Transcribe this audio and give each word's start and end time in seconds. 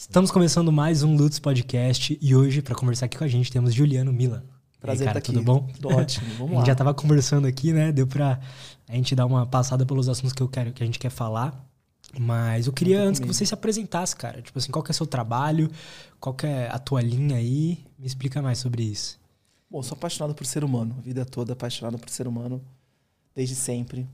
Estamos 0.00 0.30
começando 0.30 0.70
mais 0.70 1.02
um 1.02 1.16
Lutz 1.16 1.40
Podcast 1.40 2.16
e 2.22 2.34
hoje, 2.36 2.62
para 2.62 2.72
conversar 2.74 3.06
aqui 3.06 3.18
com 3.18 3.24
a 3.24 3.28
gente, 3.28 3.50
temos 3.50 3.74
Juliano 3.74 4.12
Milan. 4.12 4.44
Prazer 4.78 5.08
aí, 5.08 5.12
cara, 5.12 5.20
tudo 5.20 5.38
aqui. 5.38 5.44
bom? 5.44 5.66
Tudo 5.74 5.88
ótimo, 5.88 6.26
vamos 6.38 6.52
A 6.52 6.54
lá. 6.54 6.58
gente 6.60 6.66
já 6.68 6.74
tava 6.76 6.94
conversando 6.94 7.48
aqui, 7.48 7.72
né? 7.72 7.90
Deu 7.90 8.06
pra 8.06 8.38
a 8.88 8.94
gente 8.94 9.16
dar 9.16 9.26
uma 9.26 9.44
passada 9.44 9.84
pelos 9.84 10.08
assuntos 10.08 10.32
que 10.32 10.40
eu 10.40 10.48
quero, 10.48 10.72
que 10.72 10.84
a 10.84 10.86
gente 10.86 11.00
quer 11.00 11.10
falar. 11.10 11.66
Mas 12.16 12.68
eu 12.68 12.72
queria, 12.72 13.00
antes 13.02 13.18
que 13.18 13.24
comigo. 13.26 13.34
você 13.34 13.44
se 13.44 13.52
apresentasse, 13.52 14.14
cara. 14.14 14.40
Tipo 14.40 14.56
assim, 14.58 14.70
qual 14.70 14.82
que 14.84 14.90
é 14.90 14.92
o 14.92 14.94
seu 14.94 15.04
trabalho? 15.06 15.68
Qual 16.20 16.32
que 16.32 16.46
é 16.46 16.68
a 16.70 16.78
tua 16.78 17.02
linha 17.02 17.36
aí? 17.36 17.84
Me 17.98 18.06
explica 18.06 18.40
mais 18.40 18.58
sobre 18.58 18.84
isso. 18.84 19.18
Bom, 19.68 19.82
sou 19.82 19.96
apaixonado 19.96 20.32
por 20.32 20.46
ser 20.46 20.62
humano, 20.62 20.94
a 20.96 21.00
vida 21.02 21.24
toda 21.26 21.52
apaixonado 21.54 21.98
por 21.98 22.08
ser 22.08 22.26
humano, 22.28 22.62
desde 23.34 23.54
sempre. 23.56 24.08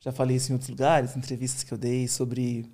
Já 0.00 0.10
falei 0.10 0.36
isso 0.38 0.50
em 0.50 0.54
outros 0.54 0.70
lugares, 0.70 1.16
entrevistas 1.16 1.62
que 1.62 1.72
eu 1.72 1.78
dei, 1.78 2.08
sobre 2.08 2.66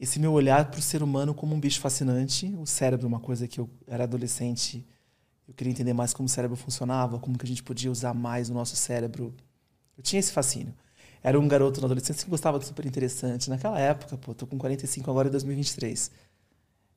esse 0.00 0.18
meu 0.18 0.32
olhar 0.32 0.70
para 0.70 0.80
o 0.80 0.82
ser 0.82 1.02
humano 1.02 1.34
como 1.34 1.54
um 1.54 1.60
bicho 1.60 1.78
fascinante. 1.78 2.46
O 2.58 2.66
cérebro, 2.66 3.06
uma 3.06 3.20
coisa 3.20 3.46
que 3.46 3.60
eu 3.60 3.68
era 3.86 4.04
adolescente, 4.04 4.86
eu 5.46 5.52
queria 5.52 5.70
entender 5.70 5.92
mais 5.92 6.14
como 6.14 6.26
o 6.26 6.28
cérebro 6.28 6.56
funcionava, 6.56 7.18
como 7.18 7.36
que 7.36 7.44
a 7.44 7.48
gente 7.48 7.62
podia 7.62 7.90
usar 7.90 8.14
mais 8.14 8.48
o 8.48 8.54
nosso 8.54 8.74
cérebro. 8.76 9.34
Eu 9.98 10.02
tinha 10.02 10.18
esse 10.18 10.32
fascínio. 10.32 10.74
Era 11.22 11.38
um 11.38 11.46
garoto 11.46 11.82
na 11.82 11.84
adolescência 11.84 12.24
que 12.24 12.30
gostava 12.30 12.58
de 12.58 12.64
super 12.64 12.86
interessante. 12.86 13.50
Naquela 13.50 13.78
época, 13.78 14.16
pô, 14.16 14.32
tô 14.32 14.46
com 14.46 14.56
45 14.56 15.10
agora 15.10 15.28
em 15.28 15.30
2023. 15.32 16.10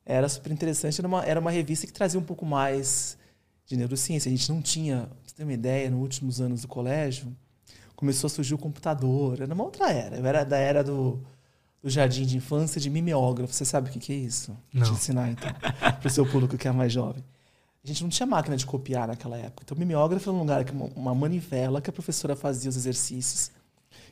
Era 0.06 0.30
super 0.30 0.54
interessante, 0.54 1.02
era 1.02 1.08
uma, 1.08 1.26
era 1.26 1.40
uma 1.42 1.52
revista 1.52 1.86
que 1.86 1.92
trazia 1.92 2.18
um 2.18 2.24
pouco 2.24 2.46
mais 2.46 3.18
de 3.66 3.76
neurociência. 3.76 4.30
A 4.30 4.32
gente 4.32 4.50
não 4.50 4.62
tinha, 4.62 5.08
pra 5.08 5.18
você 5.26 5.36
ter 5.36 5.44
uma 5.44 5.52
ideia, 5.52 5.90
nos 5.90 6.00
últimos 6.00 6.40
anos 6.40 6.62
do 6.62 6.70
colégio, 6.70 7.36
começou 7.98 8.28
a 8.28 8.30
surgir 8.30 8.54
o 8.54 8.58
computador. 8.58 9.42
Era 9.42 9.54
uma 9.54 9.64
outra 9.66 9.92
era. 9.92 10.16
Eu 10.16 10.26
era 10.26 10.46
da 10.46 10.58
era 10.58 10.82
do, 10.82 11.22
do 11.84 11.90
jardim 11.90 12.26
de 12.26 12.38
infância 12.38 12.80
de 12.80 12.90
mimeógrafo. 12.90 13.54
Você 13.54 13.66
sabe 13.66 13.90
o 13.90 13.92
que, 13.92 14.00
que 14.00 14.14
é 14.14 14.16
isso? 14.16 14.52
Vou 14.74 14.82
Não. 14.82 14.84
te 14.88 14.94
ensinar, 14.94 15.30
então, 15.30 15.52
para 16.00 16.08
o 16.08 16.10
seu 16.10 16.26
público 16.26 16.58
que 16.58 16.68
é 16.68 16.72
mais 16.72 16.94
jovem. 16.94 17.24
A 17.84 17.88
gente 17.88 18.02
não 18.04 18.10
tinha 18.10 18.26
máquina 18.26 18.56
de 18.56 18.66
copiar 18.66 19.08
naquela 19.10 19.38
época. 19.38 19.64
Então, 19.66 19.78
mimeógrafo 19.78 20.30
era 20.30 20.36
um 20.36 20.40
lugar, 20.40 20.64
que 20.64 20.72
uma, 20.72 20.86
uma 20.96 21.14
manivela 21.14 21.82
que 21.82 21.90
a 21.90 21.94
professora 21.94 22.34
fazia 22.36 22.70
os 22.70 22.78
exercícios. 22.78 23.52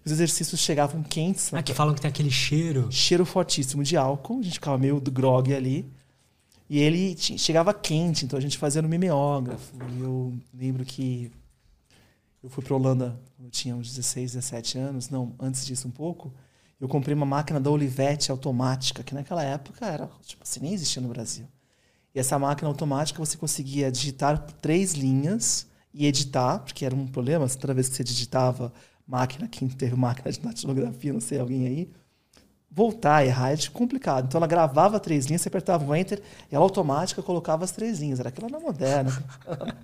Os 0.04 0.12
exercícios 0.12 0.59
chegavam 0.59 1.02
quentes, 1.02 1.54
Ah, 1.54 1.64
que 1.64 1.73
falam 1.73 1.94
que 1.96 2.02
tem 2.02 2.09
aquele 2.09 2.30
cheiro. 2.31 2.92
cheiro 2.92 3.26
fortíssimo 3.26 3.81
de 3.84 3.96
álcool, 3.96 4.40
a 4.40 4.44
gente 4.44 4.56
ficava 4.56 4.78
meio 4.78 5.00
do 5.00 5.09
grog 5.09 5.53
ali. 5.53 5.86
E 6.70 6.80
ele 6.80 7.16
chegava 7.18 7.74
quente, 7.74 8.26
então 8.26 8.38
a 8.38 8.42
gente 8.42 8.58
fazia 8.58 8.81
no 8.81 8.90
mimeógrafo. 8.90 9.74
E 9.98 10.02
eu 10.02 10.34
lembro 10.53 10.84
que 10.84 11.31
eu 12.44 12.50
fui 12.50 12.64
para 12.64 12.76
Holanda 12.76 13.18
quando 13.38 13.46
eu 13.48 13.52
tinha 13.52 13.76
uns 13.76 13.88
16, 13.90 14.34
17 14.34 14.78
anos, 14.78 15.09
não, 15.09 15.34
antes 15.40 15.66
disso 15.66 15.88
um 15.88 15.92
pouco. 15.92 16.34
Eu 16.82 16.88
comprei 16.88 17.16
uma 17.16 17.28
máquina 17.28 17.60
da 17.60 17.70
Olivetti 17.70 18.32
automática, 18.32 19.04
que 19.04 19.14
naquela 19.14 19.44
época 19.44 19.86
era, 19.86 20.10
tipo 20.26 20.42
assim, 20.42 20.62
nem 20.62 20.74
existia 20.74 21.00
no 21.00 21.10
Brasil. 21.10 21.46
E 22.14 22.20
essa 22.20 22.40
máquina 22.40 22.68
automática 22.68 23.24
você 23.24 23.38
conseguia 23.38 23.92
digitar 23.92 24.40
três 24.60 24.94
linhas 24.94 25.68
e 25.94 26.08
editar, 26.08 26.58
porque 26.58 26.84
era 26.84 26.96
um 26.96 27.06
problema, 27.06 27.48
toda 27.48 27.76
vez 27.76 27.88
que 27.88 27.96
você 27.96 28.04
digitava 28.04 28.74
máquina, 29.06 29.48
quem 29.48 29.68
teve 29.70 29.96
máquina 29.96 30.32
de 30.32 30.40
datilografia, 30.40 31.14
não 31.14 31.22
sei, 31.22 31.40
alguém 31.40 31.68
aí, 31.68 31.92
voltar, 32.72 33.24
errar, 33.28 33.52
é 33.52 33.58
complicado. 33.72 34.26
Então 34.26 34.40
ela 34.40 34.48
gravava 34.48 35.00
três 35.00 35.28
linhas, 35.28 35.44
você 35.44 35.50
apertava 35.50 35.86
o 35.86 35.96
enter 35.96 36.20
e 36.52 36.56
ela 36.56 36.66
automática 36.66 37.22
colocava 37.22 37.64
as 37.64 37.72
três 37.72 38.00
linhas. 38.00 38.20
Era 38.20 38.30
aquilo 38.30 38.50
na 38.50 38.59
moderna. 38.59 39.12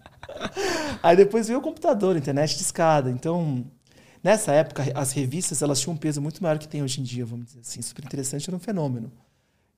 Aí 1.03 1.15
depois 1.15 1.47
veio 1.47 1.59
o 1.59 1.61
computador, 1.61 2.15
internet 2.15 2.55
de 2.55 2.61
escada. 2.63 3.09
Então, 3.09 3.65
nessa 4.23 4.51
época, 4.51 4.83
as 4.95 5.11
revistas 5.11 5.61
elas 5.61 5.79
tinham 5.79 5.93
um 5.93 5.97
peso 5.97 6.21
muito 6.21 6.41
maior 6.41 6.57
que 6.57 6.67
tem 6.67 6.83
hoje 6.83 7.01
em 7.01 7.03
dia, 7.03 7.25
vamos 7.25 7.47
dizer 7.47 7.59
assim. 7.59 7.81
Super 7.81 8.05
interessante, 8.05 8.49
era 8.49 8.55
um 8.55 8.59
fenômeno. 8.59 9.11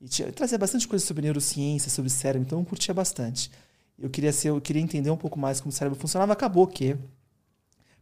E 0.02 0.08
tinha, 0.08 0.32
trazia 0.32 0.58
bastante 0.58 0.88
coisa 0.88 1.06
sobre 1.06 1.24
neurociência, 1.24 1.90
sobre 1.90 2.10
cérebro, 2.10 2.46
então 2.46 2.60
eu 2.60 2.66
curtia 2.66 2.94
bastante. 2.94 3.52
Eu 3.98 4.10
queria, 4.10 4.32
ser, 4.32 4.50
eu 4.50 4.62
queria 4.62 4.82
entender 4.82 5.10
um 5.10 5.18
pouco 5.18 5.38
mais 5.38 5.60
como 5.60 5.72
o 5.72 5.74
cérebro 5.74 6.00
funcionava. 6.00 6.32
Acabou 6.32 6.66
que, 6.66 6.96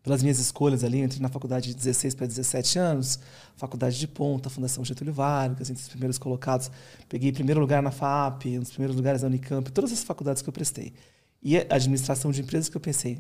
pelas 0.04 0.22
minhas 0.22 0.38
escolhas 0.38 0.84
ali, 0.84 1.00
eu 1.00 1.06
entrei 1.06 1.20
na 1.20 1.28
faculdade 1.28 1.70
de 1.70 1.76
16 1.76 2.14
para 2.14 2.28
17 2.28 2.78
anos, 2.78 3.20
faculdade 3.56 3.98
de 3.98 4.08
ponta, 4.08 4.48
Fundação 4.48 4.86
Getúlio 4.86 5.11
Vargas, 5.11 5.72
entre 5.72 5.82
os 5.82 5.90
primeiros 5.90 6.20
colocados. 6.20 6.70
Peguei 7.10 7.32
primeiro 7.32 7.60
lugar 7.60 7.82
na 7.82 7.90
FAP, 7.90 8.45
um 8.45 8.60
dos 8.60 8.70
primeiros 8.70 8.95
lugares 8.95 9.22
da 9.22 9.28
Unicamp, 9.28 9.72
todas 9.72 9.92
as 9.92 10.04
faculdades 10.04 10.44
que 10.44 10.50
eu 10.50 10.54
prestei. 10.54 10.94
E 11.42 11.58
a 11.58 11.66
administração 11.72 12.30
de 12.32 12.42
empresas 12.42 12.70
que 12.70 12.78
eu 12.78 12.82
pensei. 12.82 13.17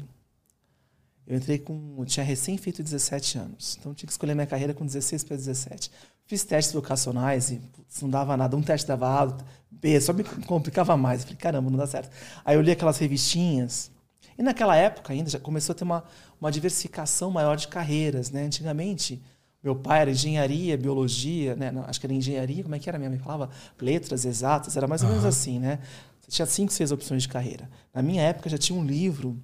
Eu 1.27 1.35
entrei 1.35 1.59
com. 1.59 1.95
Eu 1.99 2.05
tinha 2.05 2.23
recém 2.23 2.57
feito 2.57 2.81
17 2.81 3.37
anos. 3.37 3.75
Então 3.77 3.91
eu 3.91 3.95
tinha 3.95 4.07
que 4.07 4.13
escolher 4.13 4.33
minha 4.33 4.47
carreira 4.47 4.73
com 4.73 4.85
16 4.85 5.25
para 5.25 5.35
17. 5.35 5.91
Fiz 6.25 6.43
testes 6.43 6.73
vocacionais 6.73 7.51
e 7.51 7.57
putz, 7.57 8.01
não 8.01 8.09
dava 8.09 8.37
nada. 8.37 8.55
Um 8.55 8.61
teste 8.61 8.87
dava 8.87 9.23
A, 9.23 9.37
B, 9.69 9.99
só 9.99 10.13
me 10.13 10.23
complicava 10.47 10.95
mais. 10.95 11.21
Eu 11.21 11.27
falei, 11.27 11.37
caramba, 11.37 11.69
não 11.69 11.77
dá 11.77 11.85
certo. 11.85 12.09
Aí 12.45 12.55
eu 12.55 12.61
li 12.61 12.71
aquelas 12.71 12.97
revistinhas. 12.97 13.91
E 14.37 14.43
naquela 14.43 14.75
época 14.75 15.11
ainda 15.11 15.29
já 15.29 15.39
começou 15.39 15.73
a 15.73 15.75
ter 15.75 15.83
uma, 15.83 16.03
uma 16.39 16.51
diversificação 16.51 17.29
maior 17.29 17.57
de 17.57 17.67
carreiras. 17.67 18.31
Né? 18.31 18.43
Antigamente, 18.43 19.21
meu 19.63 19.75
pai 19.75 20.01
era 20.01 20.11
engenharia, 20.11 20.77
biologia, 20.77 21.55
né? 21.55 21.71
Não, 21.71 21.83
acho 21.83 21.99
que 21.99 22.05
era 22.05 22.13
engenharia, 22.13 22.63
como 22.63 22.75
é 22.75 22.79
que 22.79 22.87
era? 22.87 22.97
Minha 22.97 23.09
mãe 23.09 23.19
falava 23.19 23.49
letras 23.81 24.23
exatas, 24.23 24.77
era 24.77 24.87
mais 24.87 25.01
ou 25.01 25.09
menos 25.09 25.23
Aham. 25.23 25.29
assim, 25.29 25.59
né? 25.59 25.79
Você 26.21 26.31
tinha 26.31 26.45
cinco, 26.45 26.71
seis 26.71 26.91
opções 26.91 27.23
de 27.23 27.29
carreira. 27.29 27.69
Na 27.93 28.01
minha 28.01 28.21
época 28.21 28.49
já 28.49 28.57
tinha 28.57 28.77
um 28.77 28.85
livro, 28.85 29.41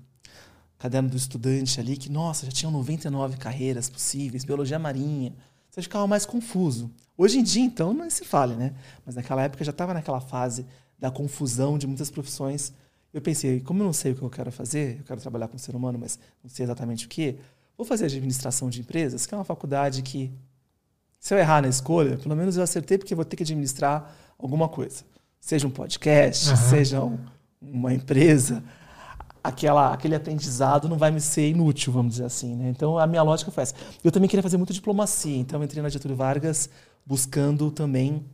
caderno 0.83 1.07
do 1.09 1.15
estudante 1.15 1.79
ali, 1.79 1.95
que, 1.95 2.09
nossa, 2.11 2.45
já 2.45 2.51
tinham 2.51 2.69
99 2.69 3.37
carreiras 3.37 3.87
possíveis, 3.89 4.43
biologia 4.43 4.77
marinha. 4.77 5.33
Você 5.71 5.81
ficava 5.81 6.05
mais 6.05 6.25
confuso. 6.25 6.91
Hoje 7.17 7.39
em 7.39 7.43
dia, 7.43 7.63
então, 7.63 7.93
não 7.93 8.09
se 8.09 8.25
fale, 8.25 8.53
né? 8.55 8.73
Mas 9.05 9.15
naquela 9.15 9.41
época 9.43 9.63
já 9.63 9.71
estava 9.71 9.93
naquela 9.93 10.19
fase 10.19 10.65
da 10.99 11.09
confusão 11.09 11.77
de 11.77 11.87
muitas 11.87 12.11
profissões. 12.11 12.73
Eu 13.13 13.21
pensei, 13.21 13.61
como 13.61 13.81
eu 13.81 13.85
não 13.85 13.93
sei 13.93 14.11
o 14.11 14.15
que 14.15 14.23
eu 14.23 14.29
quero 14.29 14.51
fazer, 14.51 14.97
eu 14.99 15.05
quero 15.05 15.21
trabalhar 15.21 15.47
com 15.47 15.55
o 15.55 15.59
ser 15.59 15.73
humano, 15.73 15.97
mas 15.97 16.19
não 16.43 16.49
sei 16.49 16.65
exatamente 16.65 17.05
o 17.05 17.09
que, 17.09 17.37
vou 17.77 17.85
fazer 17.87 18.03
administração 18.07 18.69
de 18.69 18.81
empresas, 18.81 19.25
que 19.25 19.33
é 19.33 19.37
uma 19.37 19.45
faculdade 19.45 20.01
que, 20.01 20.29
se 21.17 21.33
eu 21.33 21.37
errar 21.37 21.61
na 21.61 21.69
escolha, 21.69 22.17
pelo 22.17 22.35
menos 22.35 22.57
eu 22.57 22.63
acertei 22.63 22.97
porque 22.97 23.13
eu 23.13 23.15
vou 23.15 23.23
ter 23.23 23.37
que 23.37 23.43
administrar 23.43 24.13
alguma 24.37 24.67
coisa. 24.67 25.05
Seja 25.39 25.65
um 25.65 25.71
podcast, 25.71 26.49
Aham. 26.49 26.55
seja 26.57 27.01
um- 27.01 27.19
uma 27.61 27.93
empresa, 27.93 28.61
aquela, 29.43 29.93
aquele 29.93 30.15
aprendizado 30.15 30.87
não 30.87 30.97
vai 30.97 31.11
me 31.11 31.19
ser 31.19 31.49
inútil, 31.49 31.91
vamos 31.91 32.13
dizer 32.13 32.25
assim. 32.25 32.55
Né? 32.55 32.69
Então, 32.69 32.97
a 32.97 33.05
minha 33.05 33.21
lógica 33.21 33.51
foi 33.51 33.63
essa. 33.63 33.75
Eu 34.03 34.11
também 34.11 34.29
queria 34.29 34.41
fazer 34.41 34.57
muito 34.57 34.73
diplomacia, 34.73 35.37
então 35.37 35.59
eu 35.59 35.65
entrei 35.65 35.83
na 35.83 35.89
Getúlio 35.89 36.15
Vargas 36.15 36.69
buscando 37.05 37.69
também. 37.69 38.25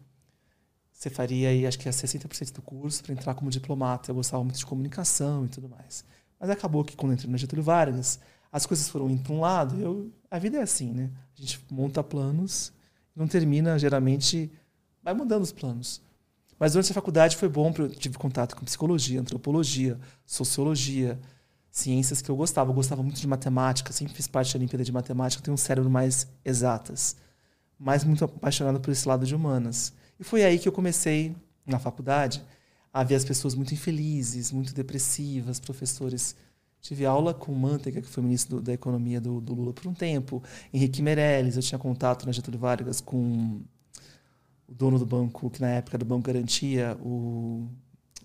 Você 0.92 1.09
faria 1.09 1.50
aí, 1.50 1.66
acho 1.66 1.80
que 1.80 1.88
é 1.88 1.92
60% 1.92 2.53
do 2.53 2.62
curso 2.62 3.02
para 3.02 3.14
entrar 3.14 3.34
como 3.34 3.50
diplomata. 3.50 4.12
Eu 4.12 4.16
gostava 4.16 4.44
muito 4.44 4.58
de 4.58 4.66
comunicação 4.66 5.46
e 5.46 5.48
tudo 5.48 5.68
mais. 5.69 6.03
Mas 6.40 6.50
acabou 6.50 6.84
que 6.84 6.96
quando 6.96 7.14
eu 7.14 7.16
entrei 7.16 7.31
na 7.31 7.38
Getúlio 7.38 7.64
Vargas, 7.64 8.19
as 8.52 8.66
coisas 8.66 8.90
foram 8.90 9.09
indo 9.09 9.24
para 9.24 9.34
um 9.34 9.40
lado. 9.40 9.81
Eu, 9.81 10.12
a 10.30 10.38
vida 10.38 10.58
é 10.58 10.62
assim, 10.62 10.92
né? 10.92 11.09
A 11.38 11.42
gente 11.42 11.66
monta 11.72 12.03
planos, 12.03 12.74
não 13.16 13.28
termina, 13.28 13.80
geralmente, 13.80 14.52
vai 15.02 15.14
mudando 15.14 15.44
os 15.44 15.52
planos. 15.52 16.02
Mas 16.59 16.74
durante 16.74 16.92
a 16.92 16.96
faculdade 16.96 17.38
foi 17.38 17.47
bom, 17.47 17.72
porque 17.72 17.94
eu 17.96 18.00
tive 18.00 18.18
contato 18.18 18.56
com 18.56 18.66
psicologia, 18.66 19.22
antropologia, 19.22 19.97
sociologia, 20.25 21.18
ciências 21.72 22.22
que 22.22 22.30
eu 22.30 22.36
gostava. 22.36 22.70
Eu 22.72 22.75
gostava 22.75 23.02
muito 23.02 23.20
de 23.20 23.28
matemática, 23.28 23.94
sempre 23.94 24.14
fiz 24.14 24.28
parte 24.28 24.53
da 24.53 24.58
Olimpíada 24.59 24.84
de 24.84 24.92
Matemática, 24.92 25.42
tenho 25.42 25.53
um 25.56 25.58
cérebro 25.58 25.90
mais 25.90 26.28
exatas, 26.44 27.16
mas 27.80 28.03
muito 28.03 28.25
apaixonado 28.25 28.80
por 28.81 28.92
esse 28.92 29.08
lado 29.08 29.25
de 29.25 29.34
humanas. 29.34 29.94
E 30.19 30.24
foi 30.24 30.44
aí 30.44 30.59
que 30.59 30.68
eu 30.68 30.72
comecei, 30.74 31.34
na 31.66 31.80
faculdade, 31.80 32.44
a 32.92 33.03
ver 33.03 33.16
as 33.16 33.24
pessoas 33.24 33.56
muito 33.56 33.74
infelizes, 33.74 34.52
muito 34.52 34.74
depressivas, 34.74 35.59
professores. 35.59 36.36
Tive 36.81 37.06
aula 37.06 37.34
com 37.34 37.53
Manteiga, 37.53 38.02
que 38.02 38.08
foi 38.08 38.24
ministro 38.24 38.58
do- 38.58 38.62
da 38.64 38.74
Economia 38.74 39.22
do, 39.22 39.40
do 39.40 39.53
Lula 39.53 39.72
por 39.74 39.88
um 39.88 39.94
tempo, 39.94 40.44
Henrique 40.74 41.02
Meirelles, 41.02 41.56
eu 41.56 41.62
tinha 41.62 41.80
contato 41.80 42.25
na 42.25 42.31
Getúlio 42.34 42.59
Vargas 42.59 43.00
com 43.00 43.62
o 44.69 44.74
dono 44.74 45.00
do 45.00 45.06
banco, 45.06 45.50
que 45.50 45.62
na 45.62 45.69
época 45.69 45.97
era 45.97 46.06
do 46.06 46.07
Banco 46.07 46.28
Garantia, 46.28 46.97
o 47.02 47.68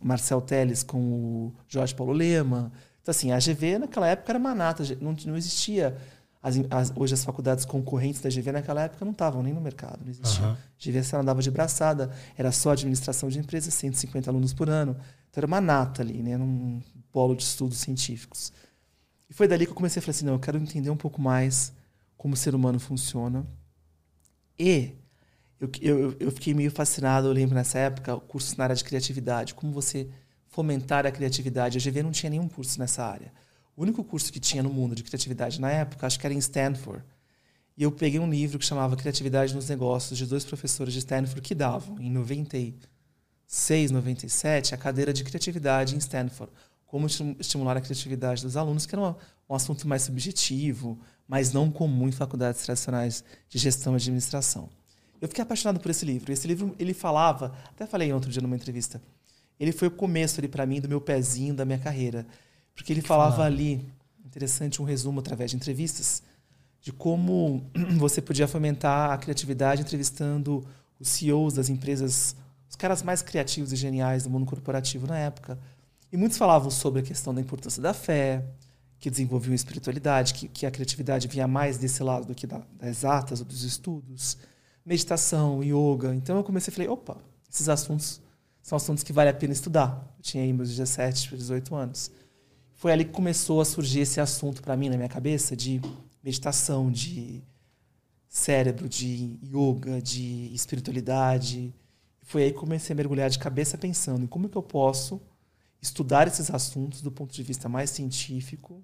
Marcel 0.02 0.41
Teles 0.41 0.82
com 0.82 0.99
o 0.99 1.55
Jorge 1.69 1.94
Paulo 1.94 2.12
Lema. 2.12 2.70
Então, 3.02 3.11
assim, 3.12 3.32
a 3.32 3.38
GV 3.38 3.79
naquela 3.79 4.06
época 4.08 4.32
era 4.32 4.38
uma 4.38 4.55
nata, 4.55 4.82
não, 5.00 5.14
não 5.26 5.37
existia. 5.37 5.96
As, 6.43 6.56
as- 6.70 6.93
hoje 6.94 7.14
as 7.14 7.25
faculdades 7.25 7.64
concorrentes 7.64 8.20
da 8.20 8.29
GV 8.29 8.52
naquela 8.52 8.82
época 8.82 9.02
não 9.05 9.12
estavam 9.12 9.43
nem 9.43 9.55
no 9.55 9.61
mercado, 9.62 10.00
não 10.02 10.11
existiam. 10.11 10.44
Aham. 10.50 10.58
GV 10.79 11.02
você 11.02 11.17
andava 11.17 11.41
de 11.41 11.50
braçada, 11.50 12.11
era 12.37 12.52
só 12.52 12.70
administração 12.73 13.31
de 13.31 13.38
empresas, 13.38 13.73
150 13.75 14.31
alunos 14.31 14.52
por 14.52 14.69
ano. 14.69 14.93
Então 15.31 15.41
era 15.41 15.46
uma 15.46 15.61
nata 15.61 16.02
ali, 16.02 16.23
né? 16.23 16.37
num 16.37 16.82
polo 17.11 17.35
de 17.35 17.43
estudos 17.43 17.79
científicos. 17.79 18.52
E 19.31 19.32
foi 19.32 19.49
dali 19.49 19.64
que 19.64 19.73
eu 19.73 19.76
comecei 19.76 20.00
a 20.00 20.02
falar 20.02 20.11
assim, 20.11 20.26
não, 20.26 20.35
eu 20.35 20.38
quero 20.38 20.58
entender 20.58 20.91
um 20.91 20.96
pouco 20.96 21.20
mais 21.20 21.73
como 22.17 22.35
o 22.35 22.37
ser 22.37 22.55
humano 22.55 22.79
funciona. 22.79 23.46
E 24.58 24.93
eu, 25.81 26.16
eu, 26.19 26.31
fiquei 26.31 26.55
meio 26.55 26.70
fascinado, 26.70 27.28
eu 27.28 27.32
lembro 27.32 27.55
nessa 27.55 27.78
época, 27.78 28.16
cursos 28.16 28.56
na 28.56 28.64
área 28.64 28.76
de 28.76 28.84
criatividade, 28.84 29.55
como 29.55 29.72
você 29.72 30.08
fomentar 30.49 31.06
a 31.06 31.11
criatividade. 31.11 31.78
A 31.78 31.81
GV 31.81 32.02
não 32.02 32.11
tinha 32.11 32.31
nenhum 32.31 32.49
curso 32.49 32.78
nessa 32.78 33.05
área. 33.05 33.32
O 33.76 33.82
único 33.82 34.02
curso 34.05 34.32
que 34.32 34.40
tinha 34.40 34.62
no 34.62 34.70
mundo 34.70 34.94
de 34.94 35.02
criatividade 35.02 35.61
na 35.61 35.70
época, 35.70 36.06
acho 36.06 36.19
que 36.19 36.26
era 36.26 36.34
em 36.34 36.38
Stanford. 36.38 37.05
E 37.76 37.82
eu 37.82 37.90
peguei 37.90 38.20
um 38.20 38.31
livro 38.31 38.58
que 38.58 38.64
chamava 38.64 38.96
Criatividade 38.96 39.55
nos 39.55 39.69
Negócios, 39.69 40.16
de 40.16 40.26
dois 40.26 40.44
professores 40.44 40.93
de 40.93 41.00
Stanford 41.00 41.40
que 41.43 41.55
davam, 41.55 42.00
em 42.00 42.10
90, 42.10 42.56
e- 42.56 42.75
96, 43.55 43.90
97, 43.90 44.75
a 44.75 44.78
cadeira 44.78 45.12
de 45.12 45.22
criatividade 45.22 45.94
em 45.94 45.99
Stanford. 45.99 46.52
Como 46.87 47.06
estimular 47.06 47.76
a 47.76 47.81
criatividade 47.81 48.43
dos 48.43 48.56
alunos, 48.56 48.87
que 48.87 48.94
era 48.94 49.17
um 49.49 49.55
assunto 49.55 49.87
mais 49.87 50.02
subjetivo, 50.02 50.99
mas 51.26 51.52
não 51.52 51.70
comum 51.70 52.08
em 52.08 52.12
faculdades 52.12 52.62
tradicionais 52.62 53.25
de 53.49 53.58
gestão 53.58 53.94
e 53.94 53.96
administração. 53.96 54.69
Eu 55.25 55.29
fiquei 55.29 55.41
apaixonado 55.41 55.81
por 55.81 55.91
esse 55.91 56.05
livro. 56.05 56.31
Esse 56.31 56.47
livro, 56.47 56.76
ele 56.79 56.93
falava, 56.93 57.55
até 57.71 57.87
falei 57.87 58.12
outro 58.12 58.31
dia 58.31 58.43
numa 58.43 58.56
entrevista, 58.56 59.00
ele 59.59 59.73
foi 59.73 59.88
o 59.88 59.91
começo 59.91 60.38
ali 60.38 60.49
para 60.49 60.67
mim 60.67 60.82
do 60.82 60.88
meu 60.88 61.00
pezinho 61.00 61.55
da 61.55 61.65
minha 61.65 61.79
carreira, 61.79 62.26
porque 62.75 62.93
ele 62.93 63.00
falava 63.00 63.43
ali, 63.43 63.82
interessante 64.23 64.82
um 64.82 64.85
resumo 64.85 65.21
através 65.21 65.50
de 65.50 65.56
entrevistas, 65.56 66.23
de 66.79 66.93
como 66.93 67.65
você 67.97 68.21
podia 68.21 68.47
fomentar 68.47 69.12
a 69.12 69.17
criatividade 69.17 69.81
entrevistando 69.81 70.62
os 71.00 71.09
CEOs 71.09 71.55
das 71.55 71.70
empresas, 71.70 72.37
os 72.69 72.77
caras 72.77 73.03
mais 73.03 73.23
criativos 73.23 73.73
e 73.73 73.77
geniais 73.77 74.25
do 74.25 74.31
mundo 74.31 74.44
corporativo 74.44 75.06
na 75.06 75.17
época. 75.17 75.59
E 76.12 76.19
muitos 76.19 76.37
falavam 76.37 76.70
sobre 76.70 77.00
a 77.00 77.03
questão 77.03 77.32
da 77.32 77.41
importância 77.41 77.81
da 77.81 77.94
fé, 77.94 78.44
que 79.00 79.09
desenvolviam 79.09 79.55
espiritualidade, 79.55 80.35
que, 80.35 80.49
que 80.49 80.67
a 80.67 80.70
criatividade 80.70 81.29
vinha 81.29 81.49
mais 81.49 81.79
desse 81.79 82.03
lado 82.03 82.27
do 82.27 82.35
que 82.35 82.47
da, 82.47 82.61
das 82.79 82.91
exatas 82.91 83.41
ou 83.41 83.47
dos 83.47 83.62
estudos, 83.65 84.37
meditação, 84.84 85.62
yoga. 85.62 86.14
Então 86.14 86.36
eu 86.36 86.44
comecei 86.44 86.70
a 86.70 86.75
falei, 86.75 86.88
opa, 86.88 87.16
esses 87.50 87.69
assuntos 87.69 88.20
são 88.62 88.76
assuntos 88.76 89.02
que 89.02 89.12
vale 89.12 89.31
a 89.31 89.34
pena 89.34 89.52
estudar. 89.52 90.14
Eu 90.16 90.22
tinha 90.22 90.42
aí 90.42 90.52
meus 90.52 90.69
17, 90.70 91.36
18 91.36 91.75
anos. 91.75 92.10
Foi 92.72 92.92
ali 92.92 93.04
que 93.04 93.12
começou 93.12 93.60
a 93.60 93.64
surgir 93.64 94.00
esse 94.00 94.20
assunto 94.20 94.62
para 94.62 94.76
mim 94.76 94.88
na 94.88 94.96
minha 94.96 95.08
cabeça 95.08 95.56
de 95.56 95.81
meditação, 96.22 96.90
de 96.90 97.42
cérebro, 98.28 98.88
de 98.88 99.38
yoga, 99.42 100.00
de 100.00 100.50
espiritualidade. 100.54 101.75
Foi 102.22 102.44
aí 102.44 102.52
que 102.52 102.58
comecei 102.58 102.92
a 102.92 102.96
mergulhar 102.96 103.31
de 103.31 103.38
cabeça 103.38 103.78
pensando 103.78 104.25
em 104.25 104.26
como 104.26 104.48
que 104.48 104.56
eu 104.56 104.62
posso 104.62 105.20
estudar 105.81 106.26
esses 106.26 106.50
assuntos 106.50 107.02
do 107.02 107.12
ponto 107.12 107.32
de 107.32 107.42
vista 107.42 107.69
mais 107.69 107.90
científico 107.90 108.82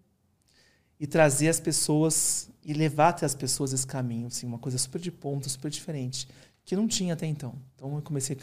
e 0.98 1.06
trazer 1.06 1.48
as 1.48 1.58
pessoas 1.58 2.49
e 2.64 2.72
levar 2.72 3.10
até 3.10 3.26
as 3.26 3.34
pessoas 3.34 3.72
esse 3.72 3.86
caminho, 3.86 4.26
assim, 4.26 4.46
uma 4.46 4.58
coisa 4.58 4.78
super 4.78 5.00
de 5.00 5.10
ponta, 5.10 5.48
super 5.48 5.70
diferente, 5.70 6.28
que 6.64 6.76
não 6.76 6.86
tinha 6.86 7.14
até 7.14 7.26
então. 7.26 7.54
Então 7.74 7.94
eu 7.94 8.02
comecei 8.02 8.36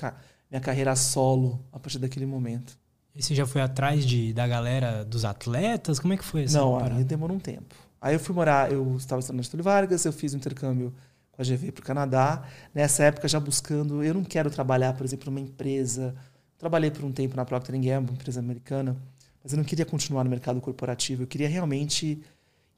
minha 0.49 0.61
carreira 0.61 0.95
solo 0.95 1.63
a 1.71 1.79
partir 1.79 1.99
daquele 1.99 2.25
momento. 2.25 2.77
E 3.13 3.21
você 3.21 3.33
já 3.33 3.45
foi 3.47 3.61
atrás 3.61 4.05
de, 4.05 4.31
da 4.33 4.47
galera 4.47 5.03
dos 5.03 5.25
atletas? 5.25 5.99
Como 5.99 6.13
é 6.13 6.17
que 6.17 6.23
foi 6.23 6.43
isso? 6.43 6.55
Não, 6.55 6.77
aí 6.77 7.03
demorou 7.03 7.35
um 7.35 7.39
tempo. 7.39 7.75
Aí 7.99 8.13
eu 8.13 8.19
fui 8.19 8.33
morar, 8.33 8.71
eu 8.71 8.95
estava 8.95 9.19
estudando 9.19 9.37
na 9.37 9.43
Getúlio 9.43 9.63
Vargas, 9.63 10.05
eu 10.05 10.13
fiz 10.13 10.33
um 10.33 10.37
intercâmbio 10.37 10.93
com 11.31 11.41
a 11.41 11.45
GV 11.45 11.71
para 11.71 11.81
o 11.81 11.85
Canadá. 11.85 12.43
Nessa 12.73 13.05
época, 13.05 13.27
já 13.27 13.39
buscando, 13.39 14.03
eu 14.03 14.13
não 14.13 14.23
quero 14.23 14.51
trabalhar, 14.51 14.93
por 14.93 15.03
exemplo, 15.03 15.31
numa 15.31 15.39
empresa. 15.39 16.15
Trabalhei 16.57 16.91
por 16.91 17.03
um 17.03 17.11
tempo 17.11 17.35
na 17.35 17.43
Procter 17.43 17.75
Gamble, 17.75 18.11
uma 18.11 18.13
empresa 18.13 18.39
americana, 18.39 18.95
mas 19.43 19.51
eu 19.51 19.57
não 19.57 19.63
queria 19.63 19.85
continuar 19.85 20.23
no 20.23 20.29
mercado 20.29 20.61
corporativo. 20.61 21.23
Eu 21.23 21.27
queria 21.27 21.49
realmente 21.49 22.21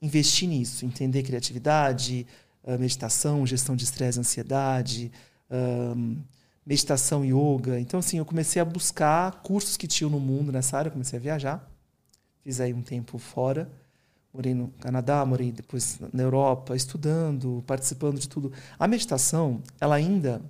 investir 0.01 0.47
nisso, 0.47 0.85
entender 0.85 1.23
criatividade, 1.23 2.25
ah, 2.65 2.77
meditação, 2.77 3.45
gestão 3.45 3.75
de 3.75 3.83
estresse, 3.83 4.19
ansiedade, 4.19 5.11
meditação, 6.65 7.25
yoga. 7.25 7.79
Então, 7.79 7.99
assim, 7.99 8.19
eu 8.19 8.25
comecei 8.25 8.61
a 8.61 8.65
buscar 8.65 9.41
cursos 9.41 9.75
que 9.75 9.87
tinham 9.87 10.09
no 10.09 10.19
mundo 10.19 10.51
nessa 10.51 10.77
área. 10.77 10.89
Eu 10.89 10.93
comecei 10.93 11.17
a 11.17 11.21
viajar, 11.21 11.71
fiz 12.43 12.59
aí 12.61 12.73
um 12.73 12.81
tempo 12.81 13.17
fora 13.17 13.69
morei 14.33 14.53
no 14.53 14.69
Canadá, 14.79 15.25
morei 15.25 15.51
depois 15.51 15.99
na 16.13 16.23
Europa, 16.23 16.75
estudando, 16.75 17.63
participando 17.65 18.19
de 18.19 18.29
tudo. 18.29 18.51
A 18.77 18.87
meditação, 18.87 19.61
ela 19.79 19.95
ainda, 19.95 20.41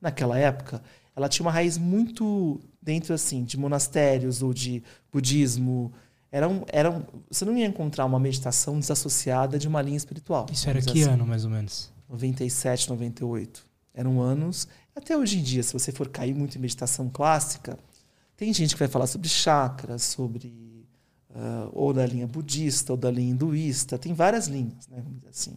naquela 0.00 0.38
época, 0.38 0.82
ela 1.14 1.28
tinha 1.28 1.44
uma 1.44 1.52
raiz 1.52 1.76
muito 1.76 2.60
dentro 2.80 3.12
assim 3.12 3.44
de 3.44 3.56
monastérios 3.58 4.42
ou 4.42 4.54
de 4.54 4.82
budismo. 5.12 5.92
Era 6.30 6.48
um, 6.48 6.62
era 6.68 6.90
um, 6.90 7.02
você 7.30 7.44
não 7.44 7.56
ia 7.56 7.66
encontrar 7.66 8.04
uma 8.04 8.18
meditação 8.18 8.78
desassociada 8.78 9.58
de 9.58 9.66
uma 9.66 9.80
linha 9.80 9.96
espiritual. 9.96 10.46
Isso 10.52 10.68
era 10.68 10.80
que 10.80 10.90
assim. 10.90 11.10
ano, 11.10 11.26
mais 11.26 11.44
ou 11.44 11.50
menos? 11.50 11.90
97, 12.08 12.90
98. 12.90 13.66
Eram 13.94 14.20
anos. 14.20 14.68
Até 14.94 15.16
hoje 15.16 15.38
em 15.38 15.42
dia, 15.42 15.62
se 15.62 15.72
você 15.72 15.90
for 15.90 16.08
cair 16.08 16.34
muito 16.34 16.56
em 16.56 16.60
meditação 16.60 17.08
clássica, 17.08 17.78
tem 18.36 18.52
gente 18.52 18.74
que 18.74 18.78
vai 18.78 18.88
falar 18.88 19.06
sobre 19.06 19.28
chakras, 19.28 20.02
sobre 20.02 20.86
uh, 21.30 21.70
ou 21.72 21.92
da 21.92 22.06
linha 22.06 22.26
budista, 22.26 22.92
ou 22.92 22.96
da 22.96 23.10
linha 23.10 23.30
hinduísta, 23.30 23.98
tem 23.98 24.12
várias 24.12 24.46
linhas, 24.46 24.86
né, 24.88 25.00
vamos 25.02 25.18
dizer 25.18 25.30
assim. 25.30 25.56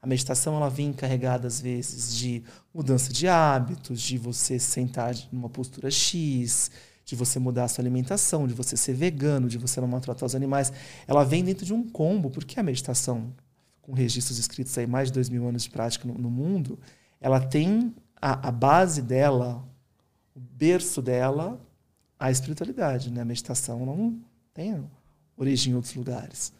A 0.00 0.06
meditação 0.06 0.56
ela 0.56 0.68
vem 0.70 0.92
carregada 0.92 1.48
às 1.48 1.60
vezes 1.60 2.14
de 2.14 2.44
mudança 2.72 3.12
de 3.12 3.26
hábitos, 3.26 4.00
de 4.00 4.16
você 4.16 4.58
sentar 4.58 5.14
numa 5.32 5.48
postura 5.48 5.90
X, 5.90 6.70
de 7.08 7.16
você 7.16 7.38
mudar 7.38 7.64
a 7.64 7.68
sua 7.68 7.80
alimentação, 7.80 8.46
de 8.46 8.52
você 8.52 8.76
ser 8.76 8.92
vegano, 8.92 9.48
de 9.48 9.56
você 9.56 9.80
não 9.80 9.88
maltratar 9.88 10.26
os 10.26 10.34
animais. 10.34 10.70
Ela 11.06 11.24
vem 11.24 11.42
dentro 11.42 11.64
de 11.64 11.72
um 11.72 11.88
combo, 11.88 12.28
porque 12.28 12.60
a 12.60 12.62
meditação, 12.62 13.32
com 13.80 13.94
registros 13.94 14.38
escritos 14.38 14.76
aí 14.76 14.86
mais 14.86 15.08
de 15.08 15.14
dois 15.14 15.30
mil 15.30 15.48
anos 15.48 15.62
de 15.62 15.70
prática 15.70 16.06
no, 16.06 16.12
no 16.18 16.30
mundo, 16.30 16.78
ela 17.18 17.40
tem 17.40 17.94
a, 18.20 18.48
a, 18.48 18.52
base 18.52 19.00
dela, 19.00 19.66
o 20.36 20.38
berço 20.38 21.00
dela, 21.00 21.58
a 22.18 22.30
espiritualidade. 22.30 23.10
Né? 23.10 23.22
A 23.22 23.24
meditação 23.24 23.86
não 23.86 24.20
tem 24.52 24.84
origem 25.34 25.72
em 25.72 25.76
outros 25.76 25.94
lugares. 25.94 26.52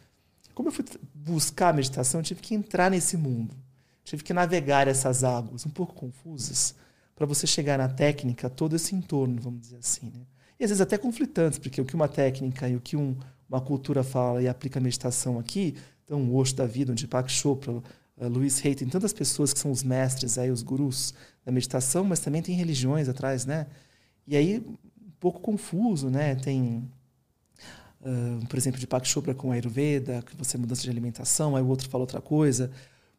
Como 0.55 0.71
eu 0.71 0.73
fui 0.73 0.87
buscar 1.13 1.69
a 1.69 1.73
meditação, 1.75 2.21
eu 2.21 2.25
tive 2.25 2.41
que 2.41 2.55
entrar 2.55 2.91
nesse 2.91 3.19
mundo. 3.19 3.55
Tive 4.03 4.25
que 4.25 4.33
navegar 4.33 4.89
essas 4.89 5.25
águas 5.25 5.67
um 5.67 5.71
pouco 5.71 5.93
confusas 5.93 6.75
para 7.15 7.27
você 7.27 7.47
chegar 7.47 7.77
na 7.77 7.89
técnica, 7.89 8.49
todo 8.49 8.77
esse 8.77 8.95
entorno, 8.95 9.43
vamos 9.43 9.61
dizer 9.61 9.77
assim. 9.77 10.07
Né? 10.07 10.23
E 10.59 10.65
às 10.65 10.71
vezes 10.71 10.81
até 10.81 10.99
conflitantes, 10.99 11.59
porque 11.59 11.81
o 11.81 11.85
que 11.85 11.95
uma 11.95 12.09
técnica 12.09 12.69
e 12.69 12.77
o 12.77 12.81
que 12.81 12.97
um, 12.97 13.17
uma 13.49 13.61
cultura 13.61 14.03
fala 14.03 14.43
e 14.43 14.49
aplica 14.49 14.79
a 14.79 14.83
meditação 14.83 15.39
aqui, 15.39 15.77
então 16.05 16.23
o 16.23 16.35
Osho 16.35 16.57
da 16.57 16.67
vida, 16.67 16.91
um 16.91 16.95
Deepak 16.95 17.31
Chopra, 17.31 17.73
uh, 17.73 17.83
Louis 18.29 18.65
Hay, 18.65 18.75
tem 18.75 18.89
tantas 18.89 19.13
pessoas 19.13 19.53
que 19.53 19.61
são 19.61 19.71
os 19.71 19.83
mestres, 19.83 20.39
aí, 20.39 20.51
os 20.51 20.63
gurus 20.63 21.15
da 21.45 21.53
meditação, 21.53 22.05
mas 22.05 22.21
também 22.21 22.43
tem 22.43 22.55
religiões 22.55 23.09
atrás, 23.09 23.47
né? 23.47 23.67
E 24.27 24.37
aí, 24.37 24.59
um 24.59 25.11
pouco 25.21 25.41
confuso, 25.41 26.11
né? 26.11 26.35
Tem 26.35 26.89
uh, 28.01 28.47
por 28.47 28.57
exemplo, 28.57 28.81
de 28.81 28.87
Pak 28.87 29.07
Chopra 29.07 29.35
com 29.35 29.53
Ayurveda, 29.53 30.23
que 30.23 30.37
você 30.37 30.59
mudança 30.59 30.83
de 30.83 30.91
alimentação, 30.91 31.57
aí 31.57 31.63
o 31.63 31.69
outro 31.69 31.89
fala 31.89 32.03
outra 32.03 32.21
coisa. 32.21 32.71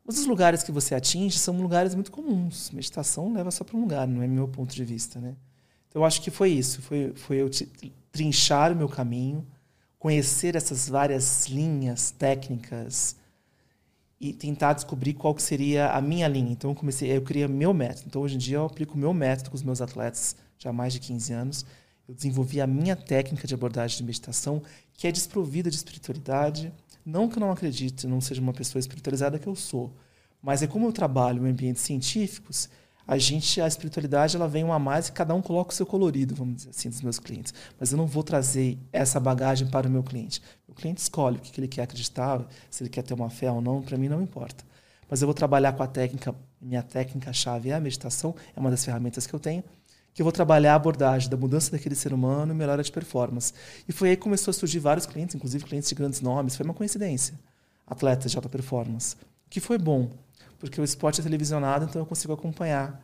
Mas 0.05 0.17
os 0.17 0.25
lugares 0.25 0.63
que 0.63 0.71
você 0.71 0.95
atinge 0.95 1.37
são 1.37 1.61
lugares 1.61 1.93
muito 1.93 2.11
comuns. 2.11 2.71
Meditação 2.71 3.31
leva 3.33 3.51
só 3.51 3.63
para 3.63 3.77
um 3.77 3.81
lugar, 3.81 4.07
não 4.07 4.23
é 4.23 4.27
meu 4.27 4.47
ponto 4.47 4.73
de 4.73 4.83
vista, 4.83 5.19
né? 5.19 5.35
Então 5.89 6.01
eu 6.01 6.05
acho 6.05 6.21
que 6.21 6.31
foi 6.31 6.51
isso, 6.51 6.81
foi, 6.81 7.13
foi 7.15 7.37
eu 7.37 7.49
trinchar 8.11 8.71
o 8.71 8.75
meu 8.75 8.87
caminho, 8.87 9.45
conhecer 9.97 10.55
essas 10.55 10.87
várias 10.87 11.47
linhas 11.47 12.11
técnicas 12.11 13.15
e 14.21 14.33
tentar 14.33 14.73
descobrir 14.73 15.13
qual 15.13 15.33
que 15.33 15.41
seria 15.41 15.91
a 15.91 16.01
minha 16.01 16.27
linha. 16.27 16.51
Então 16.51 16.71
eu 16.71 16.75
comecei, 16.75 17.15
eu 17.15 17.21
criei 17.21 17.47
meu 17.47 17.73
método. 17.73 18.03
Então 18.07 18.21
hoje 18.21 18.35
em 18.35 18.37
dia 18.37 18.57
eu 18.57 18.65
aplico 18.65 18.95
o 18.95 18.97
meu 18.97 19.13
método 19.13 19.49
com 19.49 19.55
os 19.55 19.63
meus 19.63 19.81
atletas 19.81 20.35
já 20.57 20.69
há 20.69 20.73
mais 20.73 20.93
de 20.93 20.99
15 20.99 21.33
anos 21.33 21.65
eu 22.09 22.15
desenvolvi 22.15 22.59
a 22.59 22.65
minha 22.65 22.95
técnica 22.95 23.47
de 23.47 23.53
abordagem 23.53 23.97
de 23.97 24.03
meditação, 24.03 24.63
que 24.93 25.07
é 25.07 25.11
desprovida 25.11 25.69
de 25.69 25.75
espiritualidade. 25.75 26.73
Não 27.05 27.29
que 27.29 27.37
eu 27.37 27.39
não 27.39 27.51
acredite, 27.51 28.07
não 28.07 28.19
seja 28.19 28.41
uma 28.41 28.51
pessoa 28.51 28.79
espiritualizada 28.79 29.37
que 29.37 29.45
eu 29.45 29.55
sou, 29.55 29.93
mas 30.41 30.63
é 30.63 30.67
como 30.67 30.87
eu 30.87 30.91
trabalho 30.91 31.45
em 31.45 31.51
ambientes 31.51 31.83
científicos, 31.83 32.67
a 33.09 33.17
gente, 33.17 33.59
a 33.59 33.65
espiritualidade, 33.65 34.35
ela 34.35 34.47
vem 34.47 34.63
uma 34.63 34.77
mais 34.77 35.07
e 35.07 35.11
cada 35.11 35.33
um 35.33 35.41
coloca 35.41 35.71
o 35.71 35.73
seu 35.73 35.83
colorido, 35.83 36.35
vamos 36.35 36.57
dizer 36.57 36.69
assim, 36.69 36.89
dos 36.91 37.01
meus 37.01 37.17
clientes. 37.17 37.51
Mas 37.79 37.91
eu 37.91 37.97
não 37.97 38.05
vou 38.05 38.21
trazer 38.21 38.77
essa 38.93 39.19
bagagem 39.19 39.67
para 39.67 39.87
o 39.87 39.89
meu 39.89 40.03
cliente. 40.03 40.39
O 40.67 40.75
cliente 40.75 41.01
escolhe 41.01 41.37
o 41.37 41.39
que 41.39 41.59
ele 41.59 41.67
quer 41.67 41.81
acreditar, 41.81 42.47
se 42.69 42.83
ele 42.83 42.89
quer 42.91 43.01
ter 43.01 43.15
uma 43.15 43.31
fé 43.31 43.51
ou 43.51 43.61
não, 43.61 43.81
para 43.81 43.97
mim 43.97 44.07
não 44.07 44.21
importa. 44.21 44.63
Mas 45.09 45.23
eu 45.23 45.25
vou 45.25 45.33
trabalhar 45.33 45.73
com 45.73 45.81
a 45.81 45.87
técnica, 45.87 46.35
minha 46.61 46.83
técnica-chave 46.83 47.71
é 47.71 47.73
a 47.73 47.79
meditação, 47.79 48.35
é 48.55 48.59
uma 48.59 48.69
das 48.69 48.85
ferramentas 48.85 49.25
que 49.25 49.33
eu 49.33 49.39
tenho, 49.39 49.63
que 50.13 50.21
eu 50.21 50.23
vou 50.23 50.31
trabalhar 50.31 50.73
a 50.73 50.75
abordagem 50.75 51.31
da 51.31 51.35
mudança 51.35 51.71
daquele 51.71 51.95
ser 51.95 52.13
humano 52.13 52.53
e 52.53 52.55
melhora 52.55 52.83
de 52.83 52.91
performance. 52.91 53.51
E 53.87 53.91
foi 53.91 54.11
aí 54.11 54.17
que 54.17 54.21
começou 54.21 54.51
a 54.51 54.53
surgir 54.53 54.77
vários 54.77 55.07
clientes, 55.07 55.33
inclusive 55.33 55.65
clientes 55.65 55.89
de 55.89 55.95
grandes 55.95 56.21
nomes. 56.21 56.55
Foi 56.55 56.63
uma 56.63 56.75
coincidência. 56.75 57.33
Atletas 57.87 58.29
de 58.29 58.37
alta 58.37 58.49
performance. 58.49 59.15
Que 59.49 59.59
foi 59.59 59.79
bom, 59.79 60.11
porque 60.59 60.79
o 60.79 60.83
esporte 60.83 61.21
é 61.21 61.23
televisionado, 61.23 61.85
então 61.85 62.01
eu 62.01 62.05
consigo 62.05 62.33
acompanhar 62.33 63.01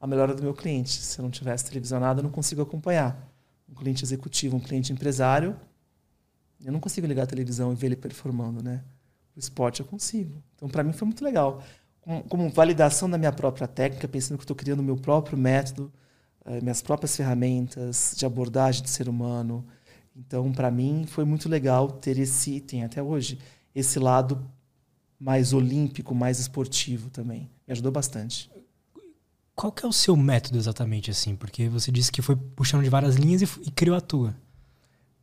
a 0.00 0.06
melhora 0.06 0.34
do 0.34 0.42
meu 0.42 0.52
cliente. 0.52 0.90
Se 0.90 1.18
eu 1.18 1.22
não 1.22 1.30
tivesse 1.30 1.64
televisionado, 1.64 2.20
eu 2.20 2.24
não 2.24 2.30
consigo 2.30 2.60
acompanhar. 2.60 3.16
Um 3.68 3.74
cliente 3.74 4.04
executivo, 4.04 4.56
um 4.56 4.60
cliente 4.60 4.92
empresário, 4.92 5.56
eu 6.64 6.72
não 6.72 6.80
consigo 6.80 7.06
ligar 7.06 7.24
a 7.24 7.26
televisão 7.26 7.72
e 7.72 7.76
ver 7.76 7.86
ele 7.86 7.96
performando, 7.96 8.62
né? 8.62 8.82
O 9.34 9.38
esporte 9.38 9.80
eu 9.80 9.86
consigo. 9.86 10.42
Então, 10.54 10.68
para 10.68 10.82
mim, 10.82 10.92
foi 10.92 11.06
muito 11.06 11.24
legal. 11.24 11.62
Como, 12.28 12.48
validação 12.50 13.10
da 13.10 13.18
minha 13.18 13.32
própria 13.32 13.66
técnica, 13.66 14.08
pensando 14.08 14.38
que 14.38 14.44
estou 14.44 14.56
criando 14.56 14.80
o 14.80 14.82
meu 14.82 14.96
próprio 14.96 15.36
método, 15.36 15.92
eh, 16.44 16.60
minhas 16.60 16.80
próprias 16.80 17.16
ferramentas 17.16 18.14
de 18.16 18.24
abordagem 18.24 18.82
do 18.82 18.88
ser 18.88 19.08
humano. 19.08 19.66
Então, 20.14 20.52
para 20.52 20.70
mim, 20.70 21.04
foi 21.06 21.24
muito 21.24 21.48
legal 21.48 21.90
ter 21.90 22.18
esse, 22.18 22.60
tem 22.60 22.84
até 22.84 23.02
hoje, 23.02 23.38
esse 23.74 23.98
lado 23.98 24.48
mais 25.18 25.52
olímpico, 25.52 26.14
mais 26.14 26.38
esportivo 26.38 27.10
também. 27.10 27.50
Me 27.66 27.72
ajudou 27.72 27.92
bastante. 27.92 28.50
Qual 29.54 29.72
que 29.72 29.84
é 29.84 29.88
o 29.88 29.92
seu 29.92 30.16
método 30.16 30.58
exatamente, 30.58 31.10
assim? 31.10 31.34
Porque 31.34 31.68
você 31.68 31.90
disse 31.90 32.12
que 32.12 32.20
foi 32.20 32.36
puxando 32.36 32.82
de 32.82 32.90
várias 32.90 33.16
linhas 33.16 33.42
e, 33.42 33.44
e 33.62 33.70
criou 33.70 33.96
a 33.96 34.00
tua. 34.00 34.36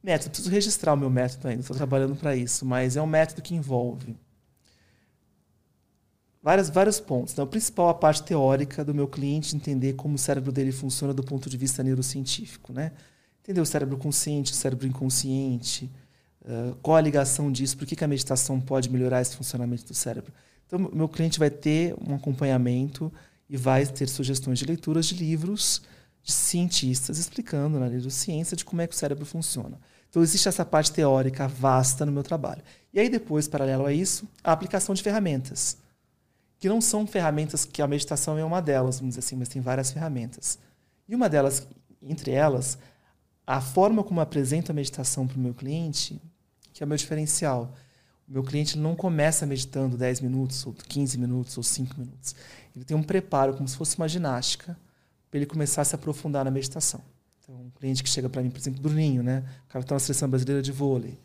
Método, 0.02 0.32
preciso 0.32 0.50
registrar 0.50 0.94
o 0.94 0.98
meu 0.98 1.10
método 1.10 1.48
ainda, 1.48 1.62
estou 1.62 1.78
trabalhando 1.78 2.16
para 2.16 2.36
isso, 2.36 2.66
mas 2.66 2.98
é 2.98 3.02
um 3.02 3.08
método 3.08 3.42
que 3.42 3.56
envolve 3.56 4.18
várias, 6.44 6.70
vários 6.70 7.00
pontos. 7.00 7.32
Então, 7.32 7.46
o 7.46 7.48
principal, 7.48 7.88
a 7.88 7.94
parte 7.94 8.22
teórica 8.24 8.84
do 8.84 8.94
meu 8.94 9.08
cliente, 9.08 9.56
entender 9.56 9.94
como 9.94 10.16
o 10.16 10.18
cérebro 10.18 10.52
dele 10.52 10.74
funciona 10.74 11.14
do 11.14 11.24
ponto 11.24 11.50
de 11.50 11.56
vista 11.56 11.82
neurocientífico. 11.82 12.74
Né? 12.74 12.92
Entender 13.42 13.62
o 13.62 13.66
cérebro 13.66 13.98
consciente, 13.98 14.52
o 14.52 14.56
cérebro 14.56 14.86
inconsciente, 14.86 15.90
uh, 16.46 16.76
qual 16.82 16.98
a 16.98 17.02
ligação 17.02 17.52
disso, 17.52 17.78
por 17.78 17.88
que, 17.88 17.96
que 17.96 18.04
a 18.04 18.08
meditação 18.08 18.60
pode 18.60 18.90
melhorar 18.90 19.22
esse 19.22 19.36
funcionamento 19.36 19.86
do 19.86 19.94
cérebro. 19.94 20.32
Então, 20.68 20.80
meu 20.94 21.08
cliente 21.08 21.40
vai 21.40 21.50
ter 21.50 21.96
um 22.06 22.16
acompanhamento 22.16 23.12
e 23.50 23.58
vai 23.58 23.86
ter 23.86 24.08
sugestões 24.08 24.60
de 24.60 24.66
leituras 24.66 25.06
de 25.06 25.16
livros 25.16 25.82
de 26.22 26.32
cientistas 26.32 27.18
explicando 27.18 27.80
na 27.80 27.90
neurociência 27.90 28.56
de 28.56 28.64
como 28.64 28.82
é 28.82 28.88
que 28.88 28.96
o 28.96 28.98
cérebro 28.98 29.26
funciona. 29.26 29.78
Então, 30.10 30.22
existe 30.22 30.48
essa 30.48 30.64
parte 30.64 30.92
teórica 30.92 31.48
vasta 31.48 32.06
no 32.06 32.12
meu 32.12 32.24
trabalho. 32.24 32.62
E 32.94 33.00
aí, 33.00 33.10
depois, 33.10 33.48
paralelo 33.48 33.86
a 33.86 33.92
isso, 33.92 34.28
a 34.44 34.52
aplicação 34.52 34.96
de 34.96 35.04
ferramentas 35.04 35.78
que 36.64 36.70
não 36.70 36.80
são 36.80 37.06
ferramentas 37.06 37.66
que 37.66 37.82
a 37.82 37.88
meditação 37.88 38.38
é 38.38 38.46
uma 38.46 38.62
delas, 38.62 38.98
vamos 38.98 39.16
dizer 39.16 39.20
assim, 39.20 39.36
mas 39.36 39.50
tem 39.50 39.62
várias 39.62 39.92
ferramentas. 39.92 40.58
E 41.10 41.14
uma 41.14 41.28
delas, 41.28 41.68
entre 42.02 42.32
elas, 42.32 42.78
a 43.46 43.60
forma 43.60 44.02
como 44.02 44.22
apresento 44.22 44.72
a 44.72 44.74
meditação 44.74 45.28
para 45.28 45.36
o 45.36 45.42
meu 45.42 45.54
cliente, 45.54 46.22
que 46.74 46.84
é 46.84 46.86
o 46.86 46.88
meu 46.88 46.98
diferencial. 46.98 47.74
O 48.28 48.32
meu 48.34 48.44
cliente 48.44 48.78
não 48.78 48.96
começa 48.96 49.46
meditando 49.46 49.98
10 49.98 50.22
minutos, 50.22 50.66
ou 50.66 50.74
15 50.74 51.18
minutos, 51.18 51.58
ou 51.58 51.64
5 51.64 52.00
minutos. 52.00 52.36
Ele 52.76 52.84
tem 52.84 52.96
um 52.98 53.04
preparo, 53.04 53.54
como 53.54 53.68
se 53.68 53.78
fosse 53.78 53.98
uma 53.98 54.08
ginástica, 54.08 54.78
para 55.30 55.38
ele 55.38 55.46
começar 55.46 55.82
a 55.82 55.86
se 55.86 55.96
aprofundar 55.96 56.44
na 56.46 56.52
meditação. 56.52 57.02
Então, 57.42 57.56
um 57.56 57.70
cliente 57.70 58.02
que 58.02 58.10
chega 58.10 58.30
para 58.30 58.42
mim, 58.42 58.50
por 58.50 58.60
exemplo, 58.60 58.82
Bruninho, 58.82 59.22
né? 59.22 59.44
capitão 59.68 59.96
da 59.96 60.00
seleção 60.00 60.30
brasileira 60.30 60.62
de 60.62 60.72
vôlei. 60.72 61.20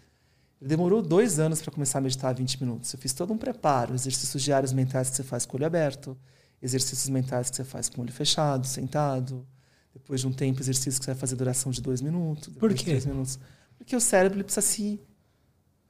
Ele 0.61 0.69
demorou 0.69 1.01
dois 1.01 1.39
anos 1.39 1.63
para 1.63 1.73
começar 1.73 1.99
a 1.99 2.01
meditar 2.01 2.35
20 2.35 2.61
minutos. 2.61 2.93
Eu 2.93 2.99
fiz 2.99 3.13
todo 3.13 3.33
um 3.33 3.39
preparo, 3.39 3.95
exercícios 3.95 4.43
diários 4.43 4.73
mentais 4.73 5.09
que 5.09 5.17
você 5.17 5.23
faz 5.23 5.47
com 5.47 5.57
o 5.57 5.59
olho 5.59 5.67
aberto, 5.67 6.19
exercícios 6.61 7.09
mentais 7.09 7.49
que 7.49 7.57
você 7.57 7.65
faz 7.65 7.89
com 7.89 8.01
o 8.01 8.05
olho 8.05 8.13
fechado, 8.13 8.67
sentado. 8.67 9.47
Depois 9.95 10.21
de 10.21 10.27
um 10.27 10.33
tempo, 10.33 10.61
exercícios 10.61 10.99
que 10.99 11.05
você 11.05 11.13
vai 11.13 11.21
fazer 11.21 11.37
duração 11.37 11.71
de 11.71 11.81
dois 11.81 12.01
minutos. 12.01 12.49
Por 12.55 12.75
quê? 12.75 12.99
De 12.99 13.09
minutos. 13.09 13.39
Porque 13.77 13.95
o 13.95 14.01
cérebro 14.01 14.43
precisa 14.43 14.67
se. 14.67 15.01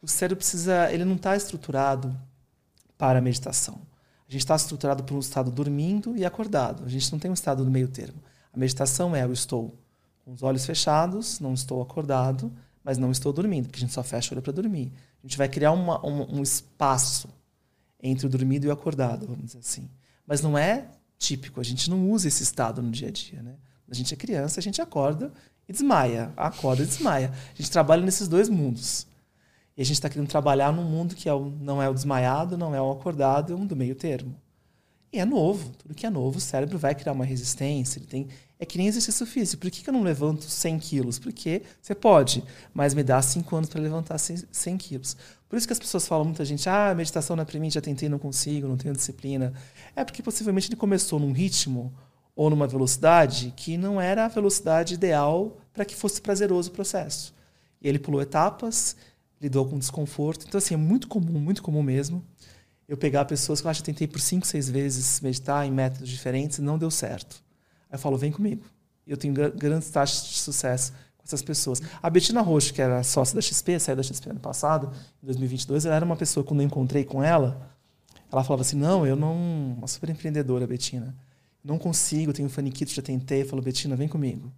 O 0.01 0.09
cérebro 0.09 0.37
precisa. 0.37 0.93
Ele 0.93 1.05
não 1.05 1.17
está 1.17 1.37
estruturado 1.37 2.17
para 2.97 3.19
a 3.19 3.23
meditação. 3.23 3.81
A 4.29 4.33
gente 4.33 4.43
está 4.43 4.57
estruturado 4.57 5.05
por 5.05 5.17
um 5.17 5.21
estado 5.21 5.51
dormindo 5.51 6.17
e 6.17 6.25
acordado. 6.25 6.85
A 6.85 6.89
gente 6.89 7.11
não 7.11 7.19
tem 7.19 7.31
um 7.31 7.35
estado 7.35 7.65
no 7.65 7.71
meio 7.71 7.89
termo. 7.89 8.23
A 8.53 8.59
meditação 8.59 9.17
é 9.17 9.25
eu 9.25 9.33
estou 9.33 9.75
com 10.25 10.33
os 10.33 10.43
olhos 10.43 10.67
fechados, 10.67 11.41
não 11.41 11.55
estou 11.55 11.81
acordado, 11.81 12.53
mas 12.85 12.99
não 12.99 13.11
estou 13.11 13.33
dormindo, 13.33 13.67
porque 13.67 13.79
a 13.79 13.81
gente 13.81 13.93
só 13.95 14.03
fecha 14.03 14.31
o 14.31 14.35
olho 14.35 14.43
para 14.43 14.53
dormir. 14.53 14.93
A 15.23 15.27
gente 15.27 15.39
vai 15.39 15.49
criar 15.49 15.73
uma, 15.73 16.05
um, 16.07 16.39
um 16.39 16.43
espaço 16.43 17.29
entre 18.03 18.27
o 18.27 18.29
dormido 18.29 18.67
e 18.67 18.69
o 18.69 18.73
acordado, 18.73 19.27
vamos 19.27 19.47
dizer 19.47 19.59
assim. 19.59 19.89
Mas 20.27 20.43
não 20.43 20.57
é 20.57 20.87
típico, 21.19 21.61
a 21.61 21.65
gente 21.65 21.89
não 21.89 22.11
usa 22.11 22.29
esse 22.29 22.43
estado 22.43 22.83
no 22.83 22.91
dia 22.91 23.09
a 23.09 23.11
dia. 23.11 23.43
Né? 23.43 23.55
A 23.91 23.95
gente 23.95 24.13
é 24.13 24.17
criança, 24.17 24.61
a 24.61 24.63
gente 24.63 24.81
acorda 24.83 25.33
e 25.69 25.73
desmaia, 25.73 26.33
acorda 26.37 26.83
e 26.83 26.87
desmaia. 26.87 27.31
A 27.31 27.57
gente 27.57 27.71
trabalha 27.71 28.03
nesses 28.03 28.29
dois 28.29 28.49
mundos. 28.49 29.07
E 29.79 29.83
a 29.83 29.85
gente 29.85 29.95
está 29.95 30.09
querendo 30.09 30.27
trabalhar 30.27 30.73
num 30.73 30.83
mundo 30.83 31.15
que 31.15 31.29
é 31.29 31.33
o, 31.33 31.53
não 31.61 31.81
é 31.81 31.89
o 31.89 31.95
desmaiado, 31.95 32.59
não 32.59 32.75
é 32.75 32.83
o 32.83 32.91
acordado, 32.91 33.53
é 33.53 33.57
um 33.57 33.65
do 33.65 33.77
meio 33.77 33.95
termo. 33.95 34.35
E 35.13 35.21
é 35.21 35.25
novo. 35.25 35.71
Tudo 35.79 35.95
que 35.95 36.05
é 36.05 36.11
novo, 36.11 36.39
o 36.39 36.41
cérebro 36.41 36.77
vai 36.77 36.97
criar 36.97 37.13
uma 37.13 37.25
resistência. 37.25 38.01
Ele 38.01 38.07
tem, 38.07 38.29
é 38.59 38.67
que 38.67 38.77
nem 38.77 38.89
exercício 38.89 39.25
físico. 39.25 39.63
Por 39.63 39.71
que, 39.71 39.85
que 39.85 39.89
eu 39.89 39.95
não 39.95 40.03
levanto 40.03 40.43
100 40.43 40.81
quilos? 40.81 41.21
Porque 41.21 41.63
você 41.81 41.95
pode, 41.95 42.43
mas 42.75 42.93
me 42.93 43.05
dá 43.05 43.23
5 43.23 43.55
anos 43.55 43.69
para 43.69 43.81
levantar 43.81 44.19
100 44.19 44.77
quilos. 44.79 45.17
Por 45.49 45.57
isso 45.57 45.65
que 45.65 45.73
as 45.73 45.79
pessoas 45.79 46.09
falam, 46.09 46.25
muita 46.25 46.45
gente, 46.45 46.69
ah, 46.69 46.93
meditação 46.93 47.37
não 47.37 47.43
é 47.43 47.47
para 47.47 47.61
mim, 47.61 47.71
já 47.71 47.81
tentei, 47.81 48.09
não 48.09 48.19
consigo, 48.19 48.67
não 48.67 48.77
tenho 48.77 48.93
disciplina. 48.93 49.53
É 49.95 50.03
porque 50.03 50.25
possivelmente 50.25 50.69
ele 50.69 50.77
começou 50.77 51.21
num 51.21 51.31
ritmo 51.31 51.95
ou 52.35 52.51
numa 52.51 52.67
velocidade 52.67 53.55
que 53.57 53.79
não 53.79 54.01
era 54.01 54.25
a 54.25 54.29
velocidade 54.29 54.95
ideal 54.95 55.57
para 55.73 55.85
que 55.85 55.95
fosse 55.95 56.21
prazeroso 56.21 56.69
o 56.69 56.73
processo. 56.73 57.33
E 57.81 57.89
ele 57.89 58.01
pulou 58.01 58.21
etapas, 58.21 58.97
lidou 59.41 59.67
com 59.67 59.79
desconforto. 59.79 60.45
Então, 60.47 60.59
assim, 60.59 60.75
é 60.75 60.77
muito 60.77 61.09
comum, 61.09 61.39
muito 61.39 61.63
comum 61.63 61.83
mesmo 61.83 62.25
eu 62.89 62.97
pegar 62.97 63.27
pessoas 63.27 63.61
que 63.61 63.67
eu 63.67 63.71
acho 63.71 63.83
que 63.83 63.87
tentei 63.87 64.09
por 64.09 64.19
cinco, 64.19 64.47
seis 64.47 64.69
vezes 64.71 65.21
meditar 65.21 65.67
em 65.67 65.71
métodos 65.71 66.09
diferentes 66.09 66.59
e 66.59 66.63
não 66.63 66.79
deu 66.79 66.91
certo. 66.91 67.45
Aí 67.91 67.95
eu 67.95 67.99
falo, 67.99 68.17
vem 68.17 68.33
comigo. 68.33 68.65
Eu 69.07 69.17
tenho 69.17 69.35
grandes 69.35 69.91
taxas 69.91 70.27
de 70.27 70.39
sucesso 70.39 70.93
com 71.19 71.25
essas 71.25 71.43
pessoas. 71.43 71.83
A 72.03 72.09
Betina 72.09 72.41
Rocha, 72.41 72.73
que 72.73 72.81
era 72.81 73.03
sócia 73.03 73.35
da 73.35 73.43
XP, 73.43 73.79
saiu 73.79 73.97
da 73.97 74.03
XP 74.03 74.31
ano 74.31 74.41
passado, 74.41 74.91
em 75.23 75.27
2022, 75.27 75.85
ela 75.85 75.97
era 75.97 76.05
uma 76.05 76.17
pessoa, 76.17 76.45
quando 76.45 76.61
eu 76.61 76.67
encontrei 76.67 77.05
com 77.05 77.23
ela, 77.23 77.71
ela 78.33 78.43
falava 78.43 78.63
assim, 78.63 78.77
não, 78.77 79.07
eu 79.07 79.17
não... 79.17 79.35
Uma 79.77 79.87
super 79.87 80.09
empreendedora, 80.09 80.67
Betina. 80.67 81.15
Não 81.63 81.79
consigo, 81.79 82.33
tenho 82.33 82.49
faniquito, 82.49 82.93
já 82.93 83.03
tentei. 83.03 83.43
Eu 83.43 83.47
falo, 83.47 83.61
Betina, 83.61 83.97
vem 83.97 84.09
comigo. 84.09 84.51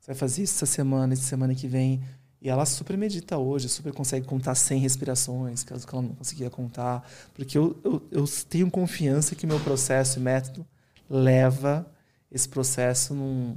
Você 0.00 0.08
vai 0.08 0.16
fazer 0.16 0.42
isso 0.42 0.54
essa 0.54 0.66
semana, 0.66 1.12
essa 1.12 1.22
semana 1.22 1.54
que 1.54 1.66
vem 1.66 2.02
e 2.44 2.50
ela 2.50 2.66
super 2.66 2.94
medita 2.98 3.38
hoje, 3.38 3.70
super 3.70 3.94
consegue 3.94 4.26
contar 4.26 4.54
100 4.54 4.78
respirações, 4.78 5.64
caso 5.64 5.86
ela 5.90 6.02
não 6.02 6.14
conseguia 6.14 6.50
contar. 6.50 7.02
Porque 7.32 7.56
eu, 7.56 7.74
eu, 7.82 8.02
eu 8.10 8.24
tenho 8.50 8.70
confiança 8.70 9.34
que 9.34 9.46
meu 9.46 9.58
processo 9.60 10.18
e 10.18 10.22
método 10.22 10.66
leva 11.08 11.90
esse 12.30 12.46
processo 12.46 13.14
num, 13.14 13.56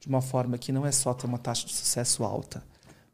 de 0.00 0.08
uma 0.08 0.20
forma 0.20 0.58
que 0.58 0.72
não 0.72 0.84
é 0.84 0.90
só 0.90 1.14
ter 1.14 1.26
uma 1.26 1.38
taxa 1.38 1.64
de 1.64 1.72
sucesso 1.72 2.24
alta, 2.24 2.60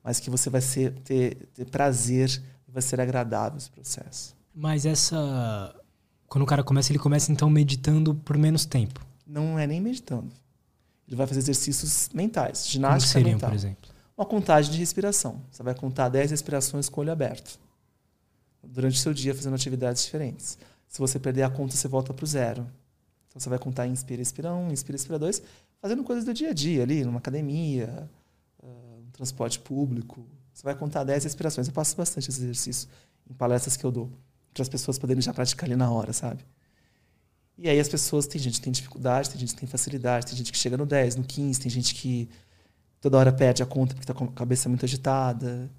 mas 0.02 0.18
que 0.18 0.30
você 0.30 0.48
vai 0.48 0.62
ser, 0.62 0.94
ter, 1.04 1.50
ter 1.52 1.66
prazer 1.66 2.42
e 2.66 2.72
vai 2.72 2.80
ser 2.80 2.98
agradável 2.98 3.58
esse 3.58 3.70
processo. 3.70 4.34
Mas 4.54 4.86
essa. 4.86 5.74
Quando 6.28 6.44
o 6.44 6.46
cara 6.46 6.64
começa, 6.64 6.92
ele 6.92 6.98
começa 6.98 7.30
então 7.30 7.50
meditando 7.50 8.14
por 8.14 8.38
menos 8.38 8.64
tempo. 8.64 9.04
Não 9.26 9.58
é 9.58 9.66
nem 9.66 9.82
meditando. 9.82 10.32
Ele 11.06 11.16
vai 11.16 11.26
fazer 11.26 11.40
exercícios 11.40 12.08
mentais, 12.14 12.66
ginástica 12.66 13.12
Como 13.12 13.12
seriam, 13.12 13.34
mental. 13.34 13.50
por 13.50 13.56
exemplo? 13.56 13.89
Uma 14.20 14.26
contagem 14.26 14.70
de 14.70 14.78
respiração. 14.78 15.40
Você 15.50 15.62
vai 15.62 15.74
contar 15.74 16.10
10 16.10 16.30
respirações 16.30 16.90
com 16.90 17.00
o 17.00 17.02
olho 17.02 17.10
aberto. 17.10 17.58
Durante 18.62 18.98
o 18.98 19.00
seu 19.00 19.14
dia, 19.14 19.34
fazendo 19.34 19.54
atividades 19.54 20.04
diferentes. 20.04 20.58
Se 20.86 20.98
você 20.98 21.18
perder 21.18 21.42
a 21.42 21.48
conta, 21.48 21.74
você 21.74 21.88
volta 21.88 22.12
para 22.12 22.24
o 22.24 22.26
zero. 22.26 22.66
Então 23.28 23.40
você 23.40 23.48
vai 23.48 23.58
contar 23.58 23.86
inspira, 23.86 24.20
expira 24.20 24.52
um, 24.52 24.70
inspira, 24.70 24.96
expira 24.96 25.18
dois, 25.18 25.42
fazendo 25.80 26.04
coisas 26.04 26.26
do 26.26 26.34
dia 26.34 26.50
a 26.50 26.52
dia 26.52 26.82
ali, 26.82 27.02
numa 27.02 27.18
academia, 27.18 28.10
uh, 28.62 29.02
transporte 29.12 29.58
público. 29.58 30.26
Você 30.52 30.64
vai 30.64 30.74
contar 30.74 31.02
10 31.02 31.24
respirações. 31.24 31.66
Eu 31.68 31.72
passo 31.72 31.96
bastante 31.96 32.28
esse 32.28 32.42
exercício 32.42 32.88
em 33.28 33.32
palestras 33.32 33.74
que 33.74 33.84
eu 33.84 33.90
dou, 33.90 34.10
para 34.52 34.62
as 34.62 34.68
pessoas 34.68 34.98
poderem 34.98 35.22
já 35.22 35.32
praticar 35.32 35.66
ali 35.66 35.76
na 35.76 35.90
hora, 35.90 36.12
sabe? 36.12 36.44
E 37.56 37.70
aí 37.70 37.80
as 37.80 37.88
pessoas, 37.88 38.26
tem 38.26 38.38
gente 38.38 38.58
que 38.58 38.64
tem 38.64 38.72
dificuldade, 38.72 39.30
tem 39.30 39.38
gente 39.38 39.54
que 39.54 39.60
tem 39.60 39.68
facilidade, 39.68 40.26
tem 40.26 40.36
gente 40.36 40.52
que 40.52 40.58
chega 40.58 40.76
no 40.76 40.84
10, 40.84 41.16
no 41.16 41.24
15, 41.24 41.60
tem 41.60 41.70
gente 41.70 41.94
que 41.94 42.28
toda 43.00 43.18
hora 43.18 43.32
perde 43.32 43.62
a 43.62 43.66
conta 43.66 43.94
porque 43.94 44.04
está 44.04 44.14
com 44.14 44.24
a 44.24 44.32
cabeça 44.32 44.68
muito 44.68 44.84
agitada. 44.84 45.70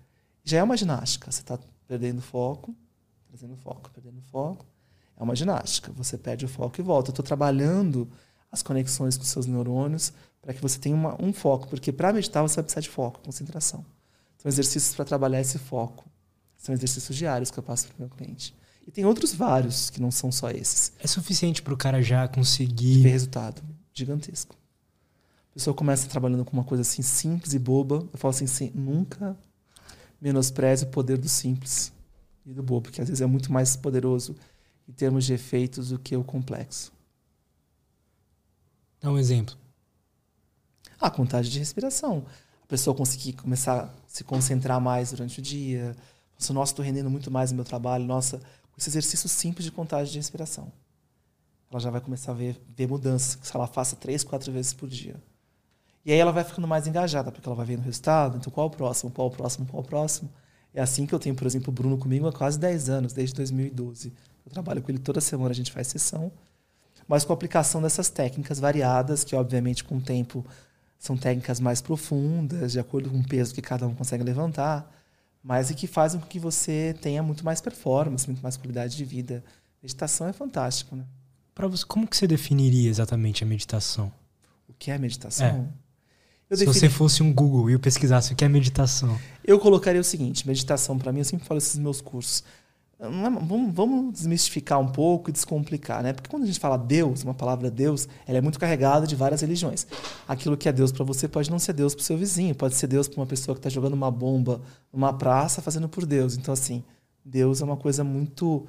Já 0.44 0.58
é 0.60 0.64
uma 0.64 0.76
ginástica. 0.76 1.32
Você 1.32 1.42
está 1.42 1.60
perdendo 1.88 2.22
foco, 2.22 2.76
trazendo 3.28 3.56
foco, 3.56 3.92
perdendo 3.92 4.22
foco. 4.22 4.66
É 5.16 5.24
uma 5.24 5.36
ginástica. 5.36 5.92
Você 5.94 6.18
perde 6.18 6.46
o 6.46 6.50
foco 6.50 6.80
e 6.82 6.84
volta. 6.84 7.10
Eu 7.10 7.14
estou 7.14 7.26
trabalhando 7.26 8.10
as 8.52 8.64
conexões 8.64 9.18
com 9.18 9.24
seus 9.24 9.46
neurônios 9.46 10.12
para 10.42 10.54
que 10.54 10.62
você 10.62 10.80
tenha 10.80 10.96
uma, 10.96 11.22
um 11.22 11.32
foco. 11.32 11.68
Porque 11.68 11.92
para 11.92 12.12
meditar 12.12 12.42
você 12.42 12.56
vai 12.56 12.64
precisar 12.64 12.82
de 12.82 12.90
foco, 12.90 13.22
concentração. 13.24 13.86
São 14.38 14.50
exercícios 14.50 14.96
para 14.96 15.06
trabalhar 15.06 15.40
esse 15.40 15.60
foco. 15.60 16.10
São 16.58 16.74
exercícios 16.74 17.16
diários 17.16 17.52
que 17.52 17.60
eu 17.60 17.64
passo 17.64 17.88
para 17.88 17.96
o 17.96 18.00
meu 18.02 18.10
cliente. 18.10 18.56
E 18.86 18.92
tem 18.92 19.06
outros 19.06 19.34
vários 19.34 19.90
que 19.90 20.02
não 20.02 20.10
são 20.10 20.32
só 20.32 20.50
esses. 20.50 20.92
É 21.00 21.08
suficiente 21.08 21.62
para 21.62 21.74
o 21.74 21.78
cara 21.78 22.02
já 22.02 22.28
conseguir. 22.28 23.02
Ver 23.04 23.12
resultado 23.12 23.62
gigantesco. 23.94 24.56
A 25.52 25.54
pessoa 25.54 25.74
começa 25.74 26.08
trabalhando 26.08 26.46
com 26.46 26.54
uma 26.54 26.64
coisa 26.64 26.82
assim 26.82 27.02
simples 27.02 27.54
e 27.54 27.60
boba. 27.60 28.08
Eu 28.12 28.18
falo 28.18 28.34
assim, 28.34 28.48
sim, 28.48 28.72
nunca 28.74 29.38
menospreze 30.20 30.86
o 30.86 30.88
poder 30.88 31.18
do 31.18 31.28
simples 31.28 31.92
e 32.46 32.54
do 32.54 32.64
bobo, 32.64 32.84
porque 32.84 33.02
às 33.02 33.08
vezes 33.10 33.22
é 33.22 33.26
muito 33.26 33.52
mais 33.52 33.76
poderoso 33.76 34.36
em 34.88 34.94
termos 34.94 35.26
de 35.26 35.34
efeitos 35.34 35.90
do 35.90 36.00
que 36.00 36.16
o 36.16 36.24
complexo. 36.24 36.94
Dá 39.02 39.12
um 39.12 39.18
exemplo. 39.18 39.58
A 41.00 41.10
contagem 41.10 41.52
de 41.52 41.60
respiração. 41.60 42.26
A 42.64 42.68
pessoa 42.68 42.96
conseguir 42.96 43.34
começar 43.34 43.86
a 43.86 43.90
se 44.08 44.24
concentrar 44.24 44.80
mais 44.80 45.12
durante 45.12 45.40
o 45.40 45.42
dia. 45.42 45.96
Nossa, 46.52 46.72
estou 46.72 46.86
rendendo 46.86 47.10
muito 47.10 47.30
mais 47.30 47.52
no 47.52 47.58
meu 47.58 47.66
trabalho. 47.66 48.06
Nossa, 48.06 48.38
com 48.38 48.78
esse 48.78 48.90
exercício 48.90 49.28
simples 49.28 49.66
de 49.66 49.72
contagem 49.72 50.14
de 50.14 50.20
respiração. 50.20 50.72
Ela 51.70 51.80
já 51.80 51.90
vai 51.90 52.00
começar 52.00 52.32
a 52.32 52.36
ver, 52.36 52.62
ver 52.76 52.88
mudanças, 52.88 53.40
se 53.42 53.56
ela 53.56 53.68
faça 53.68 53.96
três, 53.96 54.24
quatro 54.24 54.52
vezes 54.52 54.74
por 54.74 54.88
dia. 54.88 55.22
E 56.06 56.12
aí 56.12 56.18
ela 56.18 56.32
vai 56.32 56.44
ficando 56.44 56.68
mais 56.68 56.88
engajada, 56.88 57.32
porque 57.32 57.48
ela 57.48 57.56
vai 57.56 57.66
vendo 57.66 57.80
o 57.80 57.84
resultado. 57.84 58.38
Então, 58.38 58.52
qual 58.52 58.68
o 58.68 58.70
próximo? 58.70 59.12
Qual 59.12 59.28
o 59.28 59.32
próximo? 59.32 59.66
Qual 59.68 59.84
o 59.84 59.86
próximo? 59.86 60.30
É 60.74 60.82
assim 60.82 61.06
que 61.06 61.14
eu 61.14 61.20
tenho, 61.20 61.36
por 61.36 61.46
exemplo, 61.46 61.70
o 61.70 61.72
Bruno 61.72 61.98
comigo 61.98 62.28
há 62.28 62.34
quase 62.34 62.58
10 62.60 62.90
anos, 62.90 63.14
desde 63.14 63.36
2012. 63.36 64.14
Eu 64.46 64.52
trabalho 64.52 64.82
com 64.82 64.90
ele 64.92 65.00
toda 65.00 65.22
semana, 65.22 65.52
a 65.52 65.54
gente 65.54 65.72
faz 65.72 65.88
sessão. 65.88 66.32
mas 67.08 67.26
com 67.26 67.34
a 67.34 67.36
aplicação 67.36 67.82
dessas 67.82 68.10
técnicas 68.10 68.60
variadas, 68.60 69.24
que 69.24 69.36
obviamente 69.36 69.84
com 69.84 69.98
o 69.98 70.02
tempo 70.02 70.46
são 70.98 71.18
técnicas 71.18 71.60
mais 71.60 71.82
profundas, 71.82 72.72
de 72.72 72.80
acordo 72.80 73.10
com 73.10 73.20
o 73.20 73.28
peso 73.28 73.54
que 73.54 73.62
cada 73.62 73.88
um 73.88 73.94
consegue 73.94 74.24
levantar, 74.24 74.90
mas 75.44 75.70
e 75.70 75.76
que 75.76 75.88
fazem 75.88 76.22
com 76.22 76.28
que 76.28 76.40
você 76.40 76.96
tenha 77.02 77.22
muito 77.24 77.44
mais 77.44 77.60
performance, 77.60 78.28
muito 78.28 78.42
mais 78.42 78.56
qualidade 78.56 78.96
de 78.96 79.04
vida. 79.04 79.44
Meditação 79.82 80.28
é 80.28 80.34
fantástico, 80.34 80.96
né? 80.96 81.04
Para 81.54 81.68
você, 81.68 81.84
como 81.86 82.08
que 82.08 82.16
você 82.16 82.28
definiria 82.28 82.90
exatamente 82.90 83.44
a 83.44 83.48
meditação? 83.48 84.12
O 84.70 84.74
que 84.74 84.92
é 84.92 84.98
meditação? 84.98 85.48
É. 85.48 85.91
Se 86.58 86.66
defini... 86.66 86.74
você 86.74 86.90
fosse 86.90 87.24
um 87.24 87.34
Google 87.34 87.70
e 87.70 87.74
eu 87.74 87.80
pesquisasse 87.80 88.34
o 88.34 88.36
que 88.36 88.44
é 88.44 88.50
meditação. 88.50 89.18
Eu 89.44 89.58
colocaria 89.58 90.02
o 90.02 90.04
seguinte: 90.04 90.46
meditação, 90.46 90.98
para 90.98 91.12
mim, 91.12 91.20
eu 91.20 91.26
sempre 91.26 91.46
falo 91.46 91.58
esses 91.58 91.78
meus 91.78 92.02
cursos. 92.02 92.44
É, 93.00 93.10
vamos, 93.10 93.74
vamos, 93.74 94.14
desmistificar 94.14 94.80
um 94.80 94.88
pouco 94.88 95.30
e 95.30 95.34
descomplicar, 95.34 96.04
né? 96.04 96.12
Porque 96.12 96.30
quando 96.30 96.44
a 96.44 96.46
gente 96.46 96.60
fala 96.60 96.78
Deus, 96.78 97.24
uma 97.24 97.34
palavra 97.34 97.72
Deus, 97.72 98.08
ela 98.28 98.38
é 98.38 98.42
muito 98.42 98.60
carregada 98.60 99.08
de 99.08 99.16
várias 99.16 99.42
religiões. 99.42 99.88
Aquilo 100.28 100.58
que 100.58 100.68
é 100.68 100.74
Deus 100.74 100.92
para 100.92 101.06
você 101.06 101.28
pode 101.28 101.50
não 101.50 101.58
ser 101.58 101.74
Deus 101.74 101.96
para 101.96 102.02
o 102.02 102.06
seu 102.06 102.18
vizinho, 102.18 102.54
pode 102.54 102.76
ser 102.76 102.88
Deus 102.88 103.08
para 103.08 103.20
uma 103.20 103.26
pessoa 103.26 103.56
que 103.56 103.60
está 103.60 103.70
jogando 103.70 103.94
uma 103.94 104.12
bomba 104.12 104.62
numa 104.92 105.14
praça 105.14 105.62
fazendo 105.62 105.88
por 105.88 106.06
Deus. 106.06 106.36
Então, 106.36 106.54
assim, 106.54 106.84
Deus 107.24 107.62
é 107.62 107.66
uma 107.66 107.78
coisa 107.78 108.04
muito 108.04 108.68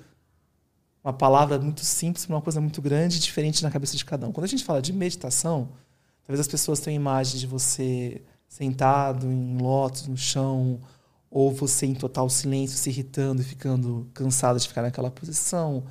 uma 1.04 1.12
palavra 1.12 1.58
muito 1.58 1.84
simples 1.84 2.28
uma 2.28 2.40
coisa 2.40 2.60
muito 2.60 2.80
grande 2.80 3.18
diferente 3.18 3.60
na 3.60 3.72
cabeça 3.72 3.96
de 3.96 4.04
cada 4.04 4.28
um. 4.28 4.30
Quando 4.30 4.44
a 4.44 4.48
gente 4.48 4.62
fala 4.62 4.80
de 4.80 4.92
meditação, 4.92 5.70
talvez 6.26 6.40
as 6.40 6.48
pessoas 6.48 6.80
tenham 6.80 7.00
imagem 7.00 7.38
de 7.38 7.46
você 7.46 8.22
sentado 8.48 9.26
em 9.26 9.56
lótus 9.58 10.06
no 10.06 10.16
chão, 10.16 10.80
ou 11.30 11.50
você 11.50 11.86
em 11.86 11.94
total 11.94 12.28
silêncio, 12.28 12.76
se 12.76 12.90
irritando 12.90 13.40
e 13.40 13.44
ficando 13.44 14.06
cansado 14.12 14.58
de 14.58 14.68
ficar 14.68 14.82
naquela 14.82 15.10
posição, 15.10 15.84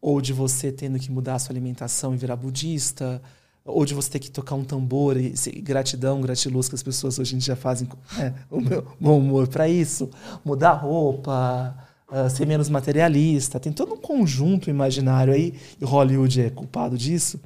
ou 0.00 0.20
de 0.20 0.32
você 0.32 0.72
tendo 0.72 0.98
que 0.98 1.10
mudar 1.10 1.34
a 1.34 1.38
sua 1.38 1.52
alimentação 1.52 2.14
e 2.14 2.16
virar 2.16 2.36
budista, 2.36 3.20
ou 3.66 3.84
de 3.84 3.92
você 3.92 4.10
ter 4.10 4.20
que 4.20 4.30
tocar 4.30 4.54
um 4.54 4.64
tambor 4.64 5.16
e, 5.16 5.34
gratidão, 5.60 6.20
gratiluz 6.20 6.68
que 6.68 6.74
as 6.74 6.82
pessoas 6.82 7.18
hoje 7.18 7.34
em 7.34 7.38
dia 7.38 7.56
fazem 7.56 7.88
é, 8.18 8.32
o 8.50 8.60
meu 8.60 8.86
bom 8.98 9.18
humor 9.18 9.48
para 9.48 9.68
isso, 9.68 10.08
mudar 10.44 10.72
roupa, 10.74 11.76
uh, 12.10 12.30
ser 12.30 12.46
menos 12.46 12.68
materialista. 12.68 13.60
Tem 13.60 13.72
todo 13.72 13.94
um 13.94 13.98
conjunto 13.98 14.70
imaginário 14.70 15.34
aí, 15.34 15.52
e 15.80 15.84
Hollywood 15.84 16.40
é 16.40 16.50
culpado 16.50 16.96
disso, 16.96 17.40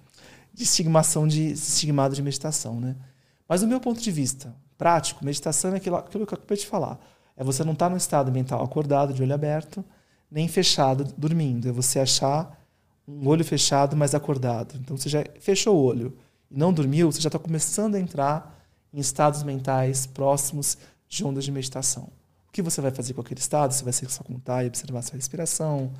de 0.60 0.64
estigmação 0.64 1.26
de 1.26 1.52
estigmado 1.52 2.14
de 2.14 2.22
meditação, 2.22 2.78
né? 2.78 2.94
Mas 3.48 3.62
do 3.62 3.66
meu 3.66 3.80
ponto 3.80 3.98
de 3.98 4.10
vista 4.10 4.54
prático, 4.76 5.24
meditação 5.24 5.72
é 5.72 5.78
aquilo, 5.78 5.96
aquilo 5.96 6.26
que 6.26 6.34
eu 6.34 6.38
acabei 6.38 6.58
de 6.58 6.66
falar. 6.66 6.98
É 7.34 7.42
você 7.42 7.64
não 7.64 7.72
estar 7.72 7.86
tá 7.86 7.90
no 7.90 7.96
estado 7.96 8.30
mental 8.30 8.62
acordado, 8.62 9.14
de 9.14 9.22
olho 9.22 9.32
aberto, 9.32 9.82
nem 10.30 10.46
fechado, 10.48 11.04
dormindo. 11.16 11.66
É 11.66 11.72
você 11.72 11.98
achar 11.98 12.62
um 13.08 13.26
olho 13.26 13.42
fechado, 13.42 13.96
mas 13.96 14.14
acordado. 14.14 14.74
Então 14.78 14.98
você 14.98 15.08
já 15.08 15.24
fechou 15.40 15.76
o 15.76 15.82
olho 15.82 16.14
e 16.50 16.58
não 16.58 16.74
dormiu, 16.74 17.10
você 17.10 17.22
já 17.22 17.28
está 17.28 17.38
começando 17.38 17.94
a 17.94 18.00
entrar 18.00 18.62
em 18.92 19.00
estados 19.00 19.42
mentais 19.42 20.04
próximos 20.04 20.76
de 21.08 21.24
ondas 21.24 21.44
de 21.44 21.52
meditação. 21.52 22.12
O 22.48 22.52
que 22.52 22.60
você 22.60 22.82
vai 22.82 22.90
fazer 22.90 23.14
com 23.14 23.22
aquele 23.22 23.40
estado? 23.40 23.72
Você 23.72 23.82
vai 23.82 23.94
se 23.94 24.06
só 24.10 24.22
contar 24.22 24.64
e 24.64 24.66
observar 24.66 25.00
sua 25.00 25.16
respiração? 25.16 25.90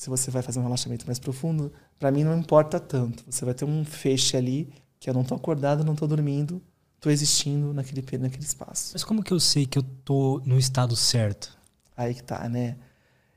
Se 0.00 0.08
você 0.08 0.30
vai 0.30 0.40
fazer 0.40 0.58
um 0.58 0.62
relaxamento 0.62 1.04
mais 1.04 1.18
profundo? 1.18 1.70
Para 1.98 2.10
mim 2.10 2.24
não 2.24 2.34
importa 2.34 2.80
tanto. 2.80 3.22
Você 3.28 3.44
vai 3.44 3.52
ter 3.52 3.66
um 3.66 3.84
feixe 3.84 4.34
ali 4.34 4.72
que 4.98 5.10
eu 5.10 5.12
não 5.12 5.20
estou 5.20 5.36
acordado, 5.36 5.84
não 5.84 5.92
estou 5.92 6.08
dormindo, 6.08 6.62
estou 6.96 7.12
existindo 7.12 7.74
naquele, 7.74 8.00
naquele 8.16 8.42
espaço. 8.42 8.92
Mas 8.94 9.04
como 9.04 9.22
que 9.22 9.30
eu 9.30 9.38
sei 9.38 9.66
que 9.66 9.76
eu 9.76 9.82
estou 9.82 10.40
no 10.46 10.58
estado 10.58 10.96
certo? 10.96 11.54
Aí 11.94 12.14
que 12.14 12.22
tá, 12.22 12.48
né? 12.48 12.78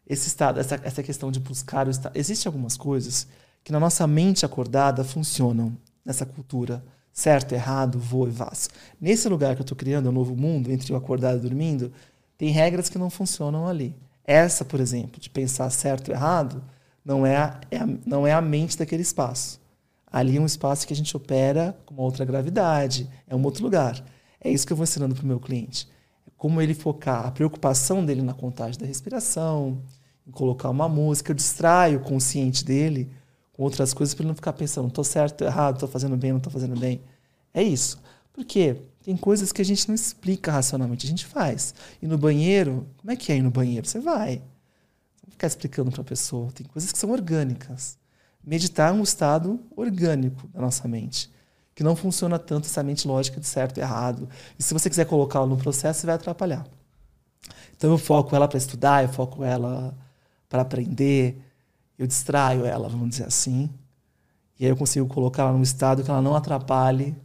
Esse 0.08 0.30
estado, 0.30 0.58
essa, 0.58 0.80
essa 0.86 1.04
questão 1.04 1.34
de 1.34 1.40
buscar 1.42 1.86
o 1.86 1.92
estado. 1.92 2.16
Existem 2.16 2.50
algumas 2.50 2.78
coisas 2.78 3.28
que 3.62 3.74
na 3.74 3.80
nossa 3.82 4.08
mente 4.08 4.46
acordada 4.46 5.04
funcionam 5.04 5.78
nessa 6.06 6.26
cultura 6.26 6.82
certo, 7.12 7.52
errado, 7.52 8.00
vou 8.00 8.26
e 8.26 8.32
vaso. 8.32 8.70
Nesse 9.02 9.28
lugar 9.28 9.54
que 9.56 9.62
eu 9.62 9.66
estou 9.66 9.76
criando, 9.76 10.06
o 10.06 10.10
um 10.12 10.14
novo 10.14 10.34
mundo, 10.34 10.72
entre 10.72 10.94
o 10.94 10.96
acordado 10.96 11.40
e 11.40 11.42
dormindo, 11.42 11.92
tem 12.38 12.52
regras 12.52 12.88
que 12.88 12.98
não 12.98 13.10
funcionam 13.10 13.68
ali. 13.68 13.94
Essa, 14.26 14.64
por 14.64 14.80
exemplo, 14.80 15.20
de 15.20 15.30
pensar 15.30 15.70
certo 15.70 16.10
e 16.10 16.12
errado, 16.12 16.64
não 17.04 17.26
é, 17.26 17.36
a, 17.36 17.62
é 17.70 17.78
a, 17.78 17.88
não 18.06 18.26
é 18.26 18.32
a 18.32 18.42
mente 18.42 18.78
daquele 18.78 19.02
espaço. 19.02 19.60
Ali 20.12 20.38
é 20.38 20.40
um 20.42 20.46
espaço 20.46 20.88
que 20.88 20.94
a 20.94 20.96
gente 20.96 21.16
opera 21.18 21.78
com 21.86 21.96
uma 21.96 22.04
outra 22.04 22.24
gravidade, 22.24 23.10
é 23.28 23.36
um 23.36 23.44
outro 23.44 23.64
lugar. 23.64 24.04
É 24.40 24.50
isso 24.50 24.66
que 24.66 24.72
eu 24.72 24.78
vou 24.78 24.84
ensinando 24.84 25.16
para 25.16 25.24
o 25.24 25.28
meu 25.28 25.40
cliente. 25.40 25.90
É 26.28 26.32
como 26.38 26.62
ele 26.62 26.74
focar 26.74 27.26
a 27.26 27.32
preocupação 27.32 28.06
dele 28.06 28.22
na 28.22 28.34
contagem 28.34 28.80
da 28.80 28.86
respiração, 28.86 29.82
em 30.26 30.32
colocar 30.32 30.70
uma 30.70 30.88
música, 30.88 31.32
eu 31.32 31.36
distraio 31.36 32.00
o 32.00 32.04
consciente 32.04 32.64
dele 32.64 33.12
com 33.54 33.64
outras 33.64 33.94
coisas 33.94 34.14
para 34.14 34.24
ele 34.24 34.30
não 34.30 34.36
ficar 34.36 34.54
pensando, 34.54 34.88
estou 34.88 35.04
certo, 35.04 35.44
errado, 35.44 35.76
estou 35.76 35.90
fazendo 35.90 36.18
bem, 36.18 36.32
não 36.32 36.38
estou 36.38 36.52
fazendo 36.52 36.80
bem. 36.80 37.02
É 37.54 37.62
isso. 37.62 38.02
Porque 38.32 38.78
tem 39.04 39.18
coisas 39.18 39.52
que 39.52 39.62
a 39.62 39.66
gente 39.66 39.88
não 39.88 39.94
explica 39.94 40.52
racionalmente, 40.52 41.06
a 41.06 41.10
gente 41.10 41.26
faz. 41.26 41.76
E 42.02 42.08
no 42.08 42.18
banheiro, 42.18 42.88
como 42.98 43.12
é 43.12 43.16
que 43.18 43.34
é 43.34 43.36
ir 43.36 43.42
no 43.42 43.52
banheiro? 43.52 43.86
Você 43.86 44.00
vai. 44.00 44.42
Não 45.26 45.32
ficar 45.32 45.48
explicando 45.48 45.92
para 45.92 46.02
a 46.02 46.06
pessoa. 46.06 46.50
Tem 46.54 46.66
coisas 46.66 46.90
que 46.90 46.98
são 46.98 47.12
orgânicas. 47.12 47.98
Meditar 48.42 48.92
é 48.92 48.94
um 48.94 49.04
estado 49.04 49.60
orgânico 49.76 50.48
da 50.48 50.62
nossa 50.62 50.88
mente, 50.88 51.30
que 51.76 51.84
não 51.84 51.98
funciona 51.98 52.40
tanto 52.40 52.66
essa 52.66 52.82
mente 52.82 53.06
lógica 53.06 53.42
de 53.42 53.48
certo 53.48 53.78
e 53.78 53.82
errado. 53.82 54.30
E 54.58 54.64
se 54.64 54.74
você 54.74 54.90
quiser 54.90 55.06
colocá-la 55.06 55.46
no 55.46 55.58
processo, 55.58 56.00
você 56.00 56.06
vai 56.06 56.16
atrapalhar. 56.16 56.66
Então 57.76 57.92
eu 57.92 57.98
foco 57.98 58.34
ela 58.34 58.48
para 58.48 58.58
estudar, 58.58 59.04
eu 59.04 59.10
foco 59.10 59.44
ela 59.44 59.94
para 60.48 60.62
aprender, 60.62 61.42
eu 62.00 62.08
distraio 62.08 62.66
ela, 62.66 62.88
vamos 62.88 63.10
dizer 63.10 63.26
assim. 63.26 63.70
E 64.58 64.66
aí 64.66 64.72
eu 64.72 64.78
consigo 64.78 65.08
colocar 65.08 65.44
ela 65.44 65.52
num 65.52 65.64
estado 65.64 66.04
que 66.04 66.10
ela 66.10 66.22
não 66.22 66.36
atrapalhe 66.36 67.16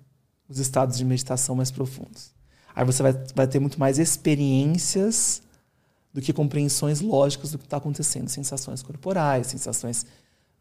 os 0.49 0.59
estados 0.59 0.97
de 0.97 1.05
meditação 1.05 1.55
mais 1.55 1.71
profundos. 1.71 2.33
Aí 2.75 2.85
você 2.85 3.03
vai, 3.03 3.13
vai 3.35 3.47
ter 3.47 3.59
muito 3.59 3.79
mais 3.79 3.99
experiências 3.99 5.43
do 6.13 6.21
que 6.21 6.33
compreensões 6.33 7.01
lógicas 7.01 7.51
do 7.51 7.59
que 7.59 7.65
está 7.65 7.77
acontecendo. 7.77 8.29
Sensações 8.29 8.83
corporais, 8.83 9.49
sensações 9.49 10.07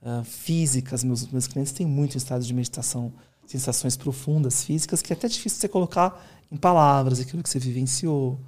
uh, 0.01 0.23
físicas. 0.23 1.03
Meus, 1.03 1.27
meus 1.27 1.47
clientes 1.47 1.71
têm 1.71 1.85
muito 1.85 2.17
estado 2.17 2.43
de 2.43 2.53
meditação, 2.53 3.13
sensações 3.45 3.95
profundas, 3.95 4.63
físicas, 4.63 5.01
que 5.01 5.13
é 5.13 5.15
até 5.15 5.27
difícil 5.27 5.59
você 5.59 5.67
colocar 5.67 6.25
em 6.51 6.57
palavras 6.57 7.19
aquilo 7.19 7.43
que 7.43 7.49
você 7.49 7.59
vivenciou. 7.59 8.39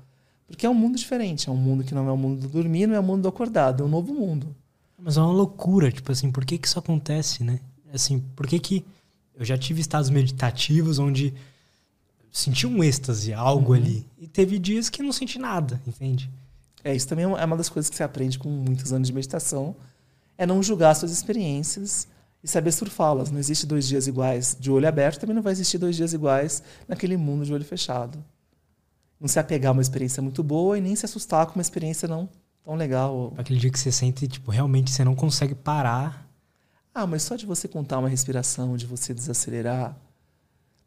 Porque 0.47 0.65
é 0.65 0.69
um 0.69 0.73
mundo 0.73 0.97
diferente. 0.97 1.47
É 1.47 1.51
um 1.51 1.57
mundo 1.57 1.83
que 1.83 1.93
não 1.93 2.07
é 2.09 2.11
o 2.11 2.17
mundo 2.17 2.41
do 2.41 2.47
dormir, 2.47 2.87
não 2.87 2.95
é 2.95 2.99
o 2.99 3.03
mundo 3.03 3.21
do 3.21 3.27
acordado. 3.27 3.83
É 3.83 3.85
um 3.85 3.89
novo 3.89 4.13
mundo. 4.13 4.55
Mas 4.97 5.15
é 5.15 5.21
uma 5.21 5.31
loucura, 5.31 5.91
tipo 5.91 6.11
assim, 6.11 6.31
por 6.31 6.43
que 6.43 6.57
que 6.57 6.67
isso 6.67 6.79
acontece, 6.79 7.43
né? 7.43 7.59
Assim, 7.93 8.19
por 8.35 8.47
que 8.47 8.59
que... 8.59 8.85
Eu 9.39 9.45
já 9.45 9.57
tive 9.57 9.79
estados 9.79 10.09
meditativos 10.09 10.99
onde 10.99 11.33
senti 12.31 12.67
um 12.67 12.83
êxtase, 12.83 13.33
algo 13.33 13.69
uhum. 13.69 13.79
ali. 13.79 14.05
E 14.17 14.27
teve 14.27 14.59
dias 14.59 14.89
que 14.89 15.01
não 15.01 15.13
senti 15.13 15.39
nada, 15.39 15.81
entende? 15.87 16.29
É, 16.83 16.95
isso 16.95 17.07
também 17.07 17.23
é 17.23 17.45
uma 17.45 17.57
das 17.57 17.69
coisas 17.69 17.89
que 17.89 17.95
você 17.95 18.03
aprende 18.03 18.37
com 18.37 18.49
muitos 18.49 18.91
anos 18.93 19.07
de 19.07 19.13
meditação. 19.13 19.75
É 20.37 20.45
não 20.45 20.61
julgar 20.61 20.93
suas 20.93 21.11
experiências 21.11 22.07
e 22.43 22.47
saber 22.47 22.71
surfá-las. 22.71 23.31
Não 23.31 23.39
existe 23.39 23.65
dois 23.65 23.87
dias 23.87 24.07
iguais 24.07 24.55
de 24.59 24.69
olho 24.69 24.87
aberto, 24.87 25.19
também 25.19 25.35
não 25.35 25.41
vai 25.41 25.53
existir 25.53 25.77
dois 25.77 25.95
dias 25.95 26.13
iguais 26.13 26.61
naquele 26.87 27.17
mundo 27.17 27.45
de 27.45 27.53
olho 27.53 27.65
fechado. 27.65 28.23
Não 29.19 29.27
se 29.27 29.39
apegar 29.39 29.69
a 29.69 29.73
uma 29.73 29.81
experiência 29.81 30.21
muito 30.21 30.43
boa 30.43 30.77
e 30.77 30.81
nem 30.81 30.95
se 30.95 31.05
assustar 31.05 31.45
com 31.45 31.55
uma 31.55 31.61
experiência 31.61 32.07
não 32.07 32.29
tão 32.63 32.75
legal. 32.75 33.33
Aquele 33.37 33.59
dia 33.59 33.71
que 33.71 33.79
você 33.79 33.91
sente, 33.91 34.27
tipo, 34.27 34.51
realmente 34.51 34.91
você 34.91 35.03
não 35.03 35.15
consegue 35.15 35.55
parar. 35.55 36.28
Ah, 36.93 37.05
mas 37.05 37.23
só 37.23 37.35
de 37.35 37.45
você 37.45 37.67
contar 37.67 37.99
uma 37.99 38.09
respiração, 38.09 38.75
de 38.75 38.85
você 38.85 39.13
desacelerar, 39.13 39.95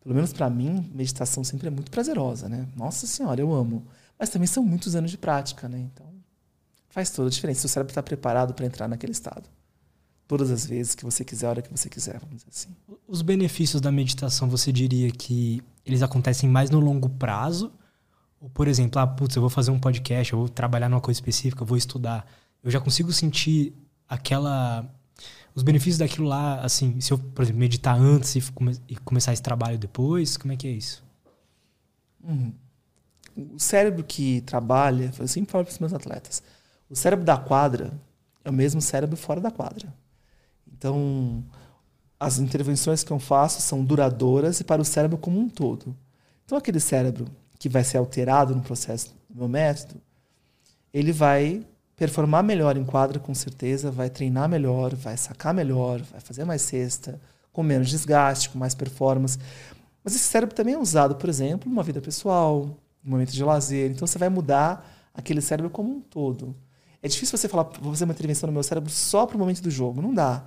pelo 0.02 0.14
menos 0.14 0.32
para 0.32 0.50
mim, 0.50 0.90
meditação 0.94 1.44
sempre 1.44 1.68
é 1.68 1.70
muito 1.70 1.90
prazerosa, 1.90 2.48
né? 2.48 2.68
Nossa 2.76 3.06
senhora, 3.06 3.40
eu 3.40 3.52
amo. 3.52 3.86
Mas 4.18 4.28
também 4.28 4.46
são 4.46 4.62
muitos 4.62 4.94
anos 4.94 5.10
de 5.10 5.18
prática, 5.18 5.68
né? 5.68 5.78
Então, 5.78 6.06
faz 6.88 7.10
toda 7.10 7.28
a 7.28 7.30
diferença. 7.30 7.66
O 7.66 7.68
cérebro 7.68 7.90
está 7.90 8.02
preparado 8.02 8.54
para 8.54 8.66
entrar 8.66 8.88
naquele 8.88 9.12
estado. 9.12 9.48
Todas 10.26 10.50
as 10.50 10.66
vezes 10.66 10.94
que 10.94 11.04
você 11.04 11.24
quiser, 11.24 11.46
a 11.46 11.50
hora 11.50 11.62
que 11.62 11.70
você 11.70 11.88
quiser, 11.88 12.18
vamos 12.18 12.36
dizer 12.36 12.48
assim. 12.50 12.68
Os 13.06 13.22
benefícios 13.22 13.80
da 13.80 13.92
meditação, 13.92 14.48
você 14.48 14.72
diria 14.72 15.10
que 15.10 15.62
eles 15.84 16.02
acontecem 16.02 16.48
mais 16.48 16.70
no 16.70 16.80
longo 16.80 17.08
prazo 17.08 17.72
ou, 18.42 18.50
por 18.50 18.66
exemplo, 18.66 19.00
ah, 19.00 19.06
putz, 19.06 19.36
eu 19.36 19.40
vou 19.40 19.48
fazer 19.48 19.70
um 19.70 19.78
podcast, 19.78 20.32
eu 20.32 20.40
vou 20.40 20.48
trabalhar 20.48 20.88
numa 20.88 21.00
coisa 21.00 21.16
específica, 21.16 21.62
eu 21.62 21.66
vou 21.66 21.76
estudar. 21.76 22.26
Eu 22.60 22.72
já 22.72 22.80
consigo 22.80 23.12
sentir 23.12 23.72
aquela. 24.08 24.84
Os 25.54 25.62
benefícios 25.62 25.98
daquilo 25.98 26.26
lá, 26.26 26.60
assim, 26.60 27.00
se 27.00 27.12
eu, 27.12 27.18
por 27.18 27.42
exemplo, 27.42 27.60
meditar 27.60 27.98
antes 27.98 28.36
e, 28.36 28.52
come, 28.52 28.76
e 28.88 28.96
começar 28.96 29.32
esse 29.32 29.42
trabalho 29.42 29.78
depois, 29.78 30.36
como 30.36 30.52
é 30.52 30.56
que 30.56 30.66
é 30.66 30.70
isso? 30.70 31.04
Uhum. 32.22 32.52
O 33.54 33.58
cérebro 33.58 34.02
que 34.04 34.40
trabalha, 34.42 35.12
eu 35.18 35.28
sempre 35.28 35.50
falo 35.50 35.64
para 35.64 35.72
os 35.72 35.78
meus 35.78 35.92
atletas, 35.92 36.42
o 36.88 36.96
cérebro 36.96 37.24
da 37.24 37.36
quadra 37.36 37.92
é 38.44 38.50
o 38.50 38.52
mesmo 38.52 38.80
cérebro 38.80 39.16
fora 39.16 39.40
da 39.40 39.50
quadra. 39.50 39.92
Então, 40.70 41.44
as 42.18 42.38
intervenções 42.38 43.02
que 43.04 43.10
eu 43.10 43.18
faço 43.18 43.60
são 43.60 43.84
duradouras 43.84 44.60
e 44.60 44.64
para 44.64 44.80
o 44.80 44.84
cérebro 44.84 45.18
como 45.18 45.38
um 45.38 45.48
todo. 45.48 45.96
Então, 46.44 46.56
aquele 46.56 46.80
cérebro 46.80 47.26
que 47.58 47.68
vai 47.68 47.84
ser 47.84 47.98
alterado 47.98 48.54
no 48.54 48.62
processo 48.62 49.14
do 49.28 49.38
meu 49.38 49.48
método, 49.48 50.00
ele 50.92 51.12
vai 51.12 51.66
performar 51.96 52.42
melhor 52.42 52.76
em 52.76 52.84
quadra, 52.84 53.18
com 53.18 53.34
certeza, 53.34 53.90
vai 53.90 54.10
treinar 54.10 54.48
melhor, 54.48 54.94
vai 54.94 55.16
sacar 55.16 55.54
melhor, 55.54 56.00
vai 56.02 56.20
fazer 56.20 56.44
mais 56.44 56.62
cesta, 56.62 57.20
com 57.52 57.62
menos 57.62 57.88
desgaste, 57.88 58.50
com 58.50 58.58
mais 58.58 58.74
performance. 58.74 59.38
Mas 60.02 60.14
esse 60.14 60.24
cérebro 60.24 60.54
também 60.54 60.74
é 60.74 60.78
usado, 60.78 61.14
por 61.16 61.28
exemplo, 61.28 61.68
numa 61.68 61.82
vida 61.82 62.00
pessoal, 62.00 62.76
no 63.02 63.10
momento 63.10 63.32
de 63.32 63.44
lazer. 63.44 63.90
Então 63.90 64.06
você 64.06 64.18
vai 64.18 64.28
mudar 64.28 65.10
aquele 65.14 65.40
cérebro 65.40 65.70
como 65.70 65.90
um 65.90 66.00
todo. 66.00 66.56
É 67.02 67.08
difícil 67.08 67.36
você 67.36 67.48
falar, 67.48 67.64
vou 67.80 67.92
fazer 67.92 68.04
uma 68.04 68.12
intervenção 68.12 68.46
no 68.46 68.52
meu 68.52 68.62
cérebro 68.62 68.90
só 68.90 69.26
para 69.26 69.36
o 69.36 69.38
momento 69.38 69.60
do 69.60 69.70
jogo. 69.70 70.00
Não 70.00 70.14
dá. 70.14 70.44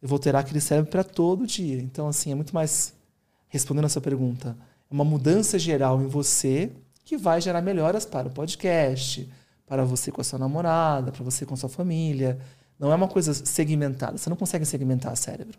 Eu 0.00 0.08
vou 0.08 0.18
ter 0.18 0.34
aquele 0.34 0.60
cérebro 0.60 0.90
para 0.90 1.02
todo 1.02 1.46
dia. 1.46 1.80
Então, 1.80 2.06
assim, 2.08 2.30
é 2.30 2.34
muito 2.34 2.54
mais. 2.54 2.94
Respondendo 3.48 3.86
a 3.86 3.88
sua 3.88 4.02
pergunta, 4.02 4.56
é 4.90 4.94
uma 4.94 5.04
mudança 5.04 5.58
geral 5.58 6.02
em 6.02 6.06
você 6.06 6.70
que 7.02 7.16
vai 7.16 7.40
gerar 7.40 7.62
melhoras 7.62 8.04
para 8.04 8.28
o 8.28 8.30
podcast, 8.30 9.26
para 9.68 9.84
você 9.84 10.10
com 10.10 10.20
a 10.20 10.24
sua 10.24 10.38
namorada, 10.38 11.12
para 11.12 11.22
você 11.22 11.44
com 11.44 11.54
a 11.54 11.56
sua 11.56 11.68
família. 11.68 12.38
Não 12.78 12.90
é 12.90 12.94
uma 12.94 13.08
coisa 13.08 13.34
segmentada. 13.34 14.16
Você 14.16 14.30
não 14.30 14.36
consegue 14.36 14.64
segmentar 14.64 15.12
o 15.12 15.16
cérebro. 15.16 15.58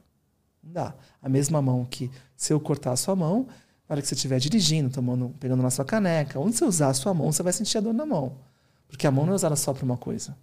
Não 0.63 0.71
dá. 0.71 0.95
A 1.21 1.29
mesma 1.29 1.61
mão 1.61 1.85
que, 1.85 2.09
se 2.35 2.51
eu 2.51 2.59
cortar 2.59 2.91
a 2.91 2.95
sua 2.95 3.15
mão, 3.15 3.47
na 3.87 3.93
hora 3.93 4.01
que 4.01 4.07
você 4.07 4.15
estiver 4.15 4.39
dirigindo, 4.39 4.89
tomando, 4.89 5.29
pegando 5.39 5.61
na 5.61 5.69
sua 5.69 5.85
caneca, 5.85 6.39
onde 6.39 6.55
você 6.55 6.65
usar 6.65 6.89
a 6.89 6.93
sua 6.93 7.13
mão, 7.13 7.31
você 7.31 7.43
vai 7.43 7.53
sentir 7.53 7.77
a 7.77 7.81
dor 7.81 7.93
na 7.93 8.05
mão. 8.05 8.37
Porque 8.87 9.05
a 9.05 9.11
mão 9.11 9.25
não 9.25 9.33
é 9.33 9.35
usada 9.35 9.55
só 9.55 9.73
para 9.73 9.85
uma 9.85 9.97
coisa. 9.97 10.35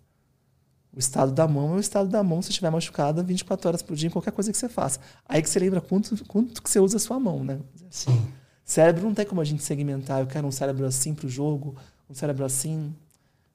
O 0.94 0.98
estado 0.98 1.32
da 1.32 1.46
mão 1.46 1.74
é 1.74 1.76
o 1.76 1.80
estado 1.80 2.08
da 2.08 2.22
mão 2.22 2.40
se 2.40 2.50
estiver 2.50 2.70
machucada 2.70 3.22
24 3.22 3.68
horas 3.68 3.82
por 3.82 3.94
dia 3.94 4.08
em 4.08 4.10
qualquer 4.10 4.32
coisa 4.32 4.50
que 4.50 4.56
você 4.56 4.68
faça. 4.68 4.98
Aí 5.28 5.42
que 5.42 5.50
você 5.50 5.58
lembra 5.58 5.80
quanto, 5.80 6.24
quanto 6.24 6.62
que 6.62 6.70
você 6.70 6.80
usa 6.80 6.96
a 6.96 7.00
sua 7.00 7.20
mão, 7.20 7.44
né? 7.44 7.58
Sim. 7.90 8.26
Cérebro 8.64 9.04
não 9.04 9.14
tem 9.14 9.26
como 9.26 9.40
a 9.40 9.44
gente 9.44 9.62
segmentar. 9.62 10.20
Eu 10.20 10.26
quero 10.26 10.46
um 10.46 10.50
cérebro 10.50 10.86
assim 10.86 11.14
para 11.14 11.26
o 11.26 11.28
jogo, 11.28 11.76
um 12.08 12.14
cérebro 12.14 12.44
assim. 12.44 12.94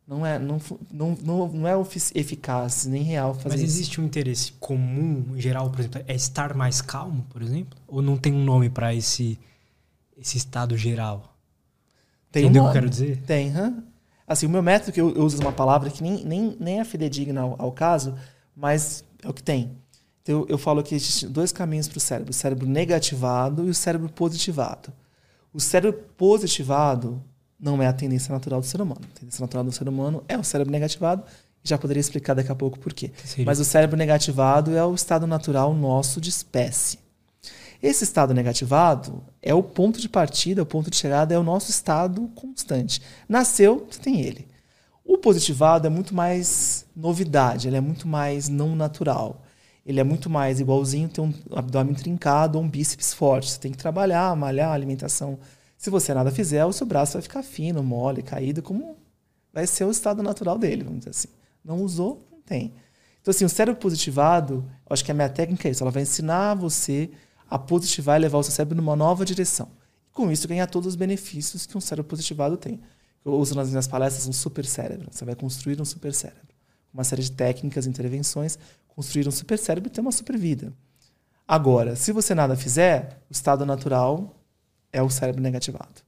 Não 0.07 0.25
é, 0.25 0.37
não, 0.37 0.59
não, 0.91 1.17
não, 1.23 1.47
não 1.47 1.67
é 1.67 1.73
eficaz 2.15 2.85
nem 2.85 3.03
real 3.03 3.33
fazer 3.33 3.49
Mas 3.49 3.61
isso. 3.61 3.73
existe 3.75 4.01
um 4.01 4.03
interesse 4.03 4.51
comum, 4.53 5.35
geral, 5.37 5.69
por 5.69 5.79
exemplo, 5.79 6.03
é 6.05 6.15
estar 6.15 6.53
mais 6.53 6.81
calmo, 6.81 7.25
por 7.29 7.41
exemplo? 7.41 7.79
Ou 7.87 8.01
não 8.01 8.17
tem 8.17 8.33
um 8.33 8.43
nome 8.43 8.69
para 8.69 8.93
esse 8.93 9.39
esse 10.17 10.37
estado 10.37 10.77
geral. 10.77 11.35
Tem 12.31 12.43
Entendeu 12.43 12.63
um 12.63 12.65
o 12.65 12.71
que 12.71 12.77
eu 12.77 12.81
quero 12.81 12.89
dizer? 12.89 13.21
Tem, 13.23 13.49
hã? 13.49 13.83
Assim, 14.27 14.45
o 14.45 14.49
meu 14.49 14.61
método, 14.61 14.91
que 14.91 15.01
eu, 15.01 15.13
eu 15.13 15.25
uso 15.25 15.41
uma 15.41 15.51
palavra 15.51 15.89
que 15.89 16.01
nem, 16.01 16.23
nem, 16.23 16.55
nem 16.59 16.79
é 16.79 16.85
fidedigna 16.85 17.41
ao, 17.41 17.55
ao 17.57 17.71
caso, 17.71 18.15
mas 18.55 19.03
é 19.23 19.27
o 19.27 19.33
que 19.33 19.43
tem. 19.43 19.71
Então, 20.21 20.41
eu, 20.41 20.47
eu 20.49 20.57
falo 20.57 20.83
que 20.83 20.93
existem 20.95 21.29
dois 21.29 21.51
caminhos 21.51 21.87
para 21.87 21.97
o 21.97 21.99
cérebro: 21.99 22.31
o 22.31 22.33
cérebro 22.33 22.67
negativado 22.67 23.65
e 23.65 23.69
o 23.69 23.73
cérebro 23.73 24.09
positivado. 24.09 24.93
O 25.53 25.59
cérebro 25.59 25.99
positivado 26.15 27.21
não 27.61 27.81
é 27.81 27.87
a 27.87 27.93
tendência 27.93 28.33
natural 28.33 28.59
do 28.59 28.65
ser 28.65 28.81
humano. 28.81 29.01
A 29.15 29.19
tendência 29.19 29.41
natural 29.41 29.63
do 29.63 29.71
ser 29.71 29.87
humano 29.87 30.23
é 30.27 30.37
o 30.37 30.43
cérebro 30.43 30.71
negativado. 30.71 31.23
Já 31.63 31.77
poderia 31.77 32.01
explicar 32.01 32.33
daqui 32.33 32.51
a 32.51 32.55
pouco 32.55 32.79
por 32.79 32.91
quê. 32.91 33.11
Mas 33.45 33.59
o 33.59 33.65
cérebro 33.65 33.95
negativado 33.95 34.75
é 34.75 34.83
o 34.83 34.95
estado 34.95 35.27
natural 35.27 35.73
nosso 35.73 36.19
de 36.19 36.29
espécie. 36.29 36.97
Esse 37.81 38.03
estado 38.03 38.33
negativado 38.33 39.23
é 39.41 39.53
o 39.53 39.63
ponto 39.63 39.99
de 39.99 40.09
partida, 40.09 40.61
o 40.61 40.65
ponto 40.65 40.89
de 40.89 40.97
chegada 40.97 41.33
é 41.33 41.37
o 41.37 41.43
nosso 41.43 41.69
estado 41.69 42.27
constante. 42.35 43.01
Nasceu, 43.27 43.87
você 43.89 43.99
tem 43.99 44.21
ele. 44.21 44.47
O 45.03 45.17
positivado 45.17 45.87
é 45.87 45.89
muito 45.89 46.13
mais 46.13 46.85
novidade, 46.95 47.67
ele 47.67 47.77
é 47.77 47.81
muito 47.81 48.07
mais 48.07 48.47
não 48.47 48.75
natural. 48.75 49.41
Ele 49.83 49.99
é 49.99 50.03
muito 50.03 50.29
mais 50.29 50.59
igualzinho 50.59 51.09
ter 51.09 51.21
um 51.21 51.33
abdômen 51.55 51.95
trincado 51.95 52.57
ou 52.57 52.63
um 52.63 52.69
bíceps 52.69 53.13
forte. 53.13 53.49
Você 53.49 53.59
tem 53.59 53.71
que 53.71 53.77
trabalhar, 53.79 54.35
malhar, 54.35 54.71
alimentação. 54.71 55.39
Se 55.81 55.89
você 55.89 56.13
nada 56.13 56.29
fizer, 56.29 56.63
o 56.63 56.71
seu 56.71 56.85
braço 56.85 57.13
vai 57.13 57.23
ficar 57.23 57.41
fino, 57.41 57.81
mole, 57.81 58.21
caído, 58.21 58.61
como 58.61 58.95
vai 59.51 59.65
ser 59.65 59.83
o 59.83 59.89
estado 59.89 60.21
natural 60.21 60.59
dele, 60.59 60.83
vamos 60.83 60.99
dizer 60.99 61.09
assim. 61.09 61.27
Não 61.65 61.81
usou, 61.81 62.23
não 62.31 62.39
tem. 62.39 62.75
Então, 63.19 63.31
assim, 63.31 63.45
o 63.45 63.49
cérebro 63.49 63.81
positivado, 63.81 64.63
acho 64.87 65.03
que 65.03 65.09
a 65.09 65.15
minha 65.15 65.27
técnica 65.27 65.67
é 65.67 65.71
isso. 65.71 65.83
Ela 65.83 65.89
vai 65.89 66.03
ensinar 66.03 66.53
você 66.53 67.09
a 67.49 67.57
positivar 67.57 68.19
e 68.19 68.21
levar 68.21 68.37
o 68.37 68.43
seu 68.43 68.51
cérebro 68.51 68.77
numa 68.77 68.95
nova 68.95 69.25
direção. 69.25 69.69
E 70.07 70.13
com 70.13 70.31
isso 70.31 70.47
ganhar 70.47 70.67
todos 70.67 70.89
os 70.89 70.95
benefícios 70.95 71.65
que 71.65 71.75
um 71.75 71.81
cérebro 71.81 72.07
positivado 72.07 72.57
tem. 72.57 72.79
Eu 73.25 73.33
uso 73.33 73.55
nas 73.55 73.71
minhas 73.71 73.87
palestras 73.87 74.27
um 74.27 74.33
super 74.33 74.67
cérebro. 74.67 75.07
Você 75.09 75.25
vai 75.25 75.33
construir 75.33 75.81
um 75.81 75.85
super 75.85 76.13
cérebro. 76.13 76.55
Uma 76.93 77.03
série 77.03 77.23
de 77.23 77.31
técnicas, 77.31 77.87
intervenções, 77.87 78.59
construir 78.87 79.27
um 79.27 79.31
super 79.31 79.57
cérebro 79.57 79.89
e 79.89 79.91
ter 79.91 80.01
uma 80.01 80.11
super 80.11 80.37
vida. 80.37 80.71
Agora, 81.47 81.95
se 81.95 82.11
você 82.11 82.35
nada 82.35 82.55
fizer, 82.55 83.19
o 83.27 83.33
estado 83.33 83.65
natural 83.65 84.37
é 84.91 85.01
o 85.01 85.09
cérebro 85.09 85.41
negativado. 85.41 86.01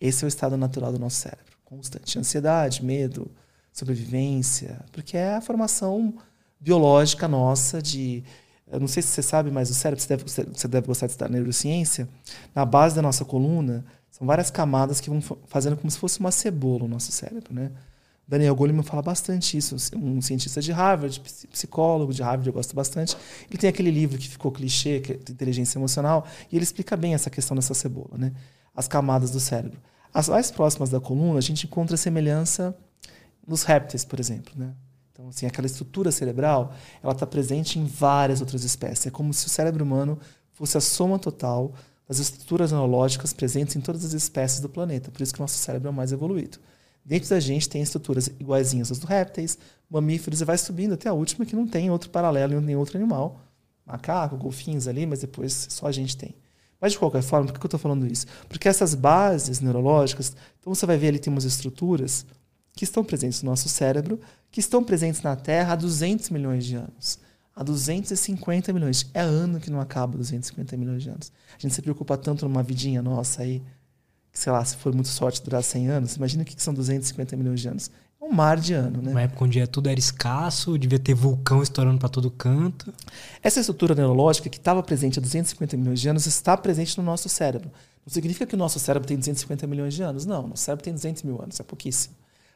Esse 0.00 0.24
é 0.24 0.26
o 0.26 0.28
estado 0.28 0.56
natural 0.56 0.92
do 0.92 0.98
nosso 0.98 1.16
cérebro. 1.16 1.56
Constante 1.64 2.18
ansiedade, 2.18 2.84
medo, 2.84 3.30
sobrevivência, 3.72 4.84
porque 4.92 5.16
é 5.16 5.34
a 5.34 5.40
formação 5.40 6.14
biológica 6.60 7.26
nossa 7.26 7.80
de 7.80 8.22
eu 8.72 8.80
não 8.80 8.88
sei 8.88 9.02
se 9.02 9.10
você 9.10 9.22
sabe, 9.22 9.50
mas 9.50 9.68
o 9.68 9.74
cérebro, 9.74 10.02
você 10.02 10.16
deve, 10.16 10.24
você 10.24 10.66
deve 10.66 10.86
gostar 10.86 11.06
de 11.06 11.12
estudar 11.12 11.28
neurociência, 11.28 12.08
na 12.54 12.64
base 12.64 12.96
da 12.96 13.02
nossa 13.02 13.22
coluna, 13.22 13.84
são 14.10 14.26
várias 14.26 14.50
camadas 14.50 14.98
que 14.98 15.10
vão 15.10 15.20
fazendo 15.46 15.76
como 15.76 15.90
se 15.90 15.98
fosse 15.98 16.18
uma 16.20 16.30
cebola 16.30 16.84
o 16.84 16.88
nosso 16.88 17.12
cérebro, 17.12 17.52
né? 17.52 17.70
Daniel 18.26 18.54
Goleman 18.54 18.82
fala 18.82 19.02
bastante 19.02 19.56
isso, 19.56 19.76
um 19.96 20.22
cientista 20.22 20.60
de 20.60 20.72
Harvard, 20.72 21.20
psicólogo 21.50 22.14
de 22.14 22.22
Harvard, 22.22 22.46
eu 22.46 22.52
gosto 22.52 22.74
bastante. 22.74 23.16
Ele 23.50 23.58
tem 23.58 23.68
aquele 23.68 23.90
livro 23.90 24.16
que 24.16 24.28
ficou 24.28 24.50
clichê, 24.50 25.00
que 25.00 25.12
é 25.12 25.16
Inteligência 25.16 25.78
Emocional, 25.78 26.26
e 26.50 26.56
ele 26.56 26.62
explica 26.62 26.96
bem 26.96 27.14
essa 27.14 27.28
questão 27.28 27.54
dessa 27.54 27.74
cebola, 27.74 28.16
né? 28.16 28.32
As 28.74 28.88
camadas 28.88 29.30
do 29.30 29.40
cérebro. 29.40 29.78
As 30.14 30.28
mais 30.28 30.50
próximas 30.50 30.88
da 30.88 31.00
coluna, 31.00 31.38
a 31.38 31.42
gente 31.42 31.66
encontra 31.66 31.96
semelhança 31.96 32.76
nos 33.46 33.64
répteis, 33.64 34.04
por 34.04 34.20
exemplo, 34.20 34.52
né? 34.56 34.72
Então, 35.12 35.28
assim, 35.28 35.46
aquela 35.46 35.66
estrutura 35.66 36.10
cerebral, 36.10 36.72
ela 37.02 37.12
está 37.12 37.26
presente 37.26 37.78
em 37.78 37.84
várias 37.84 38.40
outras 38.40 38.64
espécies. 38.64 39.06
É 39.06 39.10
como 39.10 39.32
se 39.34 39.46
o 39.46 39.50
cérebro 39.50 39.84
humano 39.84 40.18
fosse 40.52 40.76
a 40.78 40.80
soma 40.80 41.18
total 41.18 41.74
das 42.08 42.18
estruturas 42.18 42.72
neurológicas 42.72 43.32
presentes 43.32 43.76
em 43.76 43.80
todas 43.80 44.04
as 44.04 44.12
espécies 44.12 44.60
do 44.60 44.68
planeta. 44.68 45.10
Por 45.10 45.22
isso 45.22 45.32
que 45.32 45.40
o 45.40 45.42
nosso 45.42 45.58
cérebro 45.58 45.88
é 45.88 45.90
o 45.90 45.94
mais 45.94 46.12
evoluído. 46.12 46.58
Dentro 47.04 47.28
da 47.30 47.40
gente 47.40 47.68
tem 47.68 47.82
estruturas 47.82 48.28
iguaizinhas 48.38 48.92
às 48.92 48.98
do 48.98 49.06
répteis, 49.06 49.58
mamíferos, 49.90 50.40
e 50.40 50.44
vai 50.44 50.56
subindo 50.56 50.94
até 50.94 51.08
a 51.08 51.12
última 51.12 51.44
que 51.44 51.56
não 51.56 51.66
tem 51.66 51.90
outro 51.90 52.10
paralelo 52.10 52.54
em 52.54 52.60
nenhum 52.60 52.78
outro 52.78 52.96
animal. 52.96 53.40
Macaco, 53.84 54.36
golfinhos 54.36 54.86
ali, 54.86 55.04
mas 55.04 55.20
depois 55.20 55.66
só 55.70 55.86
a 55.86 55.92
gente 55.92 56.16
tem. 56.16 56.34
Mas 56.80 56.92
de 56.92 56.98
qualquer 56.98 57.22
forma, 57.22 57.46
por 57.46 57.58
que 57.58 57.64
eu 57.64 57.68
estou 57.68 57.80
falando 57.80 58.06
isso? 58.06 58.26
Porque 58.48 58.68
essas 58.68 58.94
bases 58.94 59.60
neurológicas, 59.60 60.34
então 60.60 60.74
você 60.74 60.86
vai 60.86 60.96
ver 60.96 61.08
ali 61.08 61.18
tem 61.18 61.32
umas 61.32 61.44
estruturas 61.44 62.24
que 62.74 62.84
estão 62.84 63.04
presentes 63.04 63.42
no 63.42 63.50
nosso 63.50 63.68
cérebro, 63.68 64.18
que 64.50 64.60
estão 64.60 64.82
presentes 64.82 65.22
na 65.22 65.36
Terra 65.36 65.74
há 65.74 65.76
200 65.76 66.30
milhões 66.30 66.64
de 66.64 66.76
anos. 66.76 67.18
Há 67.54 67.62
250 67.62 68.72
milhões. 68.72 69.08
É 69.12 69.20
ano 69.20 69.60
que 69.60 69.70
não 69.70 69.80
acaba 69.80 70.16
250 70.16 70.76
milhões 70.76 71.02
de 71.02 71.10
anos. 71.10 71.32
A 71.56 71.60
gente 71.60 71.74
se 71.74 71.82
preocupa 71.82 72.16
tanto 72.16 72.48
numa 72.48 72.62
vidinha 72.62 73.02
nossa 73.02 73.42
aí, 73.42 73.62
sei 74.32 74.52
lá, 74.52 74.64
se 74.64 74.76
for 74.76 74.94
muito 74.94 75.08
sorte 75.08 75.42
durar 75.42 75.62
100 75.62 75.88
anos, 75.88 76.16
imagina 76.16 76.42
o 76.42 76.46
que 76.46 76.60
são 76.62 76.72
250 76.72 77.36
milhões 77.36 77.60
de 77.60 77.68
anos. 77.68 77.90
É 78.20 78.24
um 78.24 78.32
mar 78.32 78.58
de 78.58 78.72
ano, 78.72 79.02
né? 79.02 79.10
Uma 79.10 79.22
época 79.22 79.44
onde 79.44 79.66
tudo 79.66 79.88
era 79.88 79.98
escasso, 79.98 80.78
devia 80.78 80.98
ter 80.98 81.14
vulcão 81.14 81.62
estourando 81.62 81.98
para 81.98 82.08
todo 82.08 82.30
canto. 82.30 82.92
Essa 83.42 83.60
estrutura 83.60 83.94
neurológica 83.94 84.48
que 84.48 84.58
estava 84.58 84.82
presente 84.82 85.18
há 85.18 85.22
250 85.22 85.76
milhões 85.76 86.00
de 86.00 86.08
anos 86.08 86.26
está 86.26 86.56
presente 86.56 86.96
no 86.96 87.04
nosso 87.04 87.28
cérebro. 87.28 87.70
Não 88.06 88.12
significa 88.12 88.46
que 88.46 88.54
o 88.54 88.58
nosso 88.58 88.78
cérebro 88.78 89.06
tem 89.06 89.18
250 89.18 89.66
milhões 89.66 89.94
de 89.94 90.02
anos. 90.02 90.24
Não, 90.24 90.46
nosso 90.48 90.62
cérebro 90.62 90.84
tem 90.84 90.92
200 90.92 91.22
mil 91.24 91.40
anos, 91.42 91.58
é 91.60 91.62
pouquíssimo 91.62 92.14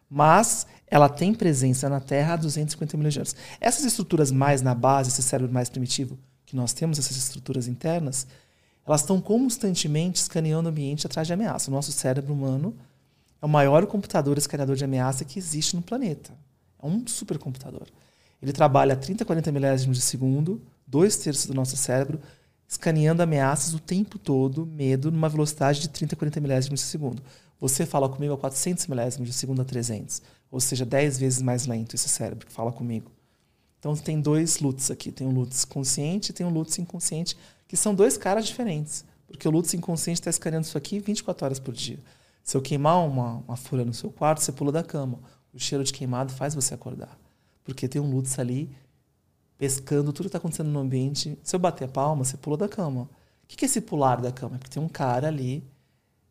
mas 0.08 0.66
ela 0.86 1.08
tem 1.08 1.34
presença 1.34 1.88
na 1.88 2.00
Terra 2.00 2.34
há 2.34 2.36
250 2.36 2.96
milhões 2.96 3.14
de 3.14 3.20
anos. 3.20 3.36
Essas 3.60 3.84
estruturas 3.84 4.30
mais 4.30 4.62
na 4.62 4.74
base, 4.74 5.10
esse 5.10 5.22
cérebro 5.22 5.52
mais 5.52 5.68
primitivo 5.68 6.18
que 6.44 6.54
nós 6.54 6.72
temos, 6.72 6.98
essas 6.98 7.16
estruturas 7.16 7.66
internas, 7.66 8.26
elas 8.86 9.00
estão 9.00 9.20
constantemente 9.20 10.20
escaneando 10.20 10.68
o 10.68 10.70
ambiente 10.70 11.06
atrás 11.06 11.26
de 11.26 11.32
ameaça. 11.32 11.70
O 11.70 11.74
nosso 11.74 11.90
cérebro 11.90 12.32
humano 12.32 12.74
é 13.42 13.46
o 13.46 13.48
maior 13.48 13.84
computador 13.86 14.38
escaneador 14.38 14.76
de 14.76 14.84
ameaça 14.84 15.24
que 15.24 15.38
existe 15.38 15.74
no 15.74 15.82
planeta. 15.82 16.32
É 16.80 16.86
um 16.86 17.06
supercomputador. 17.06 17.86
Ele 18.40 18.52
trabalha 18.52 18.94
a 18.94 18.96
30, 18.96 19.24
40 19.24 19.50
milésimos 19.50 19.96
de 19.96 20.02
segundo, 20.02 20.62
dois 20.86 21.16
terços 21.16 21.46
do 21.46 21.54
nosso 21.54 21.76
cérebro, 21.76 22.20
escaneando 22.68 23.22
ameaças 23.22 23.74
o 23.74 23.80
tempo 23.80 24.18
todo, 24.18 24.66
medo, 24.66 25.10
numa 25.10 25.28
velocidade 25.28 25.80
de 25.80 25.88
30, 25.88 26.14
40 26.14 26.40
milésimos 26.40 26.80
de 26.80 26.86
segundo. 26.86 27.22
Você 27.58 27.86
fala 27.86 28.08
comigo 28.08 28.34
a 28.34 28.38
400 28.38 28.86
milésimos 28.86 29.28
de 29.28 29.34
segundo 29.34 29.62
a 29.62 29.64
300. 29.64 30.22
Ou 30.50 30.60
seja, 30.60 30.84
10 30.84 31.18
vezes 31.18 31.42
mais 31.42 31.66
lento 31.66 31.94
esse 31.94 32.08
cérebro 32.08 32.46
que 32.46 32.52
fala 32.52 32.70
comigo. 32.70 33.10
Então 33.78 33.96
tem 33.96 34.20
dois 34.20 34.58
lutz 34.58 34.90
aqui. 34.90 35.10
Tem 35.10 35.26
um 35.26 35.32
lutz 35.32 35.64
consciente 35.64 36.30
e 36.30 36.34
tem 36.34 36.44
um 36.44 36.50
lutz 36.50 36.78
inconsciente, 36.78 37.36
que 37.66 37.76
são 37.76 37.94
dois 37.94 38.16
caras 38.16 38.46
diferentes. 38.46 39.04
Porque 39.26 39.46
o 39.46 39.50
lutz 39.50 39.74
inconsciente 39.74 40.20
está 40.20 40.30
escaneando 40.30 40.66
isso 40.66 40.78
aqui 40.78 40.98
24 41.00 41.44
horas 41.44 41.58
por 41.58 41.74
dia. 41.74 41.98
Se 42.42 42.56
eu 42.56 42.62
queimar 42.62 43.04
uma, 43.04 43.42
uma 43.46 43.56
folha 43.56 43.84
no 43.84 43.92
seu 43.92 44.10
quarto, 44.10 44.40
você 44.40 44.52
pula 44.52 44.70
da 44.70 44.82
cama. 44.82 45.18
O 45.52 45.58
cheiro 45.58 45.82
de 45.82 45.92
queimado 45.92 46.32
faz 46.32 46.54
você 46.54 46.74
acordar. 46.74 47.18
Porque 47.64 47.88
tem 47.88 48.00
um 48.00 48.08
lutz 48.08 48.38
ali 48.38 48.70
pescando 49.58 50.12
tudo 50.12 50.24
que 50.24 50.28
está 50.28 50.38
acontecendo 50.38 50.70
no 50.70 50.78
ambiente. 50.78 51.38
Se 51.42 51.56
eu 51.56 51.60
bater 51.60 51.84
a 51.84 51.88
palma, 51.88 52.24
você 52.24 52.36
pula 52.36 52.56
da 52.56 52.68
cama. 52.68 53.02
O 53.42 53.46
que 53.46 53.64
é 53.64 53.66
esse 53.66 53.80
pular 53.80 54.20
da 54.20 54.30
cama? 54.30 54.56
É 54.56 54.58
porque 54.58 54.74
tem 54.74 54.82
um 54.82 54.88
cara 54.88 55.28
ali 55.28 55.64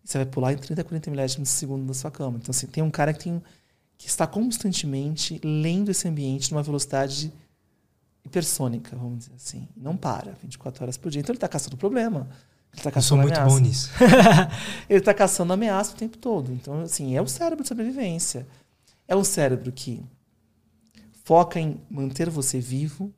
você 0.06 0.20
vai 0.20 0.26
pular 0.28 0.54
em 0.54 0.58
30, 0.58 0.84
40 0.84 1.10
milésimos 1.10 1.50
de 1.50 1.56
segundo 1.56 1.88
da 1.88 1.94
sua 1.94 2.12
cama. 2.12 2.38
Então, 2.38 2.52
assim, 2.52 2.68
tem 2.68 2.84
um 2.84 2.92
cara 2.92 3.12
que 3.12 3.24
tem 3.24 3.42
que 3.98 4.08
está 4.08 4.28
constantemente 4.28 5.40
lendo 5.44 5.90
esse 5.90 6.06
ambiente 6.08 6.52
numa 6.52 6.62
velocidade 6.62 7.34
hipersônica, 8.26 8.96
vamos 8.96 9.20
dizer 9.20 9.36
assim. 9.36 9.68
Não 9.78 9.96
para, 9.96 10.34
24 10.42 10.84
horas 10.84 10.98
por 10.98 11.12
dia. 11.12 11.22
Então 11.22 11.32
ele 11.32 11.38
está 11.38 11.48
caçando 11.48 11.78
problema. 11.78 12.28
Ele 12.74 12.82
tá 12.82 12.92
Eu 12.94 13.02
sou 13.02 13.18
muito 13.18 13.34
ameaça. 13.34 13.56
bom 13.56 13.60
nisso. 13.60 13.92
ele 14.90 15.00
está 15.00 15.14
caçando 15.14 15.54
ameaça 15.54 15.94
o 15.94 15.96
tempo 15.96 16.18
todo. 16.18 16.52
Então, 16.52 16.82
assim, 16.82 17.16
é 17.16 17.22
o 17.22 17.28
cérebro 17.28 17.64
de 17.64 17.70
sobrevivência. 17.70 18.46
É 19.08 19.16
um 19.16 19.24
cérebro 19.24 19.72
que 19.72 20.04
foca 21.24 21.60
em 21.60 21.80
manter 21.90 22.30
você 22.30 22.60
vivo. 22.60 23.14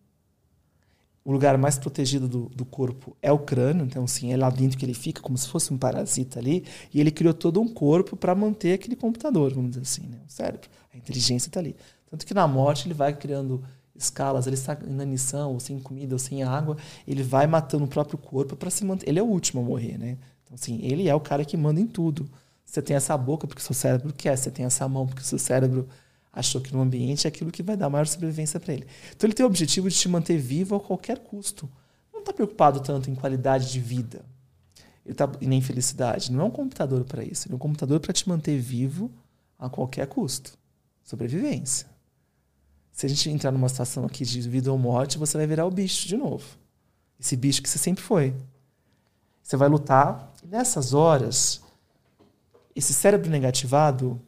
O 1.26 1.32
lugar 1.32 1.58
mais 1.58 1.78
protegido 1.78 2.28
do, 2.28 2.50
do 2.50 2.64
corpo 2.64 3.18
é 3.22 3.30
o 3.32 3.40
crânio, 3.40 3.86
então, 3.86 4.06
assim, 4.06 4.32
é 4.32 4.38
lá 4.38 4.50
dentro 4.50 4.78
que 4.78 4.86
ele 4.86 4.94
fica, 4.94 5.22
como 5.22 5.38
se 5.38 5.50
fosse 5.50 5.74
um 5.74 5.78
parasita 5.78 6.40
ali. 6.40 6.64
E 6.94 7.02
ele 7.02 7.12
criou 7.12 7.34
todo 7.34 7.60
um 7.60 7.68
corpo 7.68 8.16
para 8.16 8.34
manter 8.34 8.74
aquele 8.74 8.96
computador, 8.96 9.54
vamos 9.54 9.72
dizer 9.72 9.82
assim, 9.82 10.08
né? 10.08 10.20
O 10.26 10.32
cérebro. 10.32 10.70
A 10.94 10.98
inteligência 10.98 11.50
está 11.50 11.60
ali. 11.60 11.76
Tanto 12.10 12.26
que 12.26 12.34
na 12.34 12.48
morte 12.48 12.88
ele 12.88 12.94
vai 12.94 13.14
criando 13.14 13.62
escalas, 13.98 14.48
ele 14.48 14.56
está 14.56 14.78
em 14.86 14.92
inanição, 14.92 15.54
ou 15.54 15.60
sem 15.60 15.80
comida, 15.80 16.16
ou 16.16 16.20
sem 16.20 16.44
água, 16.44 16.78
ele 17.08 17.24
vai 17.24 17.48
matando 17.48 17.86
o 17.86 17.88
próprio 17.88 18.18
corpo 18.18 18.56
para 18.56 18.70
se 18.70 18.86
manter. 18.86 19.10
Ele 19.10 19.20
é 19.20 19.24
o 19.24 19.26
último 19.26 19.62
a 19.62 19.64
morrer, 19.64 19.98
né? 19.98 20.18
Então, 20.44 20.56
assim, 20.56 20.80
ele 20.82 21.08
é 21.08 21.16
o 21.16 21.20
cara 21.20 21.44
que 21.44 21.58
manda 21.58 21.80
em 21.80 21.88
tudo. 21.88 22.30
Você 22.66 22.82
tem 22.82 22.96
essa 22.96 23.18
boca 23.18 23.48
porque 23.48 23.62
seu 23.62 23.74
cérebro 23.74 24.14
quer, 24.14 24.38
você 24.38 24.52
tem 24.52 24.66
essa 24.66 24.88
mão 24.88 25.08
porque 25.08 25.24
seu 25.24 25.40
cérebro 25.40 25.88
achou 26.32 26.62
que 26.62 26.74
no 26.74 26.82
ambiente 26.82 27.26
é 27.26 27.30
aquilo 27.30 27.52
que 27.52 27.64
vai 27.64 27.76
dar 27.76 27.90
maior 27.90 28.06
sobrevivência 28.06 28.60
para 28.60 28.74
ele. 28.74 28.88
Então 29.16 29.28
ele 29.28 29.34
tem 29.34 29.46
o 29.46 29.48
objetivo 29.48 29.90
de 29.90 29.96
te 29.96 30.08
manter 30.08 30.38
vivo 30.38 30.76
a 30.76 30.80
qualquer 30.80 31.20
custo. 31.20 31.70
Não 32.14 32.20
está 32.20 32.34
preocupado 32.34 32.80
tanto 32.80 33.10
em 33.10 33.16
qualidade 33.16 33.72
de 33.72 33.80
vida 33.80 34.24
ele 35.08 35.16
tá, 35.16 35.32
e 35.40 35.48
nem 35.48 35.62
felicidade. 35.62 36.32
Não 36.32 36.42
é 36.42 36.44
um 36.44 36.52
computador 36.52 37.06
para 37.06 37.24
isso. 37.24 37.48
Ele 37.48 37.54
é 37.54 37.56
um 37.56 37.60
computador 37.60 38.00
para 38.02 38.12
te 38.12 38.28
manter 38.28 38.60
vivo 38.60 39.10
a 39.58 39.70
qualquer 39.70 40.06
custo. 40.06 40.58
Sobrevivência. 41.02 41.88
Se 42.98 43.06
a 43.06 43.10
gente 43.10 43.30
entrar 43.30 43.52
numa 43.52 43.70
situação 43.70 44.06
aqui 44.06 44.26
de 44.26 44.42
vida 44.50 44.72
ou 44.72 44.78
morte, 44.78 45.20
você 45.20 45.38
vai 45.38 45.46
virar 45.46 45.68
o 45.68 45.70
bicho 45.70 46.08
de 46.08 46.18
novo. 46.18 46.44
Esse 47.20 47.36
bicho 47.36 47.62
que 47.62 47.70
você 47.70 47.78
sempre 47.78 48.04
foi. 48.04 48.34
Você 49.44 49.56
vai 49.56 49.70
lutar. 49.70 50.34
E 50.44 50.48
nessas 50.48 50.96
horas, 50.96 51.62
esse 52.76 52.96
cérebro 52.96 53.30
negativado, 53.30 54.20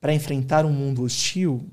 para 0.00 0.14
enfrentar 0.14 0.64
um 0.64 0.72
mundo 0.72 1.02
hostil, 1.02 1.68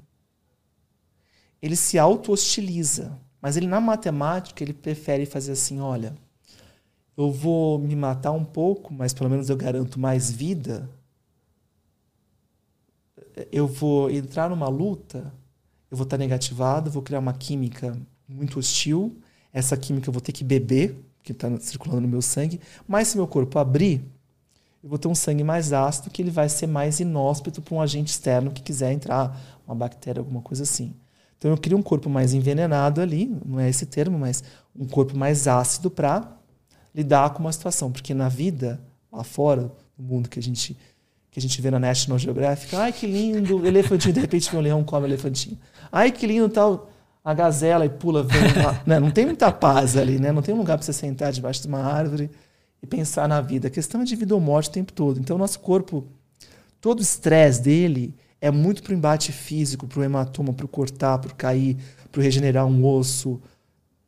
ele 1.62 1.78
se 1.78 1.98
auto-hostiliza. 1.98 3.18
Mas 3.42 3.56
ele, 3.56 3.68
na 3.68 3.80
matemática, 3.80 4.62
ele 4.62 4.74
prefere 4.74 5.26
fazer 5.26 5.54
assim: 5.54 5.80
olha, 5.80 6.14
eu 7.16 7.32
vou 7.32 7.80
me 7.80 7.96
matar 7.96 8.34
um 8.34 8.44
pouco, 8.44 8.94
mas 8.94 9.14
pelo 9.14 9.30
menos 9.30 9.50
eu 9.50 9.56
garanto 9.56 9.98
mais 9.98 10.30
vida. 10.30 10.90
Eu 13.50 13.68
vou 13.68 14.12
entrar 14.12 14.50
numa 14.50 14.68
luta, 14.68 15.34
eu 15.92 15.98
vou 15.98 16.06
estar 16.06 16.18
negativado, 16.18 16.90
vou 16.90 17.04
criar 17.04 17.20
uma 17.20 17.34
química 17.34 17.96
muito 18.28 18.58
hostil. 18.58 19.20
Essa 19.52 19.76
química 19.76 20.08
eu 20.08 20.14
vou 20.14 20.22
ter 20.22 20.32
que 20.32 20.44
beber, 20.44 20.96
que 21.22 21.34
está 21.34 21.50
circulando 21.60 22.02
no 22.02 22.08
meu 22.08 22.22
sangue. 22.22 22.62
Mas 22.88 23.10
se 23.10 23.18
meu 23.18 23.28
corpo 23.28 23.60
abrir, 23.60 24.02
eu 24.82 24.90
vou 24.90 24.98
ter 24.98 25.10
um 25.10 25.14
sangue 25.14 25.44
mais 25.44 25.74
ácido 25.74 26.10
que 26.10 26.22
ele 26.22 26.32
vai 26.32 26.48
ser 26.48 26.66
mais 26.66 27.02
inóspito 27.02 27.62
para 27.62 27.76
um 27.76 27.82
agente 27.82 28.10
externo 28.10 28.52
que 28.52 28.64
quiser 28.64 28.94
entrar, 28.94 29.38
uma 29.68 29.76
bactéria, 29.76 30.22
alguma 30.22 30.42
coisa 30.42 30.64
assim. 30.64 30.96
Então 31.38 31.52
eu 31.52 31.58
crio 31.58 31.78
um 31.78 31.84
corpo 31.84 32.10
mais 32.10 32.34
envenenado 32.34 33.02
ali, 33.02 33.36
não 33.46 33.60
é 33.60 33.70
esse 33.70 33.86
termo, 33.86 34.18
mas 34.18 34.44
um 34.76 34.88
corpo 34.88 35.18
mais 35.18 35.48
ácido 35.48 35.92
para 35.92 36.38
lidar 36.96 37.32
com 37.32 37.40
uma 37.40 37.52
situação, 37.52 37.92
porque 37.92 38.14
na 38.14 38.30
vida 38.30 38.80
lá 39.12 39.24
fora, 39.24 39.72
no 39.98 40.06
mundo 40.06 40.30
que 40.30 40.40
a 40.40 40.42
gente 40.42 40.78
que 41.32 41.40
a 41.40 41.42
gente 41.42 41.62
vê 41.62 41.72
na 41.72 41.80
National 41.80 42.20
Geographic, 42.20 42.76
ai 42.76 42.92
que 42.92 43.08
lindo, 43.08 43.66
elefantinho, 43.66 44.14
de 44.14 44.20
repente 44.20 44.52
vem 44.52 44.60
um 44.60 44.64
leão 44.64 44.84
come 44.84 45.08
elefantinho. 45.08 45.58
Ai 45.90 46.12
que 46.12 46.28
lindo 46.28 46.50
tal 46.50 46.92
a 47.24 47.34
gazela 47.34 47.86
e 47.86 47.90
pula 47.90 48.24
vem 48.24 48.42
né? 48.86 49.00
Não 49.00 49.12
tem 49.12 49.26
muita 49.26 49.52
paz 49.52 49.96
ali, 49.96 50.20
né? 50.20 50.32
Não 50.32 50.42
tem 50.42 50.54
um 50.54 50.58
lugar 50.58 50.78
para 50.78 50.86
você 50.86 50.92
sentar 50.92 51.32
debaixo 51.32 51.62
de 51.62 51.68
uma 51.68 51.80
árvore 51.80 52.30
e 52.82 52.88
pensar 52.88 53.28
na 53.30 53.40
vida. 53.40 53.68
A 53.68 53.72
questão 53.72 54.02
é 54.02 54.04
de 54.04 54.16
vida 54.16 54.34
ou 54.34 54.42
morte 54.42 54.70
o 54.70 54.74
tempo 54.74 54.92
todo. 54.92 55.20
Então, 55.20 55.36
o 55.36 55.40
nosso 55.40 55.60
corpo, 55.60 56.06
todo 56.82 57.00
o 57.00 57.02
estresse 57.02 57.62
dele 57.62 58.14
é 58.42 58.50
muito 58.50 58.82
para 58.82 58.92
o 58.92 58.96
embate 58.96 59.32
físico, 59.32 59.88
para 59.88 60.00
o 60.00 60.04
hematoma, 60.04 60.52
para 60.52 60.66
o 60.66 60.70
cortar, 60.70 61.20
para 61.20 61.32
o 61.32 61.36
cair, 61.36 61.78
para 62.12 62.20
o 62.20 62.24
regenerar 62.24 62.66
um 62.66 62.84
osso. 62.84 63.40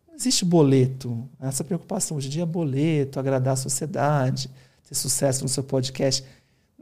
Não 0.08 0.16
existe 0.16 0.44
boleto. 0.44 1.30
Essa 1.40 1.64
preocupação 1.64 2.18
hoje 2.18 2.28
em 2.28 2.32
dia 2.32 2.44
é 2.44 2.48
boleto, 2.48 3.20
agradar 3.20 3.54
a 3.54 3.58
sociedade, 3.58 4.50
ter 4.88 4.96
sucesso 4.96 5.44
no 5.44 5.50
seu 5.50 5.64
podcast. 5.64 6.26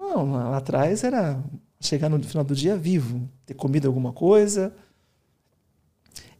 Não, 0.01 0.31
lá 0.31 0.57
atrás 0.57 1.03
era 1.03 1.39
chegar 1.79 2.09
no 2.09 2.21
final 2.23 2.43
do 2.43 2.55
dia 2.55 2.75
vivo, 2.75 3.29
ter 3.45 3.53
comido 3.53 3.87
alguma 3.87 4.11
coisa. 4.11 4.73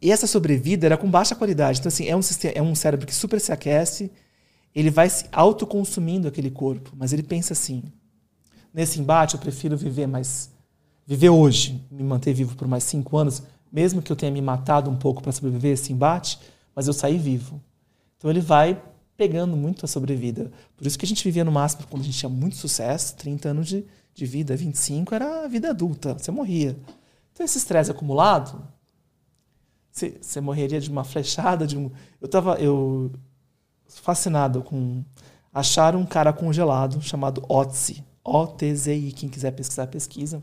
E 0.02 0.12
essa 0.12 0.26
sobrevida 0.26 0.88
era 0.88 0.98
com 0.98 1.10
baixa 1.10 1.36
qualidade. 1.36 1.80
Então, 1.80 1.90
assim, 1.90 2.08
é 2.08 2.16
um, 2.16 2.24
sistema, 2.24 2.56
é 2.56 2.62
um 2.62 2.74
cérebro 2.74 3.06
que 3.06 3.14
super 3.14 3.40
se 3.40 3.52
aquece, 3.52 4.12
ele 4.74 4.90
vai 4.90 5.08
se 5.08 5.26
autoconsumindo 5.32 6.28
aquele 6.28 6.50
corpo, 6.50 6.92
mas 6.98 7.14
ele 7.14 7.22
pensa 7.22 7.54
assim: 7.54 7.84
nesse 8.74 9.00
embate 9.00 9.36
eu 9.36 9.40
prefiro 9.40 9.78
viver 9.78 10.08
mais. 10.08 10.50
viver 11.06 11.30
hoje, 11.30 11.86
me 11.92 12.04
manter 12.04 12.34
vivo 12.34 12.56
por 12.56 12.68
mais 12.68 12.84
cinco 12.84 13.16
anos, 13.16 13.44
mesmo 13.72 14.02
que 14.02 14.12
eu 14.12 14.16
tenha 14.16 14.32
me 14.32 14.42
matado 14.42 14.90
um 14.90 14.98
pouco 14.98 15.22
para 15.22 15.32
sobreviver 15.32 15.74
esse 15.74 15.94
embate, 15.94 16.40
mas 16.76 16.88
eu 16.88 16.94
saí 16.94 17.20
vivo. 17.20 17.62
Então 18.18 18.30
ele 18.32 18.42
vai 18.42 18.82
pegando 19.22 19.56
muito 19.56 19.86
a 19.86 19.88
sobrevida. 19.88 20.52
Por 20.76 20.88
isso 20.88 20.98
que 20.98 21.06
a 21.06 21.08
gente 21.08 21.24
vivia 21.24 21.46
no 21.46 21.52
máximo 21.52 21.86
quando 21.88 22.02
a 22.02 22.06
gente 22.06 22.18
tinha 22.18 22.28
muito 22.30 22.56
sucesso, 22.56 23.16
30 23.18 23.50
anos 23.50 23.68
de, 23.68 23.86
de 24.16 24.26
vida, 24.26 24.56
25 24.56 25.14
era 25.14 25.46
a 25.46 25.48
vida 25.48 25.70
adulta, 25.70 26.16
você 26.16 26.32
morria. 26.32 26.76
Então 27.32 27.46
esse 27.46 27.60
estresse 27.60 27.92
acumulado, 27.92 28.68
você, 29.92 30.18
você 30.20 30.42
morreria 30.42 30.82
de 30.82 30.90
uma 30.90 31.04
flechada, 31.04 31.68
de 31.68 31.78
um. 31.78 31.92
Eu 32.20 32.28
tava. 32.28 32.56
Eu, 32.56 33.12
fascinado 33.86 34.64
com 34.64 35.04
achar 35.54 35.96
um 35.96 36.06
cara 36.06 36.34
congelado 36.34 37.00
chamado 37.00 37.46
Otzi, 37.48 38.04
O-T-Z-I. 38.24 39.12
Quem 39.12 39.30
quiser 39.30 39.52
pesquisar, 39.52 39.86
pesquisa. 39.86 40.42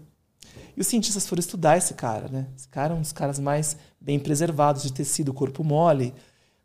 E 0.77 0.81
os 0.81 0.87
cientistas 0.87 1.27
foram 1.27 1.41
estudar 1.41 1.77
esse 1.77 1.95
cara, 1.95 2.29
né? 2.29 2.47
Esse 2.57 2.69
cara 2.69 2.95
é 2.95 2.97
um 2.97 3.01
dos 3.01 3.11
caras 3.11 3.41
mais 3.41 3.77
bem 4.01 4.21
preservados 4.21 4.85
de 4.85 4.93
tecido, 4.93 5.35
corpo 5.35 5.65
mole. 5.65 6.15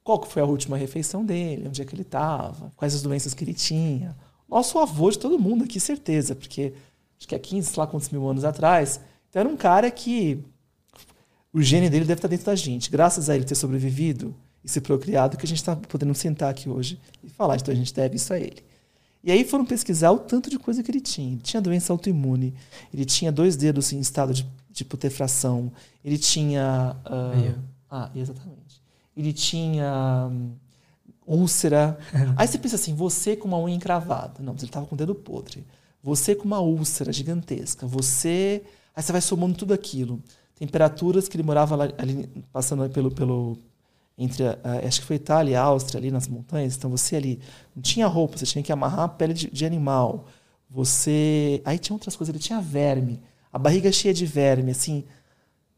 Qual 0.04 0.20
que 0.20 0.32
foi 0.32 0.42
a 0.42 0.46
última 0.46 0.78
refeição 0.78 1.26
dele? 1.26 1.68
Onde 1.68 1.82
é 1.82 1.86
que 1.86 1.96
ele 1.96 2.02
estava? 2.02 2.72
Quais 2.76 2.94
as 2.94 3.02
doenças 3.02 3.34
que 3.34 3.44
ele 3.44 3.54
tinha? 3.54 4.16
Nosso 4.50 4.78
avô 4.78 5.10
de 5.10 5.18
todo 5.18 5.40
mundo 5.40 5.64
aqui, 5.64 5.80
certeza, 5.80 6.36
porque 6.36 6.74
acho 7.18 7.28
que 7.28 7.36
há 7.36 7.40
15, 7.40 7.70
sei 7.70 7.80
lá 7.80 7.88
quantos 7.88 8.10
mil 8.10 8.28
anos 8.28 8.44
atrás. 8.44 9.00
Então 9.30 9.40
era 9.40 9.50
um 9.50 9.58
cara 9.58 9.90
que 9.90 10.44
o 11.52 11.62
gene 11.62 11.90
dele 11.90 12.06
deve 12.06 12.20
estar 12.20 12.28
dentro 12.28 12.46
da 12.46 12.56
gente. 12.56 12.92
Graças 12.92 13.30
a 13.30 13.36
ele 13.36 13.46
ter 13.46 13.56
sobrevivido, 13.56 14.36
e 14.64 14.70
ser 14.70 14.82
procriado 14.82 15.38
que 15.38 15.46
a 15.46 15.48
gente 15.48 15.58
está 15.58 15.76
podendo 15.76 16.16
sentar 16.16 16.50
aqui 16.50 16.70
hoje 16.70 17.00
e 17.24 17.30
falar. 17.30 17.58
Então 17.58 17.74
a 17.74 17.76
gente 17.76 17.94
deve 17.94 18.16
isso 18.16 18.34
a 18.34 18.40
ele. 18.40 18.64
E 19.24 19.32
aí 19.32 19.44
foram 19.44 19.66
pesquisar 19.66 20.12
o 20.12 20.20
tanto 20.20 20.50
de 20.50 20.58
coisa 20.58 20.82
que 20.82 20.90
ele 20.90 21.02
tinha. 21.02 21.34
Ele 21.34 21.42
tinha 21.42 21.62
doença 21.62 21.92
autoimune, 21.92 22.54
ele 22.94 23.06
tinha 23.06 23.32
dois 23.32 23.56
dedos 23.56 23.92
em 23.92 24.00
estado 24.00 24.34
de, 24.34 24.48
de 24.72 24.86
putrefração, 24.86 25.72
ele 26.04 26.18
tinha. 26.18 26.96
Uh, 27.06 27.60
ah, 27.90 28.10
exatamente. 28.16 28.63
Ele 29.16 29.34
tinha 29.34 30.30
um, 30.32 30.52
úlcera. 31.26 31.98
aí 32.36 32.48
você 32.48 32.58
pensa 32.58 32.76
assim: 32.76 32.96
você 32.96 33.36
com 33.36 33.48
uma 33.48 33.60
unha 33.60 33.76
encravada. 33.76 34.42
Não, 34.42 34.54
mas 34.54 34.64
ele 34.64 34.70
estava 34.70 34.86
com 34.86 34.96
o 34.96 34.98
dedo 34.98 35.16
podre. 35.16 35.66
Você 36.02 36.36
com 36.36 36.46
uma 36.46 36.60
úlcera 36.60 37.12
gigantesca. 37.12 37.88
Você. 37.88 38.64
Aí 38.96 39.02
você 39.02 39.12
vai 39.12 39.22
somando 39.22 39.56
tudo 39.56 39.74
aquilo. 39.74 40.22
Temperaturas 40.56 41.28
que 41.28 41.36
ele 41.36 41.44
morava 41.44 41.76
lá, 41.76 41.86
ali, 41.98 42.30
passando 42.52 42.88
pelo, 42.90 43.10
pelo, 43.10 43.58
entre 44.18 44.46
a, 44.46 44.58
acho 44.88 45.02
que 45.02 45.08
foi 45.08 45.16
Itália 45.16 45.54
e 45.54 45.56
Áustria 45.56 46.00
ali 46.00 46.12
nas 46.12 46.28
montanhas 46.28 46.76
então 46.76 46.90
você 46.90 47.16
ali 47.16 47.40
não 47.76 47.82
tinha 47.82 48.06
roupa 48.08 48.38
você 48.38 48.46
tinha 48.46 48.64
que 48.64 48.72
amarrar 48.72 49.02
a 49.02 49.08
pele 49.08 49.34
de, 49.34 49.50
de, 49.50 49.66
animal 49.66 50.28
você 50.70 51.62
aí 51.66 51.80
tinha 51.80 51.96
outras 51.96 52.16
coisas 52.16 52.34
ele 52.34 52.44
tinha 52.44 52.62
verme 52.62 53.20
a 53.52 53.58
barriga 53.58 53.92
cheia 53.92 54.14
de 54.14 54.26
verme 54.26 54.72
assim 54.72 55.04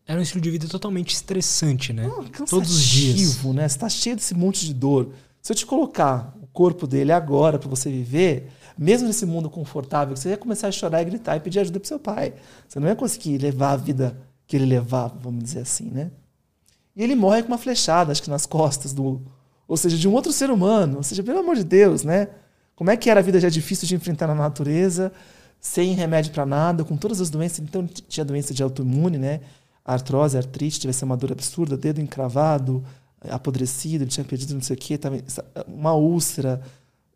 era 0.08 0.20
um 0.20 0.22
estilo 0.22 0.42
de 0.42 0.52
vida 0.52 0.68
totalmente 0.68 1.14
estressante 1.14 1.94
né 1.94 2.08
ah, 2.08 2.46
todos 2.48 2.72
os 2.72 2.84
dias 2.84 3.44
né 3.44 3.68
você 3.68 3.76
está 3.76 3.90
cheio 3.90 4.16
desse 4.16 4.34
monte 4.34 4.66
de 4.66 4.74
dor 4.74 5.12
se 5.42 5.52
eu 5.52 5.56
te 5.56 5.66
colocar 5.66 6.36
o 6.42 6.48
corpo 6.48 6.88
dele 6.88 7.12
agora 7.12 7.60
para 7.60 7.70
você 7.70 7.90
viver 7.90 8.52
mesmo 8.78 9.08
nesse 9.08 9.26
mundo 9.26 9.50
confortável 9.50 10.16
você 10.16 10.30
ia 10.30 10.38
começar 10.38 10.68
a 10.68 10.72
chorar 10.72 11.02
e 11.02 11.06
gritar 11.06 11.38
e 11.38 11.40
pedir 11.40 11.60
ajuda 11.60 11.80
para 11.80 11.88
seu 11.88 12.00
pai 12.00 12.34
você 12.68 12.80
não 12.80 12.88
ia 12.88 12.96
conseguir 12.96 13.38
levar 13.38 13.72
a 13.72 13.78
vida 13.78 14.18
que 14.48 14.56
ele 14.56 14.66
levava 14.66 15.18
vamos 15.22 15.44
dizer 15.44 15.60
assim 15.60 15.90
né 15.90 16.12
e 16.96 17.04
ele 17.04 17.16
morre 17.16 17.44
com 17.44 17.50
uma 17.50 17.58
flechada, 17.58 18.12
acho 18.12 18.24
que 18.24 18.30
nas 18.30 18.46
costas 18.46 18.94
do. 18.94 19.22
Ou 19.68 19.76
seja, 19.76 19.98
de 19.98 20.08
um 20.08 20.14
outro 20.14 20.32
ser 20.32 20.50
humano. 20.50 20.98
Ou 20.98 21.04
seja, 21.04 21.22
pelo 21.22 21.40
amor 21.40 21.56
de 21.56 21.64
Deus, 21.64 22.04
né? 22.04 22.30
Como 22.76 22.90
é 22.90 22.96
que 22.96 23.10
era 23.10 23.20
a 23.20 23.24
vida 23.24 23.40
já 23.40 23.50
difícil 23.50 23.88
de 23.88 23.96
enfrentar 23.96 24.28
na 24.28 24.36
natureza, 24.36 25.12
sem 25.60 25.94
remédio 25.94 26.32
para 26.32 26.46
nada, 26.46 26.84
com 26.84 26.96
todas 26.96 27.20
as 27.20 27.30
doenças. 27.30 27.60
Então, 27.60 27.86
tinha 27.86 28.24
doença 28.24 28.54
de 28.54 28.64
autoimune, 28.64 29.18
né? 29.18 29.42
Artrose, 29.86 30.38
artrite, 30.38 30.80
tivesse 30.80 31.04
uma 31.04 31.16
dor 31.16 31.32
absurda, 31.32 31.78
dedo 31.78 32.02
encravado, 32.02 32.84
apodrecido, 33.30 34.04
ele 34.04 34.12
tinha 34.12 34.26
perdido 34.26 34.56
não 34.56 34.62
sei 34.62 34.76
o 34.76 34.80
quê, 34.80 34.98
tava, 34.98 35.18
uma 35.68 35.94
úlcera, 35.94 36.62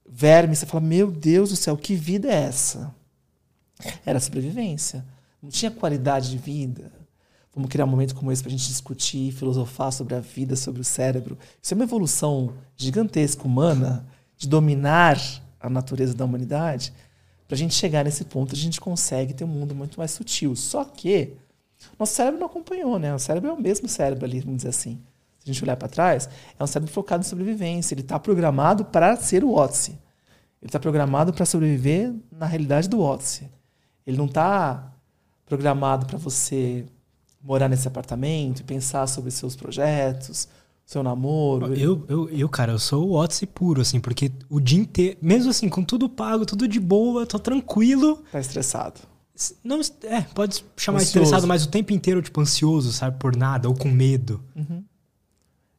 verme. 0.08 0.56
Você 0.56 0.66
fala, 0.66 0.84
meu 0.84 1.12
Deus 1.12 1.50
do 1.50 1.56
céu, 1.56 1.76
que 1.76 1.96
vida 1.96 2.28
é 2.30 2.44
essa? 2.44 2.94
Era 4.06 4.20
sobrevivência. 4.20 5.06
não 5.42 5.50
tinha 5.50 5.72
qualidade 5.72 6.30
de 6.30 6.38
vida. 6.38 6.92
Vamos 7.56 7.70
criar 7.70 7.86
um 7.86 7.90
momento 7.90 8.16
como 8.16 8.32
esse 8.32 8.44
para 8.44 8.50
a 8.50 8.56
gente 8.56 8.68
discutir, 8.68 9.32
filosofar 9.34 9.92
sobre 9.92 10.16
a 10.16 10.20
vida, 10.20 10.56
sobre 10.56 10.82
o 10.82 10.84
cérebro. 10.84 11.38
Isso 11.62 11.74
é 11.74 11.76
uma 11.76 11.84
evolução 11.84 12.54
gigantesca 12.78 13.44
humana 13.44 14.06
de 14.38 14.48
dominar 14.48 15.20
a 15.60 15.70
natureza 15.70 16.14
da 16.14 16.24
humanidade. 16.24 16.94
Para 17.48 17.56
a 17.56 17.58
gente 17.58 17.74
chegar 17.74 18.06
nesse 18.06 18.24
ponto, 18.24 18.54
a 18.54 18.58
gente 18.58 18.80
consegue 18.80 19.34
ter 19.34 19.44
um 19.44 19.48
mundo 19.48 19.74
muito 19.74 19.98
mais 19.98 20.12
sutil. 20.12 20.56
Só 20.56 20.86
que 20.86 21.34
nosso 21.98 22.14
cérebro 22.14 22.40
não 22.40 22.48
acompanhou, 22.48 22.98
né? 22.98 23.14
O 23.14 23.20
cérebro 23.20 23.50
é 23.50 23.54
o 23.54 23.62
mesmo 23.62 23.88
cérebro 23.88 24.26
ali, 24.26 24.40
vamos 24.40 24.58
dizer 24.58 24.70
assim. 24.70 25.00
Se 25.40 25.50
a 25.50 25.54
gente 25.54 25.64
olhar 25.64 25.78
para 25.78 25.88
trás, 25.88 26.30
é 26.58 26.64
um 26.64 26.68
cérebro 26.68 26.94
focado 26.94 27.24
em 27.24 27.28
sobrevivência. 27.28 27.94
Ele 27.94 28.02
está 28.02 28.20
programado 28.20 28.86
para 28.86 29.16
ser 29.16 29.44
o 29.44 29.54
Odyssey. 29.54 29.94
Ele 30.62 30.68
está 30.68 30.80
programado 30.80 31.34
para 31.34 31.46
sobreviver 31.46 32.14
na 32.32 32.46
realidade 32.46 32.90
do 32.90 33.00
Odyssey. 33.02 33.50
Ele 34.06 34.18
não 34.18 34.26
está 34.26 34.92
programado 35.46 36.06
para 36.06 36.18
você 36.18 36.86
morar 37.42 37.70
nesse 37.70 37.88
apartamento 37.88 38.60
e 38.60 38.64
pensar 38.64 39.08
sobre 39.08 39.32
seus 39.32 39.56
projetos, 39.56 40.50
seu 40.86 41.02
namoro. 41.02 41.74
Eu, 41.74 42.04
eu, 42.10 42.30
eu, 42.30 42.50
cara, 42.50 42.74
eu 42.74 42.80
sou 42.80 43.10
o 43.10 43.14
Odyssey 43.14 43.48
puro, 43.48 43.82
assim, 43.82 44.00
porque 44.00 44.32
o 44.50 44.60
dia 44.60 44.80
inteiro, 44.80 45.18
mesmo 45.22 45.52
assim, 45.52 45.70
com 45.70 45.84
tudo 45.84 46.10
pago, 46.10 46.46
tudo 46.46 46.68
de 46.68 46.80
boa, 46.80 47.26
tô 47.26 47.40
tranquilo. 47.40 48.24
Tá 48.32 48.40
estressado. 48.40 49.00
Não, 49.64 49.80
é, 50.04 50.22
pode 50.34 50.66
chamar 50.76 51.00
ansioso. 51.00 51.20
estressado, 51.20 51.48
mas 51.48 51.64
o 51.64 51.70
tempo 51.70 51.94
inteiro, 51.94 52.22
tipo, 52.22 52.42
ansioso, 52.42 52.92
sabe, 52.92 53.18
por 53.18 53.36
nada, 53.36 53.70
ou 53.70 53.76
com 53.76 53.88
medo. 53.88 54.44
Uhum. 54.56 54.84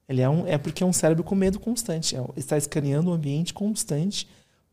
Ele 0.08 0.22
é, 0.22 0.28
um, 0.28 0.46
é 0.46 0.58
porque 0.58 0.82
é 0.82 0.86
um 0.86 0.92
cérebro 0.92 1.22
com 1.22 1.34
medo 1.34 1.60
constante. 1.60 2.16
É, 2.16 2.24
está 2.36 2.56
escaneando 2.56 3.10
um 3.10 3.12
ambiente 3.12 3.52
constante 3.54 4.26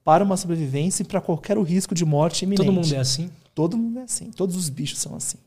para 0.03 0.23
uma 0.23 0.37
sobrevivência 0.37 1.03
e 1.03 1.05
para 1.05 1.19
qualquer 1.19 1.57
risco 1.59 1.93
de 1.93 2.05
morte 2.05 2.43
iminente. 2.43 2.65
Todo 2.65 2.73
mundo 2.73 2.95
é 2.95 2.97
assim? 2.97 3.29
Todo 3.53 3.77
mundo 3.77 3.99
é 3.99 4.03
assim. 4.03 4.31
Todos 4.31 4.55
os 4.55 4.69
bichos 4.69 4.99
são 4.99 5.15
assim. 5.15 5.37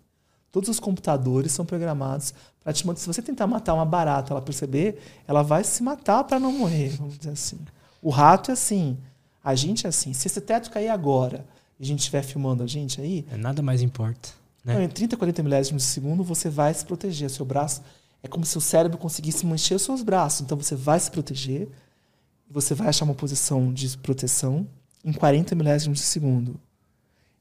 Todos 0.53 0.69
os 0.69 0.79
computadores 0.79 1.53
são 1.53 1.65
programados 1.65 2.35
para 2.63 2.73
te 2.73 2.87
manter. 2.87 3.01
Se 3.01 3.07
você 3.07 3.23
tentar 3.23 3.47
matar 3.47 3.73
uma 3.73 3.85
barata, 3.85 4.33
ela 4.33 4.43
perceber, 4.43 5.01
ela 5.27 5.43
vai 5.43 5.65
se 5.65 5.83
matar 5.83 6.25
para 6.25 6.39
não 6.39 6.53
morrer, 6.53 6.91
vamos 6.91 7.17
dizer 7.17 7.31
assim. 7.31 7.59
O 8.03 8.11
rato 8.11 8.51
é 8.51 8.55
assim. 8.55 8.99
A 9.43 9.55
gente 9.55 9.87
é 9.87 9.89
assim. 9.89 10.13
Se 10.13 10.27
esse 10.27 10.41
teto 10.41 10.71
cair 10.71 10.89
agora 10.89 11.47
e 11.81 11.83
a 11.83 11.87
gente 11.87 12.01
estiver 12.01 12.23
filmando 12.23 12.63
a 12.63 12.67
gente 12.67 13.01
aí. 13.01 13.27
É 13.33 13.39
nada 13.39 13.63
mais 13.63 13.81
importa. 13.81 14.29
Né? 14.63 14.75
Não, 14.75 14.83
em 14.83 14.89
30, 14.89 15.17
40 15.17 15.43
milésimos 15.43 15.83
de 15.83 15.89
segundo, 15.89 16.23
você 16.23 16.51
vai 16.51 16.75
se 16.75 16.85
proteger. 16.85 17.31
Seu 17.31 17.47
braço. 17.47 17.81
É 18.23 18.29
como 18.29 18.45
se 18.45 18.59
o 18.59 18.61
cérebro 18.61 18.99
conseguisse 18.99 19.47
manter 19.47 19.75
os 19.75 19.83
seus 19.83 20.03
braços. 20.03 20.43
Então 20.43 20.59
você 20.59 20.75
vai 20.75 21.01
se 21.01 21.11
proteger. 21.11 21.69
Você 22.51 22.75
vai 22.75 22.89
achar 22.89 23.07
uma 23.07 23.15
posição 23.15 23.73
de 23.73 23.97
proteção 23.97 24.69
em 25.03 25.11
40 25.11 25.55
milésimos 25.55 26.01
de 26.01 26.05
segundo. 26.05 26.61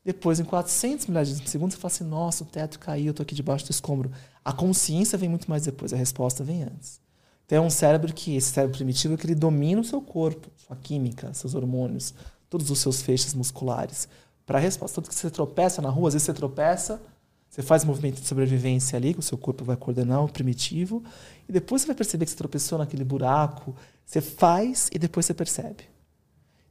Depois, 0.05 0.39
em 0.39 0.45
400 0.45 1.07
milésimos 1.07 1.41
de 1.41 1.49
segundo, 1.49 1.71
você 1.71 1.77
fala 1.77 1.93
assim: 1.93 2.03
nossa, 2.05 2.43
o 2.43 2.47
teto 2.47 2.79
caiu, 2.79 3.07
eu 3.07 3.11
estou 3.11 3.23
aqui 3.23 3.35
debaixo 3.35 3.65
do 3.65 3.71
escombro. 3.71 4.09
A 4.45 4.53
consciência 4.53 5.17
vem 5.17 5.27
muito 5.27 5.49
mais 5.49 5.63
depois, 5.63 5.91
a 5.91 5.97
resposta 5.97 6.45
vem 6.45 6.63
antes. 6.63 7.01
Então, 7.45 7.57
é 7.57 7.67
um 7.67 7.69
cérebro 7.69 8.13
que, 8.13 8.37
esse 8.37 8.51
cérebro 8.53 8.77
primitivo, 8.77 9.15
é 9.15 9.17
que 9.17 9.25
ele 9.25 9.35
domina 9.35 9.81
o 9.81 9.83
seu 9.83 10.01
corpo, 10.01 10.49
sua 10.55 10.77
química, 10.77 11.33
seus 11.33 11.55
hormônios, 11.55 12.13
todos 12.49 12.71
os 12.71 12.79
seus 12.79 13.01
feixes 13.01 13.33
musculares. 13.33 14.07
Para 14.49 14.57
a 14.57 14.61
resposta, 14.61 14.95
tanto 14.95 15.09
que 15.11 15.15
você 15.15 15.29
tropeça 15.29 15.79
na 15.79 15.89
rua, 15.89 16.07
às 16.07 16.15
vezes 16.15 16.25
você 16.25 16.33
tropeça, 16.33 16.99
você 17.47 17.61
faz 17.61 17.85
movimento 17.85 18.19
de 18.19 18.27
sobrevivência 18.27 18.97
ali, 18.97 19.13
que 19.13 19.19
o 19.19 19.21
seu 19.21 19.37
corpo 19.37 19.63
vai 19.63 19.77
coordenar 19.77 20.25
o 20.25 20.27
primitivo, 20.27 21.03
e 21.47 21.51
depois 21.51 21.83
você 21.83 21.87
vai 21.89 21.95
perceber 21.95 22.25
que 22.25 22.31
você 22.31 22.37
tropeçou 22.37 22.79
naquele 22.79 23.03
buraco. 23.03 23.75
Você 24.03 24.21
faz 24.21 24.89
e 24.91 24.97
depois 24.97 25.27
você 25.27 25.35
percebe. 25.35 25.83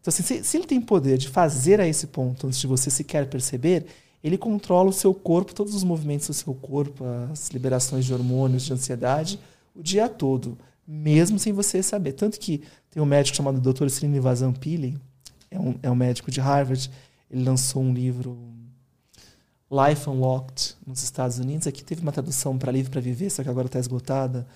Então, 0.00 0.08
assim, 0.08 0.24
se, 0.24 0.42
se, 0.42 0.56
ele 0.56 0.66
tem 0.66 0.80
poder 0.80 1.18
de 1.18 1.28
fazer 1.28 1.80
a 1.80 1.86
esse 1.86 2.08
ponto 2.08 2.48
antes 2.48 2.58
de 2.58 2.66
você 2.66 2.90
sequer 2.90 3.30
perceber, 3.30 3.86
ele 4.24 4.36
controla 4.36 4.88
o 4.88 4.92
seu 4.92 5.14
corpo, 5.14 5.54
todos 5.54 5.72
os 5.72 5.84
movimentos 5.84 6.26
do 6.26 6.34
seu 6.34 6.54
corpo, 6.54 7.04
as 7.30 7.48
liberações 7.50 8.04
de 8.04 8.12
hormônios, 8.12 8.64
de 8.64 8.72
ansiedade, 8.72 9.38
o 9.72 9.84
dia 9.84 10.08
todo, 10.08 10.58
mesmo 10.84 11.38
sem 11.38 11.52
você 11.52 11.80
saber. 11.80 12.14
Tanto 12.14 12.40
que 12.40 12.60
tem 12.90 13.00
um 13.00 13.06
médico 13.06 13.36
chamado 13.36 13.60
Dr. 13.60 13.86
Srinivasan 13.86 14.52
Pillai, 14.52 14.96
é 15.48 15.60
um, 15.60 15.76
é 15.80 15.88
um 15.88 15.94
médico 15.94 16.28
de 16.28 16.40
Harvard, 16.40 16.90
ele 17.30 17.44
lançou 17.44 17.82
um 17.82 17.92
livro 17.92 18.38
Life 19.70 20.08
Unlocked 20.08 20.76
nos 20.86 21.02
Estados 21.02 21.38
Unidos. 21.38 21.66
Aqui 21.66 21.84
teve 21.84 22.00
uma 22.00 22.12
tradução 22.12 22.56
para 22.56 22.72
Livre 22.72 22.90
para 22.90 23.00
Viver, 23.00 23.30
só 23.30 23.42
que 23.42 23.48
agora 23.48 23.66
está 23.66 23.78
esgotada 23.78 24.46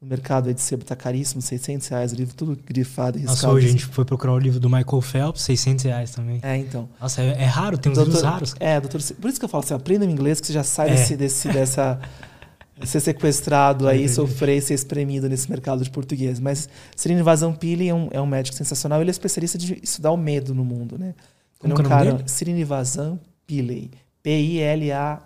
no 0.00 0.06
mercado 0.06 0.52
de 0.54 0.60
sebo 0.60 0.82
está 0.82 0.94
caríssimo, 0.94 1.42
600 1.42 1.88
reais 1.88 2.12
o 2.12 2.14
livro, 2.14 2.34
tudo 2.34 2.56
grifado 2.64 3.18
e 3.18 3.22
riscado. 3.22 3.42
Nossa, 3.42 3.50
hoje 3.50 3.66
a 3.66 3.70
gente 3.70 3.84
foi 3.86 4.04
procurar 4.04 4.32
o 4.32 4.38
livro 4.38 4.60
do 4.60 4.70
Michael 4.70 5.00
Phelps, 5.00 5.42
600 5.42 5.84
reais 5.86 6.10
também. 6.12 6.38
É, 6.42 6.56
então. 6.56 6.88
Nossa, 7.00 7.20
é, 7.20 7.42
é 7.42 7.44
raro, 7.44 7.76
tem 7.76 7.90
uns 7.90 7.96
doutor, 7.96 8.12
livros 8.12 8.30
raros. 8.30 8.54
É, 8.60 8.80
doutor, 8.80 9.02
por 9.20 9.28
isso 9.28 9.38
que 9.40 9.44
eu 9.44 9.48
falo 9.48 9.64
assim, 9.64 9.74
aprenda 9.74 10.04
inglês 10.04 10.40
que 10.40 10.46
você 10.46 10.52
já 10.52 10.62
sai 10.62 10.90
é. 10.90 10.94
desse, 10.94 11.16
desse, 11.16 11.48
dessa... 11.48 12.00
ser 12.84 13.00
sequestrado 13.00 13.88
aí, 13.88 14.04
é 14.04 14.08
sofrer, 14.08 14.62
ser 14.62 14.74
espremido 14.74 15.28
nesse 15.28 15.50
mercado 15.50 15.82
de 15.82 15.90
português. 15.90 16.38
Mas 16.38 16.68
Srinivasam 16.96 17.52
Pillai 17.52 17.88
é 17.88 17.94
um, 17.94 18.08
é 18.12 18.20
um 18.20 18.26
médico 18.26 18.56
sensacional, 18.56 19.00
ele 19.00 19.10
é 19.10 19.12
especialista 19.12 19.58
de 19.58 19.80
estudar 19.82 20.12
o 20.12 20.16
medo 20.16 20.54
no 20.54 20.64
mundo, 20.64 20.96
né? 20.96 21.12
Como 21.58 21.74
é 21.74 21.76
um 21.76 21.82
cara... 21.82 22.22
Srinivasam 22.26 23.18
Pillai. 23.46 23.90
P-I-L-A-L-A-Y. 24.22 25.24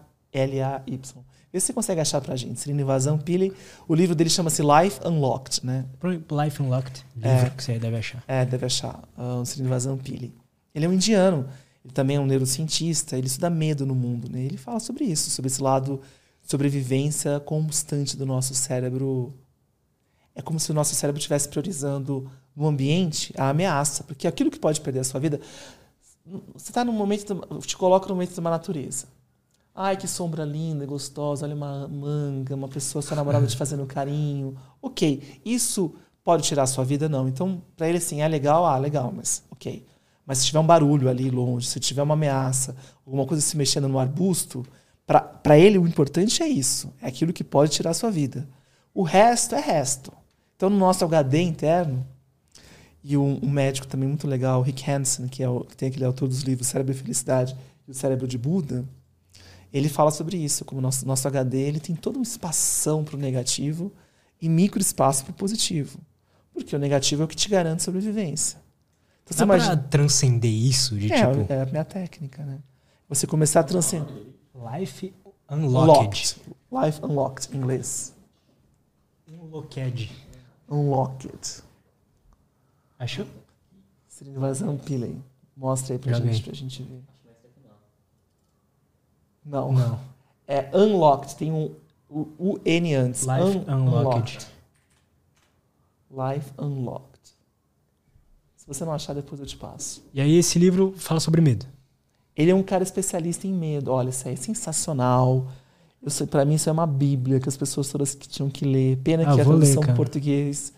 Vê 1.52 1.60
se 1.60 1.66
você 1.66 1.72
consegue 1.72 2.00
achar 2.00 2.20
pra 2.20 2.34
gente. 2.36 2.56
Srinivasam 2.58 3.18
Pillai. 3.18 3.52
O 3.86 3.94
livro 3.94 4.14
dele 4.14 4.30
chama-se 4.30 4.62
Life 4.62 5.00
Unlocked, 5.04 5.66
né? 5.66 5.84
Life 6.44 6.62
Unlocked. 6.62 7.04
Livro 7.14 7.30
é, 7.30 7.50
que 7.50 7.62
você 7.62 7.78
deve 7.78 7.96
achar. 7.96 8.24
É, 8.26 8.44
deve 8.46 8.64
achar. 8.66 9.02
Uh, 9.18 9.42
Srinivasam 9.42 9.98
Pillai. 9.98 10.32
Ele 10.74 10.86
é 10.86 10.88
um 10.88 10.92
indiano. 10.92 11.46
Ele 11.84 11.92
também 11.92 12.16
é 12.16 12.20
um 12.20 12.26
neurocientista. 12.26 13.18
Ele 13.18 13.26
estuda 13.26 13.50
medo 13.50 13.84
no 13.84 13.94
mundo, 13.94 14.30
né? 14.30 14.40
Ele 14.42 14.56
fala 14.56 14.80
sobre 14.80 15.04
isso, 15.04 15.30
sobre 15.30 15.50
esse 15.50 15.62
lado 15.62 16.00
sobrevivência 16.42 17.40
constante 17.40 18.16
do 18.16 18.26
nosso 18.26 18.54
cérebro. 18.54 19.32
É 20.34 20.42
como 20.42 20.58
se 20.58 20.70
o 20.70 20.74
nosso 20.74 20.94
cérebro 20.94 21.18
estivesse 21.18 21.48
priorizando 21.48 22.30
no 22.54 22.66
ambiente 22.66 23.32
a 23.36 23.50
ameaça, 23.50 24.04
porque 24.04 24.26
aquilo 24.26 24.50
que 24.50 24.58
pode 24.58 24.80
perder 24.80 25.00
a 25.00 25.04
sua 25.04 25.20
vida, 25.20 25.40
você 26.54 26.70
está 26.70 26.84
no 26.84 26.92
momento, 26.92 27.34
te 27.60 27.76
coloca 27.76 28.06
no 28.08 28.14
momento 28.14 28.32
de 28.32 28.40
uma 28.40 28.50
natureza. 28.50 29.06
Ai, 29.74 29.96
que 29.96 30.06
sombra 30.06 30.44
linda, 30.44 30.84
gostosa, 30.84 31.46
olha 31.46 31.54
uma 31.54 31.88
manga, 31.88 32.54
uma 32.54 32.68
pessoa, 32.68 33.00
sua 33.00 33.16
namorada 33.16 33.46
te 33.46 33.56
fazendo 33.56 33.86
carinho. 33.86 34.56
Ok, 34.82 35.40
isso 35.44 35.94
pode 36.22 36.42
tirar 36.42 36.64
a 36.64 36.66
sua 36.66 36.84
vida? 36.84 37.08
Não. 37.08 37.26
Então, 37.26 37.62
para 37.76 37.88
ele, 37.88 37.98
assim, 37.98 38.20
é 38.20 38.28
legal? 38.28 38.66
Ah, 38.66 38.76
legal, 38.76 39.12
mas 39.14 39.42
ok. 39.50 39.84
Mas 40.26 40.38
se 40.38 40.46
tiver 40.46 40.60
um 40.60 40.66
barulho 40.66 41.08
ali 41.08 41.30
longe, 41.30 41.66
se 41.66 41.80
tiver 41.80 42.02
uma 42.02 42.14
ameaça, 42.14 42.76
alguma 43.04 43.26
coisa 43.26 43.40
se 43.40 43.56
mexendo 43.56 43.88
no 43.88 43.98
arbusto, 43.98 44.64
para 45.06 45.58
ele 45.58 45.78
o 45.78 45.86
importante 45.86 46.42
é 46.42 46.48
isso. 46.48 46.92
É 47.00 47.08
aquilo 47.08 47.32
que 47.32 47.42
pode 47.42 47.72
tirar 47.72 47.90
a 47.90 47.94
sua 47.94 48.10
vida. 48.10 48.48
O 48.94 49.02
resto 49.02 49.54
é 49.54 49.60
resto. 49.60 50.12
Então, 50.54 50.70
no 50.70 50.78
nosso 50.78 51.04
HD 51.04 51.40
interno, 51.40 52.06
e 53.04 53.16
um, 53.16 53.38
um 53.42 53.50
médico 53.50 53.86
também 53.86 54.08
muito 54.08 54.28
legal, 54.28 54.62
Rick 54.62 54.88
Hansen, 54.88 55.26
que, 55.26 55.42
é 55.42 55.48
o, 55.48 55.60
que 55.60 55.76
tem 55.76 55.88
aquele 55.88 56.04
autor 56.04 56.28
dos 56.28 56.42
livros 56.42 56.68
Cérebro 56.68 56.92
e 56.92 56.96
Felicidade 56.96 57.56
e 57.86 57.90
o 57.90 57.94
Cérebro 57.94 58.28
de 58.28 58.38
Buda, 58.38 58.84
ele 59.72 59.88
fala 59.88 60.10
sobre 60.10 60.36
isso, 60.36 60.64
como 60.64 60.80
nosso, 60.80 61.06
nosso 61.06 61.26
HD 61.26 61.58
ele 61.58 61.80
tem 61.80 61.96
todo 61.96 62.18
um 62.18 62.22
espação 62.22 63.02
para 63.02 63.16
o 63.16 63.18
negativo 63.18 63.92
e 64.40 64.48
micro 64.48 64.80
espaço 64.80 65.24
para 65.24 65.32
o 65.32 65.34
positivo. 65.34 65.98
Porque 66.52 66.76
o 66.76 66.78
negativo 66.78 67.22
é 67.22 67.24
o 67.24 67.28
que 67.28 67.34
te 67.34 67.48
garante 67.48 67.82
sobrevivência. 67.82 68.60
Então, 69.24 69.46
Dá 69.46 69.54
você 69.54 69.64
imagina... 69.64 69.76
transcender 69.88 70.50
isso? 70.50 70.96
De, 70.96 71.10
é, 71.10 71.16
tipo... 71.16 71.52
é 71.52 71.62
a 71.62 71.66
minha 71.66 71.84
técnica, 71.84 72.44
né? 72.44 72.58
Você 73.08 73.26
começar 73.26 73.60
a 73.60 73.64
transcender. 73.64 74.26
Life 74.54 75.14
Unlocked. 75.50 76.36
Life 76.70 77.00
Unlocked, 77.02 77.54
em 77.54 77.58
inglês. 77.58 78.14
Unlocked. 79.28 80.10
Unlocked. 80.68 81.62
Achou? 83.02 83.26
Srinivasam 84.08 84.78
Pillai. 84.78 85.16
Mostra 85.56 85.96
aí 85.96 85.98
pra 85.98 86.12
gente, 86.12 86.42
pra 86.44 86.54
gente 86.54 86.84
ver. 86.84 87.02
Não. 89.44 89.72
Não. 89.72 89.98
É 90.46 90.70
Unlocked, 90.72 91.34
tem 91.34 91.50
um 91.50 91.74
o, 92.08 92.60
N 92.64 92.94
antes. 92.94 93.22
Life 93.22 93.58
Un 93.58 93.74
Unlocked. 93.74 94.46
Life 96.10 96.52
Unlocked. 96.56 97.20
Se 98.54 98.68
você 98.68 98.84
não 98.84 98.92
achar, 98.92 99.14
depois 99.14 99.40
eu 99.40 99.46
te 99.46 99.56
passo. 99.56 100.04
E 100.14 100.20
aí 100.20 100.36
esse 100.36 100.56
livro 100.56 100.94
fala 100.96 101.18
sobre 101.18 101.40
medo. 101.40 101.66
Ele 102.36 102.52
é 102.52 102.54
um 102.54 102.62
cara 102.62 102.84
especialista 102.84 103.48
em 103.48 103.52
medo. 103.52 103.90
Olha, 103.90 104.10
isso 104.10 104.28
aí 104.28 104.34
é 104.34 104.36
sensacional. 104.36 105.50
Eu 106.00 106.26
para 106.28 106.44
mim 106.44 106.54
isso 106.54 106.68
é 106.68 106.72
uma 106.72 106.86
bíblia 106.86 107.40
que 107.40 107.48
as 107.48 107.56
pessoas 107.56 107.88
todas 107.88 108.14
que 108.14 108.28
tinham 108.28 108.48
que 108.48 108.64
ler. 108.64 108.98
Pena 108.98 109.24
ah, 109.24 109.34
que 109.34 109.40
a 109.40 109.44
tradução 109.44 109.82
em 109.82 109.94
português, 109.94 110.72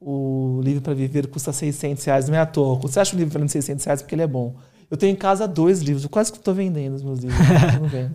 o 0.00 0.60
livro 0.62 0.82
para 0.82 0.94
viver 0.94 1.26
custa 1.26 1.52
600 1.52 2.04
reais. 2.04 2.28
Não 2.28 2.36
é 2.36 2.40
à 2.40 2.46
toa. 2.46 2.76
Você 2.76 3.00
acha 3.00 3.14
um 3.14 3.18
livro 3.18 3.32
valendo 3.32 3.50
600 3.50 3.84
reais 3.84 4.02
porque 4.02 4.14
ele 4.14 4.22
é 4.22 4.26
bom. 4.26 4.56
Eu 4.90 4.96
tenho 4.96 5.12
em 5.12 5.16
casa 5.16 5.46
dois 5.46 5.80
livros, 5.80 6.04
eu 6.04 6.10
quase 6.10 6.32
que 6.32 6.38
estou 6.38 6.54
vendendo 6.54 6.94
os 6.94 7.02
meus 7.02 7.18
livros. 7.18 7.38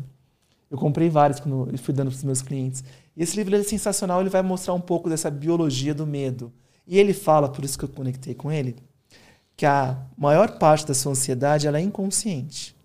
eu 0.71 0.77
comprei 0.77 1.09
vários 1.09 1.39
quando 1.39 1.69
eu 1.71 1.77
fui 1.77 1.93
dando 1.93 2.09
para 2.09 2.17
os 2.17 2.23
meus 2.23 2.41
clientes. 2.41 2.83
E 3.15 3.21
esse 3.21 3.35
livro 3.35 3.55
é 3.55 3.63
sensacional, 3.63 4.21
ele 4.21 4.29
vai 4.29 4.41
mostrar 4.41 4.73
um 4.73 4.81
pouco 4.81 5.07
dessa 5.07 5.29
biologia 5.29 5.93
do 5.93 6.07
medo. 6.07 6.51
E 6.87 6.97
ele 6.97 7.13
fala, 7.13 7.47
por 7.47 7.63
isso 7.63 7.77
que 7.77 7.85
eu 7.85 7.89
conectei 7.89 8.33
com 8.33 8.51
ele, 8.51 8.75
que 9.55 9.65
a 9.65 9.97
maior 10.17 10.57
parte 10.57 10.87
da 10.87 10.93
sua 10.93 11.11
ansiedade 11.11 11.67
ela 11.67 11.77
é 11.77 11.81
inconsciente. 11.81 12.75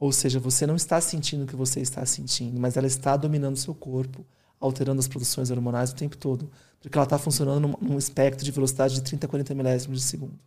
Ou 0.00 0.10
seja, 0.10 0.40
você 0.40 0.66
não 0.66 0.74
está 0.74 1.00
sentindo 1.00 1.44
o 1.44 1.46
que 1.46 1.54
você 1.54 1.80
está 1.80 2.04
sentindo, 2.04 2.58
mas 2.58 2.76
ela 2.76 2.86
está 2.86 3.16
dominando 3.16 3.54
o 3.54 3.58
seu 3.58 3.74
corpo, 3.74 4.24
alterando 4.64 4.98
as 4.98 5.06
produções 5.06 5.50
hormonais 5.50 5.90
o 5.90 5.94
tempo 5.94 6.16
todo. 6.16 6.50
Porque 6.80 6.96
ela 6.96 7.04
está 7.04 7.18
funcionando 7.18 7.76
num, 7.80 7.98
espectro 7.98 8.44
de 8.44 8.50
velocidade 8.50 8.94
de 8.94 9.02
30 9.02 9.26
a 9.26 9.28
40 9.28 9.54
milésimos 9.54 10.00
de 10.00 10.04
segundo. 10.04 10.38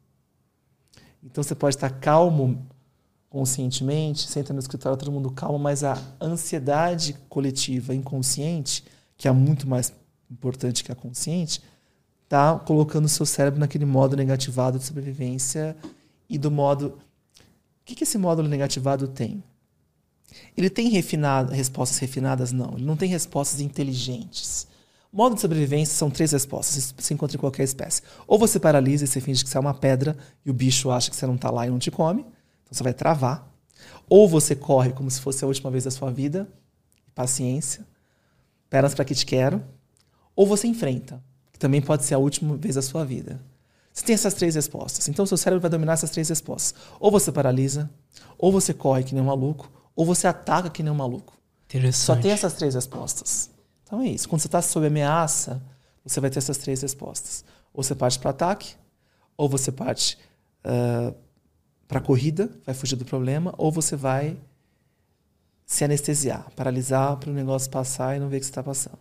Então 1.24 1.44
você 1.44 1.56
pode 1.56 1.76
estar 1.76 1.90
calmo 1.90 2.66
conscientemente, 3.30 4.28
senta 4.28 4.54
no 4.54 4.60
escritório 4.60 4.98
todo 4.98 5.12
mundo 5.12 5.30
calmo, 5.32 5.60
mas 5.60 5.84
a 5.84 5.98
ansiedade 6.20 7.14
coletiva 7.30 7.94
inconsciente, 7.94 8.84
que 9.18 9.28
é 9.28 9.32
muito 9.32 9.68
mais 9.68 9.94
importante 10.32 10.84
que 10.84 10.92
a 10.92 10.96
consciente, 10.96 11.62
está 12.24 12.58
colocando 12.58 13.06
o 13.06 13.10
seu 13.10 13.26
cérebro 13.26 13.60
naquele 13.60 13.86
modo 13.86 14.16
negativado 14.16 14.80
de 14.80 14.86
sobrevivência 14.86 15.76
e 16.30 16.38
do 16.38 16.50
modo. 16.50 16.88
O 16.88 17.86
que, 17.86 17.96
que 17.96 18.04
esse 18.04 18.18
módulo 18.18 18.48
negativado 18.48 19.08
tem? 19.08 19.44
Ele 20.56 20.70
tem 20.70 20.90
refinado, 20.90 21.52
respostas 21.52 21.98
refinadas? 22.00 22.52
Não. 22.52 22.74
Ele 22.76 22.86
não 22.86 22.98
tem 22.98 23.10
respostas 23.10 23.60
inteligentes. 23.60 24.68
Modo 25.12 25.36
de 25.36 25.42
sobrevivência 25.42 25.96
são 25.96 26.10
três 26.10 26.32
respostas. 26.32 26.94
Se 26.98 27.14
encontra 27.14 27.38
em 27.38 27.40
qualquer 27.40 27.64
espécie. 27.64 28.02
Ou 28.28 28.38
você 28.38 28.60
paralisa 28.60 29.06
e 29.06 29.08
você 29.08 29.22
finge 29.22 29.44
que 29.44 29.50
você 29.50 29.58
é 29.58 29.60
uma 29.60 29.74
pedra 29.74 30.18
e 30.46 30.50
o 30.50 30.54
bicho 30.54 30.92
acha 30.92 31.10
que 31.10 31.16
você 31.16 31.26
não 31.26 31.36
está 31.36 31.50
lá 31.50 31.66
e 31.66 31.70
não 31.70 31.80
te 31.80 31.92
come. 31.92 32.22
Então 32.22 32.72
você 32.72 32.84
vai 32.84 32.94
travar. 32.94 33.52
Ou 34.10 34.28
você 34.28 34.56
corre 34.56 34.92
como 34.92 35.10
se 35.10 35.22
fosse 35.22 35.44
a 35.44 35.48
última 35.48 35.72
vez 35.72 35.84
da 35.84 35.92
sua 35.92 36.12
vida. 36.12 36.48
Paciência. 37.16 37.86
Pernas 38.70 38.94
para 38.94 39.06
que 39.06 39.16
te 39.16 39.26
quero. 39.26 39.64
Ou 40.36 40.46
você 40.46 40.68
enfrenta, 40.68 41.24
que 41.52 41.58
também 41.58 41.82
pode 41.82 42.06
ser 42.06 42.14
a 42.14 42.20
última 42.20 42.56
vez 42.56 42.76
da 42.76 42.82
sua 42.82 43.04
vida. 43.04 43.42
Você 43.92 44.06
tem 44.06 44.14
essas 44.14 44.36
três 44.36 44.54
respostas. 44.54 45.08
Então, 45.10 45.26
seu 45.26 45.38
cérebro 45.38 45.60
vai 45.60 45.72
dominar 45.72 45.94
essas 45.94 46.12
três 46.12 46.30
respostas. 46.30 46.76
Ou 47.00 47.10
você 47.10 47.32
paralisa, 47.32 47.90
ou 48.38 48.52
você 48.52 48.72
corre 48.72 49.04
que 49.04 49.16
nem 49.16 49.24
um 49.24 49.26
maluco, 49.26 49.72
ou 49.98 50.06
você 50.06 50.28
ataca 50.28 50.70
que 50.70 50.84
nem 50.84 50.94
um 50.94 50.96
maluco. 50.96 51.34
Só 52.06 52.16
tem 52.16 52.32
essas 52.32 52.54
três 52.54 52.76
respostas. 52.76 53.50
Então 53.84 54.00
é 54.00 54.08
isso. 54.08 54.30
Quando 54.30 54.42
você 54.42 54.48
está 54.48 54.62
sob 54.62 54.86
ameaça, 54.86 55.62
você 56.06 56.22
vai 56.22 56.30
ter 56.30 56.38
essas 56.38 56.58
três 56.58 56.84
respostas. 56.84 57.44
Ou 57.74 57.82
você 57.82 57.96
parte 57.96 58.20
para 58.20 58.30
ataque, 58.30 58.76
ou 59.36 59.50
você 59.50 59.72
parte 59.72 60.18
uh, 60.64 61.16
para 61.88 62.00
corrida, 62.00 62.48
vai 62.64 62.76
fugir 62.76 62.96
do 62.96 63.06
problema, 63.06 63.56
ou 63.58 63.72
você 63.72 63.96
vai 63.96 64.38
se 65.66 65.84
anestesiar, 65.84 66.48
paralisar 66.56 67.18
para 67.18 67.32
o 67.32 67.34
negócio 67.34 67.70
passar 67.70 68.16
e 68.16 68.20
não 68.20 68.30
ver 68.30 68.38
o 68.38 68.40
que 68.40 68.46
está 68.46 68.62
passando. 68.62 69.00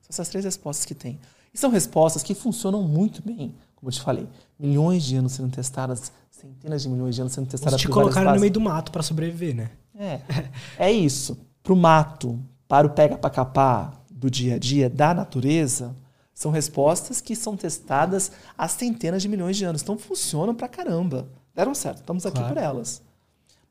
São 0.00 0.08
essas 0.08 0.28
três 0.30 0.46
respostas 0.46 0.86
que 0.86 0.94
tem. 0.94 1.20
E 1.52 1.58
são 1.58 1.70
respostas 1.70 2.22
que 2.22 2.34
funcionam 2.34 2.82
muito 2.82 3.22
bem, 3.22 3.54
como 3.74 3.90
eu 3.90 3.92
te 3.92 4.00
falei. 4.00 4.26
Milhões 4.58 5.04
de 5.04 5.16
anos 5.16 5.32
sendo 5.32 5.54
testadas, 5.54 6.10
centenas 6.36 6.82
de 6.82 6.88
milhões 6.88 7.14
de 7.14 7.20
anos 7.20 7.32
sendo 7.32 7.46
testadas. 7.46 7.80
Te 7.80 7.88
colocaram 7.88 8.34
no 8.34 8.40
meio 8.40 8.52
do 8.52 8.60
mato 8.60 8.92
para 8.92 9.02
sobreviver, 9.02 9.54
né? 9.54 9.70
É, 9.98 10.20
é 10.78 10.92
isso. 10.92 11.38
Para 11.62 11.72
o 11.72 11.76
mato, 11.76 12.38
para 12.68 12.86
o 12.86 12.90
pega 12.90 13.16
para 13.16 13.30
capar 13.30 14.04
do 14.10 14.30
dia 14.30 14.56
a 14.56 14.58
dia, 14.58 14.88
da 14.88 15.14
natureza, 15.14 15.94
são 16.34 16.50
respostas 16.50 17.20
que 17.20 17.34
são 17.34 17.56
testadas 17.56 18.30
há 18.56 18.68
centenas 18.68 19.22
de 19.22 19.28
milhões 19.28 19.56
de 19.56 19.64
anos. 19.64 19.82
Então 19.82 19.96
funcionam 19.96 20.54
para 20.54 20.68
caramba. 20.68 21.28
Deram 21.54 21.74
certo, 21.74 22.00
estamos 22.00 22.26
aqui 22.26 22.38
claro. 22.38 22.54
por 22.54 22.62
elas. 22.62 23.02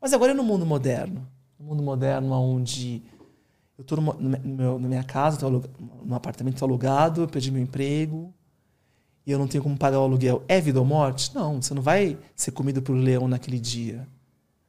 Mas 0.00 0.12
agora 0.12 0.32
é 0.32 0.34
no 0.34 0.42
mundo 0.42 0.66
moderno. 0.66 1.26
No 1.58 1.66
mundo 1.66 1.82
moderno, 1.82 2.32
onde 2.32 3.02
eu 3.78 3.82
estou 3.82 3.98
na 4.02 4.88
minha 4.88 5.04
casa, 5.04 5.38
num 6.04 6.14
apartamento 6.14 6.64
alugado, 6.64 7.22
eu 7.22 7.28
perdi 7.28 7.52
meu 7.52 7.62
emprego 7.62 8.34
e 9.26 9.32
eu 9.32 9.38
não 9.38 9.48
tenho 9.48 9.62
como 9.62 9.76
pagar 9.76 9.98
o 9.98 10.02
aluguel. 10.02 10.44
É 10.46 10.60
vida 10.60 10.78
ou 10.78 10.84
morte? 10.86 11.34
Não, 11.34 11.60
você 11.60 11.74
não 11.74 11.82
vai 11.82 12.16
ser 12.34 12.52
comido 12.52 12.80
por 12.80 12.94
um 12.94 13.00
leão 13.00 13.26
naquele 13.26 13.58
dia. 13.58 14.06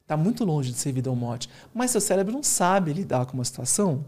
Está 0.02 0.16
muito 0.16 0.44
longe 0.44 0.72
de 0.72 0.78
ser 0.78 0.90
vida 0.90 1.08
ou 1.08 1.14
morte. 1.14 1.48
Mas 1.72 1.92
seu 1.92 2.00
cérebro 2.00 2.32
não 2.32 2.42
sabe 2.42 2.92
lidar 2.92 3.26
com 3.26 3.34
uma 3.34 3.44
situação. 3.44 4.04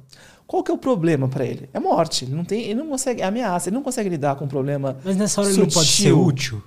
Qual 0.47 0.65
que 0.65 0.71
é 0.71 0.75
o 0.75 0.79
problema 0.79 1.29
para 1.29 1.45
ele? 1.45 1.71
É 1.73 1.79
morte. 1.79 2.25
Ele 2.25 2.35
não 2.35 2.45
tem, 2.45 2.63
ele 2.63 2.75
não 2.75 2.89
consegue, 2.89 3.23
é 3.23 3.25
ameaça. 3.25 3.69
Ele 3.69 3.77
não 3.77 3.83
consegue 3.83 4.09
lidar 4.09 4.35
com 4.35 4.47
um 4.47 4.49
problema. 4.49 4.97
Mas 5.05 5.17
nessa 5.17 5.41
hora 5.41 5.51
sutil. 5.51 5.63
ele 5.63 5.71
não 5.71 5.75
pode 5.75 5.91
ser 5.91 6.13
útil. 6.13 6.63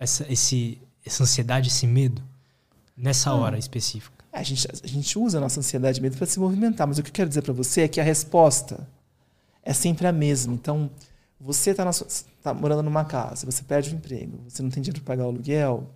Essa, 0.00 0.26
esse, 0.28 0.80
essa 1.04 1.22
ansiedade, 1.22 1.68
esse 1.68 1.86
medo, 1.86 2.22
nessa 2.96 3.32
hora 3.32 3.56
específica. 3.56 4.16
A 4.32 4.42
gente, 4.42 4.66
a 4.82 4.86
gente 4.86 5.18
usa 5.18 5.38
a 5.38 5.40
nossa 5.40 5.60
ansiedade 5.60 6.00
e 6.00 6.02
medo 6.02 6.16
para 6.16 6.26
se 6.26 6.40
movimentar, 6.40 6.86
mas 6.86 6.98
o 6.98 7.02
que 7.02 7.10
eu 7.10 7.14
quero 7.14 7.28
dizer 7.28 7.42
para 7.42 7.52
você 7.52 7.82
é 7.82 7.88
que 7.88 8.00
a 8.00 8.04
resposta 8.04 8.88
é 9.62 9.72
sempre 9.72 10.06
a 10.06 10.12
mesma. 10.12 10.54
Então, 10.54 10.90
você 11.40 11.70
está 11.70 11.90
tá 12.42 12.54
morando 12.54 12.82
numa 12.82 13.04
casa, 13.04 13.46
você 13.46 13.62
perde 13.62 13.90
o 13.90 13.94
emprego, 13.94 14.40
você 14.48 14.62
não 14.62 14.70
tem 14.70 14.82
dinheiro 14.82 15.02
para 15.02 15.14
pagar 15.14 15.26
o 15.26 15.30
aluguel, 15.30 15.90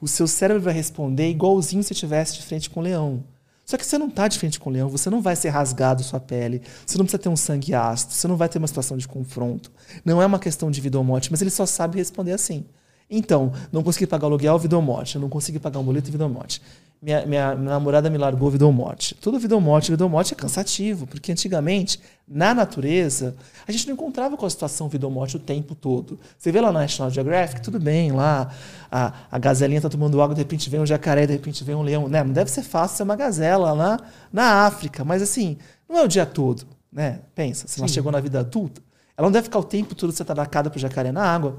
o 0.00 0.08
seu 0.08 0.26
cérebro 0.26 0.62
vai 0.62 0.74
responder 0.74 1.28
igualzinho 1.28 1.82
se 1.82 1.92
estivesse 1.92 2.34
de 2.34 2.42
frente 2.42 2.70
com 2.70 2.80
o 2.80 2.82
leão. 2.82 3.24
Só 3.64 3.78
que 3.78 3.86
você 3.86 3.96
não 3.96 4.08
está 4.08 4.28
de 4.28 4.38
frente 4.38 4.60
com 4.60 4.68
o 4.68 4.72
leão, 4.72 4.90
você 4.90 5.08
não 5.08 5.22
vai 5.22 5.34
ser 5.34 5.48
rasgado 5.48 6.02
sua 6.02 6.20
pele, 6.20 6.60
você 6.86 6.98
não 6.98 7.04
precisa 7.06 7.22
ter 7.22 7.30
um 7.30 7.36
sangue 7.36 7.74
ácido, 7.74 8.12
você 8.12 8.28
não 8.28 8.36
vai 8.36 8.48
ter 8.48 8.58
uma 8.58 8.66
situação 8.66 8.96
de 8.96 9.08
confronto. 9.08 9.72
Não 10.04 10.20
é 10.20 10.26
uma 10.26 10.38
questão 10.38 10.70
de 10.70 10.80
vida 10.80 10.98
ou 10.98 11.04
morte, 11.04 11.30
mas 11.30 11.40
ele 11.40 11.50
só 11.50 11.64
sabe 11.64 11.96
responder 11.96 12.32
assim. 12.32 12.66
Então, 13.10 13.52
não 13.70 13.82
consegui 13.82 14.06
pagar 14.06 14.24
o 14.24 14.30
aluguel, 14.30 14.58
vida 14.58 14.76
ou 14.76 14.82
morte. 14.82 15.16
Eu 15.16 15.20
não 15.20 15.28
consegui 15.28 15.58
pagar 15.58 15.78
um 15.78 15.84
boleto, 15.84 16.10
vida 16.10 16.24
ou 16.24 16.30
morte 16.30 16.60
minha, 17.04 17.26
minha, 17.26 17.54
minha 17.54 17.70
namorada 17.70 18.08
me 18.08 18.16
largou 18.16 18.50
vida 18.50 18.64
ou 18.64 18.72
morte. 18.72 19.14
Tudo 19.16 19.38
vida 19.38 19.54
ou 19.54 19.60
morte, 19.60 19.90
vida 19.90 20.02
ou 20.02 20.08
morte 20.08 20.32
é 20.32 20.36
cansativo, 20.36 21.06
porque 21.06 21.30
antigamente, 21.30 22.00
na 22.26 22.54
natureza, 22.54 23.36
a 23.68 23.72
gente 23.72 23.86
não 23.86 23.92
encontrava 23.92 24.38
com 24.38 24.46
a 24.46 24.50
situação 24.50 24.88
vida 24.88 25.06
ou 25.06 25.12
morte 25.12 25.36
o 25.36 25.38
tempo 25.38 25.74
todo. 25.74 26.18
Você 26.38 26.50
vê 26.50 26.62
lá 26.62 26.72
na 26.72 26.80
National 26.80 27.10
Geographic, 27.10 27.60
tudo 27.60 27.78
bem, 27.78 28.10
lá 28.10 28.50
a, 28.90 29.12
a 29.30 29.38
gazelinha 29.38 29.80
está 29.80 29.90
tomando 29.90 30.20
água, 30.22 30.34
de 30.34 30.40
repente 30.40 30.70
vem 30.70 30.80
um 30.80 30.86
jacaré, 30.86 31.26
de 31.26 31.34
repente 31.34 31.62
vem 31.62 31.74
um 31.74 31.82
leão. 31.82 32.08
Né? 32.08 32.24
Não 32.24 32.32
deve 32.32 32.50
ser 32.50 32.62
fácil 32.62 32.96
ser 32.96 33.02
uma 33.02 33.16
gazela 33.16 33.72
lá 33.72 34.00
na 34.32 34.64
África, 34.64 35.04
mas 35.04 35.20
assim, 35.20 35.58
não 35.86 35.98
é 35.98 36.02
o 36.02 36.08
dia 36.08 36.24
todo. 36.24 36.64
Né? 36.90 37.20
Pensa, 37.34 37.68
se 37.68 37.80
ela 37.80 37.88
chegou 37.88 38.10
na 38.10 38.20
vida 38.20 38.40
adulta, 38.40 38.80
ela 39.14 39.26
não 39.26 39.32
deve 39.32 39.44
ficar 39.44 39.58
o 39.58 39.64
tempo 39.64 39.94
todo 39.94 40.10
você 40.10 40.22
atacada 40.22 40.70
por 40.70 40.78
jacaré 40.78 41.12
na 41.12 41.22
água. 41.22 41.58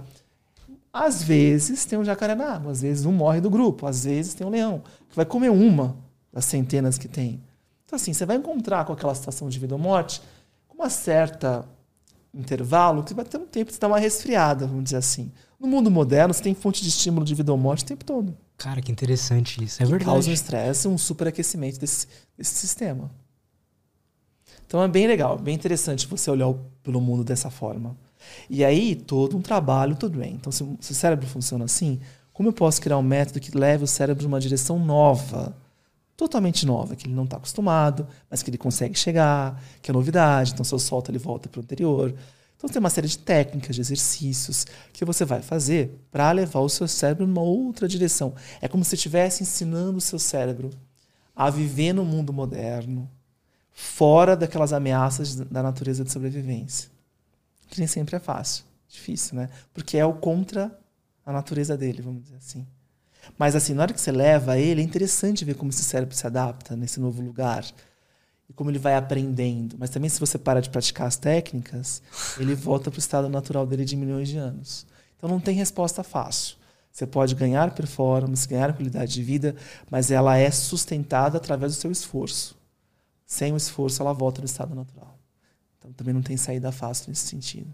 Às 0.97 1.21
vezes 1.21 1.83
tem 1.83 1.99
um 1.99 2.05
jacaré 2.05 2.35
na 2.35 2.53
água, 2.53 2.71
às 2.71 2.81
vezes 2.81 3.05
um 3.05 3.11
morre 3.11 3.41
do 3.41 3.49
grupo, 3.49 3.85
às 3.85 4.05
vezes 4.05 4.33
tem 4.33 4.47
um 4.47 4.49
leão, 4.49 4.81
que 5.09 5.15
vai 5.17 5.25
comer 5.25 5.49
uma 5.49 5.97
das 6.31 6.45
centenas 6.45 6.97
que 6.97 7.09
tem. 7.09 7.43
Então, 7.83 7.97
assim, 7.97 8.13
você 8.13 8.25
vai 8.25 8.37
encontrar 8.37 8.85
com 8.85 8.93
aquela 8.93 9.13
situação 9.13 9.49
de 9.49 9.59
vida 9.59 9.75
ou 9.75 9.79
morte 9.79 10.21
com 10.69 10.75
uma 10.75 10.89
certa 10.89 11.67
intervalo 12.33 13.03
que 13.03 13.13
vai 13.13 13.25
ter 13.25 13.37
um 13.37 13.45
tempo 13.45 13.73
de 13.73 13.77
dar 13.77 13.87
uma 13.89 13.99
resfriada, 13.99 14.65
vamos 14.65 14.85
dizer 14.85 14.95
assim. 14.95 15.33
No 15.59 15.67
mundo 15.67 15.91
moderno, 15.91 16.33
você 16.33 16.41
tem 16.41 16.55
fonte 16.55 16.81
de 16.81 16.87
estímulo 16.87 17.25
de 17.25 17.35
vida 17.35 17.51
ou 17.51 17.57
morte 17.57 17.83
o 17.83 17.87
tempo 17.87 18.05
todo. 18.05 18.33
Cara, 18.55 18.81
que 18.81 18.89
interessante 18.89 19.61
isso. 19.61 19.83
É 19.83 19.85
verdade. 19.85 20.05
Causa 20.05 20.29
um 20.29 20.33
estresse, 20.33 20.87
um 20.87 20.97
superaquecimento 20.97 21.77
desse, 21.77 22.07
desse 22.37 22.55
sistema. 22.55 23.11
Então 24.65 24.81
é 24.81 24.87
bem 24.87 25.07
legal, 25.07 25.37
bem 25.37 25.53
interessante 25.53 26.07
você 26.07 26.31
olhar 26.31 26.53
pelo 26.81 27.01
mundo 27.01 27.21
dessa 27.21 27.49
forma. 27.49 27.97
E 28.49 28.63
aí, 28.63 28.95
todo 28.95 29.37
um 29.37 29.41
trabalho, 29.41 29.95
tudo 29.95 30.19
bem. 30.19 30.33
Então, 30.33 30.51
se, 30.51 30.65
se 30.79 30.91
o 30.91 30.95
cérebro 30.95 31.27
funciona 31.27 31.65
assim, 31.65 31.99
como 32.35 32.49
eu 32.49 32.53
posso 32.53 32.81
criar 32.81 32.97
um 32.97 33.01
método 33.01 33.39
que 33.39 33.57
leve 33.57 33.85
o 33.85 33.87
cérebro 33.87 34.23
numa 34.23 34.41
direção 34.41 34.77
nova? 34.77 35.55
Totalmente 36.17 36.65
nova, 36.65 36.93
que 36.93 37.07
ele 37.07 37.13
não 37.13 37.23
está 37.23 37.37
acostumado, 37.37 38.05
mas 38.29 38.43
que 38.43 38.49
ele 38.49 38.57
consegue 38.57 38.97
chegar, 38.99 39.61
que 39.81 39.89
é 39.89 39.93
novidade. 39.93 40.51
Então, 40.51 40.63
se 40.65 40.73
eu 40.73 40.79
solto, 40.79 41.09
ele 41.11 41.17
volta 41.17 41.47
para 41.47 41.59
o 41.59 41.63
anterior. 41.63 42.13
Então, 42.57 42.69
tem 42.69 42.79
uma 42.79 42.89
série 42.89 43.07
de 43.07 43.17
técnicas, 43.17 43.75
de 43.75 43.81
exercícios 43.81 44.65
que 44.91 45.05
você 45.05 45.23
vai 45.23 45.41
fazer 45.41 45.97
para 46.11 46.31
levar 46.33 46.59
o 46.59 46.69
seu 46.69 46.87
cérebro 46.89 47.25
numa 47.25 47.41
outra 47.41 47.87
direção. 47.87 48.33
É 48.61 48.67
como 48.67 48.83
se 48.83 48.95
estivesse 48.95 49.41
ensinando 49.41 49.97
o 49.97 50.01
seu 50.01 50.19
cérebro 50.19 50.71
a 51.35 51.49
viver 51.49 51.93
no 51.93 52.03
mundo 52.03 52.33
moderno, 52.33 53.09
fora 53.71 54.35
daquelas 54.35 54.73
ameaças 54.73 55.35
da 55.35 55.63
natureza 55.63 56.03
de 56.03 56.11
sobrevivência 56.11 56.94
nem 57.77 57.87
sempre 57.87 58.15
é 58.15 58.19
fácil. 58.19 58.65
Difícil, 58.87 59.35
né? 59.35 59.49
Porque 59.73 59.97
é 59.97 60.05
o 60.05 60.13
contra 60.13 60.77
a 61.25 61.31
natureza 61.31 61.75
dele, 61.75 62.01
vamos 62.01 62.23
dizer 62.23 62.37
assim. 62.37 62.65
Mas 63.37 63.55
assim, 63.55 63.73
na 63.73 63.81
hora 63.81 63.93
que 63.93 63.99
você 63.99 64.11
leva 64.11 64.57
ele, 64.57 64.81
é 64.81 64.83
interessante 64.83 65.43
ver 65.43 65.55
como 65.55 65.71
esse 65.71 65.83
cérebro 65.83 66.15
se 66.15 66.27
adapta 66.27 66.75
nesse 66.75 66.99
novo 66.99 67.21
lugar 67.21 67.65
e 68.49 68.53
como 68.53 68.69
ele 68.69 68.79
vai 68.79 68.95
aprendendo. 68.95 69.75
Mas 69.79 69.89
também 69.89 70.09
se 70.09 70.19
você 70.19 70.37
para 70.37 70.61
de 70.61 70.69
praticar 70.69 71.07
as 71.07 71.17
técnicas, 71.17 72.01
ele 72.39 72.53
volta 72.53 72.91
para 72.91 72.97
o 72.97 72.99
estado 72.99 73.27
natural 73.27 73.65
dele 73.65 73.83
de 73.83 73.95
milhões 73.95 74.29
de 74.29 74.37
anos. 74.37 74.85
Então 75.17 75.29
não 75.29 75.39
tem 75.39 75.55
resposta 75.55 76.03
fácil. 76.03 76.57
Você 76.91 77.05
pode 77.05 77.35
ganhar 77.35 77.73
performance, 77.73 78.47
ganhar 78.47 78.73
qualidade 78.73 79.13
de 79.13 79.23
vida, 79.23 79.55
mas 79.89 80.11
ela 80.11 80.37
é 80.37 80.49
sustentada 80.49 81.37
através 81.37 81.75
do 81.75 81.81
seu 81.81 81.91
esforço. 81.91 82.57
Sem 83.25 83.51
o 83.51 83.57
esforço, 83.57 84.01
ela 84.01 84.13
volta 84.13 84.39
no 84.39 84.45
estado 84.45 84.73
natural. 84.73 85.14
Então 85.85 85.93
também 85.93 86.13
não 86.13 86.21
tem 86.21 86.35
saída 86.35 86.71
fácil 86.71 87.09
nesse 87.09 87.27
sentido. 87.27 87.71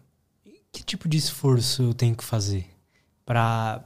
Que 0.72 0.84
tipo 0.84 1.08
de 1.08 1.18
esforço 1.18 1.84
eu 1.84 1.94
tenho 1.94 2.16
que 2.16 2.24
fazer 2.24 2.66
para 3.26 3.84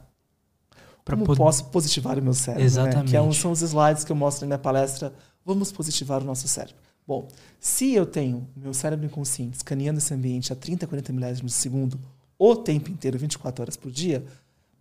para 1.04 1.16
Como 1.16 1.36
posso 1.36 1.66
positivar 1.66 2.18
o 2.18 2.22
meu 2.22 2.34
cérebro? 2.34 2.66
Exatamente. 2.66 3.06
Né? 3.06 3.10
Que 3.12 3.16
é 3.16 3.22
um, 3.22 3.32
são 3.32 3.52
os 3.52 3.62
slides 3.62 4.04
que 4.04 4.12
eu 4.12 4.16
mostro 4.16 4.42
na 4.42 4.48
minha 4.48 4.58
palestra. 4.58 5.14
Vamos 5.46 5.72
positivar 5.72 6.20
o 6.24 6.26
nosso 6.26 6.48
cérebro. 6.48 6.82
Bom, 7.08 7.28
se 7.60 7.94
eu 7.94 8.08
tenho 8.08 8.50
meu 8.56 8.74
cérebro 8.74 9.06
inconsciente 9.06 9.58
escaneando 9.58 10.00
esse 10.00 10.12
ambiente 10.12 10.52
a 10.52 10.56
30, 10.56 10.88
40 10.88 11.14
milésimos 11.14 11.52
de 11.52 11.58
segundo 11.60 12.00
o 12.40 12.56
tempo 12.56 12.90
inteiro, 12.90 13.20
24 13.20 13.62
horas 13.62 13.78
por 13.78 13.92
dia, 13.92 14.26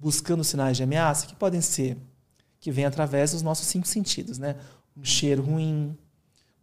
buscando 0.01 0.42
sinais 0.42 0.78
de 0.78 0.82
ameaça, 0.82 1.26
que 1.26 1.36
podem 1.36 1.61
ser 1.61 1.99
que 2.59 2.72
vêm 2.72 2.86
através 2.86 3.32
dos 3.32 3.42
nossos 3.42 3.66
cinco 3.66 3.86
sentidos, 3.86 4.38
né? 4.38 4.57
um 4.97 5.05
cheiro 5.05 5.42
ruim, 5.42 5.95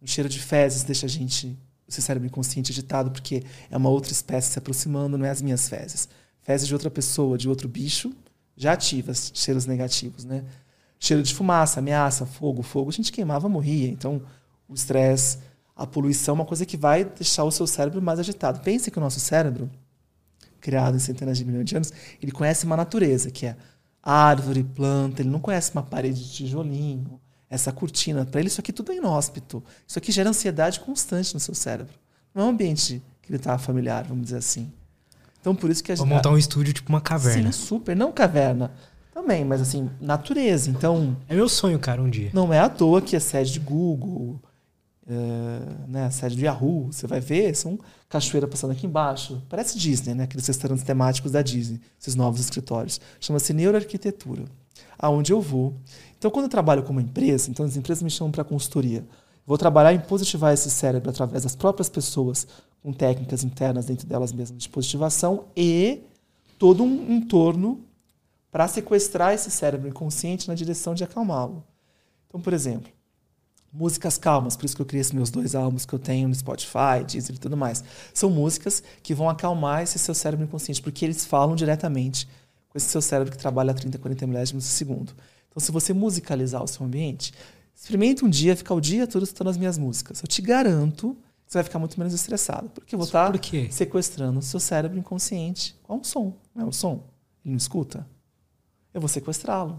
um 0.00 0.06
cheiro 0.06 0.28
de 0.28 0.40
fezes 0.40 0.82
deixa 0.82 1.06
a 1.06 1.08
gente, 1.08 1.56
seu 1.92 2.02
cérebro 2.02 2.26
inconsciente 2.26 2.72
agitado, 2.72 3.10
porque 3.10 3.42
é 3.70 3.76
uma 3.76 3.88
outra 3.88 4.12
espécie 4.12 4.52
se 4.52 4.58
aproximando, 4.58 5.18
não 5.18 5.26
é 5.26 5.30
as 5.30 5.42
minhas 5.42 5.68
fezes. 5.68 6.08
Fezes 6.42 6.66
de 6.66 6.74
outra 6.74 6.90
pessoa, 6.90 7.38
de 7.38 7.48
outro 7.48 7.68
bicho, 7.68 8.12
já 8.56 8.72
ativa 8.72 9.12
cheiros 9.14 9.66
negativos, 9.66 10.24
né? 10.24 10.44
Cheiro 10.98 11.22
de 11.22 11.34
fumaça, 11.34 11.80
ameaça, 11.80 12.26
fogo, 12.26 12.62
fogo, 12.62 12.90
a 12.90 12.92
gente 12.92 13.10
queimava, 13.10 13.48
morria. 13.48 13.88
Então, 13.88 14.22
o 14.68 14.74
estresse, 14.74 15.38
a 15.74 15.86
poluição 15.86 16.34
é 16.34 16.38
uma 16.38 16.44
coisa 16.44 16.64
que 16.64 16.76
vai 16.76 17.04
deixar 17.04 17.44
o 17.44 17.50
seu 17.50 17.66
cérebro 17.66 18.00
mais 18.00 18.18
agitado. 18.20 18.60
Pense 18.60 18.90
que 18.90 18.98
o 18.98 19.00
nosso 19.00 19.18
cérebro, 19.18 19.70
criado 20.60 20.96
em 20.96 21.00
centenas 21.00 21.38
de 21.38 21.44
milhões 21.44 21.64
de 21.64 21.76
anos, 21.76 21.92
ele 22.20 22.30
conhece 22.30 22.64
uma 22.64 22.76
natureza, 22.76 23.30
que 23.30 23.46
é 23.46 23.56
árvore, 24.02 24.64
planta, 24.64 25.22
ele 25.22 25.30
não 25.30 25.40
conhece 25.40 25.72
uma 25.72 25.82
parede 25.82 26.22
de 26.22 26.32
tijolinho, 26.32 27.20
essa 27.52 27.70
cortina. 27.70 28.24
Para 28.24 28.40
ele, 28.40 28.48
isso 28.48 28.60
aqui 28.60 28.72
tudo 28.72 28.92
é 28.92 28.96
inóspito. 28.96 29.62
Isso 29.86 29.98
aqui 29.98 30.10
gera 30.10 30.30
ansiedade 30.30 30.80
constante 30.80 31.34
no 31.34 31.40
seu 31.40 31.54
cérebro. 31.54 31.92
Não 32.34 32.44
é 32.44 32.46
um 32.46 32.48
ambiente 32.48 33.02
que 33.20 33.30
ele 33.30 33.36
está 33.36 33.58
familiar, 33.58 34.04
vamos 34.04 34.24
dizer 34.24 34.38
assim. 34.38 34.72
Então, 35.38 35.54
por 35.54 35.70
isso 35.70 35.84
que 35.84 35.92
a 35.92 35.94
gente. 35.94 36.06
Vou 36.06 36.16
montar 36.16 36.30
um 36.30 36.38
estúdio 36.38 36.72
tipo 36.72 36.88
uma 36.88 37.00
caverna. 37.00 37.52
Sim, 37.52 37.66
super. 37.66 37.94
Não 37.94 38.10
caverna. 38.10 38.72
Também, 39.12 39.44
mas 39.44 39.60
assim, 39.60 39.90
natureza. 40.00 40.70
Então. 40.70 41.14
É 41.28 41.34
meu 41.34 41.46
sonho, 41.46 41.78
cara, 41.78 42.00
um 42.00 42.08
dia. 42.08 42.30
Não 42.32 42.50
é 42.54 42.58
à 42.58 42.70
toa 42.70 43.02
que 43.02 43.14
é 43.14 43.20
sede 43.20 43.52
de 43.52 43.60
Google, 43.60 44.40
é, 45.06 45.60
né, 45.86 46.06
a 46.06 46.10
sede 46.10 46.36
do 46.36 46.42
Yahoo. 46.42 46.90
Você 46.90 47.06
vai 47.06 47.20
ver, 47.20 47.54
são 47.54 47.78
cachoeira 48.08 48.48
passando 48.48 48.70
aqui 48.70 48.86
embaixo. 48.86 49.42
Parece 49.50 49.78
Disney, 49.78 50.14
né? 50.14 50.24
Aqueles 50.24 50.46
restaurantes 50.46 50.84
temáticos 50.84 51.32
da 51.32 51.42
Disney, 51.42 51.82
esses 52.00 52.14
novos 52.14 52.40
escritórios. 52.40 52.98
Chama-se 53.20 53.52
neuroarquitetura. 53.52 54.44
Aonde 54.98 55.32
eu 55.32 55.40
vou. 55.40 55.74
Então, 56.22 56.30
quando 56.30 56.44
eu 56.44 56.48
trabalho 56.48 56.84
com 56.84 56.92
uma 56.92 57.02
empresa, 57.02 57.50
então 57.50 57.66
as 57.66 57.76
empresas 57.76 58.00
me 58.00 58.08
chamam 58.08 58.30
para 58.30 58.44
consultoria. 58.44 59.04
Vou 59.44 59.58
trabalhar 59.58 59.92
em 59.92 59.98
positivar 59.98 60.54
esse 60.54 60.70
cérebro 60.70 61.10
através 61.10 61.42
das 61.42 61.56
próprias 61.56 61.88
pessoas, 61.88 62.46
com 62.80 62.92
técnicas 62.92 63.42
internas 63.42 63.86
dentro 63.86 64.06
delas 64.06 64.32
mesmas 64.32 64.62
de 64.62 64.68
positivação 64.68 65.46
e 65.56 65.98
todo 66.60 66.84
um 66.84 67.12
entorno 67.12 67.80
para 68.52 68.68
sequestrar 68.68 69.34
esse 69.34 69.50
cérebro 69.50 69.88
inconsciente 69.88 70.46
na 70.46 70.54
direção 70.54 70.94
de 70.94 71.02
acalmá-lo. 71.02 71.64
Então, 72.28 72.40
por 72.40 72.52
exemplo, 72.52 72.92
músicas 73.72 74.16
calmas, 74.16 74.54
por 74.54 74.64
isso 74.64 74.76
que 74.76 74.82
eu 74.82 74.86
criei 74.86 75.00
esses 75.00 75.12
meus 75.12 75.28
dois 75.28 75.56
álbuns 75.56 75.84
que 75.84 75.92
eu 75.92 75.98
tenho 75.98 76.28
no 76.28 76.34
Spotify, 76.36 77.02
Deezer 77.04 77.34
e 77.34 77.38
tudo 77.38 77.56
mais. 77.56 77.82
São 78.14 78.30
músicas 78.30 78.80
que 79.02 79.12
vão 79.12 79.28
acalmar 79.28 79.82
esse 79.82 79.98
seu 79.98 80.14
cérebro 80.14 80.46
inconsciente, 80.46 80.82
porque 80.82 81.04
eles 81.04 81.26
falam 81.26 81.56
diretamente 81.56 82.28
com 82.68 82.78
esse 82.78 82.86
seu 82.86 83.02
cérebro 83.02 83.32
que 83.32 83.38
trabalha 83.38 83.72
a 83.72 83.74
30, 83.74 83.98
40 83.98 84.24
milésimos 84.28 84.62
de 84.62 84.70
segundo. 84.70 85.12
Então, 85.52 85.60
se 85.60 85.70
você 85.70 85.92
musicalizar 85.92 86.64
o 86.64 86.66
seu 86.66 86.84
ambiente, 86.84 87.32
experimente 87.74 88.24
um 88.24 88.28
dia 88.28 88.56
ficar 88.56 88.74
o 88.74 88.80
dia 88.80 89.06
todo 89.06 89.22
escutando 89.22 89.50
as 89.50 89.58
minhas 89.58 89.76
músicas. 89.76 90.22
Eu 90.22 90.26
te 90.26 90.40
garanto 90.40 91.14
que 91.44 91.52
você 91.52 91.58
vai 91.58 91.64
ficar 91.64 91.78
muito 91.78 91.98
menos 91.98 92.14
estressado, 92.14 92.70
porque 92.70 92.94
eu 92.94 92.98
vou 92.98 93.04
estar 93.04 93.30
sequestrando 93.70 94.38
o 94.38 94.42
seu 94.42 94.58
cérebro 94.58 94.98
inconsciente 94.98 95.76
com 95.82 95.96
um 95.96 96.04
som. 96.04 96.34
Não 96.54 96.64
é 96.64 96.68
um 96.68 96.72
som? 96.72 97.04
Ele 97.44 97.52
não 97.52 97.58
escuta? 97.58 98.06
Eu 98.94 99.00
vou 99.00 99.08
sequestrá-lo. 99.08 99.74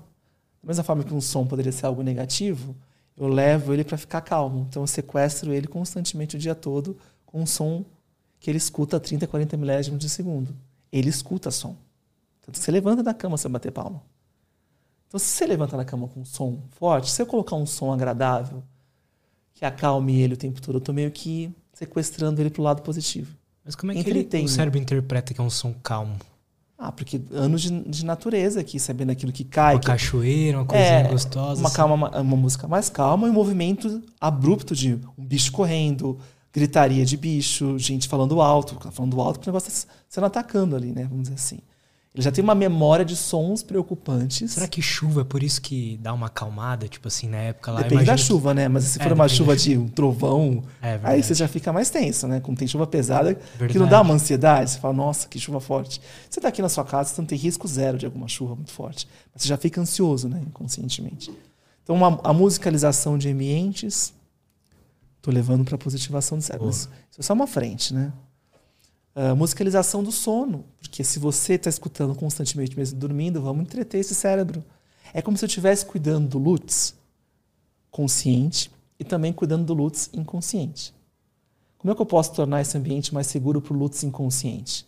Da 0.62 0.68
mesma 0.68 0.84
forma 0.84 1.04
que 1.04 1.14
um 1.14 1.20
som 1.20 1.46
poderia 1.48 1.72
ser 1.72 1.88
algo 1.88 2.04
negativo, 2.04 2.76
eu 3.18 3.28
levo 3.28 3.74
ele 3.74 3.84
para 3.84 3.98
ficar 3.98 4.22
calmo. 4.22 4.68
Então 4.70 4.84
eu 4.84 4.88
sequestro 4.88 5.52
ele 5.52 5.68
constantemente 5.68 6.36
o 6.36 6.40
dia 6.40 6.54
todo 6.54 6.98
com 7.26 7.42
um 7.42 7.46
som 7.48 7.84
que 8.40 8.52
ele 8.52 8.60
escuta 8.60 8.98
a 8.98 9.00
30, 9.00 9.26
40 9.26 9.58
milésimos 9.58 10.00
de 10.00 10.08
segundo. 10.08 10.56
Ele 10.92 11.10
escuta 11.10 11.50
som. 11.50 11.76
Então 12.40 12.54
você 12.54 12.70
levanta 12.70 13.02
da 13.02 13.14
cama 13.14 13.38
sem 13.38 13.50
bater 13.50 13.72
palma. 13.72 14.04
Então 15.14 15.20
se 15.20 15.28
você 15.28 15.46
levanta 15.46 15.78
da 15.78 15.86
cama 15.86 16.08
com 16.08 16.22
um 16.22 16.26
som 16.26 16.58
forte, 16.72 17.12
se 17.12 17.22
eu 17.22 17.28
colocar 17.28 17.56
um 17.56 17.68
som 17.68 17.94
agradável 17.94 18.64
que 19.54 19.64
acalme 19.64 20.20
ele 20.20 20.34
o 20.34 20.38
tempo 20.38 20.60
todo, 20.60 20.78
eu 20.78 20.80
estou 20.80 20.96
meio 20.96 21.12
que 21.12 21.54
sequestrando 21.72 22.42
ele 22.42 22.50
para 22.50 22.60
o 22.60 22.64
lado 22.64 22.82
positivo. 22.82 23.32
Mas 23.64 23.76
como 23.76 23.92
é 23.92 24.04
que 24.04 24.10
ele, 24.10 24.28
o 24.44 24.48
cérebro 24.48 24.80
interpreta 24.80 25.32
que 25.32 25.40
é 25.40 25.44
um 25.44 25.52
som 25.52 25.72
calmo? 25.84 26.16
Ah, 26.76 26.92
porque 26.92 27.22
anos 27.32 27.62
de, 27.62 27.84
de 27.84 28.04
natureza 28.04 28.60
aqui, 28.60 28.80
sabendo 28.80 29.12
aquilo 29.12 29.32
que 29.32 29.44
cai. 29.44 29.76
Uma 29.76 29.82
que, 29.82 29.86
cachoeira, 29.86 30.58
uma 30.58 30.66
coisinha 30.66 31.02
é, 31.02 31.08
gostosa. 31.08 31.62
Uma, 31.62 31.68
assim. 31.68 31.78
calma, 31.78 31.94
uma, 31.94 32.20
uma, 32.20 32.36
música 32.36 32.68
mais 32.68 32.90
calma 32.90 33.28
e 33.28 33.30
um 33.30 33.34
movimento 33.34 34.02
abrupto 34.20 34.76
de 34.76 35.00
um 35.16 35.24
bicho 35.24 35.52
correndo, 35.52 36.18
gritaria 36.52 37.06
de 37.06 37.16
bicho, 37.16 37.78
gente 37.78 38.08
falando 38.08 38.42
alto, 38.42 38.80
falando 38.92 39.22
alto 39.22 39.38
porque 39.38 39.52
o 39.52 39.54
negócio 39.54 39.70
está 39.70 39.94
sendo 40.10 40.26
atacando 40.26 40.76
ali, 40.76 40.92
né? 40.92 41.04
Vamos 41.04 41.30
dizer 41.30 41.36
assim. 41.36 41.60
Ele 42.16 42.24
já 42.24 42.32
tem 42.32 42.44
uma 42.44 42.54
memória 42.54 43.04
de 43.04 43.16
sons 43.16 43.64
preocupantes. 43.64 44.52
Será 44.52 44.68
que 44.68 44.84
chuva 44.84 45.22
é 45.22 45.24
por 45.24 45.42
isso 45.42 45.60
que 45.60 45.98
dá 45.98 46.14
uma 46.14 46.28
acalmada? 46.28 46.88
Tipo 46.88 47.08
assim, 47.08 47.28
na 47.28 47.38
época 47.38 47.72
lá. 47.72 47.82
Depende 47.82 48.06
da 48.06 48.16
chuva, 48.16 48.52
que... 48.52 48.56
né? 48.58 48.68
Mas 48.68 48.84
se 48.84 49.02
é, 49.02 49.04
for 49.04 49.14
uma 49.14 49.28
chuva 49.28 49.56
de 49.56 49.76
um 49.76 49.88
trovão, 49.88 50.64
é, 50.80 51.00
aí 51.02 51.24
você 51.24 51.34
já 51.34 51.48
fica 51.48 51.74
mais 51.74 51.90
tenso, 51.90 52.28
né? 52.28 52.40
Quando 52.40 52.60
tem 52.60 52.68
chuva 52.68 52.86
pesada, 52.86 53.34
verdade. 53.34 53.74
que 53.74 53.80
não 53.80 53.88
dá 53.88 54.00
uma 54.02 54.14
ansiedade. 54.14 54.70
Você 54.70 54.80
fala, 54.80 54.94
nossa, 54.94 55.28
que 55.28 55.40
chuva 55.40 55.60
forte. 55.60 56.00
Você 56.30 56.40
tá 56.40 56.50
aqui 56.50 56.62
na 56.62 56.70
sua 56.70 56.86
casa, 56.86 57.10
você 57.10 57.20
não 57.20 57.26
tem 57.26 57.38
risco 57.38 57.68
zero 57.68 57.98
de 57.98 58.06
alguma 58.06 58.28
chuva 58.28 58.56
muito 58.56 58.72
forte. 58.72 59.08
Mas 59.34 59.42
você 59.42 59.48
já 59.48 59.58
fica 59.58 59.82
ansioso, 59.82 60.30
né? 60.30 60.40
Inconscientemente. 60.46 61.32
Então, 61.82 61.96
uma, 61.96 62.20
a 62.24 62.32
musicalização 62.32 63.18
de 63.18 63.30
ambientes, 63.30 64.14
tô 65.20 65.32
levando 65.32 65.66
para 65.66 65.80
positivação 65.80 66.38
do 66.38 66.44
cérebro. 66.44 66.70
Isso 66.70 66.90
é 67.18 67.24
só 67.24 67.34
uma 67.34 67.48
frente, 67.48 67.92
né? 67.92 68.14
Uh, 69.16 69.36
musicalização 69.36 70.04
do 70.04 70.12
sono. 70.12 70.66
Porque 70.80 71.04
se 71.04 71.20
você 71.20 71.54
está 71.54 71.70
escutando 71.70 72.16
constantemente 72.16 72.78
mesmo 72.78 73.00
dormindo, 73.00 73.42
vamos 73.42 73.64
entreter 73.64 74.00
esse 74.00 74.16
cérebro. 74.16 74.64
É 75.14 75.22
como 75.22 75.38
se 75.38 75.46
eu 75.46 75.48
estivesse 75.48 75.86
cuidando 75.86 76.28
do 76.28 76.40
Lutz 76.40 76.96
consciente 77.92 78.72
e 79.00 79.04
também 79.04 79.32
cuidando 79.32 79.66
do 79.66 79.74
Lutz 79.74 80.10
inconsciente. 80.14 80.94
Como 81.78 81.92
é 81.92 81.96
que 81.96 82.02
eu 82.02 82.06
posso 82.06 82.34
tornar 82.34 82.62
esse 82.62 82.78
ambiente 82.78 83.14
mais 83.14 83.28
seguro 83.28 83.62
para 83.62 83.74
o 83.74 83.78
Lutz 83.78 84.04
inconsciente? 84.04 84.86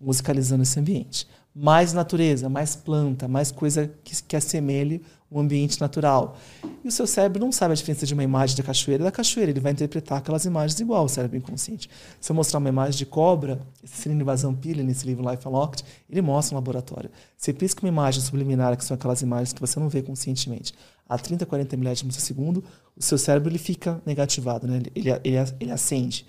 Musicalizando 0.00 0.62
esse 0.62 0.78
ambiente. 0.78 1.26
Mais 1.54 1.92
natureza, 1.92 2.48
mais 2.48 2.76
planta, 2.76 3.26
mais 3.26 3.50
coisa 3.50 3.90
que, 4.04 4.22
que 4.22 4.36
assemelhe 4.36 5.02
um 5.30 5.40
ambiente 5.40 5.80
natural. 5.80 6.36
E 6.84 6.88
o 6.88 6.92
seu 6.92 7.06
cérebro 7.06 7.40
não 7.40 7.50
sabe 7.50 7.72
a 7.72 7.74
diferença 7.74 8.06
de 8.06 8.14
uma 8.14 8.22
imagem 8.22 8.56
da 8.56 8.62
cachoeira 8.62 9.04
da 9.04 9.10
cachoeira, 9.10 9.50
ele 9.50 9.60
vai 9.60 9.72
interpretar 9.72 10.18
aquelas 10.18 10.44
imagens 10.44 10.78
igual, 10.78 11.04
o 11.04 11.08
cérebro 11.08 11.36
inconsciente. 11.36 11.90
Se 12.20 12.30
eu 12.30 12.36
mostrar 12.36 12.58
uma 12.58 12.68
imagem 12.68 12.96
de 12.98 13.06
cobra, 13.06 13.60
esse 13.82 14.02
Cine 14.02 14.24
Pili, 14.60 14.82
nesse 14.82 15.04
livro 15.04 15.28
Life 15.28 15.46
Unlocked, 15.46 15.84
ele 16.08 16.22
mostra 16.22 16.54
um 16.54 16.58
laboratório. 16.58 17.10
Você 17.36 17.52
pisca 17.52 17.82
uma 17.82 17.88
imagem 17.88 18.20
subliminar, 18.22 18.76
que 18.76 18.84
são 18.84 18.94
aquelas 18.94 19.20
imagens 19.22 19.52
que 19.52 19.60
você 19.60 19.80
não 19.80 19.88
vê 19.88 20.02
conscientemente, 20.02 20.72
a 21.08 21.18
30, 21.18 21.46
40 21.46 21.76
milésimos 21.76 22.16
de 22.16 22.22
segundo, 22.22 22.64
o 22.96 23.02
seu 23.02 23.18
cérebro 23.18 23.50
ele 23.50 23.58
fica 23.58 24.00
negativado, 24.04 24.66
né? 24.66 24.82
ele, 24.94 25.10
ele, 25.22 25.38
ele, 25.60 25.70
acende. 25.70 26.26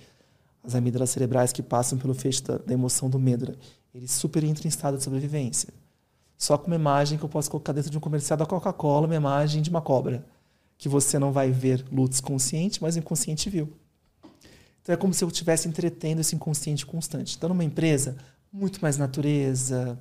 As 0.63 0.75
amígdalas 0.75 1.09
cerebrais 1.09 1.53
que 1.53 1.63
passam 1.63 1.97
pelo 1.97 2.13
feixe 2.13 2.43
da, 2.43 2.57
da 2.57 2.73
emoção 2.73 3.09
do 3.09 3.17
medo, 3.17 3.57
ele 3.93 4.07
super 4.07 4.43
entra 4.43 4.67
em 4.67 4.69
estado 4.69 4.97
de 4.97 5.03
sobrevivência 5.03 5.69
só 6.37 6.57
com 6.57 6.67
uma 6.67 6.75
imagem 6.75 7.17
que 7.17 7.25
eu 7.25 7.29
posso 7.29 7.49
colocar 7.49 7.73
dentro 7.73 7.89
de 7.89 7.97
um 7.97 8.01
comercial 8.01 8.37
da 8.37 8.45
Coca-Cola, 8.45 9.07
uma 9.07 9.15
imagem 9.15 9.61
de 9.61 9.69
uma 9.69 9.81
cobra. 9.81 10.23
Que 10.77 10.87
você 10.87 11.17
não 11.17 11.31
vai 11.31 11.49
ver 11.49 11.83
Lutz 11.91 12.21
consciente, 12.21 12.81
mas 12.81 12.95
o 12.95 12.99
inconsciente 12.99 13.49
viu. 13.49 13.73
Então 14.81 14.93
é 14.93 14.97
como 14.97 15.13
se 15.13 15.23
eu 15.23 15.27
estivesse 15.27 15.67
entretendo 15.67 16.19
esse 16.19 16.35
inconsciente 16.35 16.85
constante. 16.85 17.35
Então, 17.35 17.49
numa 17.49 17.63
empresa, 17.63 18.15
muito 18.53 18.79
mais 18.79 18.97
natureza, 18.97 19.99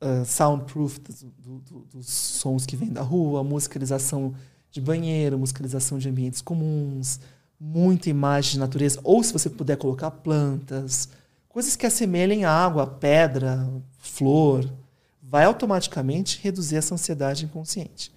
uh, 0.00 0.24
soundproof 0.24 0.98
do, 1.38 1.58
do, 1.58 1.80
dos 1.92 2.08
sons 2.08 2.64
que 2.64 2.74
vêm 2.74 2.90
da 2.90 3.02
rua, 3.02 3.44
musicalização 3.44 4.34
de 4.70 4.80
banheiro, 4.80 5.38
musicalização 5.38 5.98
de 5.98 6.08
ambientes 6.08 6.40
comuns, 6.40 7.20
muita 7.60 8.08
imagem 8.08 8.52
de 8.52 8.58
natureza. 8.58 8.98
Ou, 9.04 9.22
se 9.22 9.32
você 9.32 9.50
puder 9.50 9.76
colocar 9.76 10.10
plantas, 10.10 11.10
coisas 11.46 11.76
que 11.76 11.86
assemelhem 11.86 12.46
água, 12.46 12.86
pedra, 12.86 13.68
flor 13.98 14.68
vai 15.28 15.44
automaticamente 15.44 16.40
reduzir 16.42 16.76
essa 16.76 16.94
ansiedade 16.94 17.44
inconsciente. 17.44 18.12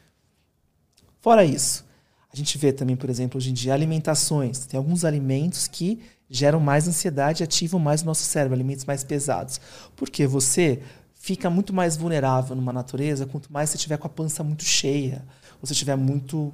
Fora 1.19 1.43
isso, 1.43 1.85
a 2.31 2.35
gente 2.35 2.57
vê 2.57 2.71
também, 2.71 2.95
por 2.95 3.09
exemplo, 3.09 3.37
hoje 3.37 3.49
em 3.49 3.53
dia, 3.53 3.73
alimentações. 3.73 4.65
Tem 4.65 4.77
alguns 4.77 5.03
alimentos 5.03 5.67
que 5.67 5.99
geram 6.29 6.59
mais 6.59 6.87
ansiedade 6.87 7.41
e 7.41 7.43
ativam 7.43 7.79
mais 7.79 8.03
o 8.03 8.05
nosso 8.05 8.23
cérebro, 8.23 8.53
alimentos 8.53 8.85
mais 8.85 9.03
pesados. 9.03 9.59
Porque 9.95 10.27
você 10.27 10.81
fica 11.15 11.49
muito 11.49 11.73
mais 11.73 11.97
vulnerável 11.97 12.55
numa 12.55 12.71
natureza 12.71 13.25
quanto 13.25 13.51
mais 13.51 13.71
você 13.71 13.77
tiver 13.77 13.97
com 13.97 14.07
a 14.07 14.09
pança 14.09 14.43
muito 14.43 14.63
cheia, 14.63 15.25
ou 15.53 15.67
você 15.67 15.73
estiver 15.73 15.97
muito 15.97 16.53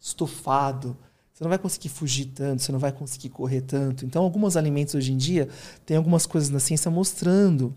estofado. 0.00 0.96
Você 1.32 1.44
não 1.44 1.48
vai 1.48 1.58
conseguir 1.58 1.88
fugir 1.88 2.26
tanto, 2.26 2.60
você 2.60 2.72
não 2.72 2.78
vai 2.80 2.92
conseguir 2.92 3.28
correr 3.28 3.60
tanto. 3.62 4.04
Então, 4.04 4.24
alguns 4.24 4.56
alimentos 4.56 4.94
hoje 4.96 5.12
em 5.12 5.16
dia 5.16 5.48
tem 5.86 5.96
algumas 5.96 6.26
coisas 6.26 6.50
na 6.50 6.58
ciência 6.58 6.90
mostrando 6.90 7.74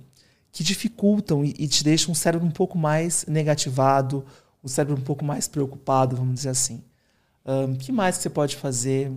que 0.55 0.63
dificultam 0.63 1.43
e, 1.43 1.53
e 1.59 1.67
te 1.67 1.83
deixam 1.83 2.13
um 2.13 2.15
cérebro 2.15 2.47
um 2.47 2.51
pouco 2.51 2.77
mais 2.77 3.25
negativado, 3.27 4.25
um 4.63 4.69
cérebro 4.69 4.97
um 4.97 5.03
pouco 5.03 5.25
mais 5.25 5.49
preocupado, 5.49 6.15
vamos 6.15 6.35
dizer 6.35 6.49
assim. 6.49 6.81
O 7.43 7.51
um, 7.51 7.75
que 7.75 7.91
mais 7.91 8.15
você 8.15 8.29
pode 8.29 8.55
fazer? 8.55 9.11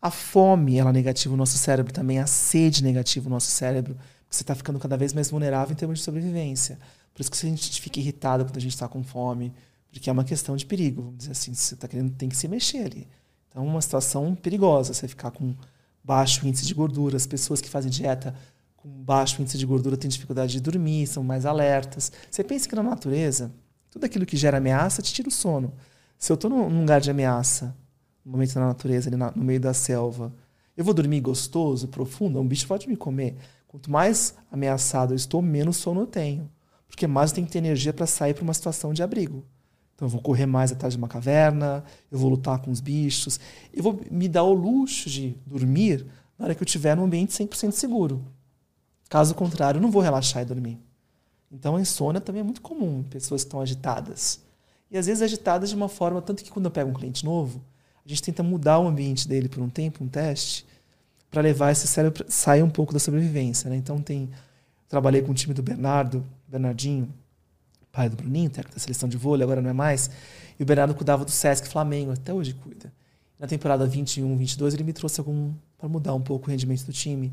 A 0.00 0.12
fome, 0.12 0.78
ela 0.78 0.92
negativa 0.92 1.34
o 1.34 1.36
nosso 1.36 1.58
cérebro 1.58 1.92
também, 1.92 2.20
a 2.20 2.26
sede 2.26 2.84
negativa 2.84 3.26
o 3.26 3.30
nosso 3.30 3.50
cérebro, 3.50 3.94
porque 3.94 4.36
você 4.36 4.44
está 4.44 4.54
ficando 4.54 4.78
cada 4.78 4.96
vez 4.96 5.12
mais 5.12 5.28
vulnerável 5.28 5.72
em 5.72 5.76
termos 5.76 5.98
de 5.98 6.04
sobrevivência. 6.04 6.78
Por 7.12 7.20
isso 7.20 7.32
que 7.32 7.44
a 7.44 7.50
gente 7.50 7.80
fica 7.80 7.98
irritado 7.98 8.44
quando 8.44 8.56
a 8.56 8.60
gente 8.60 8.74
está 8.74 8.86
com 8.86 9.02
fome, 9.02 9.52
Porque 9.90 10.08
é 10.08 10.12
uma 10.12 10.22
questão 10.22 10.54
de 10.56 10.64
perigo. 10.64 11.02
Vamos 11.02 11.18
dizer 11.18 11.32
assim, 11.32 11.52
você 11.52 11.74
está 11.74 11.88
querendo, 11.88 12.12
tem 12.12 12.28
que 12.28 12.36
se 12.36 12.46
mexer 12.46 12.84
ali. 12.84 13.08
Então, 13.48 13.66
é 13.66 13.66
uma 13.66 13.82
situação 13.82 14.36
perigosa. 14.36 14.94
Você 14.94 15.08
ficar 15.08 15.32
com 15.32 15.52
baixo 16.04 16.46
índice 16.46 16.64
de 16.64 16.74
gordura. 16.74 17.16
As 17.16 17.26
pessoas 17.26 17.60
que 17.60 17.68
fazem 17.68 17.90
dieta 17.90 18.36
com 18.80 18.88
baixo 18.88 19.40
índice 19.40 19.58
de 19.58 19.66
gordura 19.66 19.96
têm 19.96 20.08
dificuldade 20.08 20.52
de 20.52 20.60
dormir, 20.60 21.06
são 21.06 21.22
mais 21.22 21.44
alertas. 21.44 22.10
Você 22.30 22.42
pensa 22.42 22.68
que 22.68 22.74
na 22.74 22.82
natureza, 22.82 23.52
tudo 23.90 24.04
aquilo 24.04 24.24
que 24.24 24.36
gera 24.36 24.56
ameaça 24.56 25.02
te 25.02 25.12
tira 25.12 25.28
o 25.28 25.32
sono. 25.32 25.72
Se 26.18 26.32
eu 26.32 26.34
estou 26.34 26.50
num 26.50 26.80
lugar 26.80 27.00
de 27.00 27.10
ameaça, 27.10 27.76
no 28.24 28.32
momento 28.32 28.54
na 28.54 28.68
natureza, 28.68 29.10
na, 29.10 29.30
no 29.32 29.44
meio 29.44 29.60
da 29.60 29.74
selva, 29.74 30.32
eu 30.76 30.84
vou 30.84 30.94
dormir 30.94 31.20
gostoso, 31.20 31.88
profundo? 31.88 32.40
Um 32.40 32.46
bicho 32.46 32.66
pode 32.66 32.88
me 32.88 32.96
comer. 32.96 33.36
Quanto 33.68 33.90
mais 33.90 34.34
ameaçado 34.50 35.12
eu 35.12 35.16
estou, 35.16 35.42
menos 35.42 35.76
sono 35.76 36.00
eu 36.00 36.06
tenho. 36.06 36.50
Porque 36.88 37.06
mais 37.06 37.30
eu 37.30 37.36
tenho 37.36 37.46
que 37.46 37.52
ter 37.52 37.58
energia 37.58 37.92
para 37.92 38.06
sair 38.06 38.34
para 38.34 38.42
uma 38.42 38.54
situação 38.54 38.94
de 38.94 39.02
abrigo. 39.02 39.44
Então 39.94 40.06
eu 40.06 40.10
vou 40.10 40.22
correr 40.22 40.46
mais 40.46 40.72
atrás 40.72 40.94
de 40.94 40.98
uma 40.98 41.06
caverna, 41.06 41.84
eu 42.10 42.18
vou 42.18 42.30
lutar 42.30 42.58
com 42.60 42.70
os 42.70 42.80
bichos, 42.80 43.38
eu 43.72 43.82
vou 43.82 44.00
me 44.10 44.26
dar 44.26 44.42
o 44.44 44.54
luxo 44.54 45.10
de 45.10 45.36
dormir 45.44 46.06
na 46.38 46.46
hora 46.46 46.54
que 46.54 46.62
eu 46.62 46.64
estiver 46.64 46.96
num 46.96 47.04
ambiente 47.04 47.34
100% 47.34 47.72
seguro. 47.72 48.24
Caso 49.10 49.34
contrário, 49.34 49.78
eu 49.78 49.82
não 49.82 49.90
vou 49.90 50.00
relaxar 50.00 50.40
e 50.42 50.46
dormir. 50.46 50.78
Então 51.50 51.74
a 51.74 51.80
insônia 51.80 52.20
também 52.20 52.40
é 52.40 52.44
muito 52.44 52.62
comum, 52.62 53.02
pessoas 53.02 53.42
que 53.42 53.48
estão 53.48 53.60
agitadas. 53.60 54.40
E 54.88 54.96
às 54.96 55.06
vezes 55.06 55.20
agitadas 55.20 55.68
de 55.68 55.74
uma 55.74 55.88
forma, 55.88 56.22
tanto 56.22 56.44
que 56.44 56.50
quando 56.50 56.66
eu 56.66 56.70
pego 56.70 56.90
um 56.90 56.94
cliente 56.94 57.24
novo, 57.24 57.60
a 58.06 58.08
gente 58.08 58.22
tenta 58.22 58.44
mudar 58.44 58.78
o 58.78 58.86
ambiente 58.86 59.26
dele 59.26 59.48
por 59.48 59.60
um 59.60 59.68
tempo, 59.68 60.04
um 60.04 60.08
teste, 60.08 60.64
para 61.28 61.42
levar 61.42 61.72
esse 61.72 61.88
cérebro 61.88 62.24
sair 62.28 62.62
um 62.62 62.70
pouco 62.70 62.92
da 62.92 63.00
sobrevivência. 63.00 63.68
Né? 63.68 63.76
Então 63.76 64.00
tem, 64.00 64.30
trabalhei 64.88 65.22
com 65.22 65.32
o 65.32 65.34
time 65.34 65.52
do 65.52 65.62
Bernardo, 65.62 66.24
Bernardinho, 66.46 67.12
pai 67.90 68.08
do 68.08 68.14
Bruninho, 68.14 68.48
técnico 68.48 68.76
da 68.76 68.80
seleção 68.80 69.08
de 69.08 69.16
vôlei, 69.16 69.42
agora 69.42 69.60
não 69.60 69.70
é 69.70 69.72
mais. 69.72 70.08
E 70.56 70.62
o 70.62 70.66
Bernardo 70.66 70.94
cuidava 70.94 71.24
do 71.24 71.32
Sesc 71.32 71.66
Flamengo, 71.68 72.12
até 72.12 72.32
hoje 72.32 72.54
cuida. 72.54 72.92
Na 73.40 73.48
temporada 73.48 73.86
21, 73.86 74.36
22, 74.36 74.74
ele 74.74 74.84
me 74.84 74.92
trouxe 74.92 75.18
algum 75.18 75.52
para 75.76 75.88
mudar 75.88 76.14
um 76.14 76.20
pouco 76.20 76.46
o 76.46 76.50
rendimento 76.50 76.84
do 76.84 76.92
time. 76.92 77.32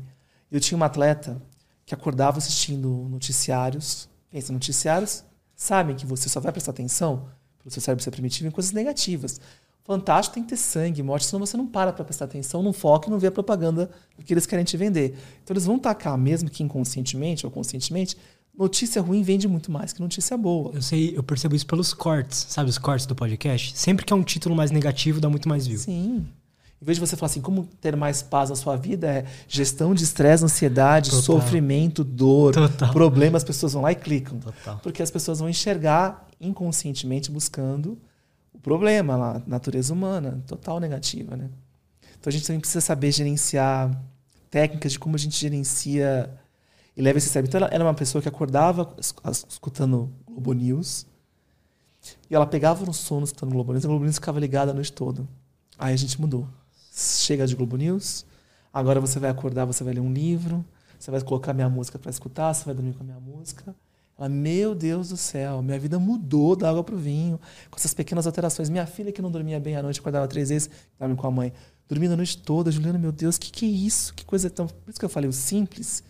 Eu 0.50 0.58
tinha 0.58 0.74
uma 0.74 0.86
atleta 0.86 1.40
que 1.88 1.94
acordava 1.94 2.36
assistindo 2.36 3.08
noticiários. 3.08 4.10
Pensa, 4.30 4.52
noticiários 4.52 5.24
sabem 5.56 5.96
que 5.96 6.04
você 6.04 6.28
só 6.28 6.38
vai 6.38 6.52
prestar 6.52 6.72
atenção 6.72 7.30
para 7.58 7.68
o 7.68 7.70
seu 7.70 7.80
cérebro 7.80 8.04
ser 8.04 8.10
primitivo 8.10 8.46
em 8.46 8.50
coisas 8.50 8.72
negativas. 8.72 9.40
Fantástico 9.84 10.34
tem 10.34 10.42
que 10.42 10.50
ter 10.50 10.58
sangue, 10.58 11.02
morte, 11.02 11.24
senão 11.24 11.40
você 11.40 11.56
não 11.56 11.66
para 11.66 11.90
para 11.90 12.04
prestar 12.04 12.26
atenção, 12.26 12.62
não 12.62 12.74
foca 12.74 13.08
e 13.08 13.10
não 13.10 13.18
vê 13.18 13.28
a 13.28 13.32
propaganda 13.32 13.90
que 14.22 14.34
eles 14.34 14.44
querem 14.44 14.66
te 14.66 14.76
vender. 14.76 15.16
Então 15.42 15.54
eles 15.54 15.64
vão 15.64 15.78
tacar, 15.78 16.18
mesmo 16.18 16.50
que 16.50 16.62
inconscientemente 16.62 17.46
ou 17.46 17.50
conscientemente, 17.50 18.14
notícia 18.56 19.00
ruim 19.00 19.22
vende 19.22 19.48
muito 19.48 19.72
mais 19.72 19.90
que 19.90 20.02
notícia 20.02 20.36
boa. 20.36 20.72
Eu 20.74 20.82
sei, 20.82 21.16
eu 21.16 21.22
percebo 21.22 21.56
isso 21.56 21.66
pelos 21.66 21.94
cortes, 21.94 22.48
sabe 22.50 22.68
os 22.68 22.76
cortes 22.76 23.06
do 23.06 23.14
podcast? 23.14 23.78
Sempre 23.78 24.04
que 24.04 24.12
é 24.12 24.16
um 24.16 24.22
título 24.22 24.54
mais 24.54 24.70
negativo, 24.70 25.20
dá 25.20 25.30
muito 25.30 25.48
mais 25.48 25.66
view. 25.66 25.78
Sim. 25.78 26.26
Em 26.80 26.84
vez 26.84 26.96
de 26.96 27.04
você 27.04 27.16
falar 27.16 27.30
assim, 27.30 27.40
como 27.40 27.64
ter 27.80 27.96
mais 27.96 28.22
paz 28.22 28.50
na 28.50 28.56
sua 28.56 28.76
vida, 28.76 29.08
é 29.08 29.24
gestão 29.48 29.94
de 29.94 30.04
estresse, 30.04 30.44
ansiedade, 30.44 31.10
Total. 31.10 31.22
sofrimento, 31.24 32.04
dor, 32.04 32.54
Total. 32.54 32.92
problema, 32.92 33.36
as 33.36 33.44
pessoas 33.44 33.72
vão 33.72 33.82
lá 33.82 33.90
e 33.90 33.96
clicam. 33.96 34.38
Total. 34.38 34.78
Porque 34.80 35.02
as 35.02 35.10
pessoas 35.10 35.40
vão 35.40 35.48
enxergar 35.48 36.26
inconscientemente 36.40 37.32
buscando 37.32 37.98
o 38.52 38.60
problema 38.60 39.16
lá, 39.16 39.42
natureza 39.46 39.92
humana, 39.92 40.42
total 40.46 40.78
negativa, 40.78 41.36
né? 41.36 41.50
Então 42.18 42.28
a 42.28 42.32
gente 42.32 42.46
também 42.46 42.60
precisa 42.60 42.80
saber 42.80 43.10
gerenciar 43.12 43.90
técnicas 44.50 44.92
de 44.92 44.98
como 44.98 45.16
a 45.16 45.18
gente 45.18 45.38
gerencia 45.38 46.30
e 46.96 47.02
leva 47.02 47.18
esse 47.18 47.28
cérebro. 47.28 47.48
Então 47.50 47.60
ela 47.60 47.70
era 47.72 47.84
uma 47.84 47.94
pessoa 47.94 48.20
que 48.20 48.28
acordava 48.28 48.96
escutando 49.48 50.12
Globo 50.26 50.52
News 50.52 51.06
e 52.30 52.34
ela 52.34 52.46
pegava 52.46 52.84
no 52.84 52.92
sono 52.92 53.24
escutando 53.24 53.50
Globo 53.50 53.72
News 53.72 53.84
e 53.84 53.86
a 53.86 53.88
Globo 53.88 54.04
News 54.04 54.16
ficava 54.16 54.40
ligada 54.40 54.70
a 54.70 54.74
noite 54.74 54.92
toda. 54.92 55.26
Aí 55.78 55.94
a 55.94 55.96
gente 55.96 56.20
mudou. 56.20 56.48
Chega 56.98 57.46
de 57.46 57.54
Globo 57.54 57.76
News, 57.76 58.26
agora 58.74 59.00
você 59.00 59.20
vai 59.20 59.30
acordar, 59.30 59.64
você 59.64 59.84
vai 59.84 59.94
ler 59.94 60.00
um 60.00 60.12
livro, 60.12 60.64
você 60.98 61.12
vai 61.12 61.20
colocar 61.20 61.54
minha 61.54 61.68
música 61.68 61.96
para 61.96 62.10
escutar, 62.10 62.52
você 62.52 62.64
vai 62.64 62.74
dormir 62.74 62.92
com 62.92 63.04
a 63.04 63.06
minha 63.06 63.20
música. 63.20 63.72
Ela, 64.18 64.28
meu 64.28 64.74
Deus 64.74 65.10
do 65.10 65.16
céu, 65.16 65.62
minha 65.62 65.78
vida 65.78 65.96
mudou 65.96 66.56
da 66.56 66.68
água 66.68 66.82
para 66.82 66.96
o 66.96 66.98
vinho, 66.98 67.38
com 67.70 67.78
essas 67.78 67.94
pequenas 67.94 68.26
alterações. 68.26 68.68
Minha 68.68 68.84
filha 68.84 69.12
que 69.12 69.22
não 69.22 69.30
dormia 69.30 69.60
bem 69.60 69.76
à 69.76 69.82
noite, 69.82 70.00
acordava 70.00 70.26
três 70.26 70.48
vezes, 70.48 70.68
dorme 70.98 71.14
com 71.14 71.24
a 71.24 71.30
mãe, 71.30 71.52
dormindo 71.88 72.14
a 72.14 72.16
noite 72.16 72.36
toda. 72.36 72.68
Juliana, 72.68 72.98
meu 72.98 73.12
Deus, 73.12 73.38
que, 73.38 73.52
que 73.52 73.64
é 73.64 73.68
isso? 73.68 74.12
Que 74.12 74.24
coisa 74.24 74.50
tão. 74.50 74.66
Por 74.66 74.90
isso 74.90 74.98
que 74.98 75.04
eu 75.04 75.08
falei, 75.08 75.30
o 75.30 75.32
simples 75.32 76.02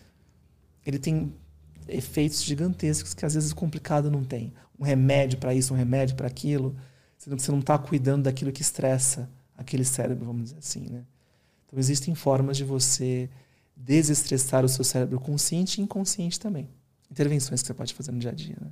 ele 0.83 0.97
tem 0.97 1.31
efeitos 1.87 2.43
gigantescos 2.43 3.13
que 3.13 3.27
às 3.27 3.35
vezes 3.35 3.51
o 3.51 3.55
complicado 3.55 4.09
não 4.09 4.23
tem. 4.23 4.51
Um 4.79 4.83
remédio 4.83 5.37
para 5.37 5.53
isso, 5.53 5.71
um 5.71 5.77
remédio 5.77 6.15
para 6.15 6.25
aquilo, 6.25 6.75
sendo 7.15 7.35
que 7.35 7.43
você 7.43 7.51
não 7.51 7.59
está 7.59 7.77
cuidando 7.77 8.23
daquilo 8.23 8.51
que 8.51 8.63
estressa 8.63 9.29
aquele 9.59 9.83
cérebro, 9.83 10.25
vamos 10.25 10.43
dizer 10.45 10.57
assim, 10.57 10.87
né? 10.89 11.03
Então 11.65 11.77
existem 11.77 12.15
formas 12.15 12.57
de 12.57 12.63
você 12.63 13.29
desestressar 13.75 14.65
o 14.65 14.69
seu 14.69 14.83
cérebro 14.83 15.19
consciente 15.19 15.79
e 15.79 15.83
inconsciente 15.83 16.39
também. 16.39 16.67
Intervenções 17.11 17.61
que 17.61 17.67
você 17.67 17.73
pode 17.73 17.93
fazer 17.93 18.11
no 18.11 18.19
dia 18.19 18.31
a 18.31 18.33
dia, 18.33 18.57
né? 18.59 18.71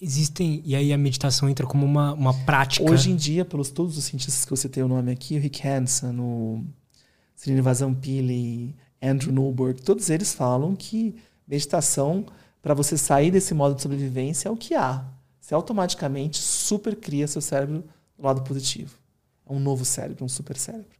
Existem, 0.00 0.60
e 0.64 0.74
aí 0.74 0.92
a 0.92 0.98
meditação 0.98 1.48
entra 1.48 1.64
como 1.64 1.86
uma, 1.86 2.12
uma 2.12 2.34
prática. 2.44 2.90
Hoje 2.90 3.10
em 3.10 3.16
dia, 3.16 3.44
pelos 3.44 3.70
todos 3.70 3.96
os 3.96 4.04
cientistas 4.04 4.44
que 4.44 4.50
você 4.50 4.68
tem 4.68 4.82
o 4.82 4.88
nome 4.88 5.12
aqui, 5.12 5.36
o 5.36 5.40
Rick 5.40 5.66
Hansen, 5.66 6.18
o 6.18 6.64
Srinivas 7.36 7.80
Pillay, 8.00 8.74
Andrew 9.00 9.32
Newberg, 9.32 9.80
todos 9.80 10.10
eles 10.10 10.34
falam 10.34 10.74
que 10.74 11.14
meditação, 11.46 12.26
para 12.60 12.74
você 12.74 12.98
sair 12.98 13.30
desse 13.30 13.54
modo 13.54 13.76
de 13.76 13.82
sobrevivência, 13.82 14.48
é 14.48 14.52
o 14.52 14.56
que 14.56 14.74
há. 14.74 15.04
Você 15.40 15.54
automaticamente 15.54 16.38
super 16.38 16.96
cria 16.96 17.28
seu 17.28 17.40
cérebro 17.40 17.84
do 18.22 18.26
lado 18.26 18.42
positivo. 18.42 18.98
É 19.46 19.52
um 19.52 19.58
novo 19.58 19.84
cérebro, 19.84 20.24
um 20.24 20.28
super 20.28 20.56
cérebro. 20.56 20.98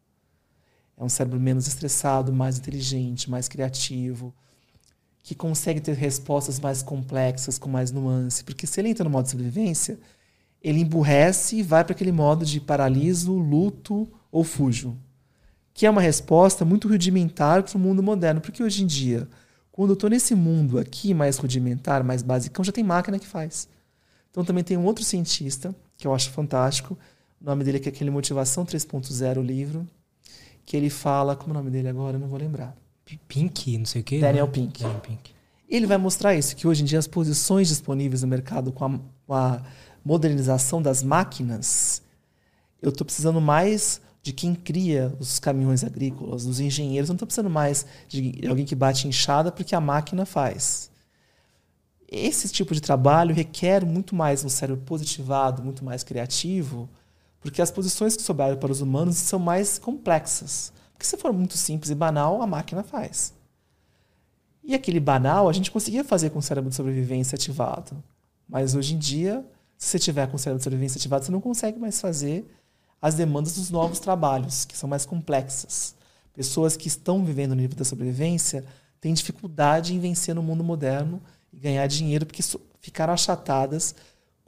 É 0.97 1.03
um 1.03 1.09
cérebro 1.09 1.41
menos 1.41 1.67
estressado, 1.67 2.33
mais 2.33 2.59
inteligente, 2.59 3.31
mais 3.31 3.49
criativo, 3.49 4.35
que 5.23 5.35
consegue 5.35 5.81
ter 5.81 5.95
respostas 5.95 6.61
mais 6.61 6.83
complexas, 6.83 7.59
com 7.59 7.71
mais 7.71 7.91
nuance. 7.91 8.45
Porque 8.45 8.67
se 8.67 8.81
ele 8.81 8.89
entra 8.89 9.05
no 9.05 9.11
modo 9.11 9.25
de 9.25 9.31
sobrevivência, 9.31 9.99
ele 10.61 10.81
emburrece 10.81 11.57
e 11.57 11.63
vai 11.63 11.83
para 11.83 11.95
aquele 11.95 12.13
modo 12.13 12.45
de 12.45 12.61
paraliso, 12.61 13.33
luto 13.33 14.07
ou 14.31 14.45
fujo 14.45 14.99
que 15.75 15.87
é 15.87 15.91
uma 15.91 16.01
resposta 16.01 16.65
muito 16.65 16.89
rudimentar 16.89 17.63
para 17.63 17.77
o 17.77 17.81
mundo 17.81 18.03
moderno. 18.03 18.41
Porque 18.41 18.63
hoje 18.63 18.83
em 18.83 18.87
dia, 18.87 19.29
quando 19.71 19.91
eu 19.91 19.95
estou 19.95 20.11
nesse 20.11 20.35
mundo 20.35 20.79
aqui 20.79 21.15
mais 21.15 21.39
rudimentar, 21.39 22.05
mais 22.05 22.23
basicão, 22.23 22.65
já 22.65 22.73
tem 22.73 22.85
máquina 22.85 23.19
que 23.19 23.27
faz. 23.27 23.69
Então 24.31 24.45
também 24.45 24.65
tem 24.65 24.77
um 24.77 24.85
outro 24.85 25.05
cientista, 25.05 25.75
que 25.97 26.07
eu 26.07 26.15
acho 26.15 26.31
fantástico, 26.31 26.99
o 27.43 27.45
nome 27.45 27.65
dele 27.65 27.83
é 27.85 27.89
aquele 27.89 28.11
Motivação 28.11 28.65
3.0 28.65 29.45
livro, 29.45 29.87
que 30.65 30.77
ele 30.77 30.89
fala, 30.89 31.35
como 31.35 31.51
é 31.51 31.57
o 31.57 31.59
nome 31.59 31.71
dele 31.71 31.89
agora? 31.89 32.17
Eu 32.17 32.21
não 32.21 32.29
vou 32.29 32.39
lembrar. 32.39 32.77
Pink, 33.27 33.77
não 33.77 33.85
sei 33.85 34.01
o 34.01 34.05
quê. 34.05 34.21
Daniel 34.21 34.47
né? 34.47 34.53
Pink. 34.53 34.83
Daniel 34.83 35.01
Pink. 35.01 35.33
Ele 35.69 35.87
vai 35.87 35.99
mostrar 35.99 36.35
isso, 36.35 36.55
que 36.55 36.69
hoje 36.69 36.83
em 36.83 36.85
dia 36.85 36.99
as 36.99 37.07
posições 37.07 37.69
disponíveis 37.69 38.23
no 38.23 38.29
mercado 38.29 38.71
com 38.71 38.85
a, 38.85 39.01
com 39.27 39.35
a 39.35 39.63
modernização 40.05 40.81
das 40.81 41.03
máquinas, 41.03 42.01
eu 42.81 42.91
estou 42.91 43.05
precisando 43.05 43.41
mais 43.41 44.01
de 44.23 44.33
quem 44.33 44.55
cria 44.55 45.13
os 45.19 45.41
caminhões 45.41 45.83
agrícolas, 45.83 46.45
dos 46.45 46.61
engenheiros. 46.61 47.09
Não 47.09 47.17
estou 47.17 47.27
precisando 47.27 47.51
mais 47.51 47.85
de 48.07 48.41
alguém 48.49 48.65
que 48.65 48.77
bate 48.77 49.09
enxada 49.09 49.51
porque 49.51 49.75
a 49.75 49.81
máquina 49.81 50.25
faz. 50.25 50.91
Esse 52.09 52.49
tipo 52.51 52.73
de 52.73 52.81
trabalho 52.81 53.35
requer 53.35 53.85
muito 53.85 54.15
mais 54.15 54.45
um 54.45 54.49
cérebro 54.49 54.85
positivado, 54.85 55.63
muito 55.63 55.85
mais 55.85 56.05
criativo, 56.05 56.89
porque 57.43 57.61
as 57.61 57.71
posições 57.71 58.17
que 58.17 58.23
sobraram 58.23 58.57
para 58.57 58.71
os 58.71 58.81
humanos 58.81 59.17
são 59.17 59.39
mais 59.39 59.79
complexas. 59.79 60.73
Porque 60.93 61.05
se 61.05 61.17
for 61.17 61.33
muito 61.33 61.59
simples 61.59 61.91
e 61.91 61.95
banal, 61.95 62.41
a 62.41 62.47
máquina 62.47 62.85
faz. 62.85 63.35
E 64.63 64.75
aquele 64.75 65.01
banal 65.01 65.49
a 65.49 65.53
gente 65.53 65.71
conseguia 65.71 66.05
fazer 66.05 66.31
com 66.31 66.39
o 66.39 66.43
cérebro 66.43 66.71
de 66.71 66.77
sobrevivência 66.77 67.35
ativado. 67.35 68.03
Mas 68.49 68.77
hoje 68.77 68.95
em 68.95 68.99
dia, 68.99 69.45
se 69.77 69.89
você 69.89 69.99
tiver 69.99 70.29
com 70.29 70.37
o 70.37 70.39
cérebro 70.39 70.59
de 70.59 70.65
sobrevivência 70.65 70.99
ativado, 70.99 71.25
você 71.25 71.33
não 71.33 71.41
consegue 71.41 71.79
mais 71.81 72.01
fazer 72.01 72.47
as 73.01 73.17
demandas 73.17 73.55
dos 73.57 73.71
novos 73.71 73.99
trabalhos, 73.99 74.65
que 74.65 74.79
são 74.79 74.89
mais 74.89 75.05
complexas. 75.05 75.97
Pessoas 76.33 76.77
que 76.77 76.87
estão 76.87 77.25
vivendo 77.25 77.51
no 77.51 77.57
nível 77.57 77.77
da 77.77 77.85
sobrevivência 77.85 78.65
têm 79.01 79.13
dificuldade 79.13 79.93
em 79.93 79.99
vencer 79.99 80.33
no 80.33 80.43
mundo 80.43 80.63
moderno 80.63 81.21
e 81.53 81.59
ganhar 81.59 81.85
dinheiro 81.89 82.25
porque 82.25 82.43
ficaram 82.79 83.13
achatadas 83.13 83.97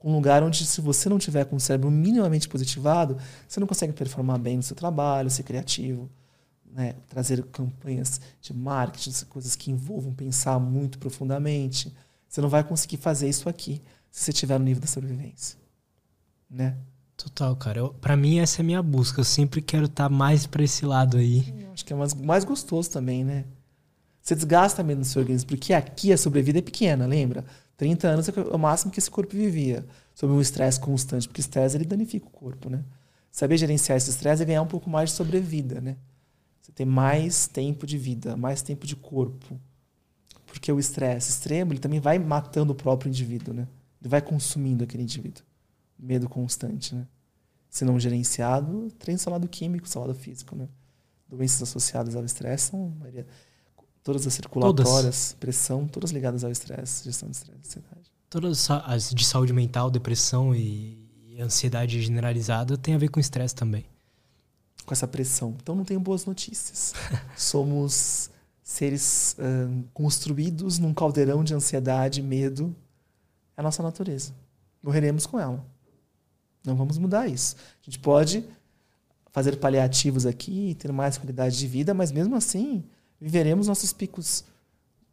um 0.04 0.12
lugar 0.12 0.42
onde, 0.42 0.66
se 0.66 0.82
você 0.82 1.08
não 1.08 1.18
tiver 1.18 1.46
com 1.46 1.56
o 1.56 1.60
cérebro 1.60 1.90
minimamente 1.90 2.46
positivado, 2.46 3.16
você 3.48 3.58
não 3.58 3.66
consegue 3.66 3.94
performar 3.94 4.38
bem 4.38 4.58
no 4.58 4.62
seu 4.62 4.76
trabalho, 4.76 5.30
ser 5.30 5.44
criativo, 5.44 6.10
né? 6.70 6.94
trazer 7.08 7.42
campanhas 7.44 8.20
de 8.38 8.52
marketing, 8.52 9.24
coisas 9.30 9.56
que 9.56 9.70
envolvam 9.70 10.12
pensar 10.12 10.58
muito 10.60 10.98
profundamente. 10.98 11.90
Você 12.28 12.42
não 12.42 12.50
vai 12.50 12.62
conseguir 12.62 12.98
fazer 12.98 13.30
isso 13.30 13.48
aqui 13.48 13.80
se 14.10 14.24
você 14.24 14.30
estiver 14.30 14.58
no 14.58 14.66
nível 14.66 14.82
da 14.82 14.86
sobrevivência. 14.86 15.58
Né? 16.50 16.76
Total, 17.16 17.56
cara. 17.56 17.88
Pra 17.88 18.14
mim, 18.14 18.40
essa 18.40 18.60
é 18.60 18.62
a 18.62 18.66
minha 18.66 18.82
busca. 18.82 19.20
Eu 19.20 19.24
sempre 19.24 19.62
quero 19.62 19.86
estar 19.86 20.10
tá 20.10 20.14
mais 20.14 20.46
pra 20.46 20.62
esse 20.62 20.84
lado 20.84 21.16
aí. 21.16 21.54
Eu 21.64 21.72
acho 21.72 21.84
que 21.84 21.92
é 21.94 21.96
mais, 21.96 22.12
mais 22.12 22.44
gostoso 22.44 22.90
também, 22.90 23.24
né? 23.24 23.44
Você 24.24 24.34
desgasta 24.34 24.82
menos 24.82 25.08
no 25.08 25.12
seu 25.12 25.20
organismo, 25.20 25.48
porque 25.48 25.74
aqui 25.74 26.10
a 26.10 26.16
sobrevida 26.16 26.58
é 26.58 26.62
pequena, 26.62 27.04
lembra? 27.04 27.44
30 27.76 28.08
anos 28.08 28.26
é 28.26 28.32
o 28.54 28.58
máximo 28.58 28.90
que 28.90 28.98
esse 28.98 29.10
corpo 29.10 29.36
vivia, 29.36 29.84
sob 30.14 30.32
um 30.32 30.40
estresse 30.40 30.80
constante, 30.80 31.28
porque 31.28 31.40
o 31.40 31.42
estresse 31.42 31.76
ele 31.76 31.84
danifica 31.84 32.26
o 32.26 32.30
corpo, 32.30 32.70
né? 32.70 32.82
Saber 33.30 33.58
gerenciar 33.58 33.98
esse 33.98 34.08
estresse 34.08 34.42
é 34.42 34.46
ganhar 34.46 34.62
um 34.62 34.66
pouco 34.66 34.88
mais 34.88 35.10
de 35.10 35.16
sobrevida, 35.16 35.78
né? 35.78 35.98
Você 36.58 36.72
tem 36.72 36.86
mais 36.86 37.46
tempo 37.46 37.86
de 37.86 37.98
vida, 37.98 38.34
mais 38.34 38.62
tempo 38.62 38.86
de 38.86 38.96
corpo. 38.96 39.60
Porque 40.46 40.72
o 40.72 40.78
estresse 40.80 41.28
extremo, 41.28 41.74
ele 41.74 41.80
também 41.80 42.00
vai 42.00 42.18
matando 42.18 42.72
o 42.72 42.74
próprio 42.74 43.10
indivíduo, 43.10 43.52
né? 43.52 43.68
Ele 44.00 44.08
vai 44.08 44.22
consumindo 44.22 44.84
aquele 44.84 45.02
indivíduo. 45.02 45.44
Medo 45.98 46.30
constante, 46.30 46.94
né? 46.94 47.06
Se 47.68 47.84
não 47.84 48.00
gerenciado, 48.00 48.88
treino 48.98 49.18
seu 49.18 49.30
lado 49.30 49.46
químico, 49.48 49.86
seu 49.86 50.00
lado 50.00 50.14
físico, 50.14 50.56
né? 50.56 50.66
Doenças 51.28 51.62
associadas 51.68 52.16
ao 52.16 52.24
estresse 52.24 52.70
são 52.70 52.96
todas 54.04 54.26
as 54.26 54.34
circulatórias, 54.34 54.92
todas. 54.92 55.36
pressão, 55.40 55.88
todas 55.88 56.10
ligadas 56.10 56.44
ao 56.44 56.52
estresse, 56.52 57.04
gestão 57.04 57.28
de 57.28 57.36
estresse, 57.36 57.58
ansiedade. 57.64 58.12
Todas 58.28 58.70
as 58.70 59.10
de 59.10 59.24
saúde 59.24 59.52
mental, 59.52 59.90
depressão 59.90 60.54
e 60.54 61.40
ansiedade 61.40 62.00
generalizada 62.02 62.76
tem 62.76 62.94
a 62.94 62.98
ver 62.98 63.08
com 63.08 63.18
estresse 63.18 63.54
também. 63.54 63.84
Com 64.84 64.92
essa 64.92 65.08
pressão. 65.08 65.56
Então 65.60 65.74
não 65.74 65.84
tenho 65.84 65.98
boas 65.98 66.26
notícias. 66.26 66.92
Somos 67.34 68.30
seres 68.62 69.36
uh, 69.38 69.84
construídos 69.94 70.78
num 70.78 70.92
caldeirão 70.92 71.42
de 71.42 71.54
ansiedade, 71.54 72.20
medo. 72.22 72.74
É 73.56 73.60
a 73.60 73.62
nossa 73.62 73.82
natureza. 73.82 74.34
Morreremos 74.82 75.26
com 75.26 75.40
ela. 75.40 75.64
Não 76.64 76.76
vamos 76.76 76.98
mudar 76.98 77.26
isso. 77.26 77.56
A 77.56 77.84
gente 77.84 77.98
pode 77.98 78.44
fazer 79.32 79.56
paliativos 79.56 80.26
aqui, 80.26 80.76
ter 80.78 80.92
mais 80.92 81.16
qualidade 81.16 81.58
de 81.58 81.66
vida, 81.66 81.94
mas 81.94 82.12
mesmo 82.12 82.36
assim 82.36 82.84
viveremos 83.24 83.66
nossos 83.66 83.90
picos 83.90 84.44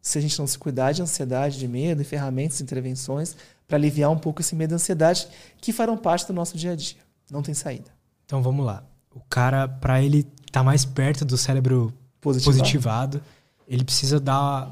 se 0.02 0.18
a 0.18 0.20
gente 0.20 0.38
não 0.38 0.46
se 0.46 0.58
cuidar 0.58 0.92
de 0.92 1.00
ansiedade, 1.00 1.58
de 1.58 1.66
medo, 1.66 2.02
e 2.02 2.04
ferramentas, 2.04 2.60
intervenções 2.60 3.34
para 3.66 3.78
aliviar 3.78 4.10
um 4.10 4.18
pouco 4.18 4.42
esse 4.42 4.54
medo 4.54 4.72
e 4.72 4.74
ansiedade 4.74 5.26
que 5.62 5.72
farão 5.72 5.96
parte 5.96 6.26
do 6.26 6.34
nosso 6.34 6.58
dia 6.58 6.72
a 6.72 6.76
dia. 6.76 6.98
Não 7.30 7.40
tem 7.40 7.54
saída. 7.54 7.90
Então 8.26 8.42
vamos 8.42 8.66
lá. 8.66 8.82
O 9.14 9.20
cara, 9.30 9.66
para 9.66 10.02
ele 10.02 10.18
estar 10.18 10.60
tá 10.60 10.62
mais 10.62 10.84
perto 10.84 11.24
do 11.24 11.38
cérebro 11.38 11.90
positivado. 12.20 12.58
positivado, 12.58 13.22
ele 13.66 13.82
precisa 13.82 14.20
dar 14.20 14.70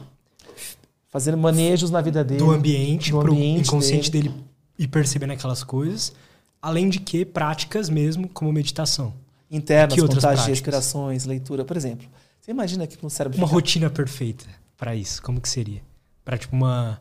fazendo 1.08 1.38
manejos 1.38 1.90
na 1.90 2.02
vida 2.02 2.22
dele, 2.22 2.40
do 2.40 2.50
ambiente, 2.50 3.10
do 3.10 3.20
ambiente 3.20 3.68
inconsciente 3.68 4.10
dele. 4.10 4.28
dele 4.28 4.44
e 4.78 4.86
percebendo 4.86 5.32
aquelas 5.32 5.64
coisas, 5.64 6.12
além 6.60 6.90
de 6.90 7.00
que 7.00 7.24
práticas 7.24 7.88
mesmo, 7.88 8.28
como 8.28 8.52
meditação. 8.52 9.14
Internas, 9.50 9.98
contagem 9.98 10.44
de 10.44 10.50
respirações, 10.50 11.24
leitura, 11.24 11.64
por 11.64 11.76
exemplo. 11.76 12.06
Você 12.50 12.52
imagina 12.52 12.84
que 12.84 13.00
no 13.00 13.08
cérebro. 13.08 13.38
Uma 13.38 13.46
fica... 13.46 13.54
rotina 13.54 13.88
perfeita 13.88 14.44
para 14.76 14.96
isso, 14.96 15.22
como 15.22 15.40
que 15.40 15.48
seria? 15.48 15.80
Para 16.24 16.36
tipo 16.36 16.56
uma. 16.56 17.00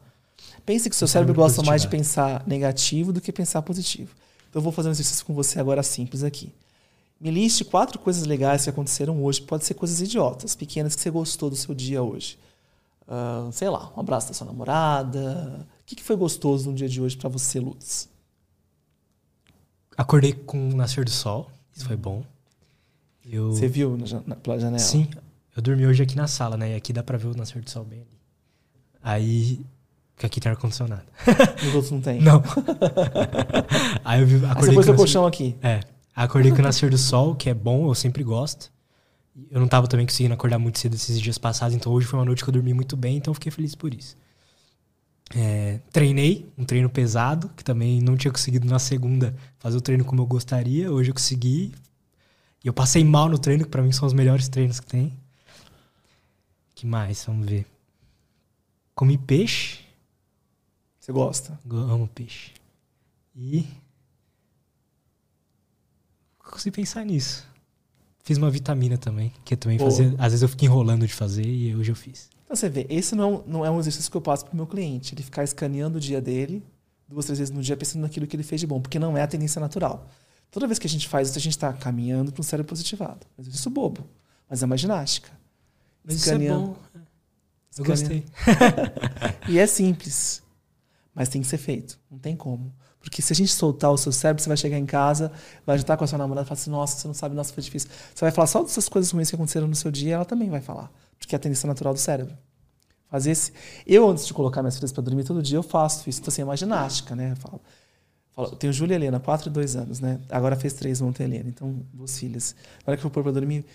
Pense 0.63 0.87
que 0.87 0.95
o 0.95 0.97
seu 0.97 1.07
cérebro, 1.07 1.33
cérebro 1.33 1.43
gosta 1.43 1.63
mais 1.63 1.81
de 1.81 1.87
pensar 1.87 2.43
negativo 2.45 3.11
do 3.11 3.19
que 3.19 3.31
pensar 3.31 3.63
positivo. 3.63 4.13
Então 4.47 4.59
eu 4.59 4.61
vou 4.61 4.71
fazer 4.71 4.89
um 4.89 4.91
exercício 4.91 5.25
com 5.25 5.33
você 5.33 5.59
agora 5.59 5.81
simples 5.81 6.23
aqui. 6.23 6.53
Me 7.19 7.31
liste 7.31 7.65
quatro 7.65 7.97
coisas 7.97 8.25
legais 8.25 8.63
que 8.63 8.69
aconteceram 8.69 9.23
hoje. 9.23 9.41
Pode 9.41 9.65
ser 9.65 9.73
coisas 9.73 9.99
idiotas, 9.99 10.55
pequenas 10.55 10.95
que 10.95 11.01
você 11.01 11.09
gostou 11.09 11.49
do 11.49 11.55
seu 11.55 11.73
dia 11.73 12.03
hoje. 12.03 12.37
Uh, 13.07 13.51
sei 13.51 13.69
lá, 13.69 13.91
um 13.97 14.01
abraço 14.01 14.27
da 14.27 14.35
sua 14.35 14.45
namorada. 14.45 15.65
O 15.81 15.83
que, 15.83 15.95
que 15.95 16.03
foi 16.03 16.15
gostoso 16.15 16.69
no 16.69 16.75
dia 16.75 16.87
de 16.87 17.01
hoje 17.01 17.17
para 17.17 17.27
você, 17.27 17.59
Lutz? 17.59 18.07
Acordei 19.97 20.31
com 20.31 20.69
o 20.69 20.75
nascer 20.75 21.03
do 21.03 21.11
sol. 21.11 21.49
Isso 21.75 21.87
foi 21.87 21.95
bom. 21.95 22.23
Eu... 23.25 23.51
Você 23.51 23.67
viu 23.67 23.97
na, 23.97 24.21
na, 24.27 24.35
pela 24.35 24.59
janela? 24.59 24.77
Sim. 24.77 25.09
Eu 25.59 25.61
dormi 25.61 25.85
hoje 25.85 26.01
aqui 26.01 26.15
na 26.15 26.25
sala, 26.25 26.55
né? 26.55 26.71
E 26.71 26.75
aqui 26.75 26.93
dá 26.93 27.03
pra 27.03 27.17
ver 27.17 27.27
o 27.27 27.35
nascer 27.35 27.61
do 27.61 27.69
sol 27.69 27.83
bem 27.83 27.99
ali. 27.99 28.17
Aí. 29.03 29.65
Porque 30.15 30.25
aqui 30.25 30.39
tem 30.39 30.49
ar-condicionado. 30.49 31.03
Os 31.67 31.75
outros 31.75 31.91
não 31.91 31.99
tem? 31.99 32.19
Não. 32.23 32.41
Aí 34.05 34.21
eu 34.21 34.27
vi, 34.27 34.35
acordei 34.37 34.53
Aí 34.55 34.65
você 34.67 34.73
pôs 34.73 34.85
seu 34.85 34.95
colchão 34.95 35.27
aqui. 35.27 35.57
É. 35.61 35.81
Acordei 36.15 36.53
com 36.53 36.59
o 36.59 36.61
nascer 36.61 36.89
do 36.89 36.97
sol, 36.97 37.35
que 37.35 37.49
é 37.49 37.53
bom, 37.53 37.89
eu 37.89 37.95
sempre 37.95 38.23
gosto. 38.23 38.71
Eu 39.51 39.59
não 39.59 39.67
tava 39.67 39.85
também 39.87 40.05
conseguindo 40.05 40.33
acordar 40.33 40.59
muito 40.59 40.79
cedo 40.79 40.95
esses 40.95 41.19
dias 41.19 41.37
passados, 41.37 41.75
então 41.75 41.91
hoje 41.91 42.07
foi 42.07 42.17
uma 42.19 42.25
noite 42.25 42.41
que 42.41 42.49
eu 42.49 42.53
dormi 42.53 42.73
muito 42.73 42.95
bem, 42.95 43.17
então 43.17 43.31
eu 43.31 43.35
fiquei 43.35 43.51
feliz 43.51 43.75
por 43.75 43.93
isso. 43.93 44.17
É, 45.35 45.81
treinei, 45.91 46.49
um 46.57 46.63
treino 46.63 46.89
pesado, 46.89 47.49
que 47.49 47.65
também 47.65 48.01
não 48.01 48.15
tinha 48.15 48.31
conseguido 48.31 48.65
na 48.65 48.79
segunda 48.79 49.35
fazer 49.57 49.77
o 49.77 49.81
treino 49.81 50.05
como 50.05 50.21
eu 50.21 50.25
gostaria. 50.25 50.89
Hoje 50.89 51.09
eu 51.09 51.13
consegui, 51.13 51.73
e 52.63 52.67
eu 52.67 52.73
passei 52.73 53.03
mal 53.03 53.27
no 53.27 53.37
treino, 53.37 53.65
que 53.65 53.69
pra 53.69 53.81
mim 53.81 53.91
são 53.91 54.07
os 54.07 54.13
melhores 54.13 54.47
treinos 54.47 54.79
que 54.79 54.87
tem. 54.87 55.17
Que 56.79 56.87
mais? 56.87 57.25
Vamos 57.25 57.45
ver. 57.45 57.65
Comi 58.95 59.17
peixe. 59.17 59.79
Você 60.97 61.11
gosta? 61.11 61.59
Eu 61.69 61.77
amo 61.77 62.07
peixe. 62.07 62.53
E. 63.35 63.67
Consegui 66.37 66.77
pensar 66.77 67.05
nisso. 67.05 67.45
Fiz 68.23 68.37
uma 68.37 68.49
vitamina 68.49 68.97
também, 68.97 69.33
que 69.43 69.57
também 69.57 69.77
Pô. 69.77 69.85
fazia. 69.85 70.15
Às 70.17 70.31
vezes 70.31 70.41
eu 70.41 70.47
fico 70.47 70.63
enrolando 70.63 71.05
de 71.05 71.13
fazer 71.13 71.45
e 71.45 71.75
hoje 71.75 71.91
eu 71.91 71.95
fiz. 71.95 72.29
Então 72.45 72.55
você 72.55 72.69
vê, 72.69 72.87
esse 72.89 73.13
não, 73.13 73.43
não 73.45 73.65
é 73.65 73.69
um 73.69 73.79
exercício 73.79 74.09
que 74.09 74.15
eu 74.15 74.21
passo 74.21 74.45
pro 74.45 74.55
meu 74.55 74.65
cliente. 74.65 75.13
Ele 75.13 75.21
ficar 75.21 75.43
escaneando 75.43 75.97
o 75.97 76.01
dia 76.01 76.21
dele, 76.21 76.63
duas, 77.07 77.25
três 77.25 77.39
vezes 77.39 77.53
no 77.53 77.61
dia, 77.61 77.75
pensando 77.75 78.03
naquilo 78.03 78.25
que 78.25 78.35
ele 78.35 78.43
fez 78.43 78.61
de 78.61 78.67
bom, 78.67 78.79
porque 78.79 78.97
não 78.97 79.17
é 79.17 79.21
a 79.21 79.27
tendência 79.27 79.59
natural. 79.59 80.07
Toda 80.49 80.65
vez 80.65 80.79
que 80.79 80.87
a 80.87 80.89
gente 80.89 81.09
faz 81.09 81.29
isso, 81.29 81.37
a 81.37 81.41
gente 81.41 81.57
está 81.57 81.73
caminhando 81.73 82.31
para 82.31 82.39
um 82.39 82.43
cérebro 82.43 82.69
positivado. 82.69 83.27
Mas 83.37 83.47
isso 83.47 83.67
é 83.67 83.71
bobo. 83.71 84.07
Mas 84.49 84.63
é 84.63 84.65
uma 84.65 84.77
ginástica. 84.77 85.38
Mas 86.03 86.15
isso 86.15 86.31
é 86.31 86.37
bom. 86.37 86.75
Eu 87.77 87.85
gostei. 87.85 88.25
e 89.47 89.57
é 89.57 89.67
simples. 89.67 90.43
Mas 91.13 91.29
tem 91.29 91.41
que 91.41 91.47
ser 91.47 91.57
feito. 91.57 91.99
Não 92.09 92.19
tem 92.19 92.35
como. 92.35 92.73
Porque 92.99 93.21
se 93.21 93.31
a 93.31 93.35
gente 93.35 93.51
soltar 93.51 93.91
o 93.91 93.97
seu 93.97 94.11
cérebro, 94.11 94.43
você 94.43 94.49
vai 94.49 94.57
chegar 94.57 94.77
em 94.77 94.85
casa, 94.85 95.31
vai 95.65 95.77
jantar 95.77 95.97
com 95.97 96.03
a 96.03 96.07
sua 96.07 96.17
namorada 96.17 96.45
e 96.45 96.47
falar 96.47 96.59
assim: 96.59 96.69
nossa, 96.69 96.97
você 96.97 97.07
não 97.07 97.13
sabe, 97.13 97.35
nossa, 97.35 97.53
foi 97.53 97.63
difícil. 97.63 97.89
Você 98.13 98.25
vai 98.25 98.31
falar 98.31 98.47
só 98.47 98.61
dessas 98.61 98.89
coisas 98.89 99.09
ruins 99.11 99.29
que 99.29 99.35
aconteceram 99.35 99.67
no 99.67 99.75
seu 99.75 99.89
dia, 99.89 100.15
ela 100.15 100.25
também 100.25 100.49
vai 100.49 100.61
falar. 100.61 100.91
Porque 101.17 101.33
é 101.33 101.37
a 101.37 101.39
tendência 101.39 101.67
natural 101.67 101.93
do 101.93 101.99
cérebro. 101.99 102.37
Fazer 103.09 103.31
esse. 103.31 103.53
Eu, 103.87 104.07
antes 104.09 104.27
de 104.27 104.33
colocar 104.33 104.61
minhas 104.61 104.75
filhas 104.75 104.91
para 104.91 105.01
dormir 105.01 105.23
todo 105.23 105.41
dia, 105.41 105.57
eu 105.57 105.63
faço 105.63 106.09
isso. 106.09 106.19
Então, 106.19 106.31
assim, 106.31 106.41
é 106.41 106.45
uma 106.45 106.57
ginástica, 106.57 107.15
né? 107.15 107.31
Eu 107.31 107.35
falo. 107.37 107.61
Eu 108.37 108.55
tenho 108.55 108.71
Júlia 108.71 108.93
e 108.93 108.97
Helena, 108.97 109.19
4 109.19 109.49
e 109.49 109.51
2 109.51 109.75
anos, 109.75 109.99
né? 109.99 110.21
Agora 110.29 110.55
fez 110.55 110.71
3, 110.73 110.99
vão 110.99 111.11
ter 111.11 111.23
Helena. 111.23 111.49
Então, 111.49 111.85
duas 111.91 112.17
filhas. 112.17 112.55
Na 112.85 112.91
hora 112.91 112.97
que 112.97 113.01
eu 113.01 113.09
for 113.09 113.15
pôr 113.15 113.23
pra 113.23 113.31
dormir, 113.33 113.65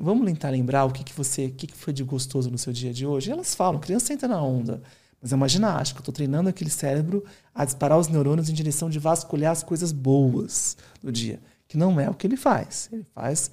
vamos 0.00 0.26
tentar 0.26 0.50
lembrar 0.50 0.84
o 0.84 0.90
que, 0.90 1.04
que 1.04 1.12
você, 1.12 1.46
o 1.46 1.52
que, 1.52 1.66
que 1.66 1.76
foi 1.76 1.92
de 1.92 2.02
gostoso 2.04 2.50
no 2.50 2.58
seu 2.58 2.72
dia 2.72 2.92
de 2.92 3.06
hoje? 3.06 3.30
E 3.30 3.32
elas 3.32 3.54
falam, 3.54 3.80
criança 3.80 4.06
senta 4.06 4.28
na 4.28 4.40
onda. 4.42 4.82
Mas 5.20 5.32
é 5.32 5.36
uma 5.36 5.48
ginástica. 5.48 6.00
Eu 6.00 6.04
tô 6.04 6.12
treinando 6.12 6.48
aquele 6.48 6.70
cérebro 6.70 7.24
a 7.54 7.64
disparar 7.64 7.98
os 7.98 8.08
neurônios 8.08 8.48
em 8.48 8.52
direção 8.52 8.90
de 8.90 8.98
vasculhar 8.98 9.52
as 9.52 9.62
coisas 9.62 9.92
boas 9.92 10.76
do 11.00 11.12
dia. 11.12 11.40
Que 11.68 11.78
não 11.78 12.00
é 12.00 12.10
o 12.10 12.14
que 12.14 12.26
ele 12.26 12.36
faz. 12.36 12.88
Ele 12.92 13.06
faz 13.14 13.50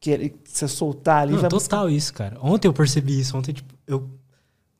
que 0.00 0.10
ele, 0.10 0.36
se 0.44 0.66
soltar 0.68 1.22
ali. 1.22 1.32
Não, 1.32 1.40
vai 1.40 1.50
total 1.50 1.86
buscar... 1.86 1.96
isso, 1.96 2.14
cara. 2.14 2.38
Ontem 2.40 2.68
eu 2.68 2.72
percebi 2.72 3.18
isso. 3.18 3.36
Ontem, 3.36 3.52
tipo, 3.52 3.74
eu 3.86 4.08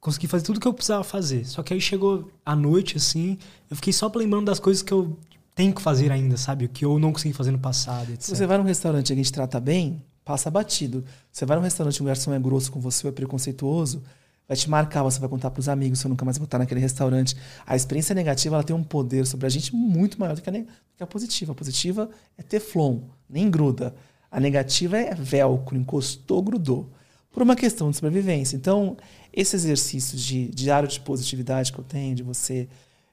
consegui 0.01 0.27
fazer 0.29 0.45
tudo 0.45 0.61
que 0.61 0.69
eu 0.69 0.75
precisava 0.75 1.03
fazer. 1.03 1.45
Só 1.45 1.63
que 1.63 1.75
aí 1.75 1.81
chegou 1.81 2.31
a 2.45 2.55
noite, 2.55 2.97
assim, 2.97 3.37
eu 3.69 3.77
fiquei 3.77 3.93
só 3.93 4.11
lembrando 4.15 4.47
das 4.47 4.61
coisas 4.61 4.83
que 4.83 4.93
eu 4.93 5.19
tenho 5.55 5.75
que 5.75 5.83
fazer 5.83 6.13
ainda, 6.13 6.37
sabe? 6.37 6.67
O 6.67 6.69
que 6.69 6.85
eu 6.85 6.99
não 6.99 7.13
consegui 7.13 7.35
fazer 7.35 7.51
no 7.51 7.59
passado, 7.59 8.13
etc. 8.13 8.23
Se 8.23 8.37
você 8.37 8.47
vai 8.47 8.59
num 8.59 8.65
restaurante 8.65 9.11
e 9.11 9.13
a 9.13 9.17
gente 9.17 9.33
trata 9.33 9.59
bem, 9.59 10.01
passa 10.29 10.51
batido. 10.51 11.07
Você 11.33 11.47
vai 11.47 11.57
num 11.57 11.63
restaurante 11.63 12.03
o 12.03 12.05
garçom 12.05 12.35
é 12.35 12.39
grosso 12.39 12.71
com 12.71 12.79
você, 12.79 13.09
é 13.09 13.11
preconceituoso, 13.11 14.03
vai 14.47 14.55
te 14.55 14.69
marcar, 14.69 15.03
você 15.03 15.19
vai 15.19 15.27
contar 15.27 15.51
para 15.51 15.59
os 15.59 15.71
amigos, 15.71 16.01
você 16.01 16.07
nunca 16.07 16.23
mais 16.23 16.37
vai 16.37 16.45
estar 16.45 16.59
naquele 16.59 16.81
restaurante. 16.81 17.35
A 17.67 17.75
experiência 17.75 18.15
negativa 18.15 18.57
ela 18.57 18.63
tem 18.63 18.77
um 18.77 18.85
poder 18.85 19.27
sobre 19.27 19.47
a 19.47 19.49
gente 19.49 19.75
muito 19.75 20.21
maior 20.21 20.37
do 20.37 20.43
que 20.43 20.51
a, 20.51 20.53
que 20.53 21.03
a 21.03 21.07
positiva. 21.07 21.53
A 21.53 21.55
positiva 21.55 22.11
é 22.37 22.43
teflon, 22.43 23.01
nem 23.27 23.51
gruda. 23.51 23.95
A 24.31 24.39
negativa 24.39 24.99
é 24.99 25.15
velcro, 25.15 25.79
encostou, 25.79 26.43
grudou. 26.43 26.91
Por 27.33 27.43
uma 27.43 27.57
questão 27.57 27.91
de 27.91 27.97
sobrevivência. 27.97 28.55
Então, 28.55 28.99
esse 29.33 29.57
exercício 29.57 30.19
de 30.19 30.49
diário 30.49 30.87
de 30.87 31.01
positividade 31.01 31.73
que 31.73 31.79
eu 31.79 31.85
tenho, 31.85 32.15
de 32.15 32.23
você. 32.23 32.69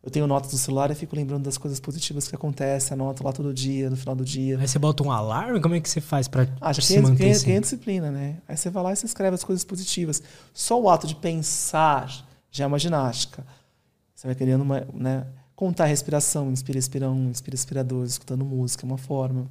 Eu 0.05 0.11
tenho 0.11 0.27
notas 0.27 0.51
no 0.51 0.59
celular 0.59 0.91
e 0.91 0.95
fico 0.95 1.15
lembrando 1.15 1.43
das 1.45 1.57
coisas 1.57 1.79
positivas 1.79 2.27
que 2.27 2.35
acontecem, 2.35 2.93
anoto 2.93 3.23
lá 3.23 3.33
todo 3.33 3.51
dia, 3.51 3.89
no 3.89 3.97
final 3.97 4.15
do 4.15 4.23
dia. 4.23 4.59
Aí 4.59 4.67
você 4.67 4.77
bota 4.77 5.01
um 5.01 5.11
alarme? 5.11 5.59
Como 5.59 5.73
é 5.73 5.79
que 5.79 5.89
você 5.89 5.99
faz 5.99 6.27
para 6.27 6.47
Acho 6.61 6.79
que 6.79 6.85
se 6.85 6.99
manter 6.99 7.17
quem, 7.17 7.31
assim? 7.31 7.51
é 7.53 7.59
disciplina, 7.59 8.11
né? 8.11 8.37
Aí 8.47 8.55
você 8.55 8.69
vai 8.69 8.83
lá 8.83 8.93
e 8.93 8.95
você 8.95 9.07
escreve 9.07 9.33
as 9.33 9.43
coisas 9.43 9.65
positivas. 9.65 10.21
Só 10.53 10.79
o 10.79 10.91
ato 10.91 11.07
de 11.07 11.15
pensar 11.15 12.23
já 12.51 12.65
é 12.65 12.67
uma 12.67 12.77
ginástica. 12.77 13.43
Você 14.13 14.27
vai 14.27 14.35
querendo 14.35 14.61
uma, 14.61 14.87
né, 14.93 15.25
contar 15.55 15.85
a 15.85 15.87
respiração, 15.87 16.51
inspira, 16.51 16.77
expira 16.77 17.09
um, 17.09 17.31
inspira, 17.31 17.55
expira 17.55 17.83
dois, 17.83 18.11
escutando 18.11 18.45
música, 18.45 18.85
é 18.85 18.87
uma 18.87 18.99
forma. 18.99 19.49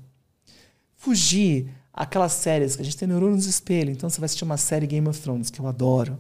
Fugir 0.97 1.69
aquelas 1.93 2.33
séries 2.33 2.77
que 2.77 2.83
a 2.83 2.85
gente 2.85 2.97
tem 2.97 3.09
neurônios 3.09 3.45
no 3.45 3.51
espelho. 3.51 3.91
Então 3.91 4.09
você 4.09 4.21
vai 4.21 4.27
assistir 4.27 4.45
uma 4.45 4.57
série 4.57 4.87
Game 4.87 5.09
of 5.09 5.21
Thrones, 5.21 5.51
que 5.51 5.59
eu 5.61 5.67
adoro. 5.67 6.17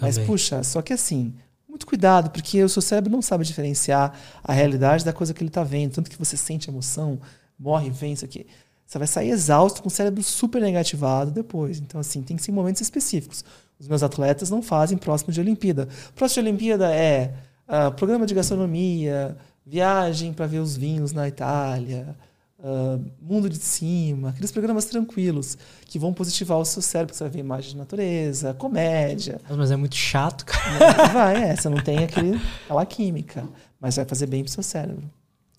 Mas, 0.00 0.18
puxa, 0.18 0.62
só 0.64 0.82
que 0.82 0.92
assim, 0.92 1.34
muito 1.76 1.86
cuidado, 1.86 2.30
porque 2.30 2.62
o 2.64 2.68
seu 2.68 2.80
cérebro 2.80 3.12
não 3.12 3.20
sabe 3.20 3.44
diferenciar 3.44 4.12
a 4.42 4.52
realidade 4.52 5.04
da 5.04 5.12
coisa 5.12 5.34
que 5.34 5.42
ele 5.42 5.50
está 5.50 5.62
vendo. 5.62 5.92
Tanto 5.92 6.10
que 6.10 6.18
você 6.18 6.36
sente 6.36 6.70
emoção, 6.70 7.20
morre, 7.58 7.90
vem, 7.90 8.14
isso 8.14 8.24
aqui. 8.24 8.46
Você 8.86 8.98
vai 8.98 9.06
sair 9.06 9.30
exausto 9.30 9.82
com 9.82 9.88
o 9.88 9.90
cérebro 9.90 10.22
super 10.22 10.62
negativado 10.62 11.30
depois. 11.30 11.78
Então, 11.78 12.00
assim, 12.00 12.22
tem 12.22 12.36
que 12.36 12.42
ser 12.42 12.52
momentos 12.52 12.80
específicos. 12.80 13.44
Os 13.78 13.88
meus 13.88 14.02
atletas 14.02 14.48
não 14.48 14.62
fazem 14.62 14.96
próximo 14.96 15.32
de 15.32 15.40
Olimpíada. 15.40 15.88
Próximo 16.14 16.42
de 16.42 16.48
Olimpíada 16.48 16.94
é 16.94 17.34
uh, 17.68 17.92
programa 17.92 18.24
de 18.24 18.34
gastronomia, 18.34 19.36
viagem 19.64 20.32
para 20.32 20.46
ver 20.46 20.60
os 20.60 20.76
vinhos 20.76 21.12
na 21.12 21.28
Itália, 21.28 22.16
uh, 22.58 23.04
mundo 23.20 23.48
de 23.48 23.58
cima, 23.58 24.30
aqueles 24.30 24.52
programas 24.52 24.86
tranquilos 24.86 25.56
que 25.84 25.98
vão 25.98 26.12
positivar 26.12 26.58
o 26.58 26.64
seu 26.64 26.82
cérebro, 26.82 27.14
você 27.14 27.24
vai 27.24 27.30
ver 27.30 27.40
imagem 27.40 27.70
de 27.72 27.76
natureza, 27.76 28.54
comédia. 28.54 29.40
Mas 29.48 29.70
é 29.70 29.76
muito 29.76 29.96
chato, 29.96 30.44
cara. 30.44 31.08
Vai, 31.12 31.50
é, 31.50 31.56
você 31.56 31.68
não 31.68 31.82
tem 31.82 32.04
aquele, 32.04 32.40
aquela 32.64 32.84
química, 32.86 33.48
mas 33.80 33.96
vai 33.96 34.04
fazer 34.04 34.26
bem 34.26 34.42
pro 34.42 34.52
seu 34.52 34.62
cérebro. 34.62 35.10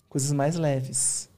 Coisas 0.08 0.32
mais 0.32 0.56
leves. 0.56 1.28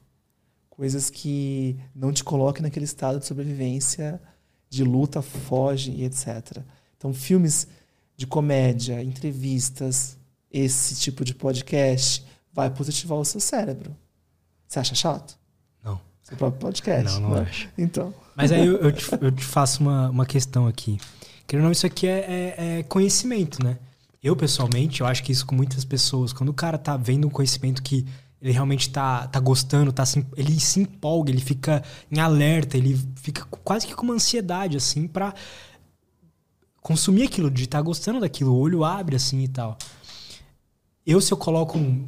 Coisas 0.69 1.09
que 1.09 1.77
não 1.93 2.11
te 2.11 2.23
coloquem 2.23 2.63
naquele 2.63 2.85
estado 2.85 3.19
de 3.19 3.25
sobrevivência, 3.25 4.21
de 4.69 4.83
luta, 4.83 5.21
foge 5.21 5.91
e 5.91 6.05
etc. 6.05 6.59
Então, 6.97 7.13
filmes 7.13 7.67
de 8.15 8.25
comédia, 8.25 9.03
entrevistas, 9.03 10.17
esse 10.49 10.95
tipo 10.95 11.23
de 11.25 11.33
podcast 11.33 12.25
vai 12.53 12.69
positivar 12.69 13.17
o 13.17 13.25
seu 13.25 13.39
cérebro. 13.39 13.95
Você 14.67 14.79
acha 14.79 14.95
chato? 14.95 15.40
Seu 16.23 16.37
próprio 16.37 16.61
podcast? 16.61 17.19
Não, 17.19 17.29
não, 17.29 17.37
acho. 17.41 17.69
Então. 17.77 18.13
Mas 18.35 18.51
aí 18.51 18.65
eu, 18.65 18.77
eu, 18.77 18.91
te, 18.91 19.05
eu 19.21 19.31
te, 19.31 19.43
faço 19.43 19.81
uma, 19.81 20.09
uma 20.09 20.25
questão 20.25 20.67
aqui. 20.67 20.97
Querendo 21.47 21.63
ou 21.63 21.67
não, 21.67 21.71
isso 21.71 21.85
aqui 21.85 22.07
é, 22.07 22.19
é, 22.19 22.79
é, 22.79 22.83
conhecimento, 22.83 23.63
né? 23.63 23.77
Eu, 24.23 24.35
pessoalmente, 24.35 25.01
eu 25.01 25.07
acho 25.07 25.23
que 25.23 25.31
isso 25.31 25.45
com 25.45 25.55
muitas 25.55 25.83
pessoas, 25.83 26.31
quando 26.31 26.49
o 26.49 26.53
cara 26.53 26.77
tá 26.77 26.95
vendo 26.95 27.27
um 27.27 27.29
conhecimento 27.29 27.81
que 27.81 28.05
ele 28.41 28.53
realmente 28.53 28.89
tá, 28.89 29.27
tá 29.27 29.39
gostando, 29.39 29.91
tá 29.91 30.05
se, 30.05 30.25
ele 30.35 30.59
se 30.59 30.79
empolga, 30.79 31.31
ele 31.31 31.41
fica 31.41 31.83
em 32.11 32.19
alerta, 32.19 32.77
ele 32.77 32.99
fica 33.15 33.45
quase 33.63 33.85
que 33.85 33.95
com 33.95 34.03
uma 34.03 34.15
ansiedade, 34.15 34.77
assim, 34.77 35.07
pra 35.07 35.33
consumir 36.81 37.23
aquilo, 37.23 37.51
de 37.51 37.63
estar 37.63 37.77
tá 37.77 37.81
gostando 37.81 38.19
daquilo, 38.19 38.51
o 38.51 38.57
olho 38.57 38.83
abre, 38.83 39.15
assim, 39.15 39.43
e 39.43 39.47
tal. 39.47 39.77
Eu, 41.05 41.19
se 41.21 41.31
eu 41.31 41.37
coloco 41.37 41.77
um, 41.77 42.07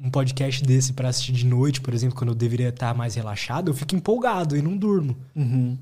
um 0.00 0.10
podcast 0.10 0.62
desse 0.62 0.92
para 0.92 1.08
assistir 1.08 1.32
de 1.32 1.46
noite, 1.46 1.80
por 1.80 1.92
exemplo, 1.92 2.16
quando 2.16 2.30
eu 2.30 2.34
deveria 2.34 2.68
estar 2.68 2.94
mais 2.94 3.14
relaxado, 3.14 3.70
eu 3.70 3.74
fico 3.74 3.94
empolgado 3.94 4.56
e 4.56 4.62
não 4.62 4.76
durmo. 4.76 5.16
Uhum. 5.34 5.76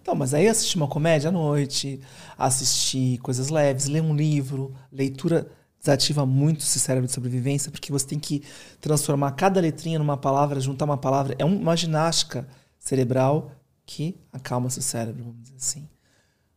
Então, 0.00 0.14
mas 0.14 0.32
aí 0.32 0.48
assistir 0.48 0.76
uma 0.76 0.88
comédia 0.88 1.28
à 1.28 1.32
noite, 1.32 2.00
assistir 2.38 3.18
coisas 3.18 3.48
leves, 3.48 3.86
ler 3.86 4.02
um 4.02 4.14
livro, 4.14 4.74
leitura 4.90 5.46
desativa 5.78 6.24
muito 6.24 6.60
esse 6.60 6.80
cérebro 6.80 7.06
de 7.06 7.12
sobrevivência, 7.12 7.70
porque 7.70 7.92
você 7.92 8.06
tem 8.06 8.18
que 8.18 8.42
transformar 8.80 9.32
cada 9.32 9.60
letrinha 9.60 9.98
numa 9.98 10.16
palavra, 10.16 10.60
juntar 10.60 10.84
uma 10.84 10.96
palavra. 10.96 11.36
É 11.38 11.44
uma 11.44 11.76
ginástica 11.76 12.46
cerebral 12.78 13.52
que 13.84 14.16
acalma 14.32 14.70
seu 14.70 14.82
cérebro, 14.82 15.24
vamos 15.24 15.42
dizer 15.42 15.56
assim. 15.56 15.88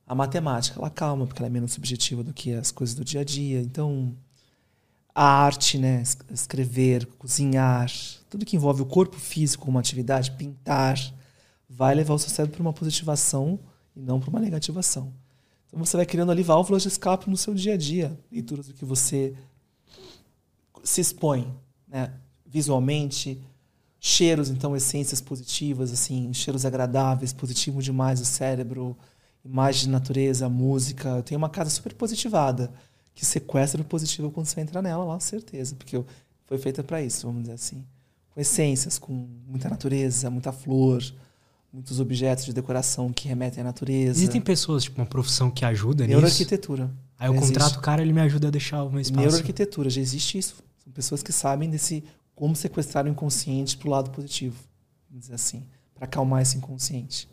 A 0.08 0.16
matemática, 0.16 0.80
ela 0.80 0.88
acalma, 0.88 1.28
porque 1.28 1.42
ela 1.42 1.48
é 1.48 1.52
menos 1.52 1.74
subjetiva 1.74 2.24
do 2.24 2.34
que 2.34 2.54
as 2.54 2.72
coisas 2.72 2.96
do 2.96 3.06
dia 3.06 3.22
a 3.22 3.24
dia. 3.24 3.62
Então, 3.62 4.16
a 5.22 5.26
arte, 5.26 5.78
né? 5.78 6.02
Escrever, 6.32 7.06
cozinhar, 7.18 7.92
tudo 8.30 8.46
que 8.46 8.56
envolve 8.56 8.82
o 8.82 8.86
corpo 8.86 9.18
físico, 9.18 9.70
uma 9.70 9.82
atividade, 9.82 10.32
pintar, 10.32 10.98
vai 11.70 11.94
levar 11.94 12.14
o 12.14 12.18
seu 12.18 12.30
cérebro 12.30 12.56
para 12.56 12.62
uma 12.62 12.72
positivação 12.72 13.60
e 13.94 14.00
não 14.00 14.18
para 14.18 14.30
uma 14.30 14.40
negativação. 14.40 15.14
Então 15.68 15.84
você 15.84 15.98
vai 15.98 16.06
criando 16.06 16.32
ali 16.32 16.42
válvulas 16.42 16.84
de 16.84 16.88
escape 16.88 17.30
no 17.30 17.36
seu 17.36 17.54
dia 17.54 17.74
a 17.74 17.78
dia, 17.78 18.18
leituras 18.32 18.68
do 18.68 18.74
que 18.74 18.86
você 18.86 19.36
se 20.86 21.02
expõe, 21.02 21.54
né? 21.86 22.14
Visualmente, 22.46 23.44
cheiros, 24.00 24.50
então 24.50 24.74
essências 24.74 25.20
positivas, 25.20 25.92
assim, 25.92 26.34
cheiros 26.34 26.66
agradáveis, 26.66 27.34
positivo 27.34 27.82
demais 27.82 28.22
o 28.22 28.26
cérebro, 28.26 28.96
imagem 29.44 29.82
de 29.82 29.90
natureza, 29.90 30.48
música. 30.48 31.10
Eu 31.10 31.24
tenho 31.24 31.40
uma 31.40 31.50
casa 31.50 31.70
super 31.70 31.94
positivada 31.94 32.72
que 33.20 33.26
sequestra 33.26 33.82
o 33.82 33.86
positivo 33.86 34.32
quando 34.32 34.46
você 34.46 34.62
entra 34.62 34.82
nela, 34.82 35.04
lá, 35.04 35.20
certeza, 35.20 35.76
porque 35.76 36.02
foi 36.46 36.58
feita 36.58 36.82
para 36.82 37.02
isso, 37.02 37.28
vamos 37.28 37.42
dizer 37.42 37.54
assim. 37.54 37.84
Com 38.30 38.40
essências, 38.40 38.98
com 38.98 39.12
muita 39.46 39.68
natureza, 39.68 40.30
muita 40.30 40.54
flor, 40.54 41.04
muitos 41.72 42.00
objetos 42.00 42.46
de 42.46 42.54
decoração 42.54 43.12
que 43.12 43.28
remetem 43.28 43.60
à 43.60 43.66
natureza. 43.66 44.18
Existem 44.18 44.40
pessoas, 44.40 44.86
tipo, 44.86 45.02
uma 45.02 45.06
profissão 45.06 45.52
que 45.52 45.66
ajuda 45.66 46.06
nisso? 46.06 46.12
Neuroarquitetura. 46.12 46.90
Aí 47.18 47.28
eu 47.28 47.36
contrato 47.36 47.76
o 47.76 47.82
cara, 47.82 48.02
ele 48.02 48.14
me 48.14 48.22
ajuda 48.22 48.48
a 48.48 48.52
deixar 48.52 48.86
o 48.86 48.90
meu 48.90 49.02
espaço. 49.02 49.20
Neuroarquitetura, 49.20 49.90
já 49.90 50.00
existe 50.00 50.38
isso. 50.38 50.56
São 50.82 50.94
pessoas 50.94 51.22
que 51.22 51.34
sabem 51.34 51.70
desse 51.70 52.02
como 52.34 52.56
sequestrar 52.56 53.06
o 53.06 53.10
inconsciente 53.10 53.76
para 53.76 53.88
o 53.90 53.92
lado 53.92 54.12
positivo, 54.12 54.56
vamos 55.10 55.24
dizer 55.24 55.36
assim, 55.36 55.66
para 55.94 56.06
acalmar 56.06 56.42
esse 56.42 56.56
inconsciente. 56.56 57.28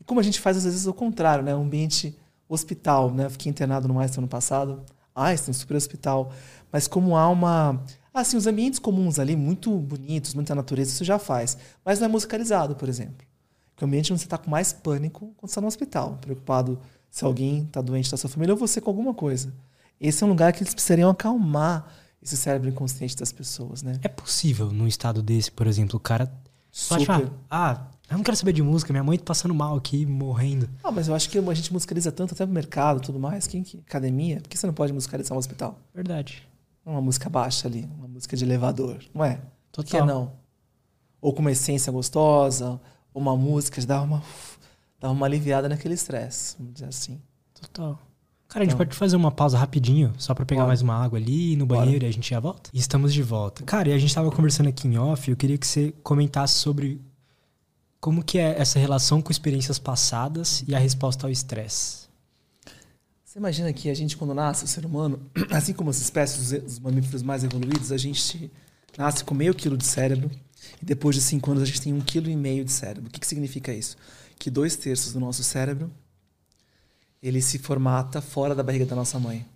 E 0.00 0.02
como 0.02 0.18
a 0.18 0.22
gente 0.24 0.40
faz 0.40 0.56
às 0.56 0.64
vezes 0.64 0.84
o 0.84 0.92
contrário, 0.92 1.44
né? 1.44 1.54
Um 1.54 1.62
ambiente 1.62 2.18
hospital, 2.48 3.10
né? 3.10 3.28
Fiquei 3.28 3.50
internado 3.50 3.88
no 3.88 3.98
Einstein 3.98 4.22
ano 4.22 4.28
passado. 4.28 4.82
Einstein, 5.14 5.52
super 5.54 5.76
hospital. 5.76 6.32
Mas 6.72 6.86
como 6.86 7.16
há 7.16 7.28
uma... 7.28 7.82
Assim, 8.12 8.36
os 8.36 8.46
ambientes 8.46 8.78
comuns 8.78 9.18
ali, 9.18 9.34
muito 9.34 9.76
bonitos, 9.76 10.34
muita 10.34 10.54
natureza, 10.54 10.90
isso 10.90 11.04
já 11.04 11.18
faz. 11.18 11.56
Mas 11.84 11.98
não 11.98 12.06
é 12.06 12.08
musicalizado, 12.08 12.76
por 12.76 12.88
exemplo. 12.88 13.26
Que 13.74 13.82
é 13.82 13.84
o 13.84 13.88
ambiente 13.88 14.12
onde 14.12 14.20
você 14.20 14.26
está 14.26 14.38
com 14.38 14.50
mais 14.50 14.72
pânico 14.72 15.32
quando 15.36 15.48
está 15.48 15.60
no 15.60 15.66
hospital. 15.66 16.18
Preocupado 16.20 16.78
se 17.10 17.24
alguém 17.24 17.64
está 17.64 17.80
doente 17.80 18.10
da 18.10 18.16
sua 18.16 18.30
família 18.30 18.54
ou 18.54 18.58
você 18.58 18.80
com 18.80 18.90
alguma 18.90 19.14
coisa. 19.14 19.52
Esse 20.00 20.22
é 20.22 20.26
um 20.26 20.30
lugar 20.30 20.52
que 20.52 20.62
eles 20.62 20.74
precisariam 20.74 21.10
acalmar 21.10 21.86
esse 22.22 22.36
cérebro 22.36 22.68
inconsciente 22.68 23.16
das 23.16 23.32
pessoas, 23.32 23.82
né? 23.82 23.98
É 24.02 24.08
possível, 24.08 24.70
num 24.70 24.86
estado 24.86 25.22
desse, 25.22 25.50
por 25.50 25.66
exemplo, 25.66 25.96
o 25.96 26.00
cara... 26.00 26.32
Super. 26.70 27.06
Falar, 27.06 27.30
ah, 27.48 27.86
eu 28.10 28.16
não 28.16 28.24
quero 28.24 28.36
saber 28.36 28.52
de 28.52 28.62
música, 28.62 28.92
minha 28.92 29.02
mãe 29.02 29.18
tá 29.18 29.24
passando 29.24 29.54
mal 29.54 29.76
aqui, 29.76 30.04
morrendo. 30.04 30.68
Ah, 30.82 30.90
mas 30.90 31.08
eu 31.08 31.14
acho 31.14 31.28
que 31.30 31.38
a 31.38 31.54
gente 31.54 31.72
musicaliza 31.72 32.12
tanto 32.12 32.34
até 32.34 32.44
no 32.44 32.52
mercado 32.52 33.00
tudo 33.00 33.18
mais. 33.18 33.46
Quem 33.46 33.62
que. 33.62 33.78
Academia? 33.78 34.40
Por 34.40 34.48
que 34.48 34.58
você 34.58 34.66
não 34.66 34.74
pode 34.74 34.92
musicalizar 34.92 35.34
um 35.34 35.38
hospital? 35.38 35.78
Verdade. 35.94 36.46
Uma 36.84 37.00
música 37.00 37.30
baixa 37.30 37.66
ali, 37.66 37.88
uma 37.98 38.06
música 38.06 38.36
de 38.36 38.44
elevador, 38.44 38.98
não 39.14 39.24
é? 39.24 39.40
Total. 39.72 40.00
Que 40.00 40.06
não? 40.06 40.32
Ou 41.20 41.32
com 41.32 41.40
uma 41.40 41.52
essência 41.52 41.90
gostosa, 41.90 42.78
ou 43.12 43.22
uma 43.22 43.34
música 43.34 43.80
que 43.80 43.86
dá 43.86 44.02
uma, 44.02 44.22
dá 45.00 45.10
uma 45.10 45.24
aliviada 45.24 45.66
naquele 45.66 45.94
estresse, 45.94 46.56
vamos 46.58 46.74
dizer 46.74 46.86
assim. 46.86 47.20
Total. 47.58 47.98
Cara, 48.46 48.62
a 48.62 48.64
gente 48.66 48.74
então, 48.74 48.86
pode 48.86 48.96
fazer 48.96 49.16
uma 49.16 49.32
pausa 49.32 49.56
rapidinho, 49.56 50.12
só 50.18 50.34
para 50.34 50.44
pegar 50.44 50.60
bora. 50.60 50.68
mais 50.68 50.82
uma 50.82 50.94
água 50.94 51.18
ali 51.18 51.56
no 51.56 51.64
banheiro 51.64 51.92
bora. 51.92 52.04
e 52.04 52.08
a 52.08 52.12
gente 52.12 52.28
já 52.28 52.38
volta? 52.38 52.70
E 52.72 52.78
estamos 52.78 53.14
de 53.14 53.22
volta. 53.22 53.64
Cara, 53.64 53.88
e 53.88 53.92
a 53.92 53.98
gente 53.98 54.14
tava 54.14 54.30
conversando 54.30 54.68
aqui 54.68 54.86
em 54.86 54.98
off, 54.98 55.30
eu 55.30 55.36
queria 55.36 55.56
que 55.56 55.66
você 55.66 55.92
comentasse 56.02 56.54
sobre 56.54 57.00
como 58.04 58.22
que 58.22 58.36
é 58.36 58.60
essa 58.60 58.78
relação 58.78 59.22
com 59.22 59.32
experiências 59.32 59.78
passadas 59.78 60.62
e 60.68 60.74
a 60.74 60.78
resposta 60.78 61.26
ao 61.26 61.30
estresse? 61.30 62.06
Você 63.24 63.38
imagina 63.38 63.72
que 63.72 63.88
a 63.88 63.94
gente, 63.94 64.14
quando 64.14 64.34
nasce, 64.34 64.62
o 64.62 64.68
ser 64.68 64.84
humano, 64.84 65.22
assim 65.50 65.72
como 65.72 65.88
as 65.88 66.02
espécies 66.02 66.50
dos 66.60 66.78
mamíferos 66.78 67.22
mais 67.22 67.44
evoluídos, 67.44 67.90
a 67.90 67.96
gente 67.96 68.52
nasce 68.98 69.24
com 69.24 69.34
meio 69.34 69.54
quilo 69.54 69.74
de 69.78 69.86
cérebro 69.86 70.30
e 70.82 70.84
depois 70.84 71.16
de 71.16 71.22
cinco 71.22 71.50
anos 71.50 71.62
a 71.62 71.66
gente 71.66 71.80
tem 71.80 71.94
um 71.94 72.00
quilo 72.02 72.28
e 72.28 72.36
meio 72.36 72.62
de 72.62 72.72
cérebro. 72.72 73.08
O 73.08 73.10
que, 73.10 73.18
que 73.18 73.26
significa 73.26 73.72
isso? 73.72 73.96
Que 74.38 74.50
dois 74.50 74.76
terços 74.76 75.14
do 75.14 75.18
nosso 75.18 75.42
cérebro 75.42 75.90
ele 77.22 77.40
se 77.40 77.58
formata 77.58 78.20
fora 78.20 78.54
da 78.54 78.62
barriga 78.62 78.84
da 78.84 78.94
nossa 78.94 79.18
mãe. 79.18 79.46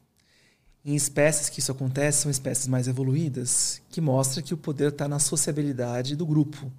Em 0.82 0.94
espécies 0.94 1.50
que 1.50 1.60
isso 1.60 1.70
acontece, 1.70 2.22
são 2.22 2.30
espécies 2.30 2.66
mais 2.66 2.88
evoluídas, 2.88 3.82
que 3.90 4.00
mostra 4.00 4.40
que 4.40 4.54
o 4.54 4.56
poder 4.56 4.88
está 4.88 5.06
na 5.06 5.18
sociabilidade 5.18 6.16
do 6.16 6.24
grupo 6.24 6.72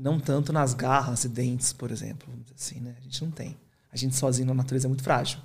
e 0.00 0.02
não 0.02 0.18
tanto 0.18 0.50
nas 0.50 0.72
garras 0.72 1.24
e 1.24 1.28
dentes, 1.28 1.74
por 1.74 1.90
exemplo. 1.90 2.26
Assim, 2.54 2.80
né? 2.80 2.94
A 2.98 3.02
gente 3.02 3.22
não 3.22 3.30
tem. 3.30 3.54
A 3.92 3.96
gente 3.98 4.16
sozinho 4.16 4.48
na 4.48 4.54
natureza 4.54 4.86
é 4.86 4.88
muito 4.88 5.02
frágil. 5.02 5.38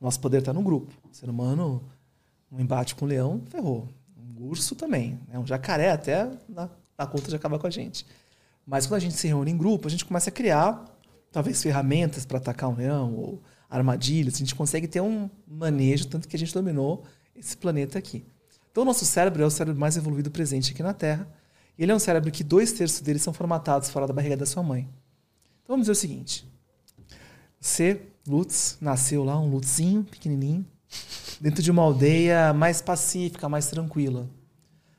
Nosso 0.00 0.18
poder 0.18 0.38
está 0.38 0.50
no 0.50 0.62
grupo. 0.62 0.90
O 1.10 1.14
ser 1.14 1.28
humano, 1.28 1.82
um 2.50 2.58
embate 2.58 2.94
com 2.94 3.04
um 3.04 3.08
leão, 3.08 3.42
ferrou. 3.50 3.86
Um 4.16 4.44
urso 4.44 4.74
também. 4.74 5.20
Né? 5.28 5.38
Um 5.38 5.46
jacaré 5.46 5.90
até 5.90 6.30
na, 6.48 6.70
na 6.96 7.06
conta 7.06 7.28
de 7.28 7.36
acabar 7.36 7.58
com 7.58 7.66
a 7.66 7.70
gente. 7.70 8.06
Mas 8.66 8.86
quando 8.86 8.96
a 8.96 9.00
gente 9.00 9.14
se 9.14 9.28
reúne 9.28 9.50
em 9.50 9.58
grupo, 9.58 9.86
a 9.86 9.90
gente 9.90 10.06
começa 10.06 10.30
a 10.30 10.32
criar 10.32 10.84
talvez 11.30 11.62
ferramentas 11.62 12.24
para 12.24 12.38
atacar 12.38 12.70
um 12.70 12.76
leão 12.76 13.14
ou 13.14 13.42
armadilhas. 13.68 14.36
A 14.36 14.38
gente 14.38 14.54
consegue 14.54 14.88
ter 14.88 15.02
um 15.02 15.28
manejo, 15.46 16.06
tanto 16.06 16.26
que 16.26 16.34
a 16.36 16.38
gente 16.38 16.54
dominou 16.54 17.04
esse 17.36 17.54
planeta 17.58 17.98
aqui. 17.98 18.24
Então, 18.70 18.84
o 18.84 18.86
nosso 18.86 19.04
cérebro 19.04 19.42
é 19.42 19.46
o 19.46 19.50
cérebro 19.50 19.78
mais 19.78 19.98
evoluído 19.98 20.30
presente 20.30 20.72
aqui 20.72 20.82
na 20.82 20.94
Terra 20.94 21.28
ele 21.78 21.92
é 21.92 21.94
um 21.94 21.98
cérebro 21.98 22.30
que 22.30 22.42
dois 22.42 22.72
terços 22.72 23.00
dele 23.00 23.18
são 23.18 23.32
formatados 23.32 23.88
fora 23.88 24.06
da 24.06 24.12
barriga 24.12 24.36
da 24.36 24.46
sua 24.46 24.62
mãe. 24.62 24.88
Então 25.62 25.74
vamos 25.74 25.84
dizer 25.84 25.92
o 25.92 25.94
seguinte: 25.94 26.44
você, 27.60 28.00
Lutz, 28.26 28.76
nasceu 28.80 29.22
lá, 29.24 29.38
um 29.38 29.48
Lutzinho, 29.48 30.04
pequenininho, 30.04 30.66
dentro 31.40 31.62
de 31.62 31.70
uma 31.70 31.82
aldeia 31.82 32.52
mais 32.52 32.82
pacífica, 32.82 33.48
mais 33.48 33.68
tranquila. 33.68 34.28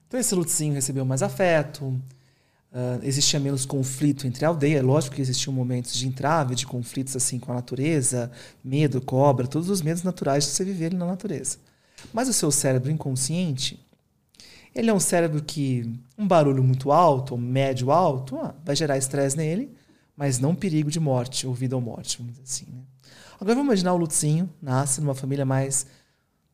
Então 0.08 0.20
esse 0.20 0.34
Lutzinho 0.34 0.74
recebeu 0.74 1.06
mais 1.06 1.22
afeto, 1.22 1.86
uh, 1.86 3.04
existia 3.04 3.40
menos 3.40 3.66
conflito 3.66 4.26
entre 4.26 4.46
a 4.46 4.48
aldeia. 4.48 4.82
Lógico 4.82 5.16
que 5.16 5.22
existiam 5.22 5.54
momentos 5.54 5.94
de 5.94 6.08
entrave, 6.08 6.56
de 6.56 6.66
conflitos 6.66 7.16
assim 7.16 7.40
com 7.40 7.52
a 7.52 7.56
natureza, 7.56 8.32
medo, 8.64 9.02
cobra, 9.02 9.48
todos 9.48 9.70
os 9.70 9.82
medos 9.82 10.04
naturais 10.04 10.46
de 10.46 10.52
você 10.52 10.64
viver 10.64 10.94
na 10.94 11.06
natureza. 11.06 11.58
Mas 12.14 12.30
o 12.30 12.34
seu 12.34 12.52
cérebro 12.52 12.90
inconsciente 12.90 13.80
ele 14.74 14.90
é 14.90 14.94
um 14.94 15.00
cérebro 15.00 15.42
que 15.44 16.00
um 16.18 16.28
barulho 16.28 16.64
muito 16.64 16.92
alto, 16.92 17.32
ou 17.32 17.38
médio 17.38 17.92
alto, 17.92 18.38
ah, 18.38 18.54
vai 18.64 18.76
gerar 18.76 18.98
estresse 18.98 19.36
nele, 19.36 19.74
mas 20.16 20.40
não 20.40 20.54
perigo 20.54 20.92
de 20.92 21.00
morte, 21.00 21.48
ou 21.48 21.54
vida 21.54 21.76
ou 21.76 21.82
morte, 21.82 22.18
vamos 22.18 22.34
dizer 22.34 22.44
assim. 22.44 22.66
Né? 22.72 22.82
Agora 23.40 23.56
vamos 23.56 23.68
imaginar 23.70 23.94
o 23.94 23.98
Lutzinho 23.98 24.50
nasce 24.62 25.00
numa 25.00 25.16
família 25.16 25.46
mais 25.46 25.88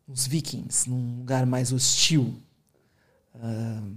nos 0.08 0.28
vikings, 0.28 0.88
num 0.88 1.18
lugar 1.18 1.46
mais 1.46 1.74
hostil, 1.74 2.36
uh, 3.34 3.96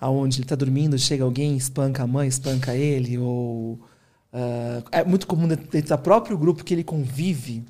aonde 0.00 0.38
ele 0.38 0.44
está 0.44 0.54
dormindo, 0.54 0.96
chega 0.98 1.24
alguém, 1.24 1.56
espanca 1.56 2.04
a 2.04 2.06
mãe, 2.06 2.28
espanca 2.28 2.76
ele, 2.76 3.18
ou 3.18 3.80
uh, 4.32 4.84
é 4.92 5.04
muito 5.04 5.26
comum 5.26 5.48
dentro 5.48 5.96
do 5.96 5.98
próprio 5.98 6.38
grupo 6.38 6.62
que 6.62 6.72
ele 6.72 6.84
convive 6.84 7.64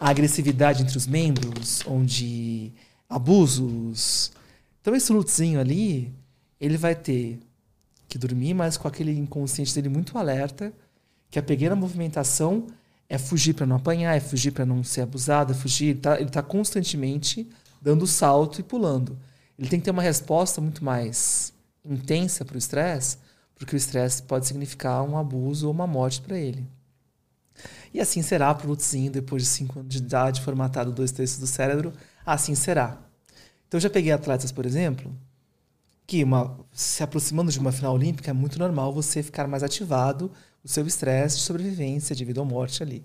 a 0.00 0.10
agressividade 0.10 0.82
entre 0.82 0.96
os 0.96 1.06
membros, 1.06 1.82
onde 1.86 2.72
abusos. 3.08 4.30
Então 4.80 4.94
esse 4.94 5.12
lutezinho 5.12 5.60
ali, 5.60 6.14
ele 6.60 6.76
vai 6.76 6.94
ter 6.94 7.40
que 8.08 8.18
dormir, 8.18 8.54
mas 8.54 8.76
com 8.76 8.88
aquele 8.88 9.16
inconsciente 9.16 9.74
dele 9.74 9.88
muito 9.88 10.16
alerta, 10.16 10.72
que 11.30 11.38
a 11.38 11.42
pequena 11.42 11.76
movimentação 11.76 12.66
é 13.08 13.18
fugir 13.18 13.54
para 13.54 13.66
não 13.66 13.76
apanhar, 13.76 14.14
é 14.14 14.20
fugir 14.20 14.50
para 14.50 14.66
não 14.66 14.82
ser 14.82 15.02
abusado, 15.02 15.52
é 15.52 15.54
fugir. 15.54 15.90
Ele 15.90 15.98
está 15.98 16.42
tá 16.42 16.42
constantemente 16.42 17.48
dando 17.80 18.06
salto 18.06 18.60
e 18.60 18.62
pulando. 18.62 19.18
Ele 19.58 19.68
tem 19.68 19.78
que 19.78 19.84
ter 19.84 19.90
uma 19.90 20.02
resposta 20.02 20.60
muito 20.60 20.84
mais 20.84 21.52
intensa 21.84 22.44
para 22.44 22.54
o 22.54 22.58
estresse, 22.58 23.18
porque 23.54 23.74
o 23.74 23.76
estresse 23.76 24.22
pode 24.22 24.46
significar 24.46 25.02
um 25.02 25.18
abuso 25.18 25.66
ou 25.66 25.72
uma 25.72 25.86
morte 25.86 26.20
para 26.20 26.38
ele. 26.38 26.66
E 27.92 28.00
assim 28.00 28.22
será 28.22 28.54
para 28.54 28.66
o 28.66 28.70
Lutzinho, 28.70 29.10
depois 29.10 29.42
de 29.42 29.48
5 29.48 29.80
anos 29.80 29.92
de 29.92 29.98
idade, 29.98 30.42
formatado 30.42 30.92
dois 30.92 31.10
terços 31.10 31.38
do 31.38 31.46
cérebro, 31.46 31.92
assim 32.24 32.54
será. 32.54 32.98
Então, 33.68 33.78
eu 33.78 33.82
já 33.82 33.90
peguei 33.90 34.10
atletas, 34.10 34.50
por 34.50 34.66
exemplo, 34.66 35.14
que 36.06 36.24
uma, 36.24 36.58
se 36.72 37.02
aproximando 37.02 37.52
de 37.52 37.58
uma 37.58 37.70
final 37.70 37.94
olímpica, 37.94 38.30
é 38.30 38.34
muito 38.34 38.58
normal 38.58 38.92
você 38.92 39.22
ficar 39.22 39.46
mais 39.46 39.62
ativado, 39.62 40.32
o 40.64 40.68
seu 40.68 40.86
estresse 40.86 41.36
de 41.36 41.42
sobrevivência, 41.42 42.16
de 42.16 42.24
vida 42.24 42.40
ou 42.40 42.46
morte 42.46 42.82
ali. 42.82 43.04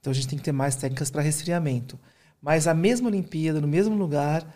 Então, 0.00 0.10
a 0.10 0.14
gente 0.14 0.28
tem 0.28 0.38
que 0.38 0.44
ter 0.44 0.52
mais 0.52 0.76
técnicas 0.76 1.10
para 1.10 1.22
resfriamento. 1.22 1.98
Mas 2.40 2.66
a 2.68 2.74
mesma 2.74 3.08
Olimpíada, 3.08 3.60
no 3.60 3.66
mesmo 3.66 3.96
lugar, 3.96 4.46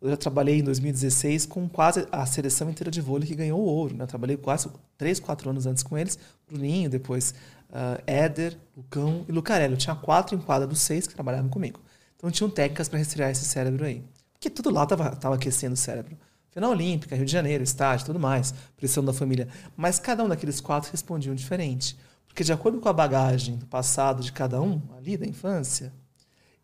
eu 0.00 0.10
já 0.10 0.16
trabalhei 0.16 0.58
em 0.58 0.62
2016 0.62 1.46
com 1.46 1.68
quase 1.68 2.06
a 2.12 2.24
seleção 2.26 2.70
inteira 2.70 2.90
de 2.90 3.00
vôlei 3.00 3.26
que 3.26 3.34
ganhou 3.34 3.60
o 3.60 3.64
ouro. 3.64 3.96
Né? 3.96 4.04
Eu 4.04 4.08
trabalhei 4.08 4.36
quase 4.36 4.70
3, 4.96 5.18
4 5.18 5.50
anos 5.50 5.66
antes 5.66 5.82
com 5.82 5.98
eles. 5.98 6.18
Bruninho, 6.48 6.88
depois 6.88 7.34
uh, 7.70 8.02
Éder, 8.06 8.56
Lucão 8.76 9.24
e 9.28 9.32
Lucarelli. 9.32 9.74
Eu 9.74 9.78
tinha 9.78 9.96
quatro 9.96 10.36
em 10.36 10.40
quadra 10.40 10.66
dos 10.66 10.80
seis 10.80 11.06
que 11.06 11.14
trabalhavam 11.14 11.48
comigo. 11.48 11.80
Então 12.16 12.30
tinham 12.30 12.50
técnicas 12.50 12.88
para 12.88 12.98
resfriar 12.98 13.30
esse 13.30 13.44
cérebro 13.44 13.84
aí. 13.84 14.02
Porque 14.34 14.50
tudo 14.50 14.70
lá 14.70 14.84
estava 14.84 15.34
aquecendo 15.34 15.74
o 15.74 15.76
cérebro. 15.76 16.16
Final 16.50 16.70
Olímpica, 16.70 17.16
Rio 17.16 17.24
de 17.26 17.32
Janeiro, 17.32 17.64
estádio, 17.64 18.06
tudo 18.06 18.20
mais, 18.20 18.54
pressão 18.76 19.04
da 19.04 19.12
família. 19.12 19.48
Mas 19.76 19.98
cada 19.98 20.22
um 20.22 20.28
daqueles 20.28 20.60
quatro 20.60 20.90
respondiam 20.92 21.34
diferente. 21.34 21.96
Porque 22.28 22.44
de 22.44 22.52
acordo 22.52 22.80
com 22.80 22.88
a 22.88 22.92
bagagem 22.92 23.56
do 23.56 23.66
passado 23.66 24.22
de 24.22 24.30
cada 24.30 24.60
um, 24.62 24.80
ali 24.96 25.16
da 25.16 25.26
infância, 25.26 25.92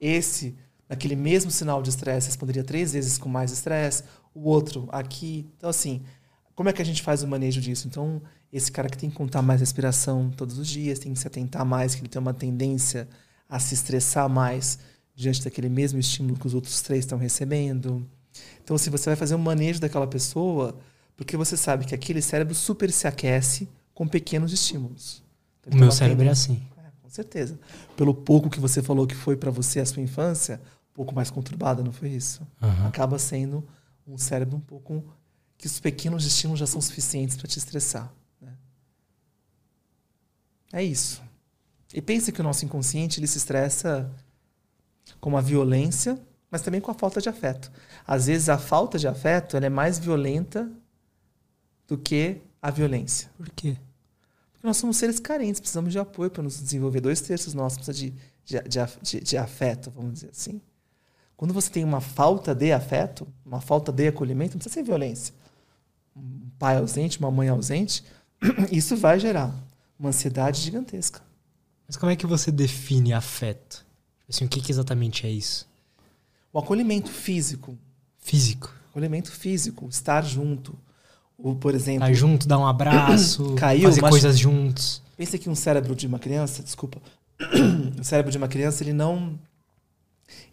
esse, 0.01 0.57
naquele 0.89 1.17
mesmo 1.17 1.51
sinal 1.51 1.83
de 1.83 1.91
estresse, 1.91 2.29
responderia 2.29 2.63
três 2.63 2.93
vezes 2.93 3.19
com 3.19 3.29
mais 3.29 3.51
estresse, 3.51 4.05
o 4.35 4.49
outro 4.49 4.89
aqui. 4.93 5.49
Então, 5.57 5.69
assim, 5.69 6.03
como 6.55 6.69
é 6.69 6.73
que 6.73 6.83
a 6.83 6.85
gente 6.85 7.03
faz 7.03 7.23
o 7.23 7.29
manejo 7.29 7.61
disso? 7.61 7.89
Então, 7.89 8.23
esse 8.53 8.71
cara 8.71 8.89
que 8.89 8.99
tem 8.99 9.11
que 9.11 9.17
contar 9.17 9.43
mais 9.43 9.61
respiração 9.61 10.31
todos 10.31 10.59
os 10.59 10.69
dias, 10.69 10.99
tem 10.99 11.13
que 11.13 11.19
se 11.19 11.27
atentar 11.27 11.65
mais, 11.65 11.95
que 11.95 12.01
ele 12.01 12.09
tem 12.09 12.21
uma 12.21 12.35
tendência 12.35 13.09
a 13.49 13.59
se 13.59 13.75
estressar 13.75 14.29
mais 14.29 14.79
diante 15.21 15.45
daquele 15.45 15.69
mesmo 15.69 15.99
estímulo 15.99 16.39
que 16.39 16.47
os 16.47 16.55
outros 16.55 16.81
três 16.83 17.01
estão 17.05 17.19
recebendo. 17.19 18.07
Então, 18.63 18.77
se 18.79 18.85
assim, 18.85 18.91
você 18.91 19.11
vai 19.11 19.17
fazer 19.17 19.35
um 19.35 19.39
manejo 19.39 19.81
daquela 19.81 20.07
pessoa, 20.07 20.79
porque 21.17 21.37
você 21.37 21.57
sabe 21.57 21.85
que 21.85 21.95
aquele 21.95 22.23
cérebro 22.23 22.55
super 22.55 22.91
se 22.91 23.07
aquece 23.07 23.69
com 23.93 24.07
pequenos 24.07 24.53
estímulos. 24.53 25.23
Então, 25.61 25.77
o 25.77 25.81
meu 25.81 25.91
cérebro 25.91 26.27
é 26.27 26.31
assim. 26.31 26.63
É, 26.79 26.91
com 27.03 27.11
certeza. 27.11 27.59
Pelo 27.97 28.15
pouco 28.15 28.49
que 28.49 28.61
você 28.61 28.83
falou 28.83 29.07
que 29.07 29.15
foi 29.15 29.37
para 29.37 29.51
você 29.51 29.81
a 29.81 29.87
sua 29.87 30.03
infância, 30.03 30.61
um 30.93 30.95
pouco 30.95 31.15
mais 31.15 31.31
conturbada, 31.31 31.83
não 31.83 31.93
foi 31.93 32.11
isso? 32.11 32.47
Uhum. 32.63 32.87
Acaba 32.87 33.19
sendo 33.19 33.67
um 34.07 34.17
cérebro 34.17 34.57
um 34.57 34.61
pouco 34.61 35.05
que 35.59 35.67
os 35.67 35.79
pequenos 35.79 36.25
estímulos 36.25 36.59
já 36.59 36.67
são 36.67 36.81
suficientes 36.81 37.37
para 37.37 37.47
te 37.47 37.59
estressar. 37.59 38.13
É 40.73 40.83
isso. 40.83 41.21
E 41.93 42.01
pense 42.01 42.31
que 42.31 42.41
o 42.41 42.45
nosso 42.45 42.65
inconsciente 42.65 43.19
ele 43.19 43.27
se 43.27 43.39
estressa 43.39 44.11
com 45.21 45.37
a 45.37 45.41
violência, 45.41 46.19
mas 46.51 46.63
também 46.63 46.81
com 46.81 46.91
a 46.91 46.95
falta 46.95 47.21
de 47.21 47.29
afeto. 47.29 47.71
Às 48.07 48.27
vezes 48.27 48.49
a 48.49 48.59
falta 48.59 48.99
de 48.99 49.07
afeto 49.07 49.57
é 49.57 49.69
mais 49.69 49.99
violenta 49.99 50.71
do 51.87 51.97
que 51.99 52.41
a 52.61 52.71
violência. 52.71 53.31
Por 53.37 53.49
quê? 53.51 53.77
Porque 54.53 54.67
nós 54.67 54.77
somos 54.77 54.97
seres 54.97 55.21
carentes, 55.21 55.61
precisamos 55.61 55.93
de 55.93 55.99
apoio 55.99 56.31
para 56.31 56.43
nos 56.43 56.61
desenvolver. 56.61 57.01
Dois 57.01 57.21
terços 57.21 57.55
nossos 57.55 57.79
precisam 57.79 58.13
de, 58.45 58.61
de, 58.63 58.81
de, 59.03 59.21
de 59.21 59.37
afeto, 59.37 59.91
vamos 59.91 60.15
dizer 60.15 60.31
assim. 60.31 60.61
Quando 61.37 61.55
você 61.55 61.71
tem 61.71 61.85
uma 61.85 62.01
falta 62.01 62.55
de 62.55 62.71
afeto, 62.73 63.27
uma 63.45 63.61
falta 63.61 63.91
de 63.91 64.09
acolhimento, 64.09 64.55
não 64.55 64.59
precisa 64.59 64.75
ser 64.75 64.83
violência. 64.83 65.35
Um 66.15 66.51
pai 66.59 66.77
ausente, 66.77 67.19
uma 67.19 67.31
mãe 67.31 67.49
ausente, 67.49 68.05
isso 68.71 68.97
vai 68.97 69.19
gerar 69.19 69.55
uma 69.99 70.11
ansiedade 70.11 70.61
gigantesca. 70.61 71.23
Mas 71.87 71.97
como 71.97 72.13
é 72.13 72.17
que 72.17 72.27
você 72.27 72.53
define 72.53 73.13
afeto? 73.13 73.87
Assim, 74.31 74.45
o 74.45 74.49
que, 74.49 74.61
que 74.61 74.71
exatamente 74.71 75.27
é 75.27 75.31
isso? 75.31 75.69
O 76.53 76.59
acolhimento 76.59 77.11
físico. 77.11 77.77
Físico? 78.19 78.73
Acolhimento 78.91 79.31
físico, 79.31 79.89
estar 79.89 80.25
junto. 80.25 80.79
Ou, 81.37 81.57
por 81.57 81.75
exemplo. 81.75 82.05
Estar 82.05 82.15
junto, 82.15 82.47
dar 82.47 82.59
um 82.59 82.67
abraço, 82.67 83.55
caiu, 83.59 83.83
fazer 83.83 84.01
mas... 84.01 84.11
coisas 84.11 84.39
juntos. 84.39 85.03
Pensa 85.17 85.37
que 85.37 85.51
um 85.51 85.55
cérebro 85.55 85.95
de 85.95 86.07
uma 86.07 86.19
criança, 86.19 86.63
desculpa, 86.63 87.01
o 87.99 88.03
cérebro 88.05 88.31
de 88.31 88.39
uma 88.39 88.49
criança, 88.49 88.83
ele 88.83 88.93
não 88.93 89.39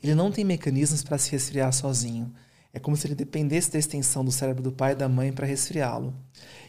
ele 0.02 0.16
não 0.16 0.32
tem 0.32 0.44
mecanismos 0.44 1.04
para 1.04 1.18
se 1.18 1.32
resfriar 1.32 1.72
sozinho. 1.72 2.34
É 2.74 2.80
como 2.80 2.96
se 2.96 3.08
ele 3.08 3.16
dependesse 3.16 3.72
da 3.72 3.80
extensão 3.80 4.24
do 4.24 4.32
cérebro 4.32 4.62
do 4.62 4.72
pai 4.72 4.92
e 4.92 4.96
da 4.96 5.08
mãe 5.08 5.32
para 5.32 5.46
resfriá-lo. 5.46 6.14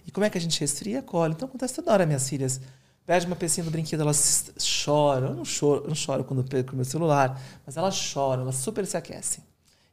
E 0.07 0.11
como 0.11 0.25
é 0.25 0.31
que 0.31 0.39
a 0.39 0.41
gente 0.41 0.59
resfria? 0.61 1.03
Colhe. 1.03 1.35
Então 1.35 1.49
acontece 1.49 1.75
toda 1.75 1.93
hora, 1.93 2.07
minhas 2.07 2.29
filhas. 2.29 2.61
Perde 3.09 3.25
uma 3.25 3.37
pecinha 3.37 3.65
no 3.65 3.71
brinquedo, 3.71 4.03
elas 4.03 4.53
choram. 4.59 5.29
Eu 5.29 5.35
não 5.37 5.45
choro, 5.47 5.85
eu 5.85 5.89
não 5.89 5.95
choro 5.95 6.25
quando 6.25 6.45
perco 6.45 6.77
meu 6.77 6.85
celular, 6.85 7.41
mas 7.65 7.79
elas 7.79 7.95
choram, 7.95 8.43
elas 8.43 8.57
super 8.57 8.85
se 8.85 8.99
aquecem. 8.99 9.43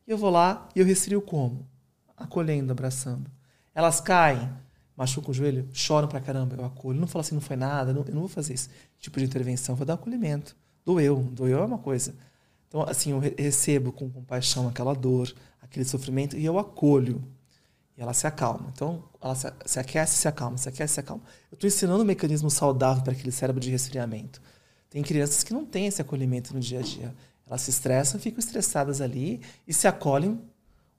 E 0.06 0.12
eu 0.12 0.18
vou 0.18 0.30
lá 0.30 0.68
e 0.76 0.82
eu 0.82 0.86
resfrio 0.86 1.22
como? 1.22 1.66
Acolhendo, 2.18 2.74
abraçando. 2.74 3.32
Elas 3.74 4.02
caem, 4.02 4.50
machucam 4.98 5.32
o 5.32 5.34
joelho, 5.34 5.66
choram 5.72 6.10
pra 6.10 6.20
caramba, 6.20 6.58
eu 6.58 6.66
acolho. 6.66 7.00
Não 7.00 7.08
falo 7.08 7.22
assim, 7.22 7.36
não 7.36 7.42
foi 7.42 7.56
nada, 7.56 7.94
não, 7.94 8.04
eu 8.06 8.14
não 8.14 8.20
vou 8.20 8.28
fazer 8.28 8.54
esse 8.54 8.70
tipo 9.00 9.18
de 9.18 9.24
intervenção, 9.24 9.78
vou 9.78 9.86
dar 9.86 9.94
acolhimento. 9.94 10.54
Doeu, 10.84 11.24
doeu 11.32 11.60
é 11.60 11.66
uma 11.66 11.78
coisa. 11.78 12.14
Então, 12.68 12.82
assim, 12.82 13.12
eu 13.12 13.20
recebo 13.20 13.94
com 13.94 14.10
compaixão 14.10 14.68
aquela 14.68 14.94
dor, 14.94 15.34
aquele 15.62 15.86
sofrimento 15.86 16.36
e 16.36 16.44
eu 16.44 16.60
acolho. 16.60 17.24
E 17.98 18.02
ela 18.02 18.14
se 18.14 18.28
acalma. 18.28 18.70
Então, 18.74 19.06
ela 19.26 19.34
se, 19.34 19.52
se 19.66 19.80
aquece, 19.80 20.16
se 20.18 20.28
acalma, 20.28 20.56
se 20.56 20.70
aquece, 20.70 20.94
se 20.94 21.00
acalma. 21.00 21.24
Eu 21.52 21.56
estou 21.56 21.68
ensinando 21.68 22.04
um 22.04 22.06
mecanismo 22.06 22.50
saudável 22.52 23.04
para 23.04 23.14
aquele 23.14 23.32
cérebro 23.32 23.60
de 23.60 23.72
resfriamento. 23.72 24.40
Tem 24.88 25.02
crianças 25.02 25.44
que 25.44 25.52
não 25.52 25.66
têm 25.66 25.88
esse 25.88 26.00
acolhimento 26.00 26.54
no 26.54 26.60
dia 26.60 26.80
a 26.80 26.84
dia. 26.84 27.16
Elas 27.48 27.62
se 27.62 27.72
estressam, 27.72 28.20
ficam 28.20 28.40
estressadas 28.40 29.02
ali 29.02 29.42
e 29.68 29.74
se 29.74 29.88
acolhem. 29.88 30.40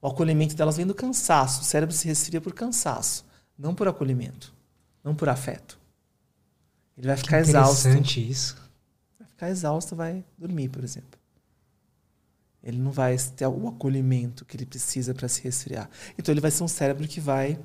O 0.03 0.09
acolhimento 0.09 0.57
delas 0.57 0.77
vem 0.77 0.87
do 0.87 0.95
cansaço. 0.95 1.63
O 1.63 1.65
cérebro 1.65 1.95
se 1.95 2.09
resfria 2.09 2.41
por 2.41 2.53
cansaço, 2.53 3.25
não 3.57 3.75
por 3.75 3.87
acolhimento, 3.87 4.53
não 5.05 5.15
por 5.15 5.29
afeto. 5.29 5.79
Ele 6.99 7.07
vai 7.07 7.17
ficar 7.17 7.39
exausto. 7.39 7.89
isso. 7.89 8.57
Vai 9.19 9.29
ficar 9.29 9.51
exausto, 9.51 9.95
vai 9.95 10.25
dormir, 10.37 10.69
por 10.69 10.83
exemplo 10.83 11.17
ele 12.63 12.79
não 12.79 12.91
vai 12.91 13.17
ter 13.37 13.47
o 13.47 13.69
acolhimento 13.69 14.45
que 14.45 14.57
ele 14.57 14.67
precisa 14.67 15.15
para 15.15 15.29
se 15.29 15.41
resfriar. 15.41 15.89
Então 16.19 16.33
ele 16.33 16.41
vai 16.41 16.51
ser 16.51 16.65
um 16.65 16.69
cérebro 16.69 17.07
que 17.07 17.21
vai 17.21 17.57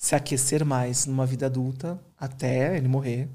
se 0.00 0.14
aquecer 0.14 0.64
mais 0.64 1.04
numa 1.04 1.26
vida 1.26 1.44
adulta 1.44 2.00
até 2.18 2.74
ele 2.74 2.88
morrer. 2.88 3.28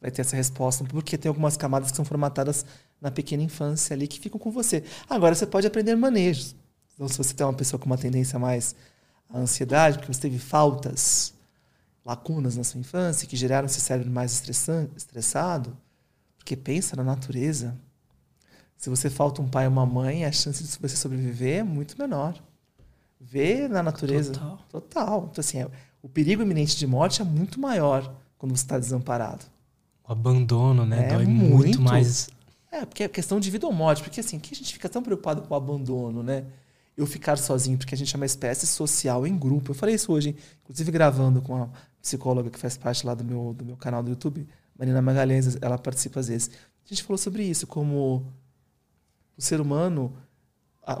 Vai 0.00 0.12
ter 0.12 0.20
essa 0.20 0.36
resposta, 0.36 0.84
porque 0.84 1.18
tem 1.18 1.28
algumas 1.28 1.56
camadas 1.56 1.90
que 1.90 1.96
são 1.96 2.04
formatadas 2.04 2.64
na 3.00 3.10
pequena 3.10 3.42
infância 3.42 3.94
ali 3.94 4.06
que 4.06 4.20
ficam 4.20 4.38
com 4.38 4.52
você. 4.52 4.84
Agora 5.10 5.34
você 5.34 5.44
pode 5.44 5.66
aprender 5.66 5.96
manejos. 5.96 6.54
Então, 6.94 7.08
se 7.08 7.18
você 7.18 7.34
tem 7.34 7.44
uma 7.44 7.52
pessoa 7.52 7.80
com 7.80 7.86
uma 7.86 7.98
tendência 7.98 8.38
mais 8.38 8.76
à 9.28 9.38
ansiedade, 9.38 9.98
porque 9.98 10.12
você 10.12 10.20
teve 10.20 10.38
faltas, 10.38 11.34
lacunas 12.04 12.56
na 12.56 12.62
sua 12.62 12.78
infância 12.78 13.26
que 13.26 13.34
geraram 13.36 13.66
esse 13.66 13.80
cérebro 13.80 14.12
mais 14.12 14.40
estressado, 14.96 15.76
porque 16.38 16.54
pensa 16.54 16.94
na 16.94 17.02
natureza, 17.02 17.76
se 18.76 18.88
você 18.88 19.10
falta 19.10 19.42
um 19.42 19.48
pai 19.48 19.66
ou 19.66 19.72
uma 19.72 19.84
mãe, 19.84 20.24
a 20.24 20.30
chance 20.30 20.62
de 20.62 20.78
você 20.78 20.94
sobreviver 20.94 21.58
é 21.58 21.62
muito 21.64 21.98
menor. 21.98 22.40
Ver 23.20 23.68
na 23.68 23.82
natureza. 23.82 24.32
Total. 24.32 24.58
Total. 24.70 25.28
Então, 25.32 25.40
assim, 25.40 25.58
é, 25.58 25.68
o 26.04 26.08
perigo 26.10 26.42
iminente 26.42 26.76
de 26.76 26.86
morte 26.86 27.22
é 27.22 27.24
muito 27.24 27.58
maior 27.58 28.14
quando 28.36 28.54
você 28.54 28.62
está 28.62 28.78
desamparado. 28.78 29.46
O 30.06 30.12
abandono, 30.12 30.84
né? 30.84 31.06
É 31.06 31.08
Dói 31.08 31.24
muito, 31.24 31.56
muito 31.56 31.80
mais. 31.80 32.28
É, 32.70 32.84
porque 32.84 33.04
é 33.04 33.08
questão 33.08 33.40
de 33.40 33.50
vida 33.50 33.66
ou 33.66 33.72
morte. 33.72 34.02
Porque, 34.02 34.20
assim, 34.20 34.38
que 34.38 34.52
a 34.52 34.56
gente 34.56 34.70
fica 34.74 34.86
tão 34.86 35.02
preocupado 35.02 35.40
com 35.40 35.54
o 35.54 35.56
abandono, 35.56 36.22
né? 36.22 36.44
Eu 36.94 37.06
ficar 37.06 37.38
sozinho, 37.38 37.78
porque 37.78 37.94
a 37.94 37.96
gente 37.98 38.14
é 38.14 38.18
uma 38.18 38.26
espécie 38.26 38.66
social 38.66 39.26
em 39.26 39.34
grupo. 39.34 39.70
Eu 39.70 39.74
falei 39.74 39.94
isso 39.94 40.12
hoje, 40.12 40.36
inclusive 40.62 40.92
gravando 40.92 41.40
com 41.40 41.56
a 41.56 41.70
psicóloga 42.02 42.50
que 42.50 42.58
faz 42.58 42.76
parte 42.76 43.06
lá 43.06 43.14
do 43.14 43.24
meu, 43.24 43.54
do 43.54 43.64
meu 43.64 43.76
canal 43.78 44.02
do 44.02 44.10
YouTube, 44.10 44.46
Marina 44.78 45.00
Magalhães, 45.00 45.56
ela 45.62 45.78
participa 45.78 46.20
às 46.20 46.28
vezes. 46.28 46.50
A 46.84 46.88
gente 46.90 47.02
falou 47.02 47.16
sobre 47.16 47.44
isso, 47.44 47.66
como 47.66 48.30
o 49.38 49.40
ser 49.40 49.58
humano 49.58 50.12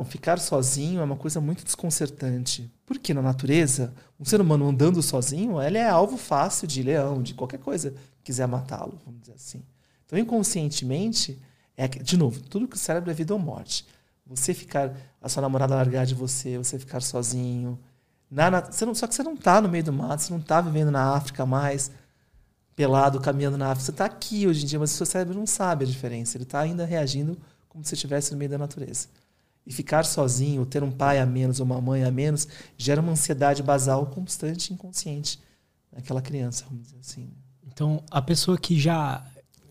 ficar 0.06 0.38
sozinho 0.38 1.00
é 1.00 1.04
uma 1.04 1.16
coisa 1.16 1.40
muito 1.40 1.64
desconcertante. 1.64 2.70
Porque 2.86 3.12
na 3.12 3.22
natureza, 3.22 3.92
um 4.18 4.24
ser 4.24 4.40
humano 4.40 4.68
andando 4.68 5.02
sozinho, 5.02 5.60
ele 5.60 5.78
é 5.78 5.88
alvo 5.88 6.16
fácil 6.16 6.66
de 6.66 6.82
leão, 6.82 7.22
de 7.22 7.34
qualquer 7.34 7.58
coisa 7.58 7.90
que 7.90 8.24
quiser 8.24 8.46
matá-lo, 8.46 8.98
vamos 9.04 9.20
dizer 9.20 9.34
assim. 9.34 9.62
Então, 10.06 10.18
inconscientemente, 10.18 11.38
é 11.76 11.88
de 11.88 12.16
novo, 12.16 12.40
tudo 12.40 12.68
que 12.68 12.76
o 12.76 12.78
cérebro 12.78 13.10
é 13.10 13.14
vida 13.14 13.34
ou 13.34 13.38
morte. 13.38 13.86
Você 14.26 14.54
ficar, 14.54 14.96
a 15.20 15.28
sua 15.28 15.42
namorada 15.42 15.74
largar 15.74 16.06
de 16.06 16.14
você, 16.14 16.56
você 16.56 16.78
ficar 16.78 17.00
sozinho. 17.00 17.78
Na, 18.30 18.50
na, 18.50 18.60
você 18.60 18.86
não, 18.86 18.94
só 18.94 19.06
que 19.06 19.14
você 19.14 19.22
não 19.22 19.34
está 19.34 19.60
no 19.60 19.68
meio 19.68 19.84
do 19.84 19.92
mato, 19.92 20.22
você 20.22 20.32
não 20.32 20.40
está 20.40 20.60
vivendo 20.60 20.90
na 20.90 21.14
África 21.14 21.44
mais, 21.44 21.90
pelado, 22.74 23.20
caminhando 23.20 23.58
na 23.58 23.66
África. 23.66 23.84
Você 23.84 23.90
está 23.90 24.06
aqui 24.06 24.46
hoje 24.46 24.64
em 24.64 24.66
dia, 24.66 24.78
mas 24.78 24.92
o 24.92 24.94
seu 24.94 25.04
cérebro 25.04 25.38
não 25.38 25.46
sabe 25.46 25.84
a 25.84 25.88
diferença. 25.88 26.36
Ele 26.36 26.44
está 26.44 26.60
ainda 26.60 26.86
reagindo 26.86 27.36
como 27.68 27.84
se 27.84 27.94
estivesse 27.94 28.32
no 28.32 28.38
meio 28.38 28.50
da 28.50 28.56
natureza. 28.56 29.08
E 29.66 29.72
ficar 29.72 30.04
sozinho, 30.04 30.66
ter 30.66 30.82
um 30.82 30.90
pai 30.90 31.18
a 31.18 31.26
menos 31.26 31.60
ou 31.60 31.66
uma 31.66 31.80
mãe 31.80 32.04
a 32.04 32.10
menos, 32.10 32.46
gera 32.76 33.00
uma 33.00 33.12
ansiedade 33.12 33.62
basal 33.62 34.06
constante 34.06 34.70
e 34.70 34.74
inconsciente 34.74 35.40
naquela 35.90 36.20
criança, 36.20 36.64
vamos 36.68 36.84
dizer 36.84 36.98
assim. 37.00 37.30
Então, 37.66 38.02
a 38.10 38.20
pessoa 38.20 38.58
que 38.58 38.78
já 38.78 39.24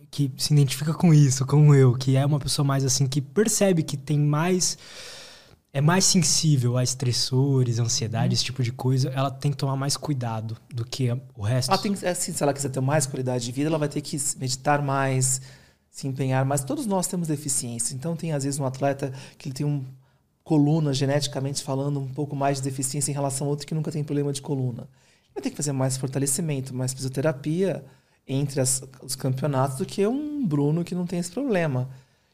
que 0.10 0.32
se 0.38 0.54
identifica 0.54 0.94
com 0.94 1.12
isso, 1.12 1.44
como 1.46 1.74
eu, 1.74 1.94
que 1.94 2.16
é 2.16 2.24
uma 2.24 2.40
pessoa 2.40 2.64
mais 2.64 2.86
assim 2.86 3.08
que 3.08 3.20
percebe 3.20 3.82
que 3.82 3.98
tem 3.98 4.20
mais 4.20 4.78
é 5.74 5.82
mais 5.82 6.06
sensível 6.06 6.78
a 6.78 6.84
estressores, 6.84 7.80
ansiedade, 7.80 8.30
hum. 8.30 8.34
esse 8.36 8.44
tipo 8.44 8.62
de 8.62 8.72
coisa, 8.72 9.10
ela 9.10 9.32
tem 9.32 9.50
que 9.50 9.58
tomar 9.58 9.76
mais 9.76 9.98
cuidado 9.98 10.56
do 10.72 10.86
que 10.86 11.10
o 11.36 11.42
resto. 11.42 11.72
Ela 11.72 11.82
tem, 11.82 11.94
assim, 12.08 12.32
se 12.32 12.44
ela 12.44 12.54
quiser 12.54 12.70
ter 12.70 12.80
mais 12.80 13.08
qualidade 13.08 13.44
de 13.44 13.52
vida, 13.52 13.70
ela 13.70 13.80
vai 13.80 13.90
ter 13.90 14.00
que 14.02 14.16
meditar 14.38 14.84
mais, 14.84 15.42
se 15.94 16.08
empenhar 16.08 16.44
mais. 16.44 16.64
Todos 16.64 16.88
nós 16.88 17.06
temos 17.06 17.28
deficiência. 17.28 17.94
Então 17.94 18.16
tem 18.16 18.34
às 18.34 18.44
vezes 18.44 18.60
um 18.60 18.66
atleta 18.66 19.14
que 19.38 19.48
ele 19.48 19.54
tem 19.54 19.66
um 19.66 19.86
coluna 20.44 20.92
geneticamente 20.92 21.64
falando 21.64 22.00
um 22.00 22.08
pouco 22.08 22.36
mais 22.36 22.58
de 22.58 22.64
deficiência 22.64 23.12
em 23.12 23.14
relação 23.14 23.46
a 23.46 23.50
outro 23.52 23.68
que 23.68 23.76
nunca 23.76 23.92
tem 23.92 24.04
problema 24.04 24.34
de 24.34 24.42
coluna. 24.42 24.90
Vai 25.36 25.42
ter 25.44 25.52
que 25.52 25.56
fazer 25.56 25.72
mais 25.72 25.96
fortalecimento, 25.96 26.74
mais 26.74 26.94
fisioterapia, 26.94 27.86
entre 28.28 28.60
as, 28.60 28.84
os 29.04 29.16
campeonatos 29.16 29.78
do 29.78 29.86
que 29.86 30.06
um 30.06 30.46
Bruno 30.46 30.84
que 30.84 30.96
não 30.96 31.06
tem 31.06 31.20
esse 31.20 31.32
problema. 31.32 31.88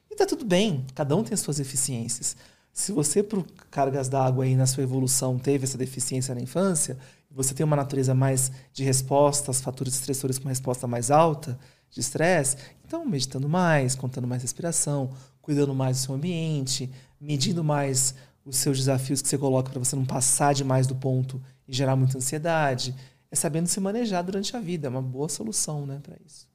E 0.10 0.16
tá 0.16 0.26
tudo 0.26 0.46
bem, 0.46 0.86
cada 0.96 1.14
um 1.16 1.24
tem 1.24 1.34
as 1.34 1.42
suas 1.42 1.58
deficiências. 1.58 2.38
Se 2.72 2.94
você, 2.94 3.22
por 3.22 3.46
cargas 3.70 4.08
d'água 4.08 4.46
aí 4.46 4.56
na 4.56 4.68
sua 4.68 4.84
evolução, 4.84 5.38
teve 5.38 5.66
essa 5.66 5.78
deficiência 5.78 6.34
na 6.34 6.40
infância, 6.40 6.98
você 7.30 7.54
tem 7.54 7.66
uma 7.66 7.76
natureza 7.76 8.16
mais 8.16 8.52
de 8.72 8.86
respostas, 8.86 9.60
fatores 9.60 9.96
estressores 9.96 10.40
com 10.40 10.48
resposta 10.48 10.88
mais 10.88 11.12
alta 11.12 11.60
de 11.92 12.00
estresse, 12.00 12.58
então 12.86 13.06
meditando 13.06 13.50
mais, 13.50 13.96
contando 13.96 14.28
mais 14.28 14.42
respiração, 14.42 15.12
cuidando 15.42 15.74
mais 15.74 15.98
do 15.98 16.04
seu 16.04 16.16
ambiente, 16.16 16.90
medindo 17.20 17.64
mais 17.64 18.16
os 18.46 18.58
seus 18.58 18.78
desafios 18.78 19.22
que 19.22 19.28
você 19.28 19.38
coloca 19.38 19.70
para 19.70 19.80
você 19.80 19.96
não 19.96 20.06
passar 20.06 20.54
demais 20.54 20.88
do 20.88 20.96
ponto 20.96 21.42
e 21.68 21.74
gerar 21.74 21.96
muita 21.96 22.18
ansiedade, 22.18 22.96
é 23.32 23.36
sabendo 23.36 23.68
se 23.68 23.80
manejar 23.80 24.24
durante 24.24 24.56
a 24.56 24.60
vida. 24.60 24.88
É 24.88 24.90
uma 24.90 25.02
boa 25.02 25.30
solução, 25.30 25.86
né, 25.86 26.00
para 26.02 26.16
isso. 26.26 26.48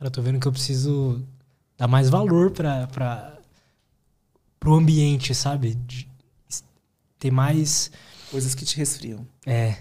Eu 0.00 0.10
tô 0.10 0.22
vendo 0.22 0.40
que 0.40 0.48
eu 0.48 0.52
preciso 0.52 1.22
dar 1.76 1.86
mais 1.86 2.08
valor 2.08 2.50
para 2.50 3.38
o 4.64 4.74
ambiente, 4.74 5.34
sabe? 5.34 5.74
De 5.74 6.08
ter 7.18 7.30
mais 7.30 7.90
coisas 8.30 8.54
que 8.54 8.64
te 8.64 8.76
resfriam. 8.78 9.26
É. 9.44 9.76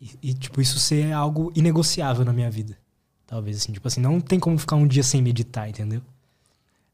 E, 0.00 0.18
e, 0.22 0.34
tipo 0.34 0.62
isso 0.62 0.78
ser 0.78 1.12
algo 1.12 1.52
inegociável 1.54 2.24
na 2.24 2.32
minha 2.32 2.50
vida. 2.50 2.78
Talvez 3.30 3.58
assim, 3.58 3.72
tipo 3.72 3.86
assim, 3.86 4.00
não 4.00 4.20
tem 4.20 4.40
como 4.40 4.58
ficar 4.58 4.74
um 4.74 4.88
dia 4.88 5.04
sem 5.04 5.22
meditar, 5.22 5.68
entendeu? 5.68 6.02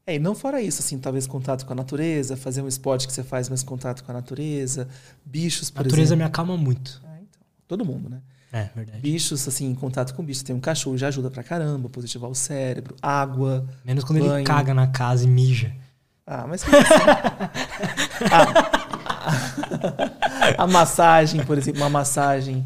É, 0.05 0.17
e 0.17 0.19
não 0.19 0.35
fora 0.35 0.61
isso, 0.61 0.83
assim, 0.83 0.99
talvez 0.99 1.25
contato 1.25 1.65
com 1.65 1.73
a 1.73 1.75
natureza, 1.75 2.37
fazer 2.37 2.61
um 2.61 2.67
esporte 2.67 3.07
que 3.07 3.11
você 3.11 3.23
faz 3.23 3.49
mais 3.49 3.63
contato 3.63 4.03
com 4.03 4.11
a 4.11 4.13
natureza, 4.13 4.87
bichos, 5.25 5.71
por 5.71 5.79
a 5.79 5.83
natureza 5.85 6.09
exemplo. 6.09 6.19
me 6.19 6.23
acalma 6.25 6.55
muito. 6.55 7.01
É, 7.03 7.15
então. 7.15 7.41
Todo 7.67 7.83
mundo, 7.83 8.07
né? 8.07 8.21
É, 8.53 8.69
verdade. 8.75 8.99
Bichos, 8.99 9.47
assim, 9.47 9.65
em 9.65 9.73
contato 9.73 10.13
com 10.13 10.23
bichos. 10.23 10.43
Tem 10.43 10.55
um 10.55 10.59
cachorro, 10.59 10.95
já 10.95 11.07
ajuda 11.07 11.31
pra 11.31 11.43
caramba, 11.43 11.89
positivar 11.89 12.29
o 12.29 12.35
cérebro. 12.35 12.95
Água. 13.01 13.67
Menos 13.83 14.03
quando 14.03 14.19
banho. 14.19 14.35
ele 14.35 14.43
caga 14.43 14.75
na 14.75 14.85
casa 14.85 15.25
e 15.25 15.27
mija. 15.27 15.75
Ah, 16.25 16.45
mas. 16.47 16.63
Assim, 16.63 16.71
a, 18.31 18.77
a, 20.55 20.63
a, 20.63 20.67
massagem, 20.67 21.43
por 21.43 21.57
exemplo, 21.57 21.81
uma 21.81 21.89
massagem. 21.89 22.65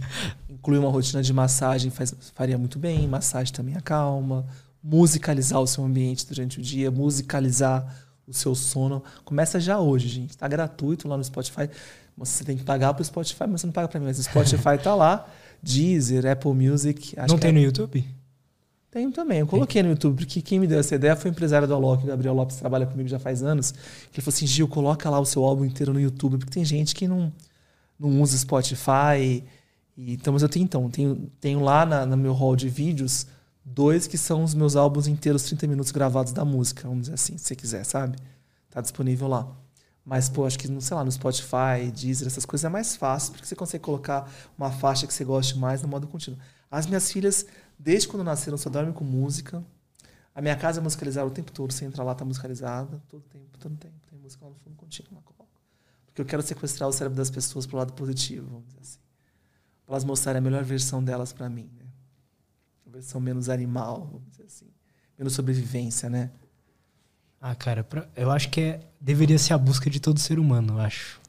Incluir 0.61 0.77
uma 0.77 0.91
rotina 0.91 1.23
de 1.23 1.33
massagem 1.33 1.89
faz, 1.89 2.13
faria 2.35 2.55
muito 2.55 2.77
bem. 2.77 3.07
Massagem 3.07 3.51
também 3.51 3.75
acalma. 3.75 4.45
Musicalizar 4.83 5.59
o 5.59 5.65
seu 5.65 5.83
ambiente 5.83 6.25
durante 6.27 6.59
o 6.59 6.61
dia. 6.61 6.91
Musicalizar 6.91 7.83
o 8.27 8.33
seu 8.33 8.53
sono. 8.53 9.03
Começa 9.25 9.59
já 9.59 9.79
hoje, 9.79 10.07
gente. 10.07 10.37
Tá 10.37 10.47
gratuito 10.47 11.07
lá 11.07 11.17
no 11.17 11.23
Spotify. 11.23 11.67
Você 12.15 12.43
tem 12.43 12.55
que 12.55 12.63
pagar 12.63 12.93
pro 12.93 13.03
Spotify, 13.03 13.45
mas 13.49 13.61
você 13.61 13.67
não 13.67 13.73
paga 13.73 13.87
pra 13.87 13.99
mim. 13.99 14.05
Mas 14.05 14.19
o 14.19 14.23
Spotify 14.23 14.77
tá 14.81 14.93
lá. 14.93 15.27
Deezer, 15.63 16.27
Apple 16.27 16.53
Music. 16.53 17.15
não 17.27 17.39
tem 17.39 17.49
é... 17.49 17.53
no 17.53 17.59
YouTube? 17.59 18.07
Tenho 18.91 19.11
também. 19.11 19.39
Eu 19.39 19.47
coloquei 19.47 19.81
no 19.81 19.89
YouTube, 19.89 20.17
porque 20.17 20.43
quem 20.43 20.59
me 20.59 20.67
deu 20.67 20.77
essa 20.77 20.93
ideia 20.93 21.15
foi 21.15 21.31
o 21.31 21.33
empresário 21.33 21.65
do 21.67 21.73
Alok, 21.73 22.03
o 22.03 22.07
Gabriel 22.07 22.33
Lopes, 22.35 22.57
trabalha 22.57 22.85
comigo 22.85 23.07
já 23.09 23.17
faz 23.17 23.41
anos. 23.41 23.73
Ele 24.13 24.21
falou 24.21 24.35
assim: 24.35 24.45
Gil, 24.45 24.67
coloca 24.67 25.09
lá 25.09 25.17
o 25.17 25.25
seu 25.25 25.43
álbum 25.43 25.63
inteiro 25.63 25.91
no 25.91 25.99
YouTube, 25.99 26.37
porque 26.37 26.51
tem 26.51 26.65
gente 26.65 26.93
que 26.93 27.07
não, 27.07 27.31
não 27.97 28.21
usa 28.21 28.37
Spotify. 28.37 29.43
Então, 29.97 30.33
mas 30.33 30.41
eu 30.41 30.49
tenho 30.49 30.63
então, 30.63 30.89
tenho, 30.89 31.31
tenho 31.39 31.59
lá 31.59 31.85
na, 31.85 32.05
no 32.05 32.17
meu 32.17 32.33
hall 32.33 32.55
de 32.55 32.69
vídeos 32.69 33.27
dois 33.63 34.07
que 34.07 34.17
são 34.17 34.43
os 34.43 34.53
meus 34.53 34.75
álbuns 34.75 35.07
inteiros, 35.07 35.43
30 35.43 35.67
minutos 35.67 35.91
gravados 35.91 36.33
da 36.33 36.43
música, 36.43 36.87
vamos 36.87 37.03
dizer 37.03 37.13
assim, 37.13 37.37
se 37.37 37.45
você 37.45 37.55
quiser, 37.55 37.83
sabe? 37.83 38.17
Tá 38.69 38.81
disponível 38.81 39.27
lá. 39.27 39.47
Mas, 40.03 40.27
pô, 40.27 40.45
acho 40.45 40.57
que, 40.57 40.67
sei 40.81 40.97
lá, 40.97 41.05
no 41.05 41.11
Spotify, 41.11 41.91
Deezer, 41.93 42.27
essas 42.27 42.45
coisas 42.45 42.65
é 42.65 42.69
mais 42.69 42.95
fácil, 42.95 43.33
porque 43.33 43.45
você 43.45 43.55
consegue 43.55 43.83
colocar 43.83 44.31
uma 44.57 44.71
faixa 44.71 45.05
que 45.05 45.13
você 45.13 45.23
goste 45.23 45.57
mais 45.57 45.81
no 45.81 45.87
modo 45.87 46.07
contínuo. 46.07 46.39
As 46.71 46.87
minhas 46.87 47.11
filhas, 47.11 47.45
desde 47.77 48.07
quando 48.07 48.23
nasceram, 48.23 48.57
só 48.57 48.69
dormem 48.69 48.93
com 48.93 49.03
música. 49.03 49.63
A 50.33 50.41
minha 50.41 50.55
casa 50.55 50.79
é 50.79 50.83
musicalizada 50.83 51.27
o 51.27 51.31
tempo 51.31 51.51
todo. 51.51 51.71
Você 51.71 51.85
entra 51.85 52.03
lá, 52.03 52.15
tá 52.15 52.25
musicalizada. 52.25 53.01
Todo 53.07 53.21
tempo, 53.23 53.57
todo 53.59 53.75
tempo. 53.75 53.93
Tem 54.09 54.17
música 54.17 54.43
lá 54.43 54.49
no 54.49 54.57
fundo 54.57 54.75
contínuo. 54.75 55.13
Lá 55.13 55.21
coloco. 55.21 55.49
Porque 56.07 56.21
eu 56.21 56.25
quero 56.25 56.41
sequestrar 56.41 56.89
o 56.89 56.93
cérebro 56.93 57.17
das 57.17 57.29
pessoas 57.29 57.67
pro 57.67 57.77
lado 57.77 57.93
positivo, 57.93 58.47
vamos 58.47 58.67
dizer 58.67 58.79
assim. 58.81 58.99
Elas 59.91 60.05
mostrarem 60.05 60.39
a 60.39 60.41
melhor 60.41 60.63
versão 60.63 61.03
delas 61.03 61.33
para 61.33 61.49
mim, 61.49 61.69
né? 61.77 61.85
A 62.87 62.89
versão 62.91 63.19
menos 63.19 63.49
animal, 63.49 64.07
vamos 64.09 64.29
dizer 64.31 64.43
assim. 64.43 64.67
Menos 65.17 65.33
sobrevivência, 65.33 66.09
né? 66.09 66.31
Ah, 67.41 67.53
cara, 67.53 67.83
pra, 67.83 68.07
eu 68.15 68.31
acho 68.31 68.49
que 68.49 68.61
é, 68.61 68.79
deveria 69.01 69.37
ser 69.37 69.53
a 69.53 69.57
busca 69.57 69.89
de 69.89 69.99
todo 69.99 70.17
ser 70.17 70.39
humano, 70.39 70.75
eu 70.75 70.79
acho. 70.79 71.19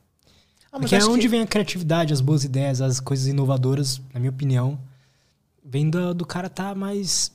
Ah, 0.70 0.78
Porque 0.78 0.94
é 0.94 1.04
onde 1.04 1.22
que... 1.22 1.28
vem 1.28 1.40
a 1.40 1.46
criatividade, 1.46 2.12
as 2.12 2.20
boas 2.20 2.44
ideias, 2.44 2.80
as 2.80 3.00
coisas 3.00 3.26
inovadoras, 3.26 4.00
na 4.14 4.20
minha 4.20 4.30
opinião. 4.30 4.78
Vem 5.64 5.90
do, 5.90 6.14
do 6.14 6.24
cara 6.24 6.48
tá 6.48 6.72
mais. 6.72 7.32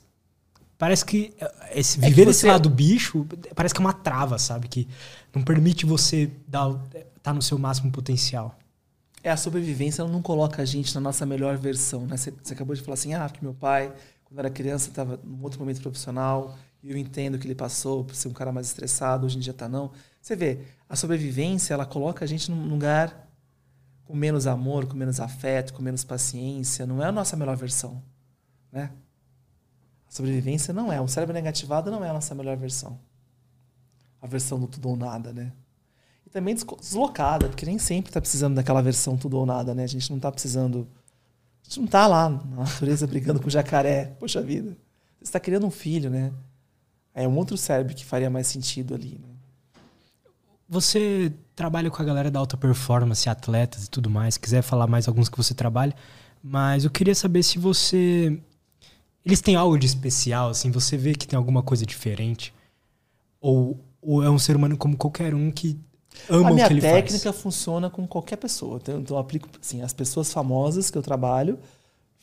Parece 0.78 1.04
que 1.04 1.34
eh, 1.38 1.80
esse, 1.80 2.00
viver 2.00 2.22
é 2.22 2.24
que 2.24 2.24
você... 2.24 2.30
esse 2.30 2.46
lado 2.46 2.70
bicho 2.70 3.26
parece 3.54 3.74
que 3.74 3.80
é 3.80 3.84
uma 3.84 3.92
trava, 3.92 4.38
sabe? 4.38 4.66
Que 4.66 4.88
não 5.34 5.42
permite 5.42 5.84
você 5.84 6.30
dar, 6.46 6.72
tá 7.22 7.34
no 7.34 7.42
seu 7.42 7.58
máximo 7.58 7.92
potencial. 7.92 8.58
É, 9.22 9.30
a 9.30 9.36
sobrevivência 9.36 10.02
ela 10.02 10.10
não 10.10 10.22
coloca 10.22 10.62
a 10.62 10.64
gente 10.64 10.94
na 10.94 11.00
nossa 11.00 11.26
melhor 11.26 11.56
versão, 11.56 12.06
né? 12.06 12.16
Você, 12.16 12.32
acabou 12.50 12.74
de 12.74 12.82
falar 12.82 12.94
assim, 12.94 13.14
ah, 13.14 13.28
porque 13.28 13.44
meu 13.44 13.54
pai, 13.54 13.92
quando 14.24 14.38
era 14.38 14.50
criança, 14.50 14.88
estava 14.88 15.18
num 15.24 15.42
outro 15.42 15.58
momento 15.58 15.80
profissional, 15.80 16.56
e 16.82 16.90
eu 16.90 16.96
entendo 16.96 17.38
que 17.38 17.46
ele 17.46 17.54
passou 17.54 18.04
por 18.04 18.14
ser 18.14 18.28
um 18.28 18.32
cara 18.32 18.52
mais 18.52 18.68
estressado, 18.68 19.26
hoje 19.26 19.36
em 19.36 19.40
dia 19.40 19.52
tá 19.52 19.68
não. 19.68 19.90
Você 20.22 20.36
vê, 20.36 20.60
a 20.88 20.94
sobrevivência, 20.94 21.74
ela 21.74 21.84
coloca 21.84 22.24
a 22.24 22.28
gente 22.28 22.50
num 22.50 22.68
lugar 22.68 23.28
com 24.04 24.14
menos 24.14 24.46
amor, 24.46 24.86
com 24.86 24.96
menos 24.96 25.20
afeto, 25.20 25.74
com 25.74 25.82
menos 25.82 26.04
paciência. 26.04 26.86
Não 26.86 27.02
é 27.02 27.06
a 27.06 27.12
nossa 27.12 27.36
melhor 27.36 27.56
versão, 27.56 28.02
né? 28.72 28.90
A 30.08 30.12
sobrevivência 30.12 30.72
não 30.72 30.92
é. 30.92 31.00
O 31.00 31.08
cérebro 31.08 31.34
negativado 31.34 31.90
não 31.90 32.04
é 32.04 32.08
a 32.08 32.12
nossa 32.14 32.34
melhor 32.34 32.56
versão. 32.56 32.98
A 34.22 34.26
versão 34.26 34.58
do 34.58 34.66
tudo 34.66 34.88
ou 34.88 34.96
nada, 34.96 35.32
né? 35.32 35.52
E 36.28 36.30
também 36.30 36.54
deslocada, 36.54 37.48
porque 37.48 37.64
nem 37.64 37.78
sempre 37.78 38.10
está 38.10 38.20
precisando 38.20 38.54
daquela 38.54 38.82
versão 38.82 39.16
tudo 39.16 39.38
ou 39.38 39.46
nada, 39.46 39.74
né? 39.74 39.84
A 39.84 39.88
gente 39.88 40.10
não 40.10 40.18
está 40.18 40.30
precisando. 40.30 40.86
A 41.62 41.64
gente 41.64 41.78
não 41.78 41.86
está 41.86 42.06
lá 42.06 42.28
na 42.28 42.56
natureza 42.64 43.06
brigando 43.06 43.40
com 43.40 43.46
o 43.46 43.50
jacaré. 43.50 44.14
Poxa 44.20 44.42
vida. 44.42 44.76
Você 45.18 45.24
está 45.24 45.40
criando 45.40 45.66
um 45.66 45.70
filho, 45.70 46.10
né? 46.10 46.30
é 47.18 47.26
um 47.26 47.36
outro 47.36 47.56
cérebro 47.56 47.94
que 47.94 48.04
faria 48.04 48.30
mais 48.30 48.46
sentido 48.46 48.94
ali. 48.94 49.20
Né? 49.20 49.28
Você 50.68 51.32
trabalha 51.56 51.90
com 51.90 52.00
a 52.00 52.04
galera 52.04 52.30
da 52.30 52.38
alta 52.38 52.56
performance, 52.56 53.28
atletas 53.28 53.86
e 53.86 53.90
tudo 53.90 54.08
mais. 54.08 54.36
quiser 54.36 54.62
falar 54.62 54.86
mais 54.86 55.08
alguns 55.08 55.28
que 55.28 55.36
você 55.36 55.52
trabalha, 55.52 55.94
mas 56.40 56.84
eu 56.84 56.90
queria 56.90 57.14
saber 57.14 57.42
se 57.42 57.58
você 57.58 58.40
eles 59.24 59.40
têm 59.40 59.56
algo 59.56 59.76
de 59.76 59.84
especial, 59.84 60.50
assim, 60.50 60.70
você 60.70 60.96
vê 60.96 61.12
que 61.12 61.26
tem 61.26 61.36
alguma 61.36 61.62
coisa 61.62 61.84
diferente 61.84 62.54
ou, 63.40 63.84
ou 64.00 64.22
é 64.22 64.30
um 64.30 64.38
ser 64.38 64.54
humano 64.54 64.76
como 64.76 64.96
qualquer 64.96 65.34
um 65.34 65.50
que 65.50 65.76
ama 66.28 66.52
o 66.52 66.56
que 66.56 66.62
ele 66.62 66.66
faz. 66.66 66.70
A 66.70 66.74
minha 66.74 67.02
técnica 67.02 67.32
funciona 67.32 67.90
com 67.90 68.06
qualquer 68.06 68.36
pessoa. 68.36 68.78
Então, 68.80 69.02
eu 69.08 69.18
aplico 69.18 69.48
assim, 69.60 69.82
as 69.82 69.92
pessoas 69.92 70.32
famosas 70.32 70.90
que 70.90 70.98
eu 70.98 71.02
trabalho, 71.02 71.58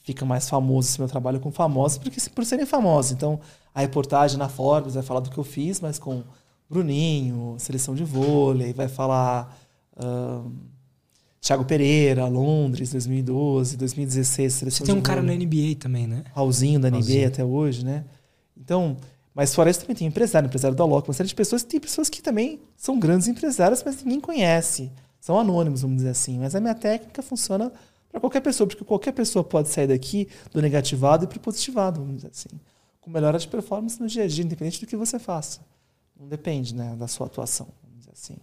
fica 0.04 0.26
mais 0.26 0.50
famoso 0.50 0.90
esse 0.90 1.00
meu 1.00 1.08
trabalho 1.08 1.40
com 1.40 1.52
famosos, 1.52 1.98
porque 1.98 2.20
por 2.30 2.46
serem 2.46 2.66
famosos. 2.66 3.12
Então, 3.12 3.40
a 3.74 3.82
reportagem 3.82 4.38
na 4.38 4.50
Forbes 4.50 4.94
vai 4.94 5.04
falar 5.04 5.20
do 5.20 5.30
que 5.30 5.38
eu 5.38 5.44
fiz, 5.44 5.80
mas 5.80 6.00
com 6.00 6.24
Bruninho, 6.70 7.56
seleção 7.60 7.94
de 7.94 8.04
vôlei, 8.04 8.74
vai 8.74 8.88
falar 8.88 9.56
Uh, 9.96 10.52
Thiago 11.40 11.64
Pereira, 11.64 12.28
Londres, 12.28 12.92
2012, 12.92 13.78
2016. 13.78 14.54
Você 14.54 14.84
tem 14.84 14.96
um 14.96 15.02
cara 15.02 15.22
na 15.22 15.34
NBA 15.34 15.76
também, 15.80 16.08
né? 16.08 16.24
Raulzinho 16.34 16.80
da 16.80 16.90
Raulzinho. 16.90 17.20
NBA 17.20 17.28
até 17.28 17.46
hoje, 17.46 17.86
né? 17.86 18.04
Então, 18.58 18.98
mas 19.36 19.54
fora 19.54 19.70
isso 19.70 19.82
também 19.82 19.98
tem 19.98 20.08
empresário, 20.08 20.48
empresário 20.48 20.78
da 20.78 20.86
Loco, 20.86 21.10
uma 21.10 21.14
série 21.14 21.28
de 21.28 21.36
pessoas. 21.36 21.62
Tem 21.62 21.78
pessoas 21.78 22.10
que 22.10 22.22
também 22.22 22.62
são 22.78 22.98
grandes 22.98 23.28
empresários, 23.28 23.84
mas 23.86 24.02
ninguém 24.02 24.22
conhece. 24.22 24.90
São 25.20 25.38
anônimos, 25.38 25.82
vamos 25.82 25.98
dizer 25.98 26.12
assim. 26.12 26.40
Mas 26.40 26.56
a 26.56 26.62
minha 26.62 26.74
técnica 26.74 27.22
funciona 27.22 27.70
para 28.10 28.22
qualquer 28.22 28.40
pessoa, 28.40 28.66
porque 28.66 28.86
qualquer 28.86 29.12
pessoa 29.12 29.44
pode 29.44 29.68
sair 29.68 29.88
daqui 29.88 30.30
do 30.54 30.62
negativado 30.62 31.26
e 31.26 31.28
para 31.28 31.38
o 31.38 31.42
positivado, 31.42 32.00
vamos 32.00 32.16
dizer 32.16 32.30
assim. 32.30 32.48
Com 33.02 33.12
melhora 33.12 33.38
de 33.38 33.46
performance 33.46 34.00
no 34.00 34.08
dia 34.08 34.24
a 34.24 34.28
dia, 34.28 34.46
independente 34.46 34.80
do 34.80 34.88
que 34.88 34.96
você 34.96 35.20
faça. 35.20 35.60
Não 36.18 36.30
depende 36.30 36.74
né, 36.74 36.96
da 36.96 37.08
sua 37.08 37.28
atuação, 37.28 37.68
vamos 37.84 38.00
dizer 38.00 38.12
assim. 38.14 38.38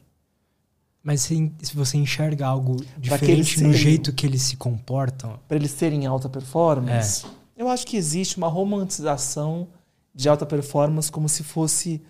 Mas 1.02 1.23
se, 1.23 1.52
se 1.62 1.74
você 1.74 1.97
enxerga 1.97 2.47
algo 2.47 2.77
diferente 2.98 3.62
no 3.62 3.70
serem, 3.70 3.73
jeito 3.73 4.12
que 4.12 4.27
eles 4.27 4.43
se 4.43 4.59
comportam. 4.59 5.40
Para 5.48 5.56
eles 5.56 5.70
serem 5.70 6.05
alta 6.05 6.28
performance, 6.28 7.24
é. 7.24 7.62
eu 7.62 7.69
acho 7.70 7.86
que 7.86 7.97
existe 7.97 8.36
uma 8.36 8.48
romantização 8.48 9.69
de 10.14 10.28
alta 10.28 10.44
performance 10.44 11.10
como 11.10 11.28
se 11.28 11.43
fosse 11.43 12.02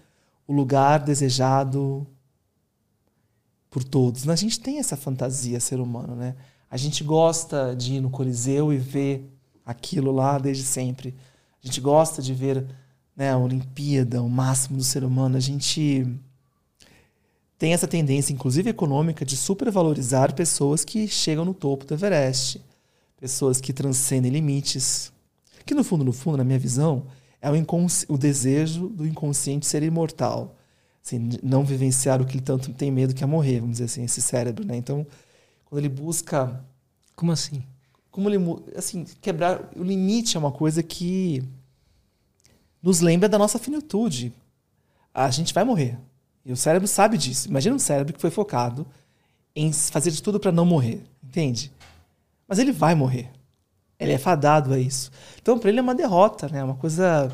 o 0.46 0.52
lugar 0.52 1.00
desejado 1.00 2.06
por 3.70 3.84
todos. 3.84 4.28
A 4.28 4.36
gente 4.36 4.60
tem 4.60 4.78
essa 4.78 4.96
fantasia, 4.96 5.60
ser 5.60 5.80
humano, 5.80 6.14
né? 6.14 6.36
A 6.70 6.76
gente 6.76 7.04
gosta 7.04 7.74
de 7.76 7.94
ir 7.94 8.00
no 8.00 8.10
Coliseu 8.10 8.72
e 8.72 8.78
ver 8.78 9.30
aquilo 9.64 10.10
lá 10.10 10.38
desde 10.38 10.64
sempre. 10.64 11.14
A 11.62 11.66
gente 11.66 11.80
gosta 11.80 12.20
de 12.20 12.34
ver 12.34 12.66
né, 13.16 13.30
a 13.30 13.38
Olimpíada, 13.38 14.22
o 14.22 14.28
máximo 14.28 14.78
do 14.78 14.84
ser 14.84 15.04
humano. 15.04 15.36
A 15.36 15.40
gente 15.40 16.06
tem 17.58 17.72
essa 17.72 17.86
tendência, 17.86 18.32
inclusive 18.32 18.70
econômica, 18.70 19.24
de 19.24 19.36
supervalorizar 19.36 20.34
pessoas 20.34 20.84
que 20.84 21.06
chegam 21.06 21.44
no 21.44 21.54
topo 21.54 21.84
do 21.84 21.94
Everest, 21.94 22.60
pessoas 23.16 23.60
que 23.60 23.72
transcendem 23.72 24.32
limites. 24.32 25.12
Que 25.64 25.74
no 25.74 25.84
fundo, 25.84 26.04
no 26.04 26.12
fundo, 26.12 26.38
na 26.38 26.44
minha 26.44 26.58
visão, 26.58 27.06
é 27.42 27.50
o, 27.50 27.54
o 28.08 28.16
desejo 28.16 28.88
do 28.88 29.04
inconsciente 29.04 29.66
ser 29.66 29.82
imortal. 29.82 30.56
Assim, 31.04 31.30
não 31.42 31.64
vivenciar 31.64 32.22
o 32.22 32.24
que 32.24 32.34
ele 32.36 32.44
tanto 32.44 32.72
tem 32.72 32.90
medo 32.92 33.12
que 33.12 33.24
é 33.24 33.26
morrer, 33.26 33.58
vamos 33.58 33.72
dizer 33.72 33.86
assim, 33.86 34.04
esse 34.04 34.22
cérebro, 34.22 34.64
né? 34.64 34.76
Então, 34.76 35.04
quando 35.64 35.80
ele 35.80 35.88
busca... 35.88 36.64
Como 37.16 37.32
assim? 37.32 37.64
Como 38.12 38.30
ele... 38.30 38.38
Assim, 38.76 39.04
quebrar... 39.20 39.68
O 39.76 39.82
limite 39.82 40.36
é 40.36 40.40
uma 40.40 40.52
coisa 40.52 40.80
que 40.80 41.42
nos 42.80 43.00
lembra 43.00 43.28
da 43.28 43.38
nossa 43.38 43.58
finitude. 43.58 44.32
A 45.12 45.28
gente 45.30 45.52
vai 45.52 45.64
morrer. 45.64 45.98
E 46.44 46.52
o 46.52 46.56
cérebro 46.56 46.86
sabe 46.86 47.18
disso. 47.18 47.48
Imagina 47.48 47.74
um 47.74 47.80
cérebro 47.80 48.14
que 48.14 48.20
foi 48.20 48.30
focado 48.30 48.86
em 49.54 49.72
fazer 49.72 50.12
de 50.12 50.22
tudo 50.22 50.38
para 50.38 50.52
não 50.52 50.64
morrer, 50.64 51.02
entende? 51.22 51.72
Mas 52.46 52.60
ele 52.60 52.70
vai 52.70 52.94
morrer. 52.94 53.30
Ele 54.02 54.12
é 54.12 54.18
fadado 54.18 54.74
a 54.74 54.78
isso. 54.78 55.10
Então, 55.40 55.58
para 55.58 55.70
ele 55.70 55.78
é 55.78 55.82
uma 55.82 55.94
derrota, 55.94 56.48
né? 56.48 56.62
Uma 56.62 56.74
coisa. 56.74 57.30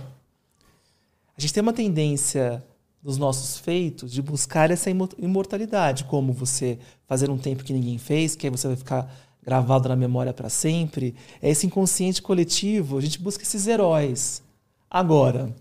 A 1.36 1.40
gente 1.40 1.54
tem 1.54 1.62
uma 1.62 1.72
tendência 1.72 2.62
dos 3.02 3.16
nossos 3.16 3.58
feitos 3.58 4.12
de 4.12 4.20
buscar 4.20 4.70
essa 4.70 4.90
imortalidade, 4.90 6.04
como 6.04 6.32
você 6.32 6.78
fazer 7.06 7.30
um 7.30 7.38
tempo 7.38 7.64
que 7.64 7.72
ninguém 7.72 7.96
fez, 7.96 8.34
que 8.34 8.46
aí 8.46 8.50
você 8.50 8.66
vai 8.66 8.76
ficar 8.76 9.10
gravado 9.42 9.88
na 9.88 9.96
memória 9.96 10.32
para 10.34 10.48
sempre. 10.48 11.14
É 11.40 11.48
esse 11.48 11.66
inconsciente 11.66 12.20
coletivo. 12.20 12.98
A 12.98 13.00
gente 13.00 13.20
busca 13.20 13.42
esses 13.42 13.66
heróis. 13.66 14.42
Agora, 14.90 15.54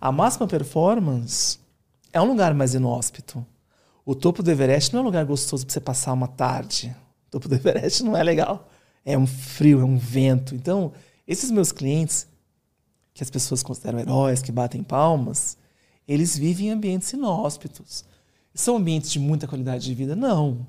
a 0.00 0.12
máxima 0.12 0.46
performance 0.46 1.58
é 2.12 2.20
um 2.20 2.26
lugar 2.26 2.52
mais 2.52 2.74
inóspito. 2.74 3.44
O 4.04 4.14
topo 4.14 4.42
do 4.42 4.50
Everest 4.50 4.92
não 4.92 5.00
é 5.00 5.02
um 5.02 5.06
lugar 5.06 5.24
gostoso 5.24 5.64
para 5.64 5.72
você 5.72 5.80
passar 5.80 6.12
uma 6.12 6.28
tarde. 6.28 6.94
O 7.28 7.30
topo 7.30 7.48
do 7.48 7.54
Everest 7.56 8.02
não 8.02 8.16
é 8.16 8.22
legal. 8.22 8.68
É 9.04 9.16
um 9.16 9.26
frio, 9.26 9.80
é 9.80 9.84
um 9.84 9.96
vento. 9.96 10.54
Então, 10.54 10.92
esses 11.26 11.50
meus 11.50 11.72
clientes, 11.72 12.26
que 13.12 13.22
as 13.22 13.30
pessoas 13.30 13.62
consideram 13.62 13.98
heróis, 13.98 14.42
que 14.42 14.52
batem 14.52 14.82
palmas, 14.82 15.56
eles 16.06 16.36
vivem 16.36 16.68
em 16.68 16.70
ambientes 16.70 17.12
inóspitos. 17.12 18.04
São 18.54 18.76
ambientes 18.76 19.10
de 19.10 19.18
muita 19.18 19.46
qualidade 19.46 19.84
de 19.84 19.94
vida? 19.94 20.14
Não. 20.14 20.66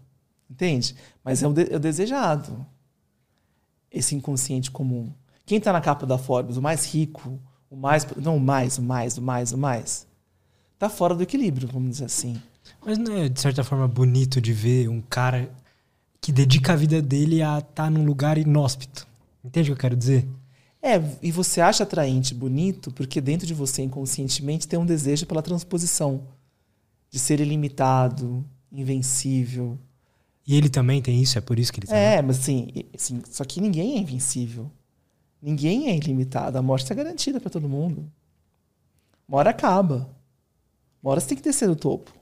Entende? 0.50 0.96
Mas 1.24 1.44
é 1.44 1.48
o, 1.48 1.54
de, 1.54 1.74
é 1.74 1.76
o 1.76 1.80
desejado. 1.80 2.66
Esse 3.92 4.16
inconsciente 4.16 4.72
comum. 4.72 5.12
Quem 5.46 5.58
está 5.58 5.74
na 5.74 5.82
capa 5.82 6.06
da 6.06 6.18
Forbes, 6.18 6.58
o 6.58 6.62
mais 6.62 6.86
rico, 6.86 7.40
o 7.70 7.76
mais. 7.76 8.06
Não, 8.16 8.38
o 8.38 8.40
mais, 8.40 8.78
o 8.78 8.82
mais, 8.82 9.18
o 9.18 9.22
mais, 9.22 9.52
o 9.52 9.58
mais 9.58 10.08
tá 10.84 10.90
fora 10.90 11.16
do 11.16 11.24
equilíbrio, 11.24 11.70
vamos 11.72 11.92
dizer 11.92 12.06
assim. 12.06 12.42
Mas 12.86 12.98
não 12.98 13.16
é, 13.16 13.30
de 13.30 13.40
certa 13.40 13.64
forma, 13.64 13.88
bonito 13.88 14.42
de 14.42 14.52
ver 14.52 14.90
um 14.90 15.00
cara 15.00 15.50
que 16.24 16.32
dedica 16.32 16.72
a 16.72 16.76
vida 16.78 17.02
dele 17.02 17.44
a 17.44 17.60
estar 17.60 17.84
tá 17.84 17.90
num 17.90 18.06
lugar 18.06 18.38
inóspito. 18.38 19.06
Entende 19.44 19.70
o 19.70 19.76
que 19.76 19.78
eu 19.78 19.82
quero 19.82 19.96
dizer? 19.98 20.26
É, 20.82 20.94
e 21.22 21.34
você 21.34 21.60
acha 21.60 21.84
atraente, 21.84 22.34
bonito, 22.34 22.92
porque 22.92 23.20
dentro 23.20 23.46
de 23.46 23.54
você, 23.54 23.82
inconscientemente, 23.82 24.66
tem 24.66 24.80
um 24.80 24.86
desejo 24.86 25.26
pela 25.26 25.42
transposição. 25.42 26.24
De 27.12 27.20
ser 27.20 27.42
ilimitado, 27.42 28.44
invencível. 28.72 29.78
E 30.48 30.56
ele 30.56 30.70
também 30.70 31.02
tem 31.02 31.22
isso, 31.22 31.38
é 31.38 31.42
por 31.42 31.60
isso 31.60 31.74
que 31.74 31.82
ele 31.82 31.88
tá 31.88 31.98
É, 31.98 32.22
mas 32.22 32.40
assim, 32.40 32.70
assim, 32.96 33.22
só 33.30 33.44
que 33.44 33.60
ninguém 33.60 33.98
é 33.98 34.00
invencível. 34.00 34.72
Ninguém 35.42 35.90
é 35.90 35.96
ilimitado. 35.98 36.58
A 36.58 36.62
morte 36.62 36.84
está 36.84 36.96
garantida 36.96 37.42
para 37.42 37.50
todo 37.50 37.68
mundo. 37.68 38.10
Uma 39.28 39.40
hora 39.40 39.50
acaba. 39.50 40.10
Uma 41.02 41.12
hora 41.12 41.20
você 41.20 41.28
tem 41.28 41.38
que 41.38 41.44
descer 41.44 41.68
do 41.68 41.76
topo. 41.76 42.14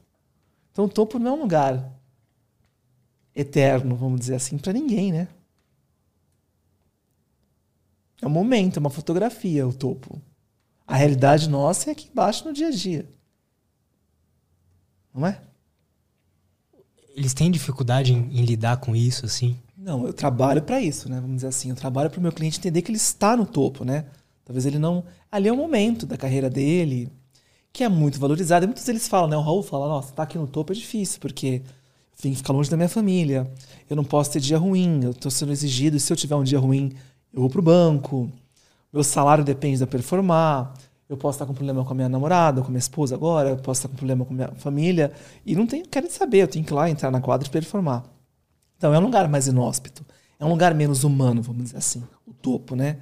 Então 0.72 0.86
o 0.86 0.90
topo 0.90 1.20
não 1.20 1.28
é 1.28 1.34
um 1.34 1.42
lugar 1.42 2.01
eterno, 3.42 3.96
vamos 3.96 4.20
dizer 4.20 4.36
assim, 4.36 4.58
para 4.58 4.74
ninguém, 4.74 5.12
né? 5.12 5.28
É 8.22 8.28
um 8.28 8.30
momento, 8.30 8.78
é 8.78 8.80
uma 8.80 8.90
fotografia 8.90 9.68
o 9.68 9.74
topo. 9.74 10.22
A 10.86 10.96
realidade 10.96 11.50
nossa 11.50 11.90
é 11.90 11.94
aqui 11.94 12.10
embaixo 12.12 12.46
no 12.48 12.54
dia 12.54 12.68
a 12.68 12.72
dia. 12.72 13.10
Não 15.14 15.26
é? 15.26 15.42
Eles 17.16 17.34
têm 17.34 17.52
dificuldade 17.52 18.14
em, 18.14 18.30
em 18.32 18.46
lidar 18.46 18.78
com 18.78 18.96
isso, 18.96 19.26
assim? 19.26 19.58
Não, 19.76 20.06
eu 20.06 20.14
trabalho 20.14 20.62
para 20.62 20.80
isso, 20.80 21.10
né? 21.10 21.20
Vamos 21.20 21.38
dizer 21.38 21.48
assim, 21.48 21.70
eu 21.70 21.76
trabalho 21.76 22.10
para 22.10 22.20
o 22.20 22.22
meu 22.22 22.32
cliente 22.32 22.60
entender 22.60 22.82
que 22.82 22.92
ele 22.92 22.98
está 22.98 23.36
no 23.36 23.46
topo, 23.46 23.84
né? 23.84 24.06
Talvez 24.46 24.66
ele 24.66 24.78
não. 24.78 25.04
Ali 25.32 25.48
é 25.48 25.52
o 25.52 25.58
momento 25.58 26.06
da 26.06 26.18
carreira 26.18 26.50
dele, 26.50 27.12
que 27.74 27.84
é 27.84 27.90
muito 27.90 28.20
valorizado. 28.20 28.66
E 28.66 28.68
muitos 28.68 28.84
deles 28.84 29.08
falam, 29.08 29.30
né? 29.30 29.36
O 29.36 29.42
Raul 29.42 29.64
fala, 29.64 29.88
nossa, 29.88 30.14
tá 30.14 30.24
aqui 30.24 30.38
no 30.38 30.48
topo 30.48 30.72
é 30.72 30.76
difícil, 30.76 31.20
porque 31.20 31.64
tenho 32.22 32.34
que 32.34 32.42
ficar 32.42 32.54
longe 32.54 32.70
da 32.70 32.78
minha 32.78 32.90
família, 32.90 33.52
eu 33.90 33.96
não 33.96 34.04
posso 34.04 34.32
ter 34.32 34.40
dia 34.40 34.58
ruim, 34.58 35.04
eu 35.04 35.12
estou 35.12 35.32
sendo 35.32 35.52
exigido, 35.52 36.00
se 36.00 36.12
eu 36.12 36.18
tiver 36.18 36.36
um 36.36 36.44
dia 36.44 36.60
ruim, 36.60 36.94
eu 37.34 37.42
vou 37.42 37.50
pro 37.50 37.62
banco, 37.62 38.32
meu 38.92 39.04
salário 39.04 39.44
depende 39.44 39.80
da 39.80 39.88
performar, 39.88 40.74
eu 41.10 41.18
posso 41.18 41.36
estar 41.36 41.46
com 41.46 41.54
problema 41.54 41.84
com 41.84 41.92
a 41.92 41.96
minha 41.96 42.10
namorada, 42.10 42.62
com 42.62 42.68
a 42.68 42.70
minha 42.70 42.80
esposa 42.80 43.16
agora, 43.16 43.50
eu 43.50 43.58
posso 43.58 43.80
estar 43.80 43.90
com 43.90 43.96
problema 43.96 44.24
com 44.24 44.34
a 44.34 44.36
minha 44.36 44.52
família, 44.56 45.12
e 45.46 45.56
não 45.56 45.68
tenho, 45.68 45.86
quero 45.88 46.10
saber, 46.12 46.44
eu 46.44 46.48
tenho 46.48 46.64
que 46.64 46.72
ir 46.72 46.76
lá 46.76 46.90
entrar 46.90 47.12
na 47.12 47.20
quadra 47.20 47.48
e 47.48 47.52
performar. 47.52 48.04
Então 48.78 48.94
é 48.94 49.00
um 49.00 49.04
lugar 49.04 49.28
mais 49.28 49.48
inóspito, 49.48 50.06
é 50.40 50.46
um 50.46 50.50
lugar 50.50 50.74
menos 50.74 51.04
humano, 51.04 51.42
vamos 51.42 51.66
dizer 51.66 51.78
assim, 51.78 52.04
o 52.26 52.34
topo, 52.34 52.76
né? 52.76 52.98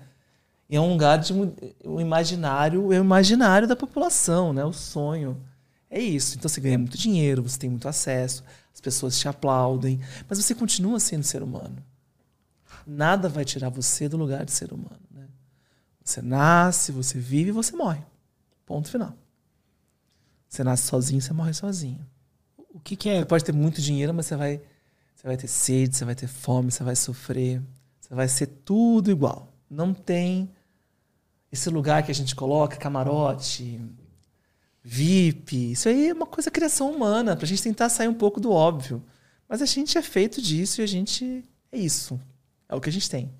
E 0.70 0.76
é 0.76 0.82
um 0.82 0.92
lugar 0.92 1.18
de 1.18 1.34
um 1.34 2.00
imaginário, 2.00 2.94
é 2.94 3.00
o 3.00 3.04
imaginário 3.04 3.68
da 3.68 3.76
população, 3.76 4.54
né? 4.54 4.64
O 4.64 4.72
sonho. 4.72 5.36
É 5.90 6.00
isso. 6.00 6.38
Então 6.38 6.48
você 6.48 6.62
ganha 6.62 6.78
muito 6.78 6.98
dinheiro, 6.98 7.42
você 7.42 7.58
tem 7.58 7.70
muito 7.70 7.88
acesso, 7.88 8.44
as 8.74 8.82
pessoas 8.82 9.18
te 9.18 9.28
aplaudem, 9.28 10.00
mas 10.28 10.38
você 10.38 10.56
continua 10.56 11.00
sendo 11.00 11.24
ser 11.24 11.44
humano. 11.44 11.84
Nada 12.86 13.30
vai 13.30 13.46
tirar 13.46 13.70
você 13.70 14.08
do 14.08 14.18
lugar 14.18 14.46
de 14.46 14.52
ser 14.52 14.72
humano. 14.72 15.02
Né? 15.12 15.28
Você 16.04 16.22
nasce, 16.22 16.92
você 16.92 17.20
vive 17.20 17.50
e 17.50 17.54
você 17.54 17.76
morre. 17.76 18.02
Ponto 18.66 18.90
final. 18.90 19.14
Você 20.48 20.64
nasce 20.64 20.88
sozinho, 20.88 21.22
você 21.22 21.34
morre 21.34 21.54
sozinho. 21.54 22.06
O 22.74 22.80
que, 22.80 22.96
que 22.96 23.10
é? 23.10 23.20
Você 23.20 23.26
pode 23.26 23.44
ter 23.44 23.52
muito 23.52 23.82
dinheiro, 23.82 24.14
mas 24.14 24.26
você 24.26 24.36
vai, 24.36 24.62
você 25.16 25.28
vai 25.28 25.38
ter 25.38 25.48
sede, 25.48 25.96
você 25.96 26.06
vai 26.06 26.16
ter 26.16 26.28
fome, 26.28 26.72
você 26.72 26.84
vai 26.84 26.96
sofrer, 26.96 27.62
você 28.00 28.16
vai 28.16 28.28
ser 28.28 28.48
tudo 28.48 29.12
igual. 29.12 29.54
Não 29.70 29.94
tem 29.94 30.50
esse 31.52 31.70
lugar 31.70 32.04
que 32.04 32.12
a 32.12 32.16
gente 32.16 32.36
coloca, 32.36 32.78
camarote, 32.78 33.82
VIP, 34.84 35.72
isso 35.72 35.90
aí 35.90 36.10
é 36.10 36.14
uma 36.14 36.26
coisa 36.26 36.50
criação 36.50 36.92
humana, 36.92 37.36
para 37.36 37.46
a 37.46 37.48
gente 37.48 37.62
tentar 37.62 37.90
sair 37.90 38.08
um 38.08 38.14
pouco 38.14 38.40
do 38.40 38.52
óbvio. 38.52 39.04
Mas 39.48 39.62
a 39.62 39.66
gente 39.66 39.98
é 39.98 40.02
feito 40.02 40.42
disso 40.42 40.82
e 40.82 40.84
a 40.84 40.88
gente 40.88 41.44
é 41.72 41.78
isso. 41.78 42.20
É 42.68 42.76
o 42.76 42.82
que 42.82 42.90
a 42.90 42.92
gente 42.92 43.10
tem. 43.10 43.32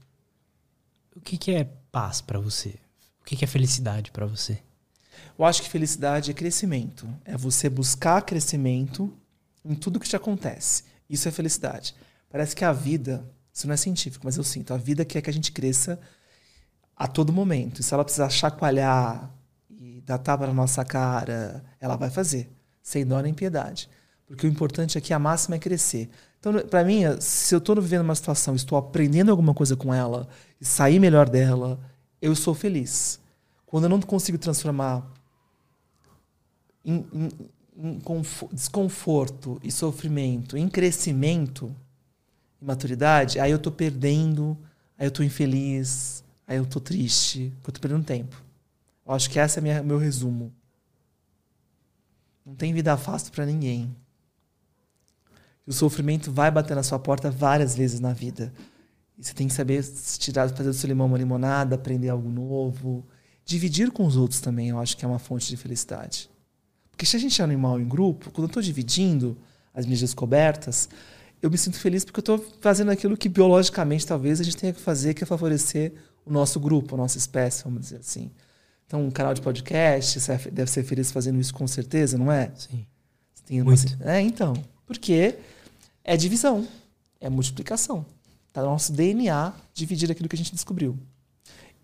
O 1.16 1.22
que, 1.22 1.38
que 1.38 1.52
é 1.52 1.66
paz 1.92 2.22
para 2.22 2.40
você? 2.40 2.76
O 3.22 3.26
que, 3.26 3.36
que 3.36 3.44
é 3.44 3.48
felicidade 3.48 4.12
para 4.12 4.26
você? 4.26 4.60
Eu 5.38 5.46
acho 5.46 5.62
que 5.62 5.70
felicidade 5.70 6.32
é 6.32 6.34
crescimento. 6.34 7.08
É 7.24 7.38
você 7.38 7.70
buscar 7.70 8.22
crescimento 8.24 9.14
em 9.64 9.76
tudo 9.76 10.00
que 10.00 10.08
te 10.08 10.16
acontece. 10.16 10.84
Isso 11.10 11.28
é 11.28 11.32
felicidade. 11.32 11.96
Parece 12.30 12.56
que 12.56 12.66
a 12.66 12.74
vida, 12.74 13.24
isso 13.54 13.68
não 13.68 13.74
é 13.74 13.78
científico, 13.78 14.26
mas 14.26 14.38
eu 14.38 14.44
sinto, 14.44 14.74
a 14.74 14.78
vida 14.78 15.06
quer 15.06 15.22
que 15.22 15.30
a 15.30 15.34
gente 15.34 15.52
cresça 15.52 16.00
a 16.96 17.08
todo 17.08 17.32
momento. 17.32 17.82
E 17.82 17.84
se 17.84 17.94
ela 17.94 18.04
precisar 18.04 18.30
chacoalhar 18.30 19.32
dar 20.10 20.18
tapa 20.18 20.48
na 20.48 20.54
nossa 20.54 20.84
cara, 20.84 21.64
ela 21.80 21.96
vai 21.96 22.10
fazer, 22.10 22.50
sem 22.82 23.06
dó 23.06 23.20
nem 23.22 23.34
piedade. 23.34 23.88
Porque 24.26 24.48
o 24.48 24.50
importante 24.50 24.98
aqui, 24.98 25.14
a 25.14 25.20
máxima 25.20 25.56
é 25.56 25.60
crescer. 25.60 26.10
Então, 26.40 26.54
para 26.68 26.84
mim, 26.84 27.04
se 27.20 27.54
eu 27.54 27.60
estou 27.60 27.80
vivendo 27.80 28.02
uma 28.02 28.16
situação, 28.16 28.56
estou 28.56 28.78
aprendendo 28.78 29.30
alguma 29.30 29.54
coisa 29.54 29.76
com 29.76 29.94
ela 29.94 30.28
e 30.60 30.66
sair 30.66 31.00
melhor 31.00 31.30
dela, 31.30 31.80
eu 32.20 32.36
sou 32.36 32.56
feliz. 32.56 33.20
Quando 33.68 33.84
eu 33.84 33.90
não 33.90 34.02
consigo 34.02 34.38
transformar 34.38 35.06
em, 36.84 37.06
em, 37.14 37.30
em 37.78 38.02
desconforto 38.52 39.60
e 39.64 39.72
sofrimento 39.72 40.58
em 40.58 40.68
crescimento 40.68 41.76
e 42.60 42.66
maturidade, 42.66 43.40
aí 43.40 43.52
eu 43.52 43.58
estou 43.58 43.72
perdendo, 43.72 44.58
aí 44.98 45.06
eu 45.06 45.10
estou 45.10 45.24
infeliz, 45.24 46.24
aí 46.48 46.58
eu 46.58 46.64
estou 46.64 46.82
triste, 46.82 47.54
porque 47.62 47.70
eu 47.70 47.72
estou 47.72 47.82
perdendo 47.82 48.06
tempo. 48.06 48.49
Eu 49.10 49.16
acho 49.16 49.28
que 49.28 49.40
esse 49.40 49.58
é 49.58 49.82
o 49.82 49.84
meu 49.84 49.98
resumo. 49.98 50.54
Não 52.46 52.54
tem 52.54 52.72
vida 52.72 52.96
fácil 52.96 53.32
para 53.32 53.44
ninguém. 53.44 53.96
O 55.66 55.74
sofrimento 55.74 56.32
vai 56.32 56.52
bater 56.52 56.76
na 56.76 56.84
sua 56.84 57.00
porta 57.00 57.32
várias 57.32 57.76
vezes 57.76 58.00
na 58.00 58.14
vida. 58.14 58.54
E 59.18 59.24
você 59.24 59.34
tem 59.34 59.48
que 59.48 59.54
saber 59.56 59.84
tirar, 60.20 60.48
fazer 60.50 60.70
do 60.70 60.76
seu 60.76 60.88
limão 60.88 61.08
uma 61.08 61.18
limonada, 61.18 61.74
aprender 61.74 62.10
algo 62.10 62.30
novo. 62.30 63.04
Dividir 63.44 63.90
com 63.90 64.06
os 64.06 64.16
outros 64.16 64.42
também, 64.42 64.70
eu 64.70 64.78
acho 64.80 64.96
que 64.96 65.04
é 65.04 65.08
uma 65.08 65.18
fonte 65.18 65.48
de 65.48 65.58
felicidade. 65.58 66.30
Porque 66.92 67.04
se 67.04 67.16
a 67.16 67.20
gente 67.20 67.42
é 67.42 67.44
animal 67.44 67.80
em 67.80 67.88
grupo, 67.88 68.30
quando 68.30 68.44
eu 68.44 68.50
estou 68.50 68.62
dividindo 68.62 69.36
as 69.74 69.88
minhas 69.88 70.02
descobertas, 70.02 70.88
eu 71.42 71.50
me 71.50 71.58
sinto 71.58 71.80
feliz 71.80 72.06
porque 72.06 72.20
eu 72.20 72.36
estou 72.36 72.38
fazendo 72.62 72.92
aquilo 72.92 73.18
que 73.18 73.28
biologicamente 73.28 74.06
talvez 74.06 74.40
a 74.40 74.44
gente 74.44 74.58
tenha 74.58 74.72
que 74.72 74.80
fazer, 74.80 75.16
que 75.16 75.24
é 75.24 75.26
favorecer 75.26 75.94
o 76.24 76.32
nosso 76.32 76.60
grupo, 76.60 76.94
a 76.94 76.98
nossa 77.00 77.18
espécie, 77.18 77.64
vamos 77.64 77.82
dizer 77.82 77.98
assim. 77.98 78.30
Então, 78.90 79.06
um 79.06 79.12
canal 79.12 79.36
de 79.36 79.42
podcast, 79.42 80.20
você 80.20 80.36
deve 80.50 80.72
ser 80.72 80.82
feliz 80.82 81.12
fazendo 81.12 81.40
isso 81.40 81.54
com 81.54 81.68
certeza, 81.68 82.18
não 82.18 82.32
é? 82.32 82.52
Sim. 82.58 82.88
Você 83.36 83.44
tem 83.46 83.62
uma... 83.62 83.76
Muito. 83.76 83.98
É, 84.02 84.20
então. 84.20 84.54
Porque 84.88 85.36
é 86.04 86.18
divisão, 86.18 86.68
é 87.22 87.30
multiplicação. 87.30 88.04
Está 88.48 88.64
no 88.64 88.70
nosso 88.70 88.92
DNA 88.92 89.54
dividir 89.76 90.12
aquilo 90.12 90.28
que 90.28 90.36
a 90.36 90.38
gente 90.40 90.52
descobriu 90.52 90.98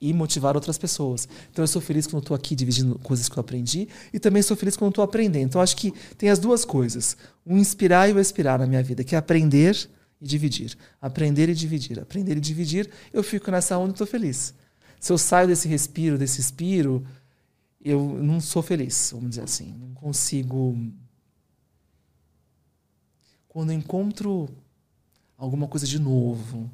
e 0.02 0.12
motivar 0.14 0.56
outras 0.56 0.80
pessoas. 0.80 1.30
Então 1.52 1.62
eu 1.62 1.68
sou 1.68 1.80
feliz 1.80 2.08
quando 2.08 2.24
estou 2.24 2.34
aqui 2.34 2.56
dividindo 2.56 2.98
coisas 2.98 3.30
que 3.30 3.38
eu 3.38 3.42
aprendi 3.42 3.88
e 4.12 4.20
também 4.20 4.42
sou 4.42 4.58
feliz 4.58 4.76
quando 4.76 4.90
estou 4.90 5.04
aprendendo. 5.04 5.46
Então 5.46 5.62
acho 5.62 5.78
que 5.78 5.94
tem 6.18 6.32
as 6.32 6.40
duas 6.40 6.66
coisas, 6.66 7.16
o 7.46 7.56
inspirar 7.56 8.10
e 8.10 8.14
o 8.14 8.20
expirar 8.20 8.58
na 8.58 8.66
minha 8.66 8.82
vida, 8.82 9.04
que 9.04 9.14
é 9.14 9.18
aprender 9.20 9.78
e 10.20 10.26
dividir. 10.26 10.76
Aprender 11.00 11.50
e 11.50 11.54
dividir. 11.54 12.00
Aprender 12.00 12.36
e 12.36 12.42
dividir, 12.42 12.90
eu 13.14 13.22
fico 13.22 13.52
nessa 13.52 13.78
onda 13.78 13.90
e 13.90 13.92
estou 13.92 14.08
feliz. 14.08 14.56
Se 15.06 15.12
eu 15.12 15.20
saio 15.20 15.48
desse 15.48 15.68
respiro, 15.68 16.18
desse 16.18 16.42
expiro, 16.42 17.06
eu 17.80 18.02
não 18.24 18.42
sou 18.42 18.64
feliz, 18.64 19.12
vamos 19.14 19.30
dizer 19.30 19.44
assim. 19.44 19.72
Não 19.72 19.94
consigo 19.94 20.76
quando 23.48 23.72
eu 23.72 23.78
encontro 23.78 24.50
alguma 25.38 25.68
coisa 25.68 25.86
de 25.86 26.00
novo 26.00 26.72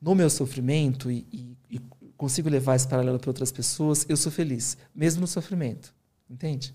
no 0.00 0.12
meu 0.12 0.28
sofrimento 0.28 1.08
e, 1.08 1.24
e, 1.32 1.56
e 1.70 1.78
consigo 2.16 2.48
levar 2.48 2.74
esse 2.74 2.88
paralelo 2.88 3.20
para 3.20 3.30
outras 3.30 3.52
pessoas, 3.52 4.04
eu 4.08 4.16
sou 4.16 4.32
feliz, 4.32 4.76
mesmo 4.92 5.20
no 5.20 5.28
sofrimento. 5.28 5.94
Entende? 6.28 6.74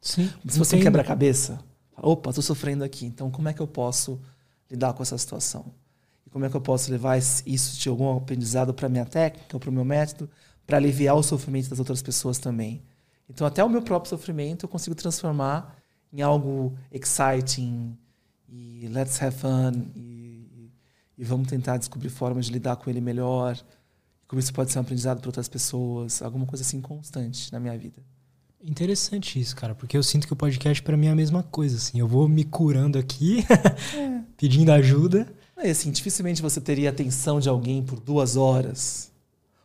Sim. 0.00 0.32
Se 0.48 0.58
você 0.58 0.80
quebra 0.80 1.02
a 1.02 1.04
cabeça, 1.04 1.62
opa, 1.94 2.30
estou 2.30 2.42
sofrendo 2.42 2.84
aqui, 2.84 3.04
então 3.04 3.30
como 3.30 3.50
é 3.50 3.52
que 3.52 3.60
eu 3.60 3.68
posso 3.68 4.18
lidar 4.70 4.94
com 4.94 5.02
essa 5.02 5.18
situação? 5.18 5.74
E 6.30 6.32
como 6.32 6.44
é 6.44 6.48
que 6.48 6.56
eu 6.56 6.60
posso 6.60 6.90
levar 6.90 7.18
isso 7.18 7.78
de 7.78 7.88
algum 7.88 8.16
aprendizado 8.16 8.72
para 8.72 8.86
a 8.86 8.88
minha 8.88 9.04
técnica, 9.04 9.58
para 9.58 9.70
o 9.70 9.72
meu 9.72 9.84
método, 9.84 10.30
para 10.66 10.76
aliviar 10.76 11.16
o 11.16 11.22
sofrimento 11.22 11.68
das 11.68 11.78
outras 11.78 12.00
pessoas 12.00 12.38
também? 12.38 12.82
Então, 13.28 13.46
até 13.46 13.62
o 13.64 13.68
meu 13.68 13.82
próprio 13.82 14.10
sofrimento 14.10 14.64
eu 14.64 14.68
consigo 14.68 14.94
transformar 14.94 15.76
em 16.12 16.22
algo 16.22 16.76
exciting, 16.90 17.96
e 18.50 18.88
let's 18.88 19.22
have 19.22 19.36
fun 19.36 19.72
e, 19.94 20.72
e 21.16 21.24
vamos 21.24 21.48
tentar 21.48 21.76
descobrir 21.76 22.08
formas 22.08 22.46
de 22.46 22.52
lidar 22.52 22.76
com 22.76 22.90
ele 22.90 23.00
melhor. 23.00 23.56
Como 24.26 24.40
isso 24.40 24.52
pode 24.52 24.72
ser 24.72 24.78
um 24.78 24.82
aprendizado 24.82 25.20
para 25.20 25.28
outras 25.28 25.48
pessoas, 25.48 26.20
alguma 26.22 26.46
coisa 26.46 26.62
assim 26.62 26.80
constante 26.80 27.52
na 27.52 27.60
minha 27.60 27.76
vida. 27.78 28.02
Interessante 28.62 29.40
isso, 29.40 29.56
cara, 29.56 29.74
porque 29.74 29.96
eu 29.96 30.02
sinto 30.02 30.26
que 30.26 30.32
o 30.32 30.36
podcast 30.36 30.82
para 30.82 30.96
mim 30.96 31.06
é 31.06 31.10
a 31.10 31.16
mesma 31.16 31.42
coisa, 31.42 31.76
assim. 31.76 31.98
Eu 31.98 32.06
vou 32.06 32.28
me 32.28 32.44
curando 32.44 32.98
aqui, 32.98 33.44
é. 33.96 34.22
pedindo 34.36 34.70
ajuda. 34.70 35.32
É 35.62 35.70
assim, 35.70 35.90
dificilmente 35.90 36.40
você 36.40 36.60
teria 36.60 36.88
a 36.88 36.92
atenção 36.92 37.38
de 37.38 37.48
alguém 37.48 37.82
por 37.82 38.00
duas 38.00 38.36
horas. 38.36 39.10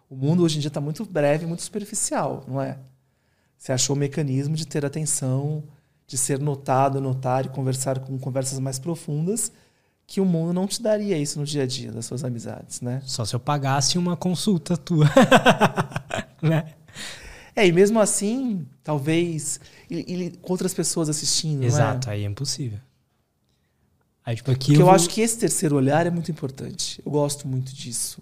O 0.10 0.16
mundo 0.16 0.44
hoje 0.44 0.58
em 0.58 0.60
dia 0.60 0.68
está 0.68 0.82
muito 0.82 1.06
breve, 1.06 1.46
muito 1.46 1.64
superficial, 1.64 2.44
não 2.48 2.62
é? 2.62 2.78
Você 3.58 3.72
achou 3.72 3.96
o 3.96 4.00
mecanismo 4.00 4.56
de 4.56 4.68
ter 4.68 4.86
atenção 4.86 5.64
de 6.08 6.18
ser 6.18 6.40
notado, 6.40 7.02
notar 7.02 7.46
e 7.46 7.50
conversar 7.50 8.00
com 8.00 8.18
conversas 8.20 8.60
mais 8.60 8.78
profundas 8.78 9.52
que 10.08 10.22
o 10.22 10.26
mundo 10.26 10.54
não 10.54 10.68
te 10.68 10.82
daria 10.82 11.18
isso 11.18 11.40
no 11.40 11.46
dia 11.46 11.64
a 11.64 11.66
dia 11.66 11.92
das 11.92 12.06
suas 12.06 12.24
amizades, 12.24 12.82
né? 12.82 13.02
Só 13.06 13.26
se 13.26 13.36
eu 13.36 13.40
pagasse 13.40 13.98
uma 13.98 14.16
consulta 14.16 14.78
tua, 14.78 15.08
né? 16.42 16.74
É, 17.56 17.66
e 17.66 17.72
mesmo 17.72 18.00
assim, 18.00 18.68
talvez 18.84 19.60
e, 19.90 19.96
e, 19.98 20.32
com 20.38 20.52
outras 20.52 20.74
pessoas 20.74 21.10
assistindo, 21.10 21.64
Exato, 21.64 22.10
é? 22.10 22.14
aí 22.14 22.24
é 22.24 22.28
impossível. 22.28 22.80
Aí, 24.26 24.35
tipo, 24.35 24.49
aqui 24.49 24.68
Porque 24.68 24.81
eu, 24.81 24.85
vou... 24.85 24.95
acho 24.95 25.10
que 25.10 25.22
esse 25.22 25.38
terceiro 25.38 25.76
olhar 25.76 26.07
é 26.07 26.10
muito 26.10 26.31
importante. 26.31 27.02
Eu 27.06 27.11
gosto 27.11 27.47
muito 27.47 27.73
disso. 27.73 28.22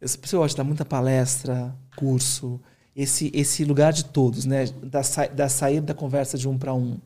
Eu, 0.00 0.08
eu 0.08 0.38
gosto 0.40 0.54
de 0.54 0.56
dar 0.56 0.64
muita 0.64 0.84
palestra, 0.84 1.74
curso, 1.96 2.60
esse, 2.96 3.30
esse 3.32 3.64
lugar 3.64 3.92
de 3.92 4.06
todos, 4.06 4.44
né? 4.44 4.66
Da, 4.82 5.02
sa 5.02 5.26
da 5.26 5.48
saída 5.48 5.86
da 5.86 5.94
conversa 5.94 6.36
de 6.36 6.48
um 6.48 6.58
para 6.58 6.74
um. 6.74 6.98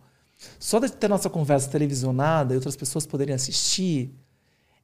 Só 0.58 0.78
de 0.78 0.90
ter 0.90 1.08
nossa 1.08 1.28
conversa 1.28 1.68
televisionada 1.68 2.54
e 2.54 2.56
outras 2.56 2.76
pessoas 2.76 3.06
poderem 3.06 3.34
assistir 3.34 4.14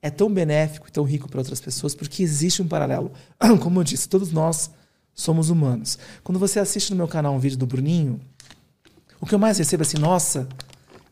é 0.02 0.10
tão 0.10 0.32
benéfico 0.32 0.86
e 0.88 0.90
tão 0.90 1.05
rico 1.05 1.28
para 1.30 1.40
outras 1.40 1.60
pessoas 1.60 1.94
porque 1.94 2.22
existe 2.22 2.60
um 2.60 2.68
paralelo. 2.68 3.10
Como 3.62 3.80
eu 3.80 3.84
disse, 3.84 4.06
todos 4.06 4.32
nós 4.32 4.70
somos 5.14 5.48
humanos. 5.48 5.98
Quando 6.22 6.38
você 6.38 6.59
assiste 6.59 6.90
no 6.90 6.96
meu 6.96 7.09
canal 7.09 7.34
um 7.34 7.38
vídeo 7.38 7.56
do 7.56 7.66
Bruninho, 7.66 8.20
o 9.18 9.26
que 9.26 9.34
eu 9.34 9.38
mais 9.38 9.56
recebo 9.56 9.82
é 9.82 9.86
assim, 9.86 9.96
nossa, 9.96 10.46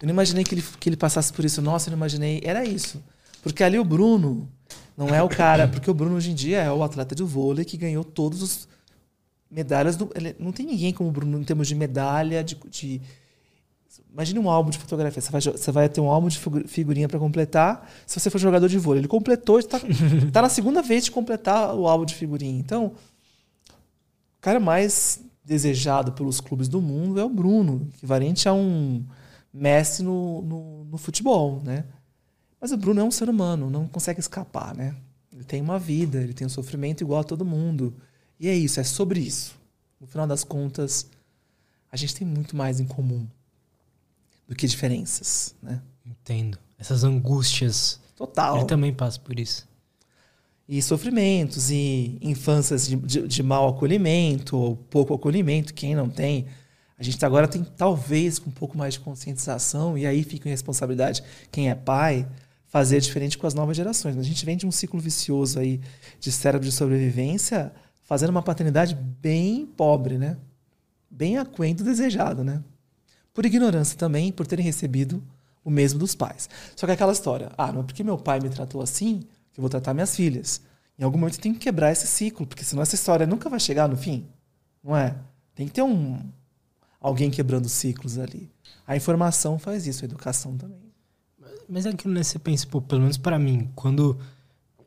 eu 0.02 0.06
não 0.06 0.12
imaginei 0.12 0.42
que 0.42 0.56
ele, 0.56 0.64
que 0.80 0.88
ele 0.88 0.96
passasse 0.96 1.32
por 1.32 1.44
isso, 1.44 1.62
nossa, 1.62 1.88
eu 1.88 1.92
não 1.92 1.96
imaginei. 1.96 2.40
Era 2.42 2.64
isso. 2.64 3.00
Porque 3.40 3.62
ali 3.62 3.78
o 3.78 3.84
Bruno 3.84 4.48
não 4.96 5.14
é 5.14 5.22
o 5.22 5.28
cara, 5.28 5.68
porque 5.68 5.88
o 5.88 5.94
Bruno 5.94 6.16
hoje 6.16 6.32
em 6.32 6.34
dia 6.34 6.60
é 6.60 6.72
o 6.72 6.82
atleta 6.82 7.14
de 7.14 7.22
vôlei 7.22 7.64
que 7.64 7.76
ganhou 7.76 8.02
todos 8.02 8.42
os 8.42 8.68
medalhas. 9.48 9.96
Do, 9.96 10.10
ele, 10.16 10.34
não 10.40 10.50
tem 10.50 10.66
ninguém 10.66 10.92
como 10.92 11.08
o 11.08 11.12
Bruno 11.12 11.40
em 11.40 11.44
termos 11.44 11.68
de 11.68 11.76
medalha, 11.76 12.42
de. 12.42 12.56
de 12.68 13.00
Imagine 14.12 14.40
um 14.40 14.50
álbum 14.50 14.70
de 14.70 14.78
fotografia. 14.78 15.22
Você 15.22 15.30
vai, 15.30 15.40
vai 15.72 15.88
ter 15.88 16.00
um 16.00 16.10
álbum 16.10 16.26
de 16.26 16.38
figurinha 16.66 17.08
para 17.08 17.18
completar 17.18 17.88
se 18.04 18.18
você 18.18 18.28
for 18.28 18.38
jogador 18.38 18.68
de 18.68 18.78
vôlei. 18.78 19.02
Ele 19.02 19.08
completou, 19.08 19.60
está 19.60 19.80
tá 20.32 20.42
na 20.42 20.48
segunda 20.48 20.82
vez 20.82 21.04
de 21.04 21.12
completar 21.12 21.76
o 21.76 21.86
álbum 21.86 22.04
de 22.04 22.14
figurinha. 22.16 22.58
Então, 22.58 22.86
o 22.86 24.40
cara 24.40 24.58
mais 24.58 25.20
desejado 25.44 26.10
pelos 26.12 26.40
clubes 26.40 26.66
do 26.66 26.80
mundo 26.82 27.20
é 27.20 27.24
o 27.24 27.28
Bruno, 27.28 27.88
equivalente 27.94 28.48
a 28.48 28.52
um 28.52 29.04
Messi 29.52 30.02
no, 30.02 30.42
no, 30.42 30.84
no, 30.84 30.98
futebol, 30.98 31.60
né? 31.62 31.84
Mas 32.60 32.72
o 32.72 32.76
Bruno 32.76 33.00
é 33.00 33.04
um 33.04 33.10
ser 33.10 33.28
humano, 33.28 33.68
não 33.68 33.86
consegue 33.86 34.20
escapar, 34.20 34.74
né? 34.74 34.96
Ele 35.32 35.44
tem 35.44 35.60
uma 35.60 35.78
vida, 35.78 36.22
ele 36.22 36.32
tem 36.32 36.46
um 36.46 36.50
sofrimento 36.50 37.02
igual 37.02 37.20
a 37.20 37.24
todo 37.24 37.44
mundo. 37.44 37.94
E 38.38 38.48
é 38.48 38.54
isso, 38.54 38.80
é 38.80 38.84
sobre 38.84 39.20
isso. 39.20 39.56
No 40.00 40.06
final 40.06 40.26
das 40.26 40.44
contas, 40.44 41.06
a 41.90 41.96
gente 41.96 42.14
tem 42.14 42.26
muito 42.26 42.56
mais 42.56 42.80
em 42.80 42.86
comum 42.86 43.26
do 44.48 44.54
que 44.54 44.66
diferenças, 44.66 45.54
né? 45.62 45.82
Entendo. 46.04 46.58
Essas 46.78 47.04
angústias. 47.04 48.00
Total. 48.16 48.58
Ele 48.58 48.66
também 48.66 48.92
passa 48.92 49.20
por 49.20 49.38
isso. 49.38 49.68
E 50.68 50.80
sofrimentos, 50.80 51.70
e 51.70 52.18
infâncias 52.20 52.86
de, 52.86 52.96
de, 52.96 53.28
de 53.28 53.42
mau 53.42 53.68
acolhimento, 53.68 54.56
ou 54.56 54.76
pouco 54.76 55.14
acolhimento, 55.14 55.74
quem 55.74 55.94
não 55.94 56.08
tem. 56.08 56.46
A 57.02 57.04
gente 57.04 57.24
agora 57.24 57.48
tem, 57.48 57.64
talvez, 57.64 58.38
com 58.38 58.48
um 58.48 58.52
pouco 58.52 58.78
mais 58.78 58.94
de 58.94 59.00
conscientização, 59.00 59.98
e 59.98 60.06
aí 60.06 60.22
fica 60.22 60.48
em 60.48 60.52
responsabilidade 60.52 61.20
quem 61.50 61.68
é 61.68 61.74
pai, 61.74 62.28
fazer 62.68 63.00
diferente 63.00 63.36
com 63.36 63.44
as 63.44 63.54
novas 63.54 63.76
gerações. 63.76 64.16
A 64.16 64.22
gente 64.22 64.46
vem 64.46 64.56
de 64.56 64.64
um 64.68 64.70
ciclo 64.70 65.00
vicioso 65.00 65.58
aí 65.58 65.80
de 66.20 66.30
cérebro 66.30 66.64
de 66.64 66.72
sobrevivência 66.72 67.72
fazendo 68.04 68.30
uma 68.30 68.40
paternidade 68.40 68.94
bem 68.94 69.66
pobre, 69.66 70.16
né? 70.16 70.36
Bem 71.10 71.38
aquém 71.38 71.74
do 71.74 71.82
desejado, 71.82 72.44
né? 72.44 72.62
Por 73.34 73.44
ignorância 73.44 73.98
também, 73.98 74.30
por 74.30 74.46
terem 74.46 74.64
recebido 74.64 75.20
o 75.64 75.70
mesmo 75.70 75.98
dos 75.98 76.14
pais. 76.14 76.48
Só 76.76 76.86
que 76.86 76.92
aquela 76.92 77.12
história, 77.12 77.50
ah, 77.58 77.72
não 77.72 77.80
é 77.80 77.82
porque 77.82 78.04
meu 78.04 78.16
pai 78.16 78.38
me 78.38 78.48
tratou 78.48 78.80
assim 78.80 79.24
que 79.52 79.58
eu 79.58 79.62
vou 79.62 79.68
tratar 79.68 79.92
minhas 79.92 80.14
filhas. 80.14 80.62
Em 80.96 81.02
algum 81.02 81.18
momento 81.18 81.40
tem 81.40 81.52
que 81.52 81.58
quebrar 81.58 81.90
esse 81.90 82.06
ciclo, 82.06 82.46
porque 82.46 82.62
senão 82.62 82.80
essa 82.80 82.94
história 82.94 83.26
nunca 83.26 83.50
vai 83.50 83.58
chegar 83.58 83.88
no 83.88 83.96
fim. 83.96 84.28
Não 84.84 84.96
é? 84.96 85.16
Tem 85.52 85.66
que 85.66 85.72
ter 85.72 85.82
um 85.82 86.22
alguém 87.02 87.30
quebrando 87.30 87.68
ciclos 87.68 88.18
ali. 88.18 88.48
A 88.86 88.96
informação 88.96 89.58
faz 89.58 89.86
isso, 89.86 90.04
a 90.04 90.06
educação 90.06 90.56
também. 90.56 90.78
Mas 91.68 91.86
é 91.86 91.90
aquilo, 91.90 92.12
né? 92.14 92.22
Você 92.22 92.38
pensa, 92.38 92.66
pô, 92.66 92.80
pelo 92.80 93.00
menos 93.02 93.16
para 93.16 93.38
mim, 93.38 93.70
quando 93.74 94.18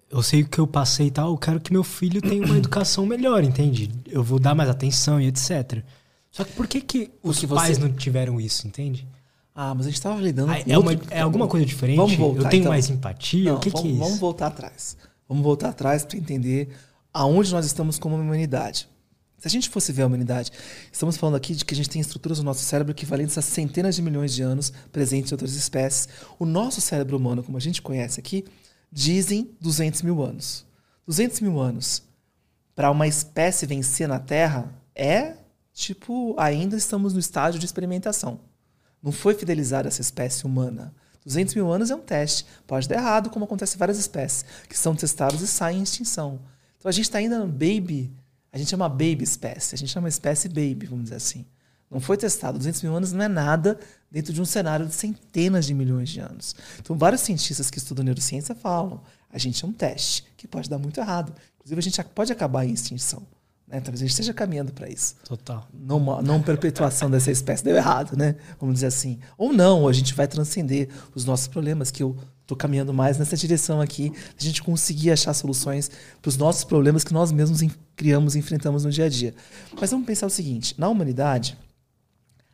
eu 0.09 0.21
sei 0.21 0.41
o 0.43 0.47
que 0.47 0.59
eu 0.59 0.67
passei 0.67 1.07
e 1.07 1.11
tal, 1.11 1.31
eu 1.31 1.37
quero 1.37 1.59
que 1.59 1.71
meu 1.73 1.83
filho 1.83 2.21
tenha 2.21 2.43
uma 2.45 2.57
educação 2.57 3.05
melhor, 3.05 3.43
entende? 3.43 3.89
Eu 4.07 4.23
vou 4.23 4.39
dar 4.39 4.53
mais 4.53 4.69
atenção 4.69 5.19
e 5.19 5.27
etc. 5.27 5.83
Só 6.31 6.43
que 6.43 6.51
por 6.53 6.67
que, 6.67 6.81
que 6.81 7.11
os 7.23 7.39
Porque 7.39 7.53
pais 7.53 7.77
você... 7.77 7.83
não 7.83 7.93
tiveram 7.93 8.39
isso, 8.39 8.67
entende? 8.67 9.07
Ah, 9.55 9.73
mas 9.73 9.85
a 9.85 9.89
gente 9.89 9.95
estava 9.97 10.19
lidando 10.21 10.51
Ah, 10.51 10.61
com 10.63 10.69
é, 10.71 10.77
uma- 10.77 10.91
outro- 10.91 11.07
é 11.09 11.21
alguma 11.21 11.47
coisa 11.47 11.65
diferente? 11.65 11.95
Vamos 11.97 12.15
voltar, 12.15 12.43
eu 12.43 12.49
tenho 12.49 12.61
então. 12.61 12.71
mais 12.73 12.89
empatia? 12.89 13.51
Não, 13.51 13.57
o 13.57 13.59
que, 13.61 13.69
vamos, 13.69 13.81
que 13.81 13.87
é 13.87 13.91
isso? 13.91 13.99
vamos 14.01 14.19
voltar 14.19 14.47
atrás. 14.47 14.97
Vamos 15.29 15.43
voltar 15.43 15.69
atrás 15.69 16.03
para 16.05 16.17
entender 16.17 16.69
aonde 17.13 17.51
nós 17.53 17.65
estamos 17.65 17.97
como 17.97 18.15
humanidade. 18.17 18.87
Se 19.45 19.47
a 19.47 19.51
gente 19.51 19.69
fosse 19.69 19.91
ver 19.91 20.01
a 20.01 20.07
humanidade, 20.07 20.51
estamos 20.91 21.17
falando 21.17 21.35
aqui 21.35 21.53
de 21.53 21.63
que 21.63 21.75
a 21.75 21.77
gente 21.77 21.87
tem 21.87 22.01
estruturas 22.01 22.39
no 22.39 22.45
nosso 22.45 22.63
cérebro 22.63 22.91
equivalentes 22.91 23.37
a 23.37 23.43
centenas 23.43 23.95
de 23.95 24.01
milhões 24.01 24.33
de 24.33 24.41
anos 24.41 24.73
presentes 24.91 25.31
em 25.31 25.35
outras 25.35 25.53
espécies. 25.53 26.09
O 26.39 26.47
nosso 26.47 26.81
cérebro 26.81 27.15
humano, 27.15 27.43
como 27.43 27.55
a 27.55 27.61
gente 27.61 27.79
conhece 27.79 28.19
aqui, 28.19 28.43
dizem 28.91 29.55
200 29.61 30.01
mil 30.01 30.23
anos. 30.23 30.65
200 31.05 31.41
mil 31.41 31.59
anos 31.59 32.01
para 32.75 32.89
uma 32.89 33.05
espécie 33.05 33.67
vencer 33.67 34.07
na 34.07 34.17
Terra 34.17 34.73
é 34.95 35.35
tipo, 35.71 36.33
ainda 36.39 36.75
estamos 36.75 37.13
no 37.13 37.19
estágio 37.19 37.59
de 37.59 37.67
experimentação. 37.67 38.39
Não 38.99 39.11
foi 39.11 39.35
fidelizar 39.35 39.85
essa 39.85 40.01
espécie 40.01 40.43
humana. 40.43 40.91
200 41.23 41.53
mil 41.53 41.71
anos 41.71 41.91
é 41.91 41.95
um 41.95 42.01
teste. 42.01 42.47
Pode 42.65 42.89
dar 42.89 42.95
errado, 42.95 43.29
como 43.29 43.45
acontece 43.45 43.75
em 43.75 43.77
várias 43.77 43.99
espécies, 43.99 44.43
que 44.67 44.75
são 44.75 44.95
testados 44.95 45.43
e 45.43 45.47
saem 45.47 45.81
em 45.81 45.83
extinção. 45.83 46.39
Então 46.79 46.89
a 46.89 46.91
gente 46.91 47.05
está 47.05 47.19
ainda 47.19 47.37
no 47.37 47.47
baby, 47.47 48.11
a 48.55 48.57
gente 48.57 48.73
é 48.73 48.77
uma 48.77 48.87
baby 48.87 49.21
espécie, 49.21 49.75
a 49.75 49.77
gente 49.77 49.97
é 49.97 49.99
uma 49.99 50.07
espécie 50.07 50.47
baby, 50.47 50.85
vamos 50.85 51.03
dizer 51.03 51.17
assim. 51.17 51.45
Não 51.91 51.99
foi 51.99 52.15
testado. 52.15 52.57
200 52.57 52.83
mil 52.83 52.95
anos 52.95 53.11
não 53.11 53.21
é 53.21 53.27
nada 53.27 53.77
dentro 54.09 54.31
de 54.31 54.41
um 54.41 54.45
cenário 54.45 54.85
de 54.85 54.93
centenas 54.93 55.65
de 55.65 55.73
milhões 55.73 56.07
de 56.07 56.21
anos. 56.21 56.55
Então, 56.79 56.97
vários 56.97 57.19
cientistas 57.19 57.69
que 57.69 57.77
estudam 57.79 58.05
neurociência 58.05 58.55
falam: 58.55 59.03
a 59.29 59.37
gente 59.37 59.65
é 59.65 59.67
um 59.67 59.73
teste 59.73 60.23
que 60.37 60.47
pode 60.47 60.69
dar 60.69 60.77
muito 60.77 60.97
errado. 61.01 61.35
Inclusive, 61.57 61.79
a 61.79 61.83
gente 61.83 62.03
pode 62.15 62.31
acabar 62.31 62.65
em 62.65 62.71
extinção. 62.71 63.27
Né? 63.67 63.81
Talvez 63.81 64.01
a 64.01 64.05
gente 64.05 64.11
esteja 64.11 64.33
caminhando 64.33 64.71
para 64.71 64.87
isso 64.87 65.15
Total. 65.25 65.67
não, 65.73 65.99
não 66.21 66.41
perpetuação 66.41 67.11
dessa 67.11 67.31
espécie 67.31 67.61
deu 67.61 67.75
errado, 67.75 68.15
né? 68.15 68.37
Vamos 68.57 68.75
dizer 68.75 68.87
assim. 68.87 69.19
Ou 69.37 69.51
não, 69.51 69.85
a 69.85 69.91
gente 69.91 70.13
vai 70.13 70.29
transcender 70.29 70.87
os 71.13 71.25
nossos 71.25 71.49
problemas, 71.49 71.91
que 71.91 72.01
eu 72.01 72.15
estou 72.45 72.55
caminhando 72.55 72.93
mais 72.93 73.17
nessa 73.17 73.35
direção 73.35 73.81
aqui, 73.81 74.13
a 74.39 74.43
gente 74.43 74.61
conseguir 74.61 75.11
achar 75.11 75.33
soluções 75.33 75.89
para 76.21 76.29
os 76.29 76.37
nossos 76.37 76.63
problemas 76.63 77.03
que 77.03 77.13
nós 77.13 77.31
mesmos 77.31 77.61
criamos 77.95 78.35
e 78.35 78.39
enfrentamos 78.39 78.85
no 78.85 78.91
dia 78.91 79.05
a 79.05 79.09
dia. 79.09 79.33
Mas 79.79 79.89
vamos 79.89 80.05
pensar 80.05 80.27
o 80.27 80.29
seguinte: 80.29 80.75
na 80.77 80.87
humanidade, 80.87 81.57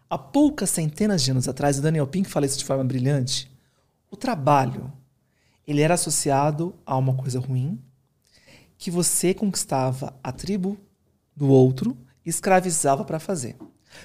há 0.09 0.17
poucas 0.17 0.69
centenas 0.69 1.21
de 1.21 1.31
anos 1.31 1.47
atrás, 1.47 1.77
o 1.77 1.81
Daniel 1.81 2.07
Pink 2.07 2.29
fala 2.29 2.45
isso 2.45 2.57
de 2.57 2.65
forma 2.65 2.83
brilhante, 2.83 3.51
o 4.09 4.15
trabalho 4.15 4.91
ele 5.67 5.81
era 5.81 5.93
associado 5.93 6.73
a 6.85 6.97
uma 6.97 7.13
coisa 7.13 7.39
ruim, 7.39 7.79
que 8.77 8.89
você 8.89 9.33
conquistava 9.33 10.13
a 10.23 10.31
tribo 10.31 10.77
do 11.35 11.47
outro 11.49 11.97
e 12.25 12.29
escravizava 12.29 13.03
para 13.05 13.19
fazer. 13.19 13.55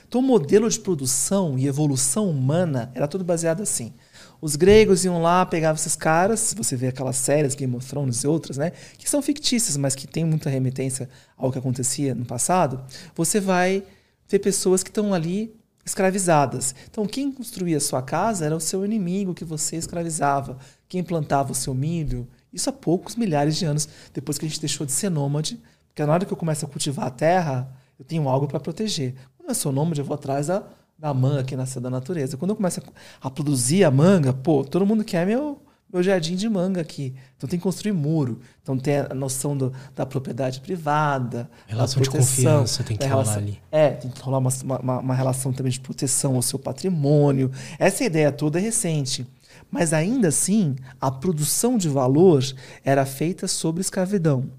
Então, 0.06 0.20
o 0.20 0.24
modelo 0.24 0.68
de 0.68 0.80
produção 0.80 1.58
e 1.58 1.66
evolução 1.66 2.28
humana 2.28 2.90
era 2.94 3.08
tudo 3.08 3.24
baseado 3.24 3.62
assim. 3.62 3.92
Os 4.40 4.56
gregos 4.56 5.04
iam 5.04 5.20
lá, 5.20 5.44
pegavam 5.46 5.76
esses 5.76 5.96
caras, 5.96 6.54
você 6.56 6.76
vê 6.76 6.88
aquelas 6.88 7.16
séries, 7.16 7.54
Game 7.54 7.74
of 7.74 7.86
Thrones 7.86 8.22
e 8.22 8.26
outras, 8.26 8.56
né, 8.56 8.72
que 8.98 9.08
são 9.08 9.22
fictícias, 9.22 9.76
mas 9.76 9.94
que 9.94 10.06
têm 10.06 10.24
muita 10.24 10.50
remetência 10.50 11.08
ao 11.36 11.50
que 11.50 11.58
acontecia 11.58 12.14
no 12.14 12.24
passado. 12.24 12.84
Você 13.14 13.40
vai 13.40 13.82
ter 14.28 14.38
pessoas 14.38 14.82
que 14.82 14.90
estão 14.90 15.14
ali 15.14 15.54
escravizadas. 15.84 16.74
Então, 16.90 17.06
quem 17.06 17.30
construía 17.30 17.76
a 17.76 17.80
sua 17.80 18.02
casa 18.02 18.44
era 18.44 18.56
o 18.56 18.60
seu 18.60 18.84
inimigo 18.84 19.32
que 19.32 19.44
você 19.44 19.76
escravizava. 19.76 20.58
Quem 20.88 21.02
plantava 21.02 21.52
o 21.52 21.54
seu 21.54 21.72
milho, 21.72 22.28
isso 22.52 22.68
há 22.68 22.72
poucos 22.72 23.14
milhares 23.14 23.56
de 23.56 23.64
anos 23.64 23.88
depois 24.12 24.36
que 24.36 24.44
a 24.44 24.48
gente 24.48 24.60
deixou 24.60 24.84
de 24.84 24.92
ser 24.92 25.10
nômade. 25.10 25.60
Porque 25.88 26.04
na 26.04 26.12
hora 26.12 26.24
que 26.24 26.32
eu 26.32 26.36
começo 26.36 26.64
a 26.64 26.68
cultivar 26.68 27.06
a 27.06 27.10
terra, 27.10 27.72
eu 27.98 28.04
tenho 28.04 28.28
algo 28.28 28.48
para 28.48 28.58
proteger. 28.58 29.14
Quando 29.38 29.50
eu 29.50 29.54
sou 29.54 29.70
nômade, 29.70 30.00
eu 30.00 30.04
vou 30.04 30.16
atrás 30.16 30.48
da, 30.48 30.64
da 30.98 31.12
manga 31.12 31.44
que 31.44 31.56
nasceu 31.56 31.80
da 31.80 31.90
natureza. 31.90 32.36
Quando 32.36 32.50
eu 32.50 32.56
começo 32.56 32.80
a, 32.80 33.26
a 33.26 33.30
produzir 33.30 33.84
a 33.84 33.90
manga, 33.90 34.32
pô, 34.32 34.64
todo 34.64 34.86
mundo 34.86 35.04
quer 35.04 35.26
meu, 35.26 35.60
meu 35.92 36.02
jardim 36.02 36.34
de 36.36 36.48
manga 36.48 36.80
aqui. 36.80 37.14
Então 37.36 37.48
tem 37.48 37.58
que 37.58 37.62
construir 37.62 37.92
muro. 37.92 38.40
Então 38.62 38.78
tem 38.78 38.98
a 38.98 39.14
noção 39.14 39.56
do- 39.56 39.72
da 39.94 40.06
propriedade 40.06 40.60
privada, 40.60 41.50
Relação 41.66 41.98
da 42.00 42.04
de 42.04 42.10
proteção, 42.10 42.44
confiança 42.60 42.82
tem 42.84 42.96
que 42.96 43.06
rolar 43.06 43.22
ali. 43.36 43.62
É, 43.70 43.90
tem 43.90 44.10
que 44.10 44.20
rolar 44.22 44.38
uma, 44.38 44.50
uma, 44.82 44.98
uma 45.00 45.14
relação 45.14 45.52
também 45.52 45.70
de 45.72 45.80
proteção 45.80 46.34
ao 46.34 46.42
seu 46.42 46.58
patrimônio. 46.58 47.50
Essa 47.78 48.04
ideia 48.04 48.32
toda 48.32 48.58
é 48.58 48.62
recente. 48.62 49.26
Mas 49.70 49.92
ainda 49.92 50.28
assim, 50.28 50.76
a 51.00 51.10
produção 51.10 51.76
de 51.76 51.88
valor 51.88 52.42
era 52.84 53.04
feita 53.04 53.46
sobre 53.48 53.80
escravidão. 53.80 54.50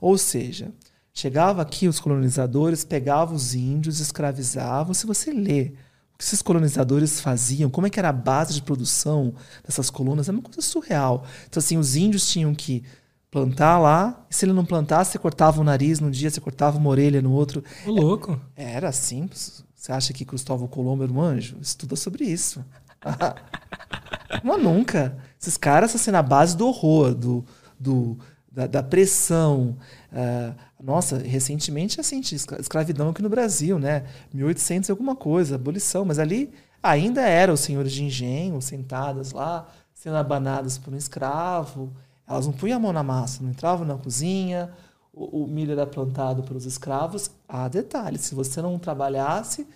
Ou 0.00 0.16
seja, 0.18 0.70
chegava 1.12 1.60
aqui 1.62 1.86
os 1.86 2.00
colonizadores, 2.00 2.84
pegavam 2.84 3.34
os 3.36 3.54
índios, 3.54 4.00
escravizavam. 4.00 4.94
Se 4.94 5.06
você 5.06 5.32
lê 5.32 5.72
o 6.14 6.18
que 6.18 6.24
esses 6.24 6.40
colonizadores 6.40 7.20
faziam, 7.20 7.68
como 7.68 7.86
é 7.86 7.90
que 7.90 7.98
era 7.98 8.08
a 8.08 8.12
base 8.12 8.54
de 8.54 8.62
produção 8.62 9.34
dessas 9.64 9.90
colunas, 9.90 10.28
é 10.28 10.32
uma 10.32 10.42
coisa 10.42 10.62
surreal. 10.62 11.24
Então, 11.48 11.60
assim, 11.60 11.76
os 11.76 11.96
índios 11.96 12.28
tinham 12.28 12.54
que 12.54 12.84
plantar 13.30 13.80
lá, 13.80 14.24
e 14.30 14.34
se 14.34 14.44
ele 14.44 14.52
não 14.52 14.64
plantasse, 14.64 15.10
você 15.10 15.18
cortava 15.18 15.60
o 15.60 15.64
nariz 15.64 15.98
num 15.98 16.10
dia, 16.10 16.30
você 16.30 16.40
cortava 16.40 16.78
uma 16.78 16.88
orelha 16.88 17.20
no 17.20 17.32
outro. 17.32 17.64
Ô, 17.84 17.90
louco. 17.90 18.40
Era 18.54 18.88
assim. 18.88 19.28
Você 19.74 19.90
acha 19.90 20.12
que 20.12 20.24
Cristóvão 20.24 20.68
Colombo 20.68 21.02
era 21.02 21.12
um 21.12 21.20
anjo? 21.20 21.58
Estuda 21.60 21.96
sobre 21.96 22.24
isso. 22.24 22.64
Mas 24.42 24.62
nunca. 24.62 25.18
Esses 25.40 25.56
caras 25.56 25.94
assim 25.96 26.12
na 26.12 26.22
base 26.22 26.56
do 26.56 26.66
horror, 26.68 27.12
do, 27.12 27.44
do, 27.78 28.16
da, 28.50 28.68
da 28.68 28.82
pressão. 28.84 29.76
Ah, 30.12 30.54
nossa, 30.84 31.16
recentemente 31.16 31.98
assim, 31.98 32.20
escravidão 32.20 33.08
aqui 33.08 33.22
no 33.22 33.30
Brasil, 33.30 33.78
né? 33.78 34.04
1800 34.34 34.90
e 34.90 34.92
alguma 34.92 35.16
coisa, 35.16 35.54
abolição. 35.54 36.04
Mas 36.04 36.18
ali 36.18 36.52
ainda 36.82 37.22
eram 37.22 37.54
os 37.54 37.60
senhores 37.60 37.90
de 37.90 38.04
engenho 38.04 38.60
sentadas 38.60 39.32
lá, 39.32 39.66
sendo 39.94 40.16
abanadas 40.16 40.76
por 40.76 40.92
um 40.92 40.96
escravo. 40.96 41.90
Elas 42.28 42.46
não 42.46 42.52
punham 42.52 42.76
a 42.76 42.80
mão 42.80 42.92
na 42.92 43.02
massa, 43.02 43.42
não 43.42 43.50
entravam 43.50 43.86
na 43.86 43.96
cozinha. 43.96 44.70
O, 45.10 45.44
o 45.44 45.46
milho 45.46 45.72
era 45.72 45.86
plantado 45.86 46.42
pelos 46.42 46.66
escravos. 46.66 47.30
Ah, 47.48 47.66
detalhe, 47.66 48.18
se 48.18 48.34
você 48.34 48.60
não 48.60 48.78
trabalhasse, 48.78 49.66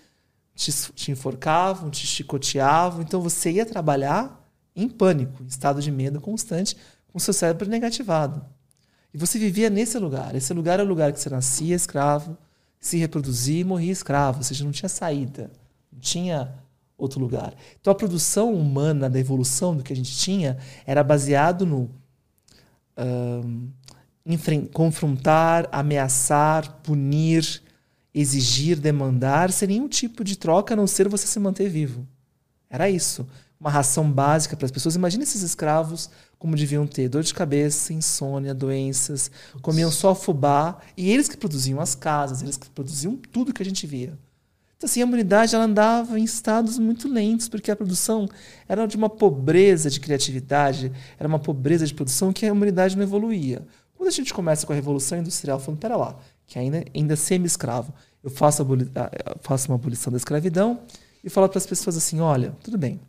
te, 0.53 0.71
te 0.93 1.11
enforcavam, 1.11 1.89
te 1.89 2.05
chicoteavam. 2.05 3.01
Então 3.01 3.19
você 3.19 3.49
ia 3.49 3.65
trabalhar 3.65 4.47
em 4.75 4.87
pânico, 4.87 5.41
em 5.41 5.47
estado 5.47 5.81
de 5.81 5.89
medo 5.89 6.21
constante, 6.21 6.77
com 7.11 7.17
seu 7.17 7.33
cérebro 7.33 7.67
negativado. 7.67 8.45
E 9.13 9.17
você 9.17 9.39
vivia 9.39 9.69
nesse 9.69 9.97
lugar. 9.97 10.35
Esse 10.35 10.53
lugar 10.53 10.73
era 10.73 10.83
o 10.83 10.87
lugar 10.87 11.11
que 11.11 11.19
você 11.19 11.29
nascia 11.29 11.75
escravo, 11.75 12.37
se 12.79 12.97
reproduzia 12.97 13.61
e 13.61 13.63
morria 13.63 13.91
escravo. 13.91 14.39
Ou 14.39 14.43
seja, 14.43 14.63
não 14.63 14.71
tinha 14.71 14.89
saída. 14.89 15.51
Não 15.91 15.99
tinha 15.99 16.53
outro 16.97 17.19
lugar. 17.19 17.53
Então 17.79 17.91
a 17.91 17.95
produção 17.95 18.53
humana 18.53 19.09
da 19.09 19.19
evolução 19.19 19.75
do 19.75 19.83
que 19.83 19.93
a 19.93 19.95
gente 19.95 20.15
tinha 20.15 20.57
era 20.85 21.03
baseado 21.03 21.65
no 21.65 21.89
enfren- 24.25 24.65
confrontar, 24.65 25.69
ameaçar, 25.71 26.79
punir, 26.83 27.61
exigir, 28.13 28.77
demandar, 28.77 29.51
sem 29.51 29.69
nenhum 29.69 29.87
tipo 29.87 30.23
de 30.23 30.37
troca 30.37 30.73
a 30.73 30.77
não 30.77 30.85
ser 30.85 31.07
você 31.07 31.25
se 31.25 31.39
manter 31.39 31.69
vivo. 31.69 32.05
Era 32.69 32.89
isso. 32.89 33.27
Uma 33.59 33.69
ração 33.69 34.09
básica 34.09 34.55
para 34.55 34.65
as 34.65 34.71
pessoas. 34.71 34.95
Imagina 34.95 35.23
esses 35.23 35.41
escravos 35.41 36.09
como 36.39 36.55
deviam 36.55 36.87
ter 36.87 37.09
dor 37.09 37.21
de 37.21 37.33
cabeça, 37.33 37.91
insônia, 37.91 38.53
doenças, 38.53 39.29
comiam 39.61 39.91
só 39.91 40.15
fubá, 40.15 40.77
e 40.95 41.11
eles 41.11 41.27
que 41.27 41.35
produziam 41.35 41.81
as 41.81 41.93
casas, 41.93 42.41
eles 42.41 42.55
que 42.55 42.69
produziam 42.69 43.17
tudo 43.17 43.53
que 43.53 43.61
a 43.61 43.65
gente 43.65 43.85
via. 43.85 44.17
Então, 44.77 44.87
assim, 44.87 45.01
a 45.01 45.05
humanidade 45.05 45.53
ela 45.53 45.65
andava 45.65 46.17
em 46.17 46.23
estados 46.23 46.79
muito 46.79 47.09
lentos, 47.09 47.49
porque 47.49 47.69
a 47.69 47.75
produção 47.75 48.29
era 48.65 48.85
de 48.85 48.95
uma 48.95 49.09
pobreza 49.09 49.89
de 49.89 49.99
criatividade, 49.99 50.89
era 51.19 51.27
uma 51.27 51.37
pobreza 51.37 51.85
de 51.85 51.93
produção 51.93 52.31
que 52.31 52.45
a 52.45 52.53
humanidade 52.53 52.95
não 52.95 53.03
evoluía. 53.03 53.67
Quando 53.93 54.07
a 54.07 54.11
gente 54.11 54.33
começa 54.33 54.65
com 54.65 54.71
a 54.71 54.75
Revolução 54.75 55.17
Industrial, 55.17 55.59
falando, 55.59 55.81
pera 55.81 55.97
lá, 55.97 56.17
que 56.47 56.57
ainda, 56.57 56.85
ainda 56.95 57.17
semi-escravo, 57.17 57.93
eu 58.23 58.29
faço, 58.29 58.65
faço 59.41 59.67
uma 59.67 59.75
abolição 59.75 60.09
da 60.09 60.17
escravidão 60.17 60.79
e 61.21 61.29
falo 61.29 61.49
para 61.49 61.57
as 61.57 61.65
pessoas 61.65 61.97
assim, 61.97 62.21
olha, 62.21 62.55
tudo 62.63 62.77
bem, 62.77 63.01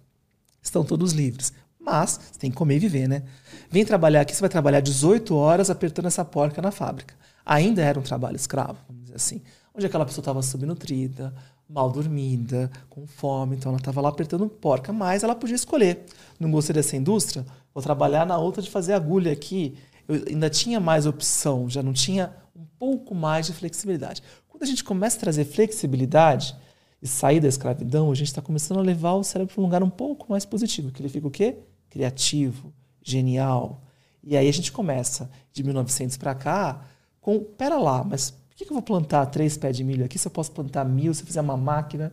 estão 0.62 0.85
todos 0.85 1.12
livres, 1.12 1.53
mas 1.78 2.20
você 2.31 2.39
tem 2.39 2.51
que 2.51 2.57
comer 2.57 2.77
e 2.77 2.78
viver, 2.81 3.09
né? 3.09 3.23
Vem 3.70 3.85
trabalhar 3.85 4.20
aqui, 4.20 4.35
você 4.35 4.41
vai 4.41 4.51
trabalhar 4.51 4.81
18 4.81 5.35
horas 5.35 5.70
apertando 5.70 6.07
essa 6.07 6.24
porca 6.24 6.61
na 6.61 6.70
fábrica. 6.70 7.15
Ainda 7.45 7.82
era 7.82 7.99
um 7.99 8.03
trabalho 8.03 8.37
escravo, 8.37 8.78
vamos 8.87 9.05
dizer 9.05 9.16
assim. 9.16 9.43
Onde 9.74 9.87
aquela 9.87 10.05
pessoa 10.05 10.23
estava 10.23 10.43
subnutrida, 10.43 11.32
mal 11.69 11.91
dormida, 11.91 12.70
com 12.89 13.07
fome, 13.07 13.57
então 13.57 13.70
ela 13.70 13.78
estava 13.78 14.01
lá 14.01 14.09
apertando 14.09 14.49
porca, 14.49 14.93
mas 14.93 15.23
ela 15.23 15.35
podia 15.35 15.55
escolher. 15.55 16.05
Não 16.39 16.51
gostei 16.51 16.74
dessa 16.74 16.97
indústria? 16.97 17.47
Vou 17.73 17.82
trabalhar 17.82 18.27
na 18.27 18.37
outra 18.37 18.61
de 18.61 18.69
fazer 18.69 18.93
agulha 18.93 19.32
aqui. 19.32 19.77
Eu 20.09 20.24
ainda 20.28 20.51
tinha 20.51 20.81
mais 20.81 21.07
opção, 21.07 21.70
já 21.70 21.82
não 21.82 21.93
tinha 21.93 22.35
um 22.55 22.65
pouco 22.78 23.15
mais 23.15 23.47
de 23.47 23.53
flexibilidade. 23.53 24.23
Quando 24.49 24.65
a 24.65 24.66
gente 24.66 24.82
começa 24.82 25.16
a 25.16 25.20
trazer 25.20 25.45
flexibilidade 25.45 26.57
e 27.03 27.09
sair 27.09 27.41
da 27.41 27.49
escravidão, 27.49 28.11
a 28.11 28.15
gente 28.15 28.29
está 28.29 28.43
começando 28.43 28.79
a 28.79 28.83
levar 28.83 29.15
o 29.15 29.25
cérebro 29.25 29.55
para 29.55 29.63
um 29.63 29.65
lugar 29.65 29.83
um 29.83 29.91
pouco 29.91 30.27
mais 30.31 30.45
positivo, 30.45 30.91
que 30.91 31.01
ele 31.01 31.09
fica 31.09 31.27
o 31.27 31.31
quê? 31.31 31.57
Criativo, 31.89 32.73
genial. 33.03 33.83
E 34.23 34.37
aí 34.37 34.49
a 34.49 34.53
gente 34.53 34.71
começa, 34.71 35.31
de 35.53 35.63
1900 35.63 36.17
para 36.19 36.35
cá, 36.35 36.83
com, 37.21 37.41
pera 37.41 37.79
lá, 37.79 38.05
mas 38.05 38.31
por 38.31 38.57
que 38.57 38.65
eu 38.65 38.75
vou 38.75 38.83
plantar 38.83 39.27
três 39.27 39.57
pés 39.57 39.77
de 39.77 39.83
milho 39.83 40.05
aqui 40.05 40.19
se 40.19 40.27
eu 40.27 40.31
posso 40.31 40.53
plantar 40.53 40.85
mil 40.85 41.15
se 41.15 41.23
eu 41.23 41.27
fizer 41.27 41.41
uma 41.41 41.57
máquina? 41.57 42.13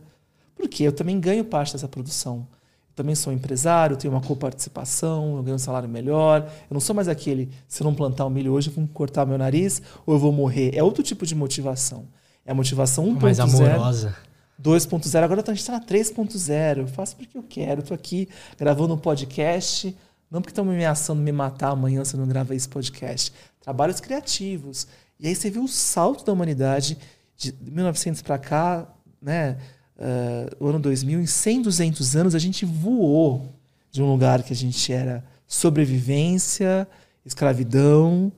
Porque 0.54 0.82
eu 0.82 0.92
também 0.92 1.20
ganho 1.20 1.44
parte 1.44 1.72
dessa 1.72 1.86
produção. 1.86 2.46
também 2.94 3.14
sou 3.14 3.32
empresário, 3.32 3.96
tenho 3.96 4.12
uma 4.12 4.20
coparticipação, 4.20 5.36
eu 5.36 5.42
ganho 5.42 5.54
um 5.54 5.58
salário 5.58 5.88
melhor. 5.88 6.50
Eu 6.68 6.74
não 6.74 6.80
sou 6.80 6.96
mais 6.96 7.06
aquele, 7.06 7.48
se 7.68 7.80
eu 7.80 7.84
não 7.84 7.94
plantar 7.94 8.24
o 8.26 8.30
milho 8.30 8.52
hoje, 8.52 8.70
eu 8.70 8.74
vou 8.74 8.88
cortar 8.88 9.24
meu 9.24 9.38
nariz 9.38 9.80
ou 10.04 10.14
eu 10.14 10.18
vou 10.18 10.32
morrer. 10.32 10.74
É 10.74 10.82
outro 10.82 11.00
tipo 11.02 11.24
de 11.24 11.34
motivação. 11.34 12.06
É 12.44 12.50
a 12.50 12.54
motivação 12.54 13.06
1.0. 13.06 13.22
Mais 13.22 13.38
amorosa. 13.38 14.16
2.0. 14.60 15.22
Agora 15.22 15.42
a 15.42 15.44
gente 15.50 15.60
está 15.60 15.72
na 15.72 15.80
3.0. 15.80 16.78
Eu 16.78 16.88
faço 16.88 17.16
porque 17.16 17.36
eu 17.36 17.42
quero. 17.42 17.80
Estou 17.80 17.94
aqui 17.94 18.28
gravando 18.58 18.94
um 18.94 18.98
podcast. 18.98 19.96
Não 20.30 20.40
porque 20.40 20.52
estão 20.52 20.64
me 20.64 20.74
ameaçando 20.74 21.22
me 21.22 21.32
matar 21.32 21.70
amanhã 21.70 22.04
se 22.04 22.14
eu 22.14 22.20
não 22.20 22.28
gravar 22.28 22.54
esse 22.54 22.68
podcast. 22.68 23.32
Trabalhos 23.60 24.00
criativos. 24.00 24.86
E 25.18 25.26
aí 25.26 25.34
você 25.34 25.50
viu 25.50 25.64
o 25.64 25.68
salto 25.68 26.24
da 26.24 26.32
humanidade 26.32 26.98
de 27.36 27.54
1900 27.62 28.22
para 28.22 28.38
cá, 28.38 28.86
né? 29.22 29.56
uh, 29.98 30.64
o 30.64 30.68
ano 30.68 30.78
2000, 30.78 31.20
em 31.20 31.26
100, 31.26 31.62
200 31.62 32.16
anos, 32.16 32.34
a 32.34 32.38
gente 32.38 32.64
voou 32.64 33.54
de 33.90 34.02
um 34.02 34.10
lugar 34.10 34.42
que 34.42 34.52
a 34.52 34.56
gente 34.56 34.92
era 34.92 35.24
sobrevivência, 35.46 36.86
escravidão, 37.24 38.32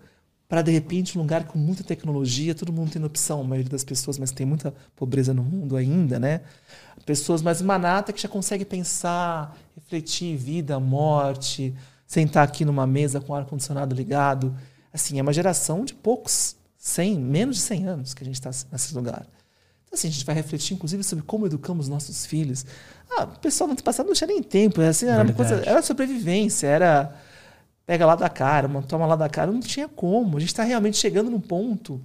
para 0.51 0.63
de 0.63 0.73
repente 0.73 1.17
um 1.17 1.23
lugar 1.23 1.45
com 1.45 1.57
muita 1.57 1.85
tecnologia, 1.85 2.57
todo 2.57 2.73
mundo 2.73 2.91
tendo 2.91 3.07
opção, 3.07 3.41
a 3.41 3.45
maioria 3.45 3.71
das 3.71 3.85
pessoas, 3.85 4.19
mas 4.19 4.33
tem 4.33 4.45
muita 4.45 4.75
pobreza 4.97 5.33
no 5.33 5.45
mundo 5.45 5.77
ainda, 5.77 6.19
né? 6.19 6.41
Pessoas 7.07 7.41
mais 7.41 7.63
manata 7.63 8.13
que 8.13 8.21
já 8.21 8.29
conseguem 8.29 8.67
pensar, 8.67 9.57
refletir 9.77 10.37
vida, 10.37 10.81
morte, 10.81 11.73
sentar 12.05 12.43
aqui 12.43 12.65
numa 12.65 12.85
mesa 12.85 13.21
com 13.21 13.33
ar 13.33 13.45
condicionado 13.45 13.95
ligado. 13.95 14.53
Assim, 14.93 15.21
é 15.21 15.23
uma 15.23 15.33
geração 15.33 15.85
de 15.85 15.95
poucos, 15.95 16.57
100, 16.77 17.21
menos 17.21 17.55
de 17.55 17.63
100 17.63 17.87
anos 17.87 18.13
que 18.13 18.25
a 18.25 18.27
gente 18.27 18.35
está 18.35 18.51
nesse 18.73 18.93
lugar. 18.93 19.29
Então, 19.85 19.95
assim, 19.97 20.09
a 20.09 20.11
gente 20.11 20.25
vai 20.25 20.35
refletir, 20.35 20.75
inclusive, 20.75 21.05
sobre 21.05 21.25
como 21.25 21.47
educamos 21.47 21.89
nossos 21.89 22.27
filhos. 22.27 22.67
Ah, 23.09 23.23
o 23.23 23.39
pessoal 23.39 23.69
no 23.69 23.75
ano 23.75 23.83
passado 23.85 24.07
não 24.09 24.15
tinha 24.15 24.27
nem 24.27 24.43
tempo. 24.43 24.81
Assim, 24.81 25.07
era, 25.07 25.23
uma 25.23 25.33
coisa, 25.33 25.63
era 25.65 25.81
sobrevivência, 25.81 26.67
era 26.67 27.15
pega 27.91 28.07
lá 28.07 28.15
da 28.15 28.29
cara, 28.29 28.69
uma 28.69 28.83
toma 28.83 29.05
lá 29.05 29.17
da 29.17 29.29
cara. 29.29 29.51
Não 29.51 29.59
tinha 29.59 29.89
como. 29.89 30.37
A 30.37 30.41
gente 30.41 30.51
está 30.51 30.62
realmente 30.62 30.97
chegando 30.97 31.29
num 31.29 31.41
ponto 31.41 32.01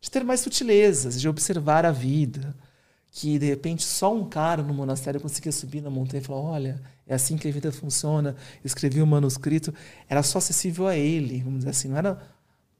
de 0.00 0.08
ter 0.08 0.22
mais 0.22 0.38
sutilezas, 0.38 1.20
de 1.20 1.28
observar 1.28 1.84
a 1.84 1.90
vida. 1.90 2.54
Que, 3.10 3.36
de 3.36 3.46
repente, 3.46 3.82
só 3.82 4.14
um 4.14 4.28
cara 4.28 4.62
no 4.62 4.72
monastério 4.72 5.20
conseguia 5.20 5.50
subir 5.50 5.80
na 5.80 5.90
montanha 5.90 6.20
e 6.20 6.24
falar: 6.24 6.40
olha, 6.40 6.80
é 7.04 7.14
assim 7.16 7.36
que 7.36 7.48
a 7.48 7.50
vida 7.50 7.72
funciona. 7.72 8.36
Escrevi 8.64 9.02
um 9.02 9.06
manuscrito. 9.06 9.74
Era 10.08 10.22
só 10.22 10.38
acessível 10.38 10.86
a 10.86 10.96
ele, 10.96 11.42
vamos 11.42 11.58
dizer 11.58 11.70
assim. 11.70 11.88
Não 11.88 11.96
era 11.96 12.16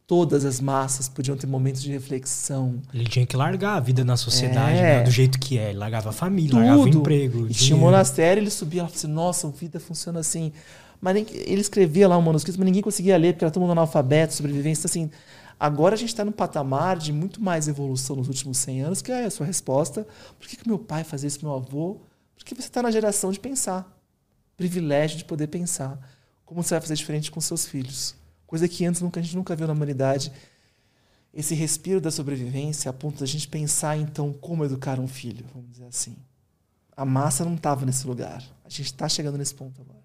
todas 0.06 0.44
as 0.44 0.60
massas 0.60 1.08
podiam 1.08 1.36
ter 1.36 1.48
momentos 1.48 1.82
de 1.82 1.90
reflexão. 1.90 2.80
Ele 2.92 3.06
tinha 3.06 3.26
que 3.26 3.36
largar 3.36 3.78
a 3.78 3.80
vida 3.80 4.04
na 4.04 4.16
sociedade, 4.16 4.78
é. 4.78 4.98
né? 4.98 5.02
do 5.02 5.10
jeito 5.10 5.40
que 5.40 5.58
é. 5.58 5.70
Ele 5.70 5.78
largava 5.78 6.10
a 6.10 6.12
família, 6.12 6.50
Tudo. 6.50 6.60
largava 6.60 6.82
o 6.82 6.88
emprego. 6.88 7.46
E 7.48 7.54
tinha 7.54 7.74
um 7.74 7.80
monastério, 7.80 8.40
ele 8.40 8.50
subia 8.50 8.78
e 8.78 8.80
falava 8.82 8.94
assim, 8.94 9.08
nossa, 9.08 9.48
a 9.48 9.50
vida 9.50 9.80
funciona 9.80 10.20
assim. 10.20 10.52
Mas 11.04 11.14
nem, 11.16 11.26
ele 11.30 11.60
escrevia 11.60 12.08
lá 12.08 12.16
um 12.16 12.22
manuscrito, 12.22 12.58
mas 12.58 12.64
ninguém 12.64 12.80
conseguia 12.80 13.18
ler, 13.18 13.34
porque 13.34 13.44
era 13.44 13.52
todo 13.52 13.60
mundo 13.60 13.72
analfabeto, 13.72 14.32
sobrevivência. 14.32 14.86
Assim, 14.86 15.10
agora 15.60 15.94
a 15.94 15.98
gente 15.98 16.08
está 16.08 16.24
num 16.24 16.32
patamar 16.32 16.96
de 16.96 17.12
muito 17.12 17.42
mais 17.42 17.68
evolução 17.68 18.16
nos 18.16 18.26
últimos 18.26 18.56
100 18.56 18.80
anos, 18.80 19.02
que 19.02 19.12
é 19.12 19.26
a 19.26 19.30
sua 19.30 19.44
resposta. 19.44 20.06
Por 20.38 20.48
que, 20.48 20.56
que 20.56 20.66
meu 20.66 20.78
pai 20.78 21.04
fazia 21.04 21.28
isso, 21.28 21.44
meu 21.44 21.54
avô? 21.54 21.98
Porque 22.34 22.54
você 22.54 22.68
está 22.68 22.82
na 22.82 22.90
geração 22.90 23.30
de 23.30 23.38
pensar. 23.38 23.86
Privilégio 24.56 25.18
de 25.18 25.26
poder 25.26 25.48
pensar. 25.48 25.98
Como 26.46 26.62
você 26.62 26.72
vai 26.72 26.80
fazer 26.80 26.94
diferente 26.94 27.30
com 27.30 27.38
seus 27.38 27.66
filhos? 27.66 28.14
coisa 28.46 28.66
que 28.66 28.86
antes 28.86 29.02
nunca, 29.02 29.20
a 29.20 29.22
gente 29.22 29.36
nunca 29.36 29.54
viu 29.54 29.66
na 29.66 29.74
humanidade. 29.74 30.32
Esse 31.34 31.54
respiro 31.54 32.00
da 32.00 32.10
sobrevivência 32.10 32.88
a 32.88 32.94
ponto 32.94 33.20
da 33.20 33.26
gente 33.26 33.46
pensar, 33.46 33.98
então, 33.98 34.32
como 34.32 34.64
educar 34.64 34.98
um 34.98 35.08
filho, 35.08 35.44
vamos 35.52 35.70
dizer 35.70 35.84
assim. 35.84 36.16
A 36.96 37.04
massa 37.04 37.44
não 37.44 37.56
estava 37.56 37.84
nesse 37.84 38.06
lugar. 38.06 38.42
A 38.64 38.70
gente 38.70 38.86
está 38.86 39.06
chegando 39.06 39.36
nesse 39.36 39.54
ponto 39.54 39.82
agora. 39.82 40.03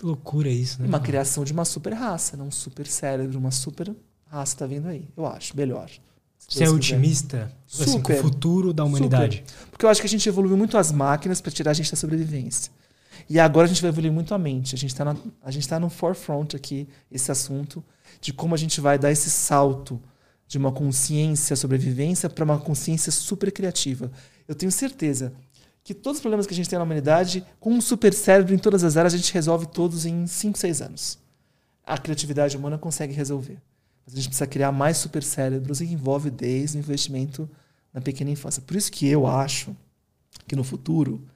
Que 0.00 0.06
loucura 0.06 0.48
isso, 0.48 0.80
né? 0.80 0.88
Uma 0.88 0.98
criação 0.98 1.44
de 1.44 1.52
uma 1.52 1.66
super 1.66 1.92
raça, 1.92 2.34
não 2.34 2.46
um 2.46 2.50
super 2.50 2.86
cérebro, 2.86 3.38
uma 3.38 3.50
super 3.50 3.94
raça 4.26 4.54
está 4.54 4.66
vindo 4.66 4.88
aí, 4.88 5.06
eu 5.14 5.26
acho, 5.26 5.54
melhor. 5.54 5.90
Você 6.38 6.64
é 6.64 6.70
otimista 6.70 7.52
assim, 7.78 8.00
com 8.00 8.10
o 8.10 8.16
futuro 8.16 8.72
da 8.72 8.82
humanidade? 8.82 9.44
Super. 9.46 9.68
Porque 9.70 9.84
eu 9.84 9.90
acho 9.90 10.00
que 10.00 10.06
a 10.06 10.10
gente 10.10 10.26
evoluiu 10.26 10.56
muito 10.56 10.78
as 10.78 10.90
máquinas 10.90 11.42
para 11.42 11.52
tirar 11.52 11.72
a 11.72 11.74
gente 11.74 11.90
da 11.90 11.98
sobrevivência. 11.98 12.72
E 13.28 13.38
agora 13.38 13.66
a 13.66 13.68
gente 13.68 13.82
vai 13.82 13.90
evoluir 13.90 14.10
muito 14.10 14.32
a 14.32 14.38
mente. 14.38 14.74
A 14.74 14.78
gente 14.78 14.88
está 14.90 15.14
a 15.42 15.50
gente 15.50 15.68
tá 15.68 15.78
no 15.78 15.90
forefront 15.90 16.56
aqui, 16.56 16.88
esse 17.12 17.30
assunto, 17.30 17.84
de 18.22 18.32
como 18.32 18.54
a 18.54 18.58
gente 18.58 18.80
vai 18.80 18.98
dar 18.98 19.12
esse 19.12 19.28
salto 19.28 20.00
de 20.48 20.56
uma 20.56 20.72
consciência 20.72 21.54
sobrevivência 21.54 22.30
para 22.30 22.42
uma 22.42 22.58
consciência 22.58 23.12
super 23.12 23.52
criativa. 23.52 24.10
Eu 24.48 24.54
tenho 24.54 24.72
certeza 24.72 25.34
que 25.90 25.94
todos 25.94 26.18
os 26.18 26.20
problemas 26.20 26.46
que 26.46 26.52
a 26.52 26.56
gente 26.56 26.68
tem 26.68 26.78
na 26.78 26.84
humanidade, 26.84 27.44
com 27.58 27.72
um 27.72 27.80
super 27.80 28.14
cérebro 28.14 28.54
em 28.54 28.58
todas 28.58 28.84
as 28.84 28.96
áreas, 28.96 29.12
a 29.12 29.16
gente 29.16 29.34
resolve 29.34 29.66
todos 29.66 30.06
em 30.06 30.24
5, 30.24 30.56
6 30.56 30.82
anos. 30.82 31.18
A 31.84 31.98
criatividade 31.98 32.56
humana 32.56 32.78
consegue 32.78 33.12
resolver. 33.12 33.60
Mas 34.06 34.14
a 34.14 34.16
gente 34.16 34.28
precisa 34.28 34.46
criar 34.46 34.70
mais 34.70 34.98
super 34.98 35.20
cérebros 35.20 35.80
e 35.80 35.86
envolve 35.86 36.30
desde 36.30 36.76
o 36.76 36.78
investimento 36.78 37.50
na 37.92 38.00
pequena 38.00 38.30
infância. 38.30 38.62
Por 38.62 38.76
isso 38.76 38.92
que 38.92 39.08
eu 39.08 39.26
acho 39.26 39.76
que 40.46 40.54
no 40.54 40.62
futuro 40.62 41.26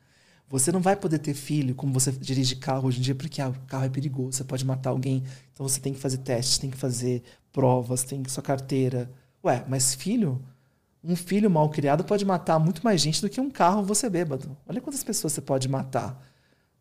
você 0.48 0.70
não 0.70 0.80
vai 0.80 0.94
poder 0.94 1.18
ter 1.18 1.34
filho 1.34 1.74
como 1.74 1.92
você 1.92 2.12
dirige 2.12 2.54
carro 2.54 2.86
hoje 2.86 3.00
em 3.00 3.02
dia, 3.02 3.14
porque 3.16 3.42
ah, 3.42 3.48
o 3.48 3.54
carro 3.66 3.86
é 3.86 3.88
perigoso, 3.88 4.36
você 4.36 4.44
pode 4.44 4.64
matar 4.64 4.90
alguém. 4.90 5.24
Então 5.52 5.66
você 5.66 5.80
tem 5.80 5.92
que 5.92 5.98
fazer 5.98 6.18
testes, 6.18 6.58
tem 6.58 6.70
que 6.70 6.76
fazer 6.76 7.24
provas, 7.52 8.04
tem 8.04 8.22
que 8.22 8.30
sua 8.30 8.42
carteira. 8.42 9.10
Ué, 9.42 9.64
mas 9.66 9.96
filho? 9.96 10.40
Um 11.06 11.14
filho 11.14 11.50
mal 11.50 11.68
criado 11.68 12.02
pode 12.02 12.24
matar 12.24 12.58
muito 12.58 12.82
mais 12.82 13.00
gente 13.00 13.20
do 13.20 13.28
que 13.28 13.40
um 13.40 13.50
carro 13.50 13.82
você 13.82 14.08
bêbado. 14.08 14.56
Olha 14.66 14.80
quantas 14.80 15.04
pessoas 15.04 15.34
você 15.34 15.42
pode 15.42 15.68
matar. 15.68 16.18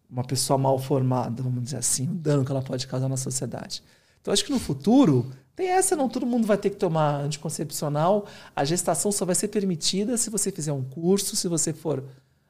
Uma 0.10 0.24
pessoa 0.24 0.58
mal 0.58 0.80
formada, 0.80 1.44
vamos 1.44 1.64
dizer 1.64 1.78
assim, 1.78 2.08
o 2.08 2.14
dano 2.14 2.46
que 2.46 2.52
ela 2.52 2.62
pode 2.62 2.88
causar 2.88 3.10
na 3.10 3.18
sociedade. 3.18 3.84
Então 4.22 4.34
acho 4.34 4.46
que 4.46 4.52
no 4.52 4.60
futuro 4.60 5.30
tem 5.56 5.68
essa, 5.68 5.96
não 5.96 6.08
todo 6.08 6.26
mundo 6.26 6.48
vai 6.48 6.58
ter 6.58 6.70
que 6.70 6.78
tomar 6.78 7.22
anticoncepcional. 7.22 8.26
A 8.56 8.64
gestação 8.64 9.12
só 9.12 9.26
vai 9.26 9.36
ser 9.36 9.50
permitida 9.50 10.18
se 10.18 10.30
você 10.30 10.52
fizer 10.52 10.72
um 10.72 10.84
curso, 10.84 11.36
se 11.36 11.48
você 11.48 11.74
for 11.74 12.04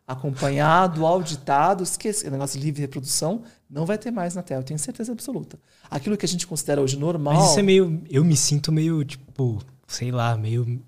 acompanhado, 0.07 1.03
auditado, 1.07 1.83
esquece, 1.83 2.29
negócio 2.29 2.59
de 2.59 2.65
livre 2.65 2.81
reprodução, 2.81 3.43
não 3.69 3.85
vai 3.85 3.97
ter 3.97 4.11
mais 4.11 4.35
na 4.35 4.43
Terra, 4.43 4.61
eu 4.61 4.65
tenho 4.65 4.79
certeza 4.79 5.11
absoluta. 5.11 5.59
Aquilo 5.89 6.15
que 6.15 6.25
a 6.25 6.29
gente 6.29 6.45
considera 6.45 6.81
hoje 6.81 6.97
normal. 6.97 7.33
Mas 7.33 7.49
isso 7.49 7.59
é 7.59 7.63
meio. 7.63 8.01
Eu 8.09 8.23
me 8.23 8.37
sinto 8.37 8.71
meio, 8.71 9.03
tipo, 9.03 9.59
sei 9.87 10.11
lá, 10.11 10.37
meio 10.37 10.81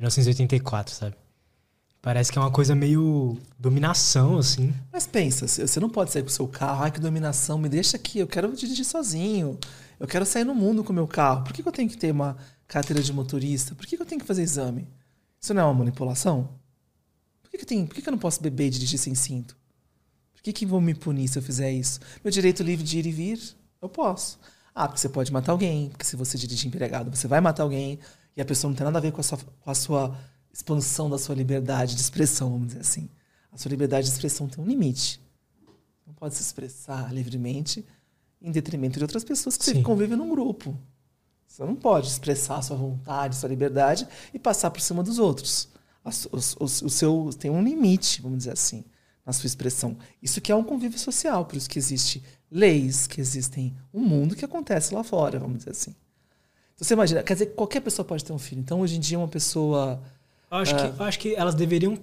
1984, 0.00 0.94
sabe? 0.94 1.16
Parece 2.02 2.32
que 2.32 2.38
é 2.38 2.40
uma 2.40 2.50
coisa 2.50 2.74
meio 2.74 3.36
dominação, 3.58 4.38
assim. 4.38 4.72
Mas 4.90 5.06
pensa, 5.06 5.46
você 5.46 5.78
não 5.78 5.90
pode 5.90 6.10
sair 6.10 6.22
com 6.22 6.28
o 6.28 6.32
seu 6.32 6.48
carro, 6.48 6.82
ai 6.82 6.90
que 6.90 6.98
dominação, 6.98 7.58
me 7.58 7.68
deixa 7.68 7.98
aqui, 7.98 8.18
eu 8.18 8.26
quero 8.26 8.50
dirigir 8.56 8.86
sozinho. 8.86 9.58
Eu 9.98 10.06
quero 10.06 10.24
sair 10.24 10.44
no 10.44 10.54
mundo 10.54 10.82
com 10.82 10.92
o 10.92 10.94
meu 10.94 11.06
carro. 11.06 11.44
Por 11.44 11.52
que, 11.52 11.66
eu 11.66 11.70
tenho 11.70 11.90
que 11.90 11.98
ter 11.98 12.10
uma 12.10 12.38
carteira 12.66 13.02
de 13.02 13.12
motorista? 13.12 13.74
Por 13.74 13.84
que, 13.86 14.00
eu 14.00 14.06
tenho 14.06 14.20
que 14.20 14.26
fazer 14.26 14.42
exame? 14.42 14.88
Isso 15.38 15.52
não 15.52 15.62
é 15.62 15.64
uma 15.66 15.74
manipulação? 15.74 16.48
Por 17.42 17.50
que, 17.50 17.58
que, 17.58 17.66
tem, 17.66 17.84
por 17.84 17.94
que, 17.94 18.00
que 18.00 18.08
eu 18.08 18.12
não 18.12 18.18
posso 18.18 18.40
beber 18.40 18.68
e 18.68 18.70
dirigir 18.70 18.98
sem 18.98 19.14
cinto? 19.14 19.54
Por 20.32 20.42
que, 20.42 20.54
que 20.54 20.64
vão 20.64 20.80
me 20.80 20.94
punir 20.94 21.28
se 21.28 21.38
eu 21.38 21.42
fizer 21.42 21.70
isso? 21.70 22.00
Meu 22.24 22.30
direito 22.30 22.62
livre 22.62 22.82
de 22.82 22.98
ir 22.98 23.04
e 23.04 23.12
vir, 23.12 23.40
eu 23.82 23.90
posso. 23.90 24.38
Ah, 24.74 24.88
porque 24.88 25.00
você 25.00 25.08
pode 25.10 25.30
matar 25.30 25.52
alguém, 25.52 25.90
porque 25.90 26.06
se 26.06 26.16
você 26.16 26.38
dirigir 26.38 26.68
empregado, 26.68 27.14
você 27.14 27.28
vai 27.28 27.42
matar 27.42 27.64
alguém, 27.64 27.98
e 28.36 28.40
a 28.40 28.44
pessoa 28.44 28.70
não 28.70 28.76
tem 28.76 28.84
nada 28.84 28.98
a 28.98 29.00
ver 29.00 29.12
com 29.12 29.20
a 29.20 29.24
sua, 29.24 29.38
com 29.38 29.70
a 29.70 29.74
sua 29.74 30.18
expansão 30.52 31.08
da 31.10 31.18
sua 31.18 31.34
liberdade 31.34 31.94
de 31.94 32.00
expressão, 32.00 32.50
vamos 32.50 32.68
dizer 32.68 32.80
assim. 32.80 33.08
A 33.52 33.58
sua 33.58 33.70
liberdade 33.70 34.06
de 34.06 34.12
expressão 34.12 34.48
tem 34.48 34.62
um 34.62 34.66
limite. 34.66 35.20
Não 36.06 36.14
pode 36.14 36.34
se 36.34 36.42
expressar 36.42 37.12
livremente 37.12 37.84
em 38.40 38.50
detrimento 38.50 38.98
de 38.98 39.04
outras 39.04 39.24
pessoas 39.24 39.56
que 39.56 39.64
Sim. 39.64 39.74
você 39.74 39.82
convive 39.82 40.16
num 40.16 40.30
grupo. 40.30 40.76
Você 41.46 41.64
não 41.64 41.74
pode 41.74 42.06
expressar 42.06 42.58
a 42.58 42.62
sua 42.62 42.76
vontade, 42.76 43.36
sua 43.36 43.48
liberdade 43.48 44.06
e 44.32 44.38
passar 44.38 44.70
por 44.70 44.80
cima 44.80 45.02
dos 45.02 45.18
outros 45.18 45.68
o, 46.04 46.36
o, 46.36 46.64
o 46.64 46.90
seu 46.90 47.30
tem 47.38 47.50
um 47.50 47.62
limite, 47.62 48.22
vamos 48.22 48.38
dizer 48.38 48.52
assim, 48.52 48.84
na 49.24 49.32
sua 49.32 49.46
expressão. 49.46 49.96
Isso 50.22 50.40
que 50.40 50.50
é 50.50 50.56
um 50.56 50.64
convívio 50.64 50.98
social, 50.98 51.44
por 51.44 51.56
isso 51.56 51.68
que 51.68 51.78
existe 51.78 52.22
leis, 52.50 53.06
que 53.06 53.20
existem 53.20 53.76
um 53.92 54.00
mundo 54.00 54.34
que 54.34 54.44
acontece 54.44 54.94
lá 54.94 55.04
fora, 55.04 55.38
vamos 55.38 55.58
dizer 55.58 55.70
assim. 55.70 55.94
Então, 56.80 56.88
você 56.88 56.94
imagina, 56.94 57.22
quer 57.22 57.34
dizer, 57.34 57.46
qualquer 57.46 57.80
pessoa 57.80 58.04
pode 58.04 58.24
ter 58.24 58.32
um 58.32 58.38
filho. 58.38 58.60
Então, 58.60 58.80
hoje 58.80 58.96
em 58.96 59.00
dia, 59.00 59.18
uma 59.18 59.28
pessoa. 59.28 60.00
Eu 60.50 60.56
acho, 60.56 60.74
uh, 60.74 60.78
que, 60.78 61.00
eu 61.00 61.06
acho 61.06 61.18
que 61.18 61.34
elas 61.34 61.54
deveriam 61.54 61.98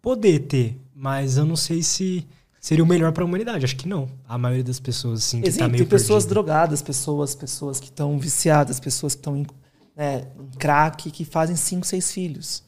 poder 0.00 0.40
ter, 0.40 0.78
mas 0.94 1.36
eu 1.36 1.44
não 1.44 1.56
sei 1.56 1.82
se 1.82 2.24
seria 2.60 2.84
o 2.84 2.86
melhor 2.86 3.12
para 3.12 3.24
a 3.24 3.26
humanidade. 3.26 3.64
Acho 3.64 3.76
que 3.76 3.88
não. 3.88 4.08
A 4.28 4.38
maioria 4.38 4.62
das 4.62 4.78
pessoas, 4.78 5.20
assim, 5.20 5.42
que 5.42 5.52
tá 5.52 5.66
meio 5.66 5.84
Tem 5.84 5.86
pessoas 5.86 6.24
perdida. 6.24 6.34
drogadas, 6.34 6.82
pessoas, 6.82 7.34
pessoas 7.34 7.80
que 7.80 7.86
estão 7.86 8.16
viciadas, 8.18 8.78
pessoas 8.78 9.14
que 9.14 9.20
estão 9.20 9.36
em, 9.36 9.46
né, 9.96 10.28
em 10.38 10.56
crack, 10.58 11.10
que 11.10 11.24
fazem 11.24 11.56
cinco, 11.56 11.84
seis 11.84 12.12
filhos 12.12 12.62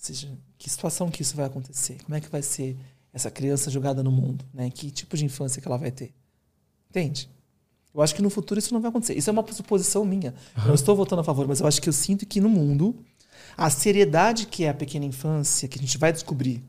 seja, 0.00 0.28
que 0.56 0.68
situação 0.68 1.10
que 1.10 1.22
isso 1.22 1.36
vai 1.36 1.46
acontecer? 1.46 2.02
Como 2.02 2.14
é 2.14 2.20
que 2.20 2.28
vai 2.28 2.42
ser 2.42 2.76
essa 3.12 3.30
criança 3.30 3.70
jogada 3.70 4.02
no 4.02 4.10
mundo? 4.10 4.44
Né? 4.52 4.70
Que 4.70 4.90
tipo 4.90 5.16
de 5.16 5.24
infância 5.24 5.60
que 5.60 5.68
ela 5.68 5.76
vai 5.76 5.90
ter? 5.90 6.14
Entende? 6.88 7.28
Eu 7.94 8.02
acho 8.02 8.14
que 8.14 8.22
no 8.22 8.30
futuro 8.30 8.58
isso 8.58 8.72
não 8.72 8.80
vai 8.80 8.88
acontecer. 8.88 9.14
Isso 9.14 9.28
é 9.28 9.32
uma 9.32 9.44
suposição 9.52 10.04
minha. 10.04 10.30
Uhum. 10.56 10.62
Eu 10.62 10.68
não 10.68 10.74
estou 10.74 10.94
votando 10.94 11.20
a 11.20 11.24
favor, 11.24 11.46
mas 11.48 11.60
eu 11.60 11.66
acho 11.66 11.82
que 11.82 11.88
eu 11.88 11.92
sinto 11.92 12.24
que 12.24 12.40
no 12.40 12.48
mundo, 12.48 12.94
a 13.56 13.68
seriedade 13.68 14.46
que 14.46 14.64
é 14.64 14.68
a 14.68 14.74
pequena 14.74 15.04
infância, 15.04 15.68
que 15.68 15.78
a 15.78 15.82
gente 15.82 15.98
vai 15.98 16.12
descobrir, 16.12 16.62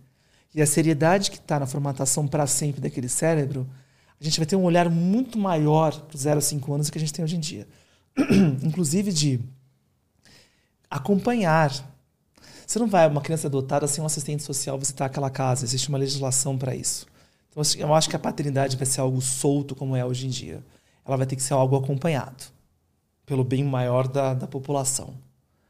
e 0.53 0.61
a 0.61 0.65
seriedade 0.65 1.31
que 1.31 1.38
está 1.38 1.60
na 1.60 1.65
formatação 1.65 2.27
para 2.27 2.45
sempre 2.45 2.81
daquele 2.81 3.07
cérebro, 3.07 3.69
a 4.19 4.23
gente 4.23 4.39
vai 4.39 4.45
ter 4.45 4.56
um 4.56 4.64
olhar 4.64 4.89
muito 4.89 5.39
maior 5.39 5.99
para 6.02 6.15
os 6.15 6.22
0 6.22 6.38
a 6.39 6.41
5 6.41 6.73
anos 6.73 6.88
do 6.88 6.91
que 6.91 6.98
a 6.98 7.02
gente 7.02 7.14
tem 7.14 7.23
hoje 7.23 7.38
em 7.38 7.39
dia. 7.39 7.68
Inclusive 8.61 9.11
de 9.11 9.39
acompanhar. 10.89 11.72
Você 12.68 12.77
não 12.77 12.88
vai, 12.88 13.07
uma 13.07 13.22
criança 13.22 13.48
adotada, 13.48 13.88
sem 13.88 14.03
um 14.03 14.06
assistente 14.06 14.43
social 14.43 14.77
visitar 14.77 15.06
aquela 15.06 15.30
casa. 15.30 15.65
Existe 15.65 15.89
uma 15.89 15.98
legislação 15.98 16.57
para 16.57 16.76
isso. 16.76 17.07
Então, 17.49 17.61
assim, 17.61 17.80
eu 17.80 17.93
acho 17.93 18.10
que 18.10 18.15
a 18.15 18.19
paternidade 18.19 18.77
vai 18.77 18.85
ser 18.85 19.02
algo 19.02 19.22
solto 19.22 19.76
como 19.76 19.95
é 19.95 20.06
hoje 20.06 20.27
em 20.27 20.30
dia. 20.30 20.64
Ela 21.06 21.18
vai 21.18 21.26
ter 21.26 21.36
que 21.36 21.44
ser 21.44 21.53
algo 21.53 21.76
acompanhado 21.76 22.44
pelo 23.26 23.44
bem 23.44 23.64
maior 23.64 24.07
da, 24.07 24.34
da 24.34 24.48
população. 24.48 25.14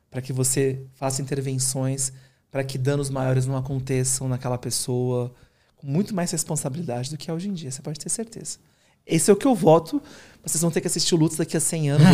Para 0.09 0.21
que 0.21 0.33
você 0.33 0.81
faça 0.93 1.21
intervenções 1.21 2.11
para 2.51 2.63
que 2.65 2.77
danos 2.77 3.09
maiores 3.09 3.45
não 3.45 3.55
aconteçam 3.55 4.27
naquela 4.27 4.57
pessoa, 4.57 5.33
com 5.77 5.87
muito 5.87 6.13
mais 6.13 6.29
responsabilidade 6.31 7.09
do 7.09 7.17
que 7.17 7.31
é 7.31 7.33
hoje 7.33 7.47
em 7.47 7.53
dia, 7.53 7.71
você 7.71 7.81
pode 7.81 7.97
ter 7.97 8.09
certeza. 8.09 8.59
Esse 9.07 9.31
é 9.31 9.33
o 9.33 9.37
que 9.37 9.47
eu 9.47 9.55
voto. 9.55 10.01
Vocês 10.43 10.61
vão 10.61 10.69
ter 10.69 10.81
que 10.81 10.87
assistir 10.87 11.15
o 11.15 11.17
Lutz 11.17 11.37
daqui 11.37 11.55
a 11.55 11.59
100 11.61 11.91
anos 11.91 12.07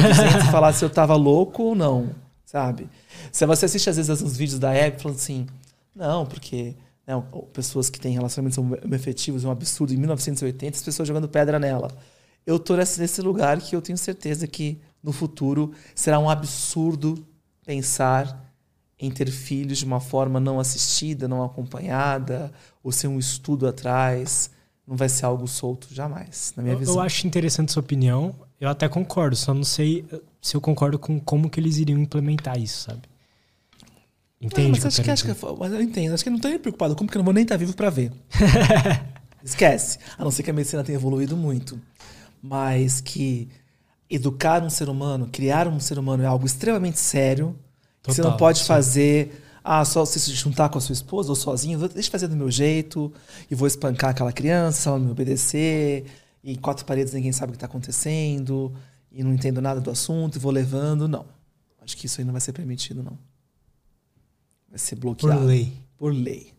e 0.47 0.51
falar 0.51 0.71
se 0.73 0.85
eu 0.85 0.89
tava 0.89 1.15
louco 1.15 1.63
ou 1.63 1.75
não, 1.75 2.11
sabe? 2.45 2.87
Se 3.31 3.45
você 3.45 3.65
assiste 3.65 3.89
às 3.89 3.97
vezes 3.97 4.21
uns 4.21 4.37
vídeos 4.37 4.59
da 4.59 4.71
Hebe 4.71 5.01
falando 5.01 5.17
assim, 5.17 5.47
não, 5.95 6.25
porque 6.25 6.75
né, 7.05 7.21
pessoas 7.51 7.89
que 7.89 7.99
têm 7.99 8.13
relacionamentos 8.13 8.59
efetivos 8.93 9.43
é 9.43 9.47
um 9.47 9.51
absurdo. 9.51 9.93
Em 9.93 9.97
1980, 9.97 10.77
as 10.77 10.83
pessoas 10.83 11.07
jogando 11.07 11.27
pedra 11.27 11.57
nela. 11.59 11.89
Eu 12.47 12.57
tô 12.57 12.77
nesse 12.77 13.21
lugar 13.21 13.59
que 13.59 13.75
eu 13.75 13.81
tenho 13.81 13.97
certeza 13.97 14.47
que 14.47 14.79
no 15.03 15.11
futuro 15.11 15.73
será 15.93 16.17
um 16.17 16.29
absurdo 16.29 17.27
pensar 17.65 18.41
em 18.97 19.11
ter 19.11 19.29
filhos 19.29 19.79
de 19.79 19.85
uma 19.85 19.99
forma 19.99 20.39
não 20.39 20.57
assistida, 20.57 21.27
não 21.27 21.43
acompanhada, 21.43 22.49
ou 22.81 22.89
ser 22.89 23.09
um 23.09 23.19
estudo 23.19 23.67
atrás. 23.67 24.49
Não 24.87 24.95
vai 24.95 25.09
ser 25.09 25.25
algo 25.25 25.45
solto 25.45 25.93
jamais, 25.93 26.53
na 26.55 26.63
minha 26.63 26.75
eu, 26.75 26.79
visão. 26.79 26.95
Eu 26.95 27.01
acho 27.01 27.27
interessante 27.27 27.73
sua 27.73 27.81
opinião. 27.81 28.33
Eu 28.61 28.69
até 28.69 28.87
concordo, 28.87 29.35
só 29.35 29.53
não 29.53 29.65
sei 29.65 30.05
se 30.41 30.55
eu 30.55 30.61
concordo 30.61 30.97
com 30.97 31.19
como 31.19 31.49
que 31.49 31.59
eles 31.59 31.77
iriam 31.77 31.99
implementar 31.99 32.57
isso, 32.57 32.83
sabe? 32.83 33.01
Entende? 34.39 34.71
mas, 34.71 34.85
acho 34.85 35.03
que, 35.03 35.11
acho 35.11 35.25
que, 35.25 35.35
mas 35.59 35.73
eu 35.73 35.81
entendo. 35.81 36.13
Acho 36.13 36.23
que 36.23 36.29
não 36.29 36.37
estou 36.37 36.49
nem 36.49 36.59
preocupado 36.59 36.95
com 36.95 37.05
porque 37.05 37.17
eu 37.17 37.19
não 37.19 37.25
vou 37.25 37.33
nem 37.33 37.43
estar 37.43 37.55
tá 37.55 37.59
vivo 37.59 37.75
para 37.75 37.89
ver. 37.89 38.13
Esquece. 39.43 39.99
A 40.17 40.23
não 40.23 40.31
ser 40.31 40.43
que 40.43 40.49
a 40.49 40.53
medicina 40.53 40.83
tenha 40.83 40.95
evoluído 40.95 41.35
muito. 41.35 41.77
Mas 42.41 43.01
que 43.01 43.49
educar 44.09 44.63
um 44.63 44.69
ser 44.69 44.89
humano, 44.89 45.27
criar 45.31 45.67
um 45.67 45.79
ser 45.79 45.99
humano 45.99 46.23
é 46.23 46.25
algo 46.25 46.45
extremamente 46.45 46.99
sério 46.99 47.57
Total, 48.01 48.15
você 48.15 48.21
não 48.21 48.37
pode 48.37 48.59
sim. 48.59 48.65
fazer 48.65 49.43
ah, 49.63 49.83
só 49.83 50.05
se 50.05 50.33
juntar 50.33 50.69
com 50.69 50.77
a 50.77 50.81
sua 50.81 50.93
esposa 50.93 51.29
ou 51.29 51.35
sozinho, 51.35 51.77
deixa 51.89 52.07
eu 52.07 52.11
fazer 52.11 52.27
do 52.29 52.37
meu 52.37 52.49
jeito 52.49 53.11
e 53.51 53.55
vou 53.55 53.67
espancar 53.67 54.11
aquela 54.11 54.31
criança 54.31 54.89
ela 54.89 54.97
não 54.97 55.07
me 55.07 55.11
obedecer. 55.11 56.05
E 56.41 56.55
quatro 56.55 56.85
paredes 56.85 57.13
ninguém 57.13 57.33
sabe 57.33 57.49
o 57.49 57.51
que 57.51 57.57
está 57.57 57.65
acontecendo 57.65 58.73
e 59.11 59.21
não 59.23 59.33
entendo 59.33 59.61
nada 59.61 59.81
do 59.81 59.91
assunto 59.91 60.37
e 60.37 60.39
vou 60.39 60.53
levando. 60.53 61.05
Não. 61.05 61.25
Acho 61.81 61.97
que 61.97 62.05
isso 62.05 62.21
aí 62.21 62.25
não 62.25 62.31
vai 62.31 62.39
ser 62.39 62.53
permitido, 62.53 63.03
não. 63.03 63.17
Vai 64.69 64.79
ser 64.79 64.95
bloqueado. 64.95 65.41
Por 65.41 65.45
lei. 65.45 65.73
Por 65.97 66.13
lei. 66.13 66.53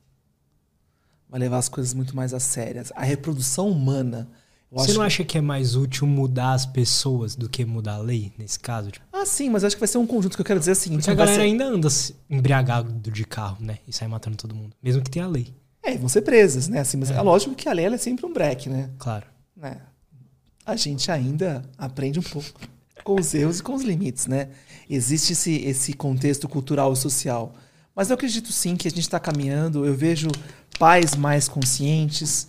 Vai 1.30 1.40
levar 1.40 1.58
as 1.58 1.68
coisas 1.70 1.94
muito 1.94 2.14
mais 2.14 2.34
a 2.34 2.40
sérias. 2.40 2.92
A 2.94 3.04
reprodução 3.04 3.70
humana 3.70 4.28
você 4.70 4.92
não 4.92 5.02
acha 5.02 5.24
que 5.24 5.38
é 5.38 5.40
mais 5.40 5.74
útil 5.74 6.06
mudar 6.06 6.52
as 6.52 6.66
pessoas 6.66 7.34
do 7.34 7.48
que 7.48 7.64
mudar 7.64 7.94
a 7.94 7.98
lei, 7.98 8.32
nesse 8.36 8.60
caso? 8.60 8.90
Tipo? 8.90 9.04
Ah, 9.10 9.24
sim, 9.24 9.48
mas 9.48 9.64
acho 9.64 9.74
que 9.74 9.80
vai 9.80 9.88
ser 9.88 9.96
um 9.96 10.06
conjunto 10.06 10.36
que 10.36 10.42
eu 10.42 10.44
quero 10.44 10.60
dizer 10.60 10.72
assim. 10.72 10.90
Porque 10.90 11.10
a 11.10 11.14
galera 11.14 11.38
ser... 11.38 11.42
ainda 11.42 11.64
anda 11.64 11.88
embriagado 12.28 13.10
de 13.10 13.24
carro, 13.24 13.56
né? 13.60 13.78
E 13.88 13.92
sai 13.92 14.06
matando 14.08 14.36
todo 14.36 14.54
mundo. 14.54 14.76
Mesmo 14.82 15.02
que 15.02 15.10
tenha 15.10 15.24
a 15.24 15.28
lei. 15.28 15.54
É, 15.82 15.96
vão 15.96 16.08
ser 16.08 16.20
presas, 16.20 16.68
né? 16.68 16.80
Assim, 16.80 16.98
mas 16.98 17.10
é. 17.10 17.14
é 17.14 17.22
lógico 17.22 17.54
que 17.54 17.66
a 17.66 17.72
lei 17.72 17.86
é 17.86 17.96
sempre 17.96 18.26
um 18.26 18.32
break, 18.32 18.68
né? 18.68 18.90
Claro. 18.98 19.26
Né? 19.56 19.78
A 20.66 20.76
gente 20.76 21.10
ainda 21.10 21.62
aprende 21.78 22.18
um 22.18 22.22
pouco 22.22 22.60
com 23.02 23.18
os 23.18 23.32
erros 23.32 23.60
e 23.60 23.62
com 23.62 23.74
os 23.74 23.82
limites, 23.82 24.26
né? 24.26 24.50
Existe 24.88 25.32
esse, 25.32 25.56
esse 25.64 25.94
contexto 25.94 26.46
cultural 26.46 26.92
e 26.92 26.96
social. 26.96 27.54
Mas 27.96 28.10
eu 28.10 28.14
acredito 28.14 28.52
sim 28.52 28.76
que 28.76 28.86
a 28.86 28.90
gente 28.90 29.00
está 29.00 29.18
caminhando. 29.18 29.86
Eu 29.86 29.94
vejo 29.94 30.28
pais 30.78 31.16
mais 31.16 31.48
conscientes. 31.48 32.48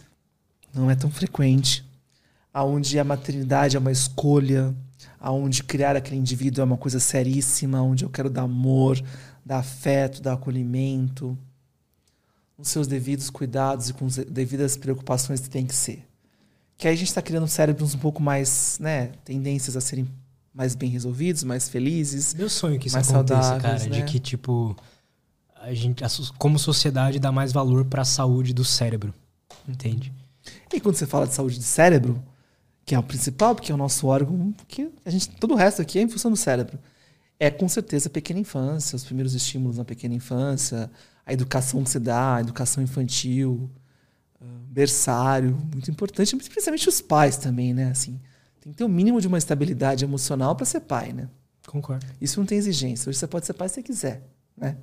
Não 0.73 0.91
é 0.91 0.95
tão 0.95 1.09
frequente 1.09 1.88
aonde 2.53 2.99
a 2.99 3.03
maternidade 3.03 3.75
é 3.75 3.79
uma 3.79 3.91
escolha, 3.91 4.75
aonde 5.19 5.63
criar 5.63 5.95
aquele 5.95 6.17
indivíduo 6.17 6.61
é 6.61 6.65
uma 6.65 6.77
coisa 6.77 6.99
seríssima, 6.99 7.81
onde 7.81 8.03
eu 8.03 8.09
quero 8.09 8.29
dar 8.29 8.43
amor, 8.43 9.01
dar 9.45 9.59
afeto, 9.59 10.21
dar 10.21 10.33
acolhimento, 10.33 11.37
com 12.55 12.63
seus 12.63 12.87
devidos 12.87 13.29
cuidados 13.29 13.89
e 13.89 13.93
com 13.93 14.05
as 14.05 14.17
devidas 14.17 14.75
preocupações 14.75 15.39
que 15.39 15.49
tem 15.49 15.65
que 15.65 15.75
ser. 15.75 16.05
Que 16.77 16.87
aí 16.87 16.93
a 16.93 16.97
gente 16.97 17.07
está 17.07 17.21
criando 17.21 17.47
cérebros 17.47 17.93
um 17.93 17.99
pouco 17.99 18.21
mais, 18.21 18.77
né, 18.79 19.11
tendências 19.23 19.75
a 19.75 19.81
serem 19.81 20.07
mais 20.53 20.75
bem 20.75 20.89
resolvidos, 20.89 21.43
mais 21.43 21.69
felizes. 21.69 22.33
Meu 22.33 22.49
sonho 22.49 22.79
que 22.79 22.87
isso 22.87 22.95
mais 22.95 23.09
aconteça, 23.09 23.59
cara, 23.59 23.79
né? 23.79 23.89
de 23.89 24.03
que 24.03 24.19
tipo 24.19 24.75
a 25.61 25.73
gente, 25.73 26.03
como 26.37 26.57
sociedade, 26.57 27.19
dá 27.19 27.31
mais 27.31 27.51
valor 27.51 27.85
para 27.85 28.01
a 28.01 28.05
saúde 28.05 28.53
do 28.53 28.63
cérebro, 28.63 29.13
entende? 29.67 30.13
E 30.73 30.79
quando 30.79 30.95
você 30.95 31.05
fala 31.05 31.27
de 31.27 31.33
saúde 31.33 31.57
do 31.57 31.63
cérebro, 31.63 32.21
que 32.89 32.95
é 32.95 32.97
o 32.97 33.03
principal, 33.03 33.53
porque 33.53 33.71
é 33.71 33.75
o 33.75 33.77
nosso 33.77 34.07
órgão, 34.07 34.51
que 34.67 34.89
a 35.05 35.11
gente, 35.11 35.29
todo 35.29 35.53
o 35.53 35.55
resto 35.55 35.79
aqui 35.79 35.99
é 35.99 36.01
em 36.01 36.09
função 36.09 36.31
do 36.31 36.35
cérebro. 36.35 36.79
É 37.39 37.51
com 37.51 37.69
certeza 37.69 38.09
a 38.09 38.11
pequena 38.11 38.39
infância, 38.39 38.95
os 38.95 39.03
primeiros 39.03 39.35
estímulos 39.35 39.77
na 39.77 39.85
pequena 39.85 40.15
infância, 40.15 40.89
a 41.23 41.31
educação 41.31 41.83
que 41.83 41.89
se 41.91 41.99
dá, 41.99 42.37
a 42.37 42.41
educação 42.41 42.81
infantil, 42.81 43.69
uh, 44.41 44.45
berçário, 44.71 45.55
muito 45.71 45.91
importante, 45.91 46.35
principalmente 46.35 46.89
os 46.89 46.99
pais 46.99 47.37
também, 47.37 47.75
né? 47.75 47.91
Assim, 47.91 48.19
tem 48.59 48.71
que 48.71 48.77
ter 48.79 48.83
o 48.83 48.87
um 48.87 48.89
mínimo 48.89 49.21
de 49.21 49.27
uma 49.27 49.37
estabilidade 49.37 50.03
emocional 50.03 50.55
para 50.55 50.65
ser 50.65 50.79
pai, 50.79 51.13
né? 51.13 51.29
Concordo. 51.67 52.03
Isso 52.19 52.39
não 52.39 52.47
tem 52.47 52.57
exigência. 52.57 53.07
Hoje 53.07 53.19
você 53.19 53.27
pode 53.27 53.45
ser 53.45 53.53
pai 53.53 53.69
se 53.69 53.75
você 53.75 53.83
quiser, 53.83 54.23
né? 54.57 54.77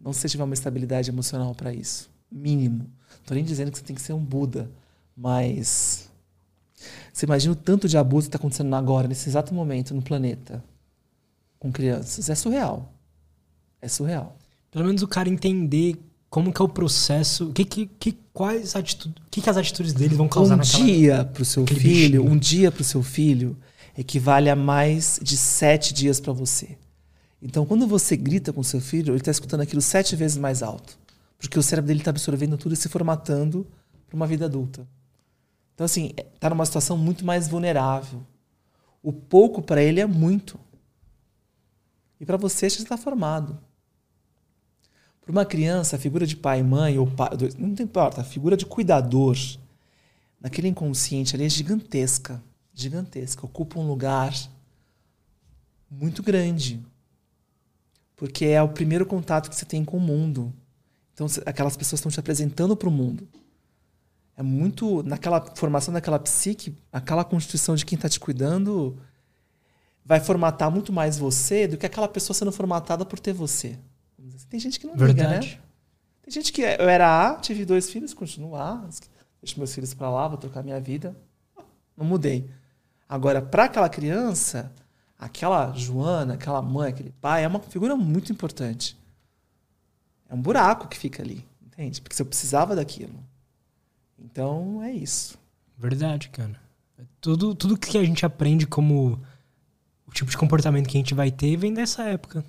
Não 0.00 0.14
se 0.14 0.20
você 0.20 0.28
tiver 0.30 0.44
uma 0.44 0.54
estabilidade 0.54 1.10
emocional 1.10 1.54
para 1.54 1.70
isso. 1.70 2.08
Mínimo. 2.32 2.84
Não 2.84 3.24
tô 3.26 3.34
nem 3.34 3.44
dizendo 3.44 3.70
que 3.70 3.76
você 3.76 3.84
tem 3.84 3.94
que 3.94 4.00
ser 4.00 4.14
um 4.14 4.24
Buda, 4.24 4.70
mas 5.14 6.09
você 7.12 7.26
imagina 7.26 7.52
o 7.52 7.56
tanto 7.56 7.88
de 7.88 7.96
abuso 7.96 8.26
que 8.26 8.28
está 8.28 8.38
acontecendo 8.38 8.74
agora, 8.74 9.08
nesse 9.08 9.28
exato 9.28 9.54
momento, 9.54 9.94
no 9.94 10.02
planeta, 10.02 10.62
com 11.58 11.70
crianças. 11.70 12.28
É 12.30 12.34
surreal. 12.34 12.92
É 13.80 13.88
surreal. 13.88 14.36
Pelo 14.70 14.84
menos 14.84 15.02
o 15.02 15.08
cara 15.08 15.28
entender 15.28 15.96
como 16.28 16.52
que 16.52 16.62
é 16.62 16.64
o 16.64 16.68
processo, 16.68 17.52
que, 17.52 17.64
que, 17.64 17.86
que 17.86 18.12
quais 18.32 18.76
atitudes, 18.76 19.20
que, 19.30 19.42
que 19.42 19.50
as 19.50 19.56
atitudes 19.56 19.92
dele 19.92 20.14
vão 20.14 20.28
causar 20.28 20.54
um 20.54 20.58
naquela, 20.58 20.84
dia 20.84 21.24
para 21.24 21.42
o 21.42 21.44
seu 21.44 21.66
filho, 21.66 22.22
bichinho. 22.22 22.24
um 22.24 22.38
dia 22.38 22.70
para 22.70 22.82
o 22.82 22.84
seu 22.84 23.02
filho 23.02 23.56
equivale 23.98 24.48
a 24.48 24.56
mais 24.56 25.18
de 25.20 25.36
sete 25.36 25.92
dias 25.92 26.20
para 26.20 26.32
você. 26.32 26.78
Então, 27.42 27.66
quando 27.66 27.86
você 27.86 28.16
grita 28.16 28.52
com 28.52 28.62
seu 28.62 28.80
filho, 28.80 29.12
ele 29.12 29.18
está 29.18 29.30
escutando 29.30 29.62
aquilo 29.62 29.82
sete 29.82 30.14
vezes 30.14 30.36
mais 30.36 30.62
alto, 30.62 30.96
porque 31.38 31.58
o 31.58 31.62
cérebro 31.62 31.88
dele 31.88 32.00
está 32.00 32.10
absorvendo 32.10 32.56
tudo 32.56 32.74
e 32.74 32.76
se 32.76 32.88
formatando 32.88 33.66
para 34.06 34.16
uma 34.16 34.26
vida 34.26 34.44
adulta. 34.44 34.86
Então, 35.80 35.86
assim, 35.86 36.12
está 36.34 36.50
numa 36.50 36.66
situação 36.66 36.94
muito 36.98 37.24
mais 37.24 37.48
vulnerável. 37.48 38.22
O 39.02 39.14
pouco 39.14 39.62
para 39.62 39.82
ele 39.82 39.98
é 39.98 40.04
muito. 40.04 40.60
E 42.20 42.26
para 42.26 42.36
você, 42.36 42.68
já 42.68 42.82
está 42.82 42.98
formado. 42.98 43.58
Para 45.22 45.32
uma 45.32 45.46
criança, 45.46 45.96
a 45.96 45.98
figura 45.98 46.26
de 46.26 46.36
pai, 46.36 46.62
mãe 46.62 46.98
ou 46.98 47.06
pai, 47.06 47.30
não 47.58 47.70
importa, 47.82 48.20
a 48.20 48.24
figura 48.24 48.58
de 48.58 48.66
cuidador, 48.66 49.38
naquele 50.38 50.68
inconsciente 50.68 51.34
ali 51.34 51.46
é 51.46 51.48
gigantesca. 51.48 52.44
Gigantesca. 52.74 53.46
Ocupa 53.46 53.80
um 53.80 53.88
lugar 53.88 54.34
muito 55.90 56.22
grande. 56.22 56.78
Porque 58.16 58.44
é 58.44 58.62
o 58.62 58.68
primeiro 58.68 59.06
contato 59.06 59.48
que 59.48 59.56
você 59.56 59.64
tem 59.64 59.82
com 59.82 59.96
o 59.96 60.00
mundo. 60.00 60.52
Então, 61.14 61.26
aquelas 61.46 61.74
pessoas 61.74 62.00
estão 62.00 62.12
te 62.12 62.20
apresentando 62.20 62.76
para 62.76 62.90
o 62.90 62.92
mundo 62.92 63.26
é 64.40 64.42
muito 64.42 65.02
naquela 65.02 65.54
formação 65.54 65.92
daquela 65.92 66.18
psique, 66.18 66.74
aquela 66.90 67.22
constituição 67.22 67.74
de 67.74 67.84
quem 67.84 67.94
está 67.96 68.08
te 68.08 68.18
cuidando 68.18 68.98
vai 70.02 70.18
formatar 70.18 70.70
muito 70.70 70.90
mais 70.94 71.18
você 71.18 71.68
do 71.68 71.76
que 71.76 71.84
aquela 71.84 72.08
pessoa 72.08 72.34
sendo 72.34 72.50
formatada 72.50 73.04
por 73.04 73.18
ter 73.18 73.34
você. 73.34 73.78
Tem 74.48 74.58
gente 74.58 74.80
que 74.80 74.86
não 74.86 74.96
Verdade. 74.96 75.46
liga, 75.46 75.56
né? 75.56 75.60
Tem 76.22 76.32
gente 76.32 76.54
que 76.54 76.62
eu 76.62 76.88
era 76.88 77.28
A, 77.28 77.34
tive 77.34 77.66
dois 77.66 77.90
filhos, 77.90 78.14
continuo 78.14 78.56
A, 78.56 78.88
deixo 79.42 79.58
meus 79.58 79.74
filhos 79.74 79.92
para 79.92 80.08
lá, 80.08 80.26
vou 80.26 80.38
trocar 80.38 80.62
minha 80.62 80.80
vida. 80.80 81.14
Não 81.94 82.06
mudei. 82.06 82.48
Agora, 83.06 83.42
para 83.42 83.64
aquela 83.64 83.90
criança, 83.90 84.72
aquela 85.18 85.70
Joana, 85.74 86.32
aquela 86.32 86.62
mãe, 86.62 86.88
aquele 86.88 87.12
pai, 87.20 87.44
é 87.44 87.46
uma 87.46 87.60
figura 87.60 87.94
muito 87.94 88.32
importante. 88.32 88.98
É 90.30 90.34
um 90.34 90.40
buraco 90.40 90.88
que 90.88 90.96
fica 90.96 91.22
ali, 91.22 91.46
entende? 91.62 92.00
Porque 92.00 92.16
você 92.16 92.24
precisava 92.24 92.74
daquilo. 92.74 93.28
Então 94.24 94.82
é 94.82 94.92
isso. 94.92 95.38
Verdade, 95.78 96.28
cara. 96.28 96.60
Tudo, 97.20 97.54
tudo 97.54 97.76
que 97.76 97.96
a 97.96 98.04
gente 98.04 98.24
aprende 98.26 98.66
como 98.66 99.20
o 100.06 100.12
tipo 100.12 100.30
de 100.30 100.36
comportamento 100.36 100.88
que 100.88 100.96
a 100.96 101.00
gente 101.00 101.14
vai 101.14 101.30
ter 101.30 101.56
vem 101.56 101.72
dessa 101.72 102.02
época. 102.04 102.44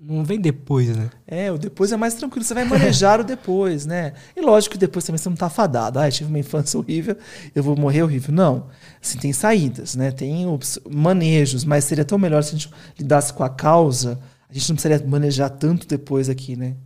não 0.00 0.24
vem 0.24 0.40
depois, 0.40 0.96
né? 0.96 1.10
É, 1.26 1.50
o 1.50 1.58
depois 1.58 1.92
é 1.92 1.96
mais 1.96 2.14
tranquilo. 2.14 2.44
Você 2.44 2.54
vai 2.54 2.64
manejar 2.64 3.20
o 3.20 3.24
depois, 3.24 3.86
né? 3.86 4.14
E 4.36 4.40
lógico 4.40 4.74
que 4.74 4.78
depois 4.78 5.04
também 5.04 5.18
você 5.18 5.28
não 5.28 5.36
tá 5.36 5.50
fadado. 5.50 5.98
Ah, 5.98 6.08
eu 6.08 6.12
tive 6.12 6.28
uma 6.28 6.38
infância 6.38 6.78
horrível, 6.78 7.16
eu 7.54 7.62
vou 7.62 7.76
morrer 7.76 8.02
horrível. 8.02 8.32
Não. 8.32 8.68
Assim, 9.02 9.18
tem 9.18 9.32
saídas, 9.32 9.96
né? 9.96 10.10
Tem 10.10 10.46
manejos, 10.90 11.64
mas 11.64 11.84
seria 11.84 12.04
tão 12.04 12.18
melhor 12.18 12.42
se 12.42 12.50
a 12.50 12.58
gente 12.58 12.70
lidasse 12.98 13.32
com 13.32 13.42
a 13.42 13.50
causa. 13.50 14.20
A 14.48 14.52
gente 14.52 14.68
não 14.68 14.76
precisaria 14.76 15.06
manejar 15.06 15.50
tanto 15.50 15.86
depois 15.86 16.28
aqui, 16.28 16.56
né? 16.56 16.76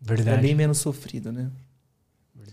Verdade. 0.00 0.38
É 0.38 0.40
bem 0.40 0.54
menos 0.54 0.78
sofrido, 0.78 1.32
né? 1.32 1.50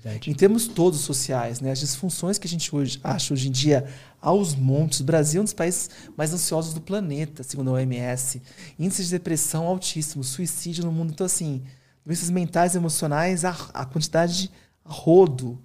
Verdade. 0.01 0.30
Em 0.30 0.34
termos 0.34 0.67
todos 0.67 0.99
sociais, 1.01 1.61
né? 1.61 1.72
As 1.72 1.80
disfunções 1.80 2.38
que 2.38 2.47
a 2.47 2.49
gente 2.49 2.73
hoje 2.76 2.99
acha 3.03 3.34
hoje 3.34 3.47
em 3.47 3.51
dia 3.51 3.88
aos 4.22 4.53
montes. 4.53 4.99
O 4.99 5.03
Brasil 5.03 5.39
é 5.39 5.41
um 5.41 5.45
dos 5.45 5.53
países 5.53 5.89
mais 6.17 6.34
ansiosos 6.34 6.73
do 6.73 6.81
planeta, 6.81 7.43
segundo 7.43 7.69
a 7.69 7.73
OMS. 7.73 8.41
Índice 8.77 9.05
de 9.05 9.11
depressão 9.11 9.65
altíssimo, 9.65 10.23
suicídio 10.23 10.84
no 10.84 10.91
mundo. 10.91 11.11
Então, 11.11 11.26
assim, 11.26 11.63
doenças 12.05 12.30
mentais 12.30 12.76
e 12.76 12.77
emocionais, 12.77 13.45
a, 13.45 13.51
a 13.73 13.85
quantidade 13.85 14.43
de 14.43 14.51
rodo. 14.84 15.61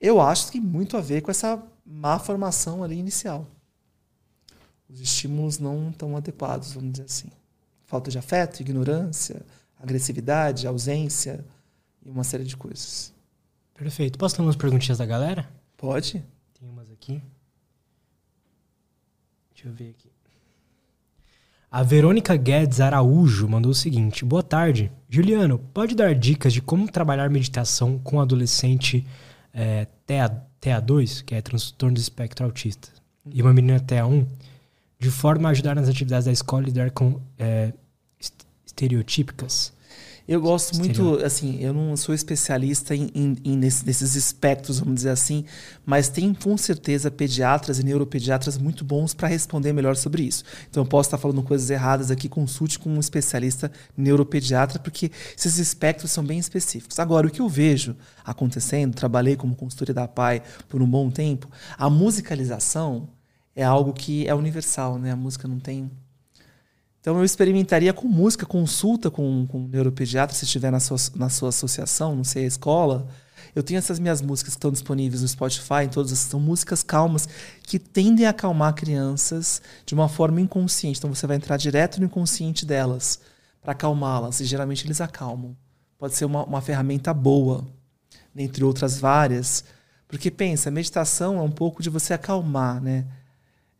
Eu 0.00 0.20
acho 0.20 0.46
que 0.46 0.52
tem 0.52 0.60
muito 0.60 0.96
a 0.96 1.00
ver 1.00 1.20
com 1.20 1.30
essa 1.30 1.60
má 1.84 2.18
formação 2.18 2.84
ali 2.84 2.96
inicial. 2.96 3.46
Os 4.88 5.00
estímulos 5.00 5.58
não 5.58 5.90
estão 5.90 6.16
adequados, 6.16 6.72
vamos 6.72 6.92
dizer 6.92 7.04
assim. 7.04 7.28
Falta 7.84 8.10
de 8.10 8.18
afeto, 8.18 8.60
ignorância, 8.60 9.44
agressividade, 9.78 10.66
ausência 10.66 11.44
e 12.04 12.10
uma 12.10 12.24
série 12.24 12.44
de 12.44 12.56
coisas. 12.56 13.11
Perfeito. 13.82 14.16
Posso 14.16 14.36
ter 14.36 14.42
umas 14.42 14.54
perguntinhas 14.54 14.98
da 14.98 15.04
galera? 15.04 15.50
Pode. 15.76 16.24
Tem 16.54 16.68
umas 16.68 16.88
aqui. 16.88 17.20
Deixa 19.52 19.68
eu 19.68 19.72
ver 19.72 19.90
aqui. 19.90 20.08
A 21.68 21.82
Verônica 21.82 22.36
Guedes 22.36 22.80
Araújo 22.80 23.48
mandou 23.48 23.72
o 23.72 23.74
seguinte: 23.74 24.24
Boa 24.24 24.42
tarde. 24.42 24.92
Juliano, 25.08 25.58
pode 25.58 25.96
dar 25.96 26.14
dicas 26.14 26.52
de 26.52 26.62
como 26.62 26.88
trabalhar 26.88 27.28
meditação 27.28 27.98
com 27.98 28.20
adolescente 28.20 29.04
é, 29.52 29.86
TA, 30.06 30.46
TA2, 30.60 31.24
que 31.24 31.34
é 31.34 31.42
transtorno 31.42 31.94
do 31.96 32.00
espectro 32.00 32.46
autista, 32.46 32.88
e 33.26 33.42
uma 33.42 33.52
menina 33.52 33.80
TA1, 33.80 34.24
de 34.96 35.10
forma 35.10 35.48
a 35.48 35.50
ajudar 35.50 35.74
nas 35.74 35.88
atividades 35.88 36.26
da 36.26 36.32
escola 36.32 36.62
e 36.62 36.66
lidar 36.66 36.92
com 36.92 37.20
é, 37.36 37.72
estereotípicas? 38.64 39.72
Eu 40.26 40.40
gosto 40.40 40.78
muito, 40.78 41.16
assim, 41.24 41.58
eu 41.60 41.72
não 41.72 41.96
sou 41.96 42.14
especialista 42.14 42.94
em, 42.94 43.10
em, 43.14 43.36
em 43.44 43.56
nesse, 43.56 43.84
nesses 43.84 44.14
espectros, 44.14 44.78
vamos 44.78 44.94
dizer 44.96 45.10
assim, 45.10 45.44
mas 45.84 46.08
tem 46.08 46.32
com 46.32 46.56
certeza 46.56 47.10
pediatras 47.10 47.80
e 47.80 47.82
neuropediatras 47.82 48.56
muito 48.56 48.84
bons 48.84 49.14
para 49.14 49.26
responder 49.26 49.72
melhor 49.72 49.96
sobre 49.96 50.22
isso. 50.22 50.44
Então 50.70 50.84
eu 50.84 50.88
posso 50.88 51.08
estar 51.08 51.18
falando 51.18 51.42
coisas 51.42 51.68
erradas 51.70 52.10
aqui, 52.10 52.28
consulte 52.28 52.78
com 52.78 52.90
um 52.90 53.00
especialista 53.00 53.70
neuropediatra, 53.96 54.78
porque 54.78 55.10
esses 55.36 55.58
espectros 55.58 56.12
são 56.12 56.24
bem 56.24 56.38
específicos. 56.38 57.00
Agora, 57.00 57.26
o 57.26 57.30
que 57.30 57.40
eu 57.40 57.48
vejo 57.48 57.96
acontecendo, 58.24 58.94
trabalhei 58.94 59.34
como 59.34 59.56
consultoria 59.56 59.94
da 59.94 60.06
PAI 60.06 60.42
por 60.68 60.80
um 60.80 60.88
bom 60.88 61.10
tempo, 61.10 61.48
a 61.76 61.90
musicalização 61.90 63.08
é 63.56 63.64
algo 63.64 63.92
que 63.92 64.26
é 64.26 64.34
universal, 64.34 64.98
né? 64.98 65.10
A 65.10 65.16
música 65.16 65.46
não 65.46 65.58
tem 65.58 65.90
então 67.02 67.18
eu 67.18 67.24
experimentaria 67.24 67.92
com 67.92 68.06
música, 68.06 68.46
consulta 68.46 69.10
com, 69.10 69.44
com 69.48 69.62
um 69.62 69.66
neuropediatra, 69.66 70.36
se 70.36 70.44
estiver 70.44 70.70
na 70.70 70.78
sua, 70.78 70.96
na 71.16 71.28
sua 71.28 71.48
associação, 71.48 72.14
não 72.14 72.22
sei, 72.22 72.44
a 72.44 72.46
escola. 72.46 73.08
Eu 73.56 73.62
tenho 73.64 73.78
essas 73.78 73.98
minhas 73.98 74.22
músicas 74.22 74.54
que 74.54 74.58
estão 74.58 74.70
disponíveis 74.70 75.20
no 75.20 75.26
Spotify, 75.26 75.88
todas 75.90 76.16
são 76.16 76.38
músicas 76.38 76.80
calmas 76.84 77.28
que 77.64 77.76
tendem 77.76 78.24
a 78.24 78.30
acalmar 78.30 78.72
crianças 78.74 79.60
de 79.84 79.94
uma 79.94 80.08
forma 80.08 80.40
inconsciente. 80.40 81.00
Então 81.00 81.12
você 81.12 81.26
vai 81.26 81.36
entrar 81.36 81.56
direto 81.56 81.98
no 81.98 82.06
inconsciente 82.06 82.64
delas 82.64 83.18
para 83.60 83.72
acalmá-las, 83.72 84.38
e 84.38 84.44
geralmente 84.44 84.86
eles 84.86 85.00
acalmam. 85.00 85.56
Pode 85.98 86.14
ser 86.14 86.24
uma, 86.24 86.44
uma 86.44 86.60
ferramenta 86.60 87.12
boa, 87.12 87.66
entre 88.36 88.62
outras 88.62 89.00
várias. 89.00 89.64
Porque 90.06 90.30
pensa, 90.30 90.70
meditação 90.70 91.36
é 91.36 91.42
um 91.42 91.50
pouco 91.50 91.82
de 91.82 91.90
você 91.90 92.14
acalmar, 92.14 92.80
né? 92.80 93.06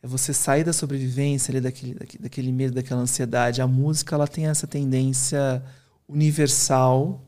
É 0.03 0.07
você 0.07 0.35
sair 0.35 0.65
da 0.65 0.73
sobrevivência 0.73 1.53
ali, 1.53 1.61
daquele, 1.61 1.97
daquele 2.19 2.53
medo, 2.53 2.75
daquela 2.75 3.01
ansiedade. 3.01 3.63
A 3.63 3.67
música 3.69 4.17
ela 4.17 4.27
tem 4.27 4.47
essa 4.47 4.67
tendência 4.67 5.63
universal 6.09 7.25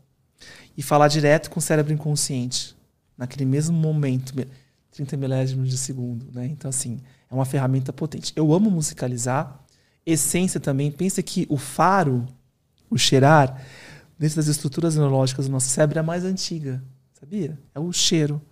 e 0.77 0.83
falar 0.83 1.07
direto 1.07 1.51
com 1.51 1.61
o 1.61 1.63
cérebro 1.63 1.93
inconsciente, 1.93 2.77
naquele 3.17 3.45
mesmo 3.45 3.77
momento, 3.77 4.35
30 4.91 5.17
milésimos 5.17 5.71
de 5.71 5.79
segundo. 5.79 6.27
Né? 6.33 6.47
Então, 6.47 6.69
assim, 6.69 7.01
é 7.31 7.35
uma 7.35 7.45
ferramenta 7.45 7.93
potente. 7.93 8.33
Eu 8.35 8.53
amo 8.53 8.71
musicalizar. 8.71 9.61
Essência 10.05 10.59
também. 10.59 10.91
Pensa 10.91 11.23
que 11.23 11.47
o 11.49 11.57
faro, 11.57 12.27
o 12.91 12.99
cheirar, 12.99 13.63
dentro 14.19 14.37
das 14.37 14.49
estruturas 14.49 14.97
neurológicas 14.97 15.47
do 15.47 15.53
nosso 15.53 15.69
cérebro 15.69 15.99
é 15.99 16.01
a 16.01 16.03
mais 16.03 16.25
antiga. 16.25 16.83
Sabia? 17.19 17.57
É 17.73 17.79
o 17.79 17.93
cheiro. 17.93 18.43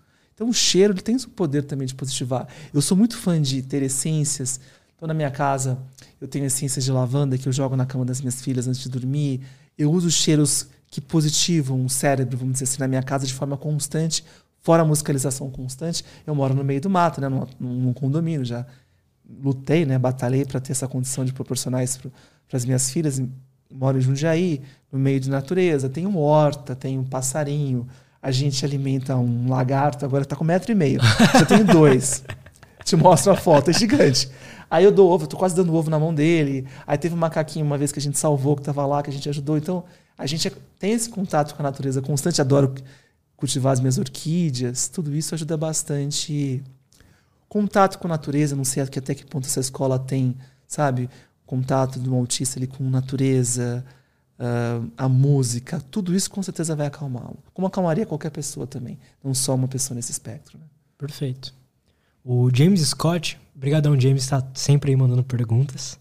Então 0.43 0.51
o 0.51 0.52
cheiro 0.52 0.93
ele 0.93 1.01
tem 1.01 1.14
o 1.14 1.28
poder 1.28 1.62
também 1.62 1.86
de 1.86 1.94
positivar. 1.94 2.48
Eu 2.74 2.82
sou 2.82 2.97
muito 2.97 3.16
fã 3.16 3.40
de 3.40 3.62
ter 3.62 3.81
essências. 3.81 4.59
Então 4.97 5.06
na 5.06 5.14
minha 5.14 5.31
casa 5.31 5.78
eu 6.20 6.27
tenho 6.27 6.44
essências 6.44 6.85
de 6.85 6.90
lavanda 6.90 7.39
que 7.39 7.48
eu 7.48 7.52
jogo 7.52 7.77
na 7.77 7.86
cama 7.86 8.05
das 8.05 8.20
minhas 8.20 8.43
filhas 8.43 8.66
antes 8.66 8.81
de 8.81 8.89
dormir. 8.89 9.40
Eu 9.78 9.93
uso 9.93 10.10
cheiros 10.10 10.66
que 10.89 11.01
positivam 11.01 11.85
o 11.85 11.89
cérebro, 11.89 12.36
vamos 12.36 12.55
dizer 12.55 12.64
assim, 12.64 12.81
na 12.81 12.89
minha 12.89 13.05
casa 13.05 13.24
de 13.24 13.32
forma 13.32 13.56
constante, 13.56 14.24
fora 14.59 14.82
a 14.82 14.85
musicalização 14.85 15.48
constante. 15.48 16.05
Eu 16.27 16.35
moro 16.35 16.55
no 16.55 16.64
meio 16.64 16.81
do 16.81 16.90
mato, 16.90 17.20
né, 17.20 17.28
num, 17.28 17.47
num 17.60 17.93
condomínio 17.93 18.44
já. 18.44 18.66
Lutei, 19.44 19.86
né, 19.86 19.97
batalhei 19.97 20.44
para 20.44 20.59
ter 20.59 20.73
essa 20.73 20.89
condição 20.89 21.24
de 21.24 21.32
proporcionar 21.32 21.85
isso 21.85 22.10
para 22.48 22.56
as 22.56 22.64
minhas 22.64 22.90
filhas. 22.90 23.23
Moro 23.70 23.97
em 23.97 24.01
Jundiaí, 24.01 24.60
no 24.90 24.98
meio 24.98 25.20
de 25.20 25.31
natureza. 25.31 25.89
Um 25.98 26.19
horta, 26.19 26.77
um 26.89 27.05
passarinho, 27.05 27.86
a 28.23 28.31
gente 28.31 28.65
alimenta 28.65 29.16
um 29.16 29.49
lagarto, 29.49 30.05
agora 30.05 30.23
está 30.23 30.36
com 30.36 30.44
um 30.44 30.47
metro 30.47 30.70
e 30.70 30.74
meio. 30.77 31.01
Já 31.32 31.44
tenho 31.44 31.65
dois. 31.65 32.23
Te 32.85 32.94
mostro 32.94 33.32
a 33.32 33.36
foto, 33.36 33.70
é 33.70 33.73
gigante. 33.73 34.31
Aí 34.70 34.85
eu 34.85 34.93
dou 34.93 35.11
ovo, 35.11 35.24
eu 35.24 35.28
tô 35.28 35.36
quase 35.36 35.57
dando 35.57 35.74
ovo 35.74 35.90
na 35.90 35.99
mão 35.99 36.15
dele. 36.15 36.66
Aí 36.86 36.97
teve 36.97 37.15
um 37.15 37.19
macaquinho 37.19 37.66
uma 37.66 37.77
vez 37.77 37.90
que 37.90 37.99
a 37.99 38.03
gente 38.03 38.16
salvou, 38.16 38.55
que 38.55 38.62
estava 38.62 38.86
lá, 38.86 39.03
que 39.03 39.11
a 39.11 39.12
gente 39.12 39.28
ajudou. 39.28 39.57
Então, 39.57 39.85
a 40.16 40.24
gente 40.27 40.51
tem 40.78 40.93
esse 40.93 41.11
contato 41.11 41.55
com 41.55 41.62
a 41.62 41.65
natureza 41.65 42.01
constante. 42.01 42.40
Adoro 42.40 42.74
cultivar 43.36 43.73
as 43.73 43.81
minhas 43.81 43.99
orquídeas. 43.99 44.89
Tudo 44.89 45.15
isso 45.15 45.35
ajuda 45.35 45.57
bastante. 45.57 46.62
Contato 47.49 47.99
com 47.99 48.07
a 48.07 48.11
natureza, 48.11 48.57
não 48.57 48.65
sei 48.65 48.82
até 48.82 49.15
que 49.15 49.27
ponto 49.27 49.47
essa 49.47 49.61
escola 49.61 49.99
tem, 49.99 50.36
sabe? 50.66 51.11
Contato 51.44 52.01
de 52.01 52.09
um 52.09 52.15
autista 52.15 52.59
ali 52.59 52.66
com 52.66 52.82
natureza, 52.89 53.85
uh, 54.39 54.91
a 54.97 55.09
música, 55.09 55.83
tudo 55.91 56.15
isso 56.15 56.31
com 56.31 56.43
certeza 56.43 56.75
vai 56.75 56.87
acalmá-lo. 56.87 57.39
Como 57.53 57.67
acalmaria 57.67 58.07
qualquer 58.07 58.31
pessoa 58.31 58.67
também, 58.67 58.99
não 59.23 59.35
só 59.35 59.55
uma 59.55 59.69
pessoa 59.69 59.95
nesse 59.95 60.13
espectro. 60.13 60.59
Né? 60.59 60.65
Perfeito. 60.99 61.55
O 62.25 62.49
James 62.55 62.81
Scott, 62.89 63.39
brigadão 63.55 63.99
James, 63.99 64.23
está 64.23 64.47
sempre 64.55 64.91
aí 64.91 64.97
mandando 64.97 65.25
perguntas. 65.25 65.99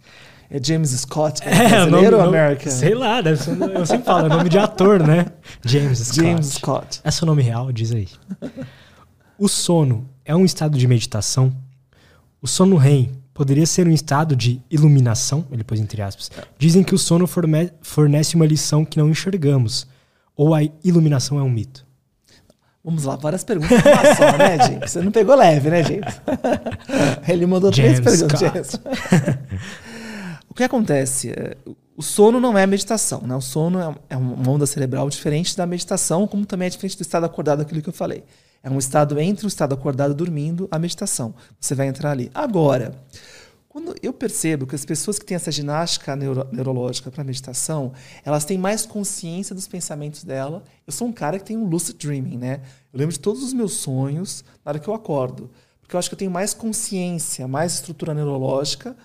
É 0.49 0.61
James 0.61 0.89
Scott, 0.89 1.41
é, 1.43 1.49
é 1.49 1.69
brasileiro 1.69 2.17
ou 2.17 2.23
americano? 2.23 2.75
Sei 2.75 2.93
lá, 2.93 3.21
deve 3.21 3.41
ser, 3.41 3.57
eu 3.57 3.85
sempre 3.85 4.05
falo, 4.05 4.25
é 4.25 4.29
nome 4.29 4.49
de 4.49 4.57
ator, 4.57 4.99
né? 5.01 5.27
James 5.63 5.99
Scott. 5.99 6.21
James 6.21 6.45
Scott. 6.47 7.01
É 7.03 7.09
seu 7.09 7.25
nome 7.25 7.41
real? 7.41 7.71
Diz 7.71 7.93
aí. 7.93 8.09
O 9.37 9.47
sono 9.47 10.09
é 10.25 10.35
um 10.35 10.43
estado 10.43 10.77
de 10.77 10.87
meditação? 10.87 11.55
O 12.41 12.47
sono 12.47 12.75
REM 12.75 13.20
poderia 13.33 13.65
ser 13.65 13.87
um 13.87 13.91
estado 13.91 14.35
de 14.35 14.61
iluminação, 14.69 15.45
ele 15.51 15.63
pôs 15.63 15.79
entre 15.79 16.01
aspas. 16.01 16.29
Dizem 16.57 16.83
que 16.83 16.95
o 16.95 16.97
sono 16.97 17.27
fornece 17.81 18.35
uma 18.35 18.45
lição 18.45 18.85
que 18.85 18.97
não 18.97 19.09
enxergamos. 19.09 19.87
Ou 20.35 20.55
a 20.55 20.61
iluminação 20.83 21.39
é 21.39 21.43
um 21.43 21.49
mito? 21.49 21.85
Vamos 22.83 23.03
lá, 23.03 23.15
várias 23.15 23.43
perguntas 23.43 23.79
só, 24.17 24.37
né, 24.37 24.57
James? 24.57 24.91
Você 24.91 25.01
não 25.01 25.11
pegou 25.11 25.35
leve, 25.35 25.69
né, 25.69 25.83
James? 25.83 26.19
Ele 27.27 27.45
mandou 27.45 27.71
James 27.71 27.99
três 27.99 28.23
perguntas. 28.23 28.79
o 30.49 30.53
que 30.53 30.63
acontece? 30.63 31.31
O 31.95 32.01
sono 32.01 32.39
não 32.39 32.57
é 32.57 32.65
meditação, 32.65 33.21
né? 33.21 33.35
O 33.35 33.41
sono 33.41 33.79
é, 33.79 33.95
é 34.09 34.17
uma 34.17 34.49
onda 34.49 34.65
cerebral 34.65 35.07
diferente 35.11 35.55
da 35.55 35.67
meditação, 35.67 36.25
como 36.25 36.43
também 36.43 36.65
é 36.65 36.69
diferente 36.69 36.97
do 36.97 37.01
estado 37.01 37.23
acordado, 37.25 37.61
aquilo 37.61 37.83
que 37.83 37.89
eu 37.89 37.93
falei. 37.93 38.23
É 38.63 38.69
um 38.69 38.77
estado 38.77 39.19
entre 39.19 39.45
o 39.45 39.47
estado 39.47 39.73
acordado 39.73 40.13
dormindo, 40.13 40.67
a 40.69 40.77
meditação. 40.77 41.33
Você 41.59 41.73
vai 41.73 41.87
entrar 41.87 42.11
ali. 42.11 42.29
Agora, 42.33 42.93
quando 43.67 43.95
eu 44.03 44.11
percebo 44.11 44.67
que 44.67 44.75
as 44.75 44.85
pessoas 44.85 45.17
que 45.17 45.25
têm 45.25 45.35
essa 45.35 45.51
ginástica 45.51 46.15
neuro, 46.15 46.47
neurológica 46.51 47.09
para 47.09 47.23
meditação, 47.23 47.93
elas 48.23 48.45
têm 48.45 48.57
mais 48.57 48.85
consciência 48.85 49.55
dos 49.55 49.67
pensamentos 49.67 50.23
dela. 50.23 50.63
Eu 50.85 50.93
sou 50.93 51.07
um 51.07 51.13
cara 51.13 51.39
que 51.39 51.45
tem 51.45 51.57
um 51.57 51.65
lucid 51.65 51.97
dreaming, 51.97 52.37
né? 52.37 52.61
Eu 52.93 52.99
lembro 52.99 53.13
de 53.13 53.19
todos 53.19 53.41
os 53.41 53.53
meus 53.53 53.73
sonhos 53.73 54.43
na 54.63 54.71
hora 54.71 54.79
que 54.79 54.87
eu 54.87 54.93
acordo. 54.93 55.49
Porque 55.81 55.95
eu 55.95 55.99
acho 55.99 56.09
que 56.09 56.15
eu 56.15 56.19
tenho 56.19 56.31
mais 56.31 56.53
consciência, 56.53 57.47
mais 57.47 57.75
estrutura 57.75 58.13
neurológica 58.13 58.95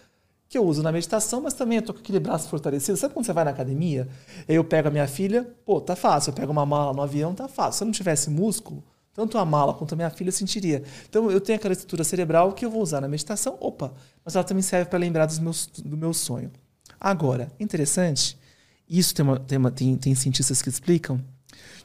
que 0.48 0.56
eu 0.56 0.64
uso 0.64 0.82
na 0.82 0.92
meditação, 0.92 1.40
mas 1.40 1.54
também 1.54 1.78
eu 1.78 1.82
tô 1.82 1.92
com 1.92 2.00
aquele 2.00 2.20
braço 2.20 2.48
fortalecido. 2.48 2.96
Sabe 2.96 3.14
quando 3.14 3.26
você 3.26 3.32
vai 3.32 3.44
na 3.44 3.50
academia? 3.50 4.08
Eu 4.46 4.62
pego 4.62 4.88
a 4.88 4.90
minha 4.90 5.06
filha, 5.08 5.48
pô, 5.64 5.80
tá 5.80 5.96
fácil. 5.96 6.30
Eu 6.30 6.34
pego 6.34 6.52
uma 6.52 6.66
mala 6.66 6.92
no 6.92 7.02
avião, 7.02 7.34
tá 7.34 7.48
fácil. 7.48 7.78
Se 7.78 7.84
eu 7.84 7.86
não 7.86 7.92
tivesse 7.92 8.30
músculo, 8.30 8.82
tanto 9.16 9.38
a 9.38 9.44
mala 9.46 9.72
quanto 9.72 9.94
a 9.94 9.96
minha 9.96 10.10
filha 10.10 10.30
sentiria. 10.30 10.82
Então 11.08 11.30
eu 11.30 11.40
tenho 11.40 11.56
aquela 11.56 11.72
estrutura 11.72 12.04
cerebral 12.04 12.52
que 12.52 12.66
eu 12.66 12.70
vou 12.70 12.82
usar 12.82 13.00
na 13.00 13.08
meditação, 13.08 13.56
opa, 13.58 13.94
mas 14.22 14.36
ela 14.36 14.44
também 14.44 14.62
serve 14.62 14.90
para 14.90 14.98
lembrar 14.98 15.24
dos 15.24 15.38
meus, 15.38 15.66
do 15.66 15.96
meu 15.96 16.12
sonho. 16.12 16.52
Agora, 17.00 17.50
interessante, 17.58 18.38
isso 18.86 19.14
tem, 19.14 19.24
uma, 19.24 19.40
tem, 19.40 19.56
uma, 19.56 19.70
tem, 19.70 19.96
tem 19.96 20.14
cientistas 20.14 20.60
que 20.60 20.68
explicam, 20.68 21.18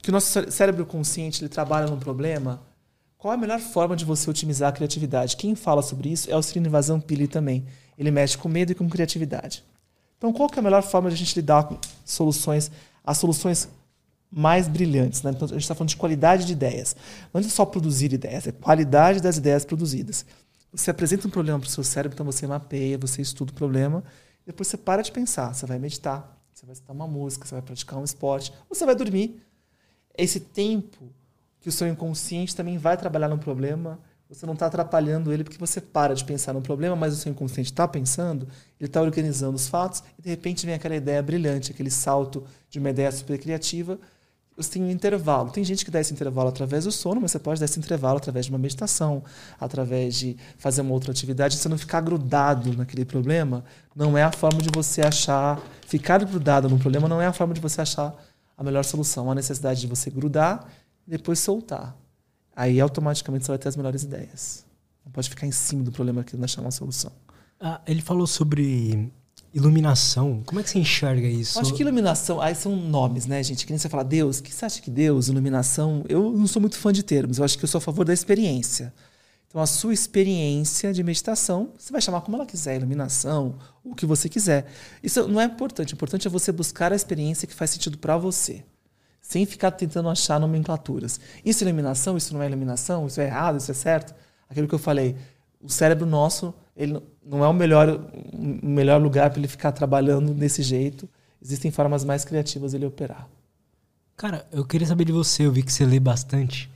que 0.01 0.09
o 0.09 0.11
nosso 0.11 0.51
cérebro 0.51 0.85
consciente 0.85 1.41
ele 1.41 1.49
trabalha 1.49 1.87
num 1.87 1.97
problema. 1.97 2.61
Qual 3.17 3.33
a 3.33 3.37
melhor 3.37 3.59
forma 3.59 3.95
de 3.95 4.03
você 4.03 4.29
otimizar 4.29 4.69
a 4.69 4.71
criatividade? 4.73 5.37
Quem 5.37 5.55
fala 5.55 5.81
sobre 5.81 6.09
isso 6.09 6.29
é 6.29 6.35
o 6.35 6.39
Srinivas 6.39 6.89
Pili 7.05 7.27
também. 7.27 7.65
Ele 7.97 8.11
mexe 8.11 8.37
com 8.37 8.49
medo 8.49 8.71
e 8.71 8.75
com 8.75 8.89
criatividade. 8.89 9.63
Então, 10.17 10.33
qual 10.33 10.49
que 10.49 10.57
é 10.57 10.59
a 10.59 10.63
melhor 10.63 10.83
forma 10.83 11.07
de 11.09 11.15
a 11.15 11.17
gente 11.17 11.35
lidar 11.35 11.63
com 11.63 11.77
soluções, 12.03 12.71
as 13.03 13.17
soluções 13.17 13.69
mais 14.31 14.67
brilhantes? 14.67 15.21
Né? 15.23 15.31
Então, 15.31 15.45
a 15.45 15.51
gente 15.51 15.61
está 15.61 15.75
falando 15.75 15.89
de 15.89 15.97
qualidade 15.97 16.45
de 16.45 16.53
ideias. 16.53 16.95
Não 17.33 17.41
é 17.41 17.43
só 17.43 17.65
produzir 17.65 18.13
ideias, 18.13 18.47
é 18.47 18.51
qualidade 18.51 19.21
das 19.21 19.37
ideias 19.37 19.65
produzidas. 19.65 20.25
Você 20.71 20.89
apresenta 20.89 21.27
um 21.27 21.31
problema 21.31 21.59
para 21.59 21.67
o 21.67 21.69
seu 21.69 21.83
cérebro, 21.83 22.15
então 22.15 22.25
você 22.25 22.47
mapeia, 22.47 22.97
você 22.97 23.21
estuda 23.21 23.51
o 23.51 23.55
problema, 23.55 24.03
depois 24.45 24.69
você 24.69 24.77
para 24.77 25.01
de 25.01 25.11
pensar, 25.11 25.53
você 25.53 25.65
vai 25.65 25.77
meditar, 25.77 26.41
você 26.53 26.65
vai 26.65 26.73
escutar 26.73 26.93
uma 26.93 27.07
música, 27.07 27.45
você 27.45 27.55
vai 27.55 27.61
praticar 27.61 27.99
um 27.99 28.03
esporte, 28.05 28.53
você 28.69 28.85
vai 28.85 28.95
dormir. 28.95 29.41
Esse 30.17 30.39
tempo 30.39 31.11
que 31.59 31.67
o 31.67 31.71
seu 31.71 31.87
inconsciente 31.87 32.55
também 32.55 32.77
vai 32.77 32.95
trabalhar 32.95 33.27
no 33.27 33.37
problema, 33.37 33.99
você 34.29 34.45
não 34.45 34.53
está 34.53 34.67
atrapalhando 34.67 35.33
ele 35.33 35.43
porque 35.43 35.57
você 35.57 35.81
para 35.81 36.15
de 36.15 36.23
pensar 36.23 36.53
no 36.53 36.61
problema, 36.61 36.95
mas 36.95 37.13
o 37.13 37.17
seu 37.17 37.29
inconsciente 37.29 37.69
está 37.69 37.85
pensando, 37.85 38.47
ele 38.79 38.87
está 38.87 39.01
organizando 39.01 39.57
os 39.57 39.67
fatos 39.67 40.01
e 40.17 40.21
de 40.21 40.29
repente 40.29 40.65
vem 40.65 40.73
aquela 40.73 40.95
ideia 40.95 41.21
brilhante, 41.21 41.71
aquele 41.71 41.91
salto 41.91 42.45
de 42.69 42.79
uma 42.79 42.89
ideia 42.89 43.11
super 43.11 43.37
criativa 43.37 43.99
tem 44.67 44.83
um 44.83 44.89
intervalo. 44.89 45.51
Tem 45.51 45.63
gente 45.63 45.83
que 45.83 45.91
dá 45.91 45.99
esse 45.99 46.13
intervalo 46.13 46.49
através 46.49 46.85
do 46.85 46.91
sono, 46.91 47.21
mas 47.21 47.31
você 47.31 47.39
pode 47.39 47.59
dar 47.59 47.65
esse 47.65 47.79
intervalo 47.79 48.17
através 48.17 48.45
de 48.45 48.51
uma 48.51 48.57
meditação, 48.57 49.23
através 49.59 50.15
de 50.15 50.37
fazer 50.57 50.81
uma 50.81 50.93
outra 50.93 51.11
atividade. 51.11 51.57
Você 51.57 51.69
não 51.69 51.77
ficar 51.77 52.01
grudado 52.01 52.75
naquele 52.75 53.05
problema 53.05 53.63
não 53.95 54.17
é 54.17 54.23
a 54.23 54.31
forma 54.31 54.61
de 54.61 54.69
você 54.73 55.01
achar. 55.01 55.61
Ficar 55.87 56.23
grudado 56.23 56.69
no 56.69 56.79
problema 56.79 57.07
não 57.07 57.21
é 57.21 57.27
a 57.27 57.33
forma 57.33 57.53
de 57.53 57.61
você 57.61 57.81
achar 57.81 58.13
a 58.57 58.63
melhor 58.63 58.83
solução. 58.83 59.29
Há 59.29 59.35
necessidade 59.35 59.81
de 59.81 59.87
você 59.87 60.09
grudar 60.09 60.67
e 61.07 61.11
depois 61.11 61.39
soltar. 61.39 61.95
Aí 62.55 62.79
automaticamente 62.79 63.45
você 63.45 63.51
vai 63.51 63.57
ter 63.57 63.69
as 63.69 63.75
melhores 63.75 64.03
ideias. 64.03 64.65
Não 65.05 65.11
pode 65.11 65.29
ficar 65.29 65.47
em 65.47 65.51
cima 65.51 65.83
do 65.83 65.91
problema 65.91 66.23
querendo 66.23 66.43
achar 66.43 66.61
uma 66.61 66.71
solução. 66.71 67.11
Ah, 67.59 67.81
ele 67.85 68.01
falou 68.01 68.27
sobre 68.27 69.11
Iluminação, 69.53 70.41
como 70.45 70.61
é 70.61 70.63
que 70.63 70.69
você 70.69 70.79
enxerga 70.79 71.27
isso? 71.27 71.57
Eu 71.57 71.61
acho 71.63 71.73
que 71.73 71.83
iluminação, 71.83 72.39
aí 72.39 72.55
são 72.55 72.73
nomes, 72.73 73.25
né, 73.25 73.43
gente? 73.43 73.65
Que 73.65 73.73
nem 73.73 73.77
você 73.77 73.89
fala, 73.89 74.03
Deus, 74.03 74.39
o 74.39 74.43
que 74.43 74.53
você 74.53 74.65
acha 74.65 74.81
que 74.81 74.89
Deus, 74.89 75.27
iluminação? 75.27 76.05
Eu 76.07 76.31
não 76.31 76.47
sou 76.47 76.61
muito 76.61 76.77
fã 76.77 76.93
de 76.93 77.03
termos, 77.03 77.37
eu 77.37 77.43
acho 77.43 77.57
que 77.57 77.65
eu 77.65 77.67
sou 77.67 77.79
a 77.79 77.81
favor 77.81 78.05
da 78.05 78.13
experiência. 78.13 78.93
Então, 79.51 79.61
a 79.61 79.67
sua 79.67 79.93
experiência 79.93 80.93
de 80.93 81.03
meditação, 81.03 81.73
você 81.77 81.91
vai 81.91 82.01
chamar 82.01 82.21
como 82.21 82.37
ela 82.37 82.45
quiser, 82.45 82.77
iluminação, 82.77 83.55
o 83.83 83.93
que 83.93 84.05
você 84.05 84.29
quiser. 84.29 84.67
Isso 85.03 85.27
não 85.27 85.41
é 85.41 85.43
importante. 85.43 85.93
O 85.93 85.95
importante 85.95 86.25
é 86.25 86.29
você 86.29 86.53
buscar 86.53 86.93
a 86.93 86.95
experiência 86.95 87.45
que 87.45 87.53
faz 87.53 87.71
sentido 87.71 87.97
para 87.97 88.15
você, 88.15 88.63
sem 89.21 89.45
ficar 89.45 89.71
tentando 89.71 90.07
achar 90.07 90.39
nomenclaturas. 90.39 91.19
Isso 91.43 91.65
é 91.65 91.67
iluminação? 91.67 92.15
Isso 92.15 92.33
não 92.33 92.41
é 92.41 92.47
iluminação? 92.47 93.05
Isso 93.05 93.19
é 93.19 93.25
errado? 93.25 93.57
Isso 93.57 93.69
é 93.69 93.73
certo? 93.73 94.15
Aquilo 94.49 94.69
que 94.69 94.75
eu 94.75 94.79
falei, 94.79 95.17
o 95.63 95.69
cérebro 95.69 96.05
nosso 96.05 96.53
ele 96.75 96.99
não 97.23 97.43
é 97.43 97.47
o 97.47 97.53
melhor, 97.53 97.89
o 98.33 98.67
melhor 98.67 99.01
lugar 99.01 99.29
para 99.29 99.39
ele 99.39 99.47
ficar 99.47 99.71
trabalhando 99.71 100.33
desse 100.33 100.63
jeito. 100.63 101.07
Existem 101.41 101.71
formas 101.71 102.03
mais 102.03 102.23
criativas 102.23 102.71
dele 102.71 102.85
operar. 102.85 103.27
Cara, 104.15 104.45
eu 104.51 104.65
queria 104.65 104.87
saber 104.87 105.05
de 105.05 105.11
você, 105.11 105.45
eu 105.45 105.51
vi 105.51 105.63
que 105.63 105.71
você 105.71 105.85
lê 105.85 105.99
bastante. 105.99 106.69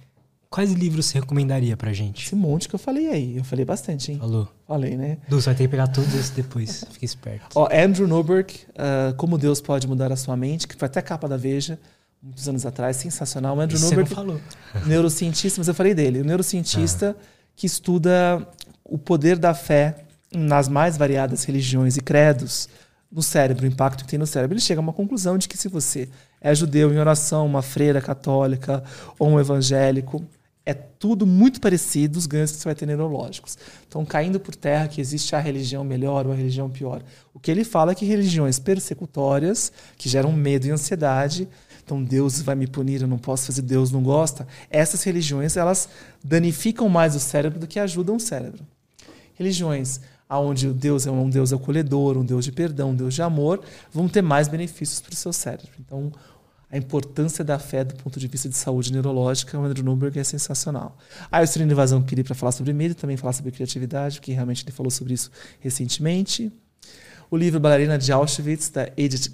Quais 0.49 0.71
livros 0.71 1.07
você 1.07 1.19
recomendaria 1.19 1.75
pra 1.75 1.91
gente? 1.91 2.25
Esse 2.25 2.35
monte 2.35 2.69
que 2.69 2.75
eu 2.75 2.79
falei 2.79 3.09
aí. 3.09 3.37
Eu 3.37 3.43
falei 3.43 3.65
bastante, 3.65 4.11
hein? 4.11 4.19
Falou. 4.19 4.47
Falei, 4.67 4.95
né? 4.95 5.17
Du, 5.27 5.41
você 5.41 5.47
vai 5.47 5.55
ter 5.55 5.63
que 5.63 5.69
pegar 5.69 5.87
todos 5.87 6.13
esses 6.13 6.29
depois. 6.29 6.83
Fique 6.91 7.05
esperto. 7.05 7.47
Ó, 7.55 7.67
Andrew 7.71 8.07
Norberg, 8.07 8.53
uh, 8.69 9.13
Como 9.15 9.37
Deus 9.37 9.59
Pode 9.59 9.87
Mudar 9.87 10.11
a 10.11 10.15
Sua 10.15 10.37
Mente, 10.37 10.67
que 10.67 10.75
foi 10.75 10.85
até 10.85 11.01
capa 11.01 11.27
da 11.27 11.35
Veja, 11.35 11.77
muitos 12.21 12.47
anos 12.47 12.65
atrás, 12.65 12.95
sensacional. 12.95 13.57
O 13.57 13.59
Andrew 13.59 13.77
Isso 13.77 13.85
Norberg, 13.85 14.09
você 14.09 14.15
não 14.15 14.23
falou. 14.23 14.41
neurocientista, 14.87 15.59
mas 15.59 15.67
eu 15.67 15.73
falei 15.73 15.93
dele. 15.93 16.21
O 16.21 16.23
neurocientista 16.23 17.15
ah. 17.19 17.25
que 17.55 17.65
estuda 17.65 18.47
o 18.87 18.97
poder 18.97 19.37
da 19.37 19.53
fé 19.53 19.95
nas 20.31 20.67
mais 20.67 20.95
variadas 20.95 21.43
religiões 21.43 21.97
e 21.97 22.01
credos 22.01 22.69
no 23.11 23.23
cérebro, 23.23 23.65
o 23.65 23.67
impacto 23.67 24.03
que 24.03 24.09
tem 24.09 24.19
no 24.19 24.27
cérebro. 24.27 24.53
Ele 24.53 24.61
chega 24.61 24.79
a 24.79 24.83
uma 24.83 24.93
conclusão 24.93 25.37
de 25.37 25.47
que 25.47 25.57
se 25.57 25.67
você 25.67 26.09
é 26.41 26.53
judeu 26.53 26.93
em 26.93 26.99
oração, 26.99 27.45
uma 27.45 27.61
freira 27.61 28.01
católica 28.01 28.83
ou 29.17 29.29
um 29.29 29.39
evangélico, 29.39 30.23
é 30.65 30.73
tudo 30.73 31.25
muito 31.25 31.61
parecido 31.61 32.17
os 32.17 32.25
ganhos 32.25 32.51
que 32.51 32.57
você 32.57 32.65
vai 32.65 32.75
ter 32.75 32.85
neurológicos. 32.87 33.57
Então, 33.87 34.03
caindo 34.03 34.39
por 34.39 34.55
terra 34.55 34.87
que 34.87 34.99
existe 34.99 35.35
a 35.35 35.39
religião 35.39 35.83
melhor 35.83 36.25
ou 36.25 36.33
a 36.33 36.35
religião 36.35 36.69
pior. 36.69 37.03
O 37.33 37.39
que 37.39 37.51
ele 37.51 37.63
fala 37.63 37.91
é 37.91 37.95
que 37.95 38.05
religiões 38.05 38.57
persecutórias, 38.57 39.71
que 39.95 40.09
geram 40.09 40.31
medo 40.31 40.65
e 40.65 40.71
ansiedade, 40.71 41.47
então 41.83 42.03
Deus 42.03 42.41
vai 42.41 42.55
me 42.55 42.65
punir, 42.65 43.01
eu 43.01 43.07
não 43.07 43.19
posso 43.19 43.45
fazer, 43.45 43.61
Deus 43.61 43.91
não 43.91 44.01
gosta. 44.01 44.47
Essas 44.71 45.03
religiões, 45.03 45.55
elas 45.55 45.87
danificam 46.23 46.89
mais 46.89 47.15
o 47.15 47.19
cérebro 47.19 47.59
do 47.59 47.67
que 47.67 47.79
ajudam 47.79 48.15
o 48.15 48.19
cérebro 48.19 48.65
religiões 49.35 49.99
onde 50.29 50.67
o 50.67 50.73
Deus 50.73 51.05
é 51.05 51.11
um 51.11 51.29
Deus 51.29 51.53
acolhedor, 51.53 52.17
um 52.17 52.25
Deus 52.25 52.45
de 52.45 52.51
perdão, 52.51 52.91
um 52.91 52.95
Deus 52.95 53.13
de 53.13 53.21
amor, 53.21 53.61
vão 53.91 54.07
ter 54.07 54.21
mais 54.21 54.47
benefícios 54.47 54.99
para 54.99 55.13
o 55.13 55.15
seu 55.15 55.31
cérebro. 55.31 55.71
Então, 55.79 56.11
a 56.71 56.77
importância 56.77 57.43
da 57.43 57.59
fé 57.59 57.83
do 57.83 57.95
ponto 57.95 58.19
de 58.19 58.27
vista 58.27 58.49
de 58.49 58.57
saúde 58.57 58.91
neurológica, 58.91 59.57
o 59.57 59.63
Andrew 59.63 59.85
Newberg 59.85 60.19
é 60.19 60.23
sensacional. 60.23 60.97
Aí 61.31 61.43
o 61.43 61.47
Sereno 61.47 61.71
Invasão 61.71 62.01
queria 62.01 62.23
para 62.23 62.35
falar 62.35 62.51
sobre 62.51 62.73
medo, 62.73 62.95
também 62.95 63.15
falar 63.15 63.33
sobre 63.33 63.51
criatividade, 63.51 64.19
porque 64.19 64.33
realmente 64.33 64.63
ele 64.63 64.71
falou 64.71 64.89
sobre 64.89 65.13
isso 65.13 65.29
recentemente. 65.59 66.51
O 67.29 67.37
livro 67.37 67.59
Bailarina 67.59 67.97
de 67.97 68.11
Auschwitz, 68.11 68.69
da 68.69 68.89
Edith 68.97 69.33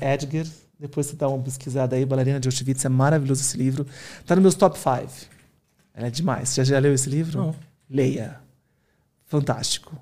Edgar, 0.00 0.46
depois 0.78 1.06
você 1.06 1.16
dá 1.16 1.28
uma 1.28 1.42
pesquisada 1.42 1.96
aí, 1.96 2.04
Bailarina 2.04 2.38
de 2.38 2.48
Auschwitz, 2.48 2.84
é 2.84 2.88
maravilhoso 2.88 3.40
esse 3.40 3.56
livro. 3.56 3.86
Está 4.20 4.36
no 4.36 4.42
meus 4.42 4.54
top 4.54 4.78
5. 4.78 5.34
É 5.94 6.10
demais. 6.10 6.48
Você 6.48 6.64
já, 6.64 6.74
já 6.74 6.78
leu 6.78 6.94
esse 6.94 7.08
livro? 7.08 7.38
Não. 7.38 7.54
Leia 7.88 8.43
fantástico. 9.38 9.96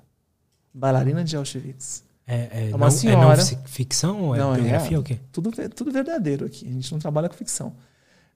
Bailarina 0.73 1.23
de 1.23 1.35
Auschwitz. 1.35 2.03
É, 2.25 2.35
é, 2.35 2.69
É 2.71 2.75
uma 2.75 2.85
não, 2.85 2.91
senhora- 2.91 3.41
É 3.41 3.55
não 3.55 3.63
ficção 3.65 4.21
ou 4.23 4.35
é 4.35 4.39
Não, 4.39 4.53
é 4.53 4.57
biografia 4.59 4.89
real. 4.89 4.99
ou 4.99 5.01
o 5.01 5.03
quê? 5.03 5.19
Tudo, 5.31 5.51
tudo 5.69 5.91
verdadeiro 5.91 6.45
aqui. 6.45 6.67
A 6.67 6.71
gente 6.71 6.91
não 6.91 6.99
trabalha 6.99 7.27
com 7.29 7.35
ficção. 7.35 7.73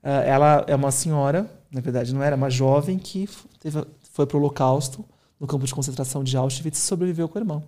Ah, 0.02 0.22
ela 0.22 0.64
é 0.68 0.74
uma 0.74 0.90
senhora, 0.90 1.50
na 1.70 1.80
verdade 1.80 2.14
não 2.14 2.22
era, 2.22 2.36
uma 2.36 2.50
jovem 2.50 2.98
que 2.98 3.28
teve, 3.58 3.84
foi 4.12 4.26
para 4.26 4.36
o 4.36 4.40
Holocausto, 4.40 5.04
no 5.40 5.46
campo 5.46 5.66
de 5.66 5.74
concentração 5.74 6.22
de 6.22 6.36
Auschwitz, 6.36 6.78
e 6.78 6.82
sobreviveu 6.82 7.28
com 7.28 7.38
o 7.38 7.42
irmão. 7.42 7.62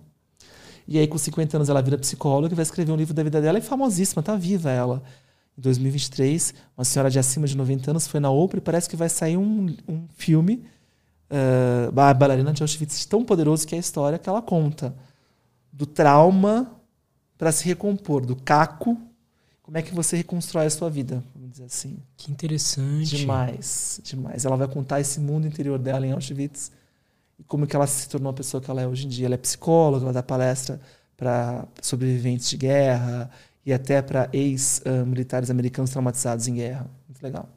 E 0.87 0.97
aí, 0.99 1.07
com 1.07 1.17
50 1.17 1.57
anos, 1.57 1.69
ela 1.69 1.81
vira 1.81 1.97
psicóloga 1.97 2.53
e 2.53 2.55
vai 2.55 2.63
escrever 2.63 2.91
um 2.91 2.95
livro 2.95 3.13
da 3.13 3.23
vida 3.23 3.39
dela. 3.41 3.57
É 3.57 3.61
famosíssima, 3.61 4.21
tá 4.21 4.35
viva 4.35 4.69
ela. 4.71 5.01
Em 5.57 5.61
2023, 5.61 6.53
uma 6.77 6.83
senhora 6.83 7.09
de 7.09 7.19
acima 7.19 7.47
de 7.47 7.55
90 7.55 7.91
anos 7.91 8.07
foi 8.07 8.19
na 8.19 8.29
Oprah 8.29 8.57
e 8.57 8.61
parece 8.61 8.89
que 8.89 8.95
vai 8.95 9.07
sair 9.07 9.37
um, 9.37 9.73
um 9.87 10.05
filme, 10.15 10.65
uh, 11.31 11.99
a 11.99 12.13
bailarina 12.13 12.53
de 12.53 12.61
Auschwitz, 12.61 13.05
tão 13.05 13.23
poderoso 13.23 13.65
que 13.65 13.73
é 13.73 13.77
a 13.77 13.79
história 13.79 14.19
que 14.19 14.29
ela 14.29 14.41
conta. 14.41 14.93
Do 15.71 15.85
trauma 15.85 16.69
para 17.37 17.51
se 17.51 17.65
recompor, 17.65 18.25
do 18.25 18.35
caco, 18.35 18.97
como 19.63 19.77
é 19.77 19.81
que 19.81 19.95
você 19.95 20.17
reconstrói 20.17 20.65
a 20.65 20.69
sua 20.69 20.89
vida, 20.89 21.23
vamos 21.33 21.51
dizer 21.51 21.63
assim. 21.63 21.97
Que 22.17 22.31
interessante. 22.31 23.17
Demais, 23.17 24.01
demais. 24.03 24.43
Ela 24.43 24.57
vai 24.57 24.67
contar 24.67 24.99
esse 24.99 25.19
mundo 25.19 25.47
interior 25.47 25.79
dela 25.79 26.05
em 26.05 26.11
Auschwitz 26.11 26.71
e 27.39 27.43
como 27.43 27.65
que 27.65 27.75
ela 27.75 27.87
se 27.87 28.09
tornou 28.09 28.29
a 28.29 28.33
pessoa 28.33 28.61
que 28.61 28.69
ela 28.69 28.81
é 28.81 28.87
hoje 28.87 29.05
em 29.05 29.09
dia. 29.09 29.27
Ela 29.27 29.35
é 29.35 29.37
psicóloga, 29.37 30.05
ela 30.05 30.13
dá 30.13 30.21
palestra 30.21 30.79
para 31.15 31.65
sobreviventes 31.81 32.49
de 32.49 32.57
guerra 32.57 33.29
e 33.65 33.71
até 33.71 34.01
para 34.01 34.29
ex-militares 34.33 35.49
americanos 35.49 35.91
traumatizados 35.91 36.47
em 36.47 36.55
guerra. 36.55 36.87
Muito 37.07 37.23
legal. 37.23 37.47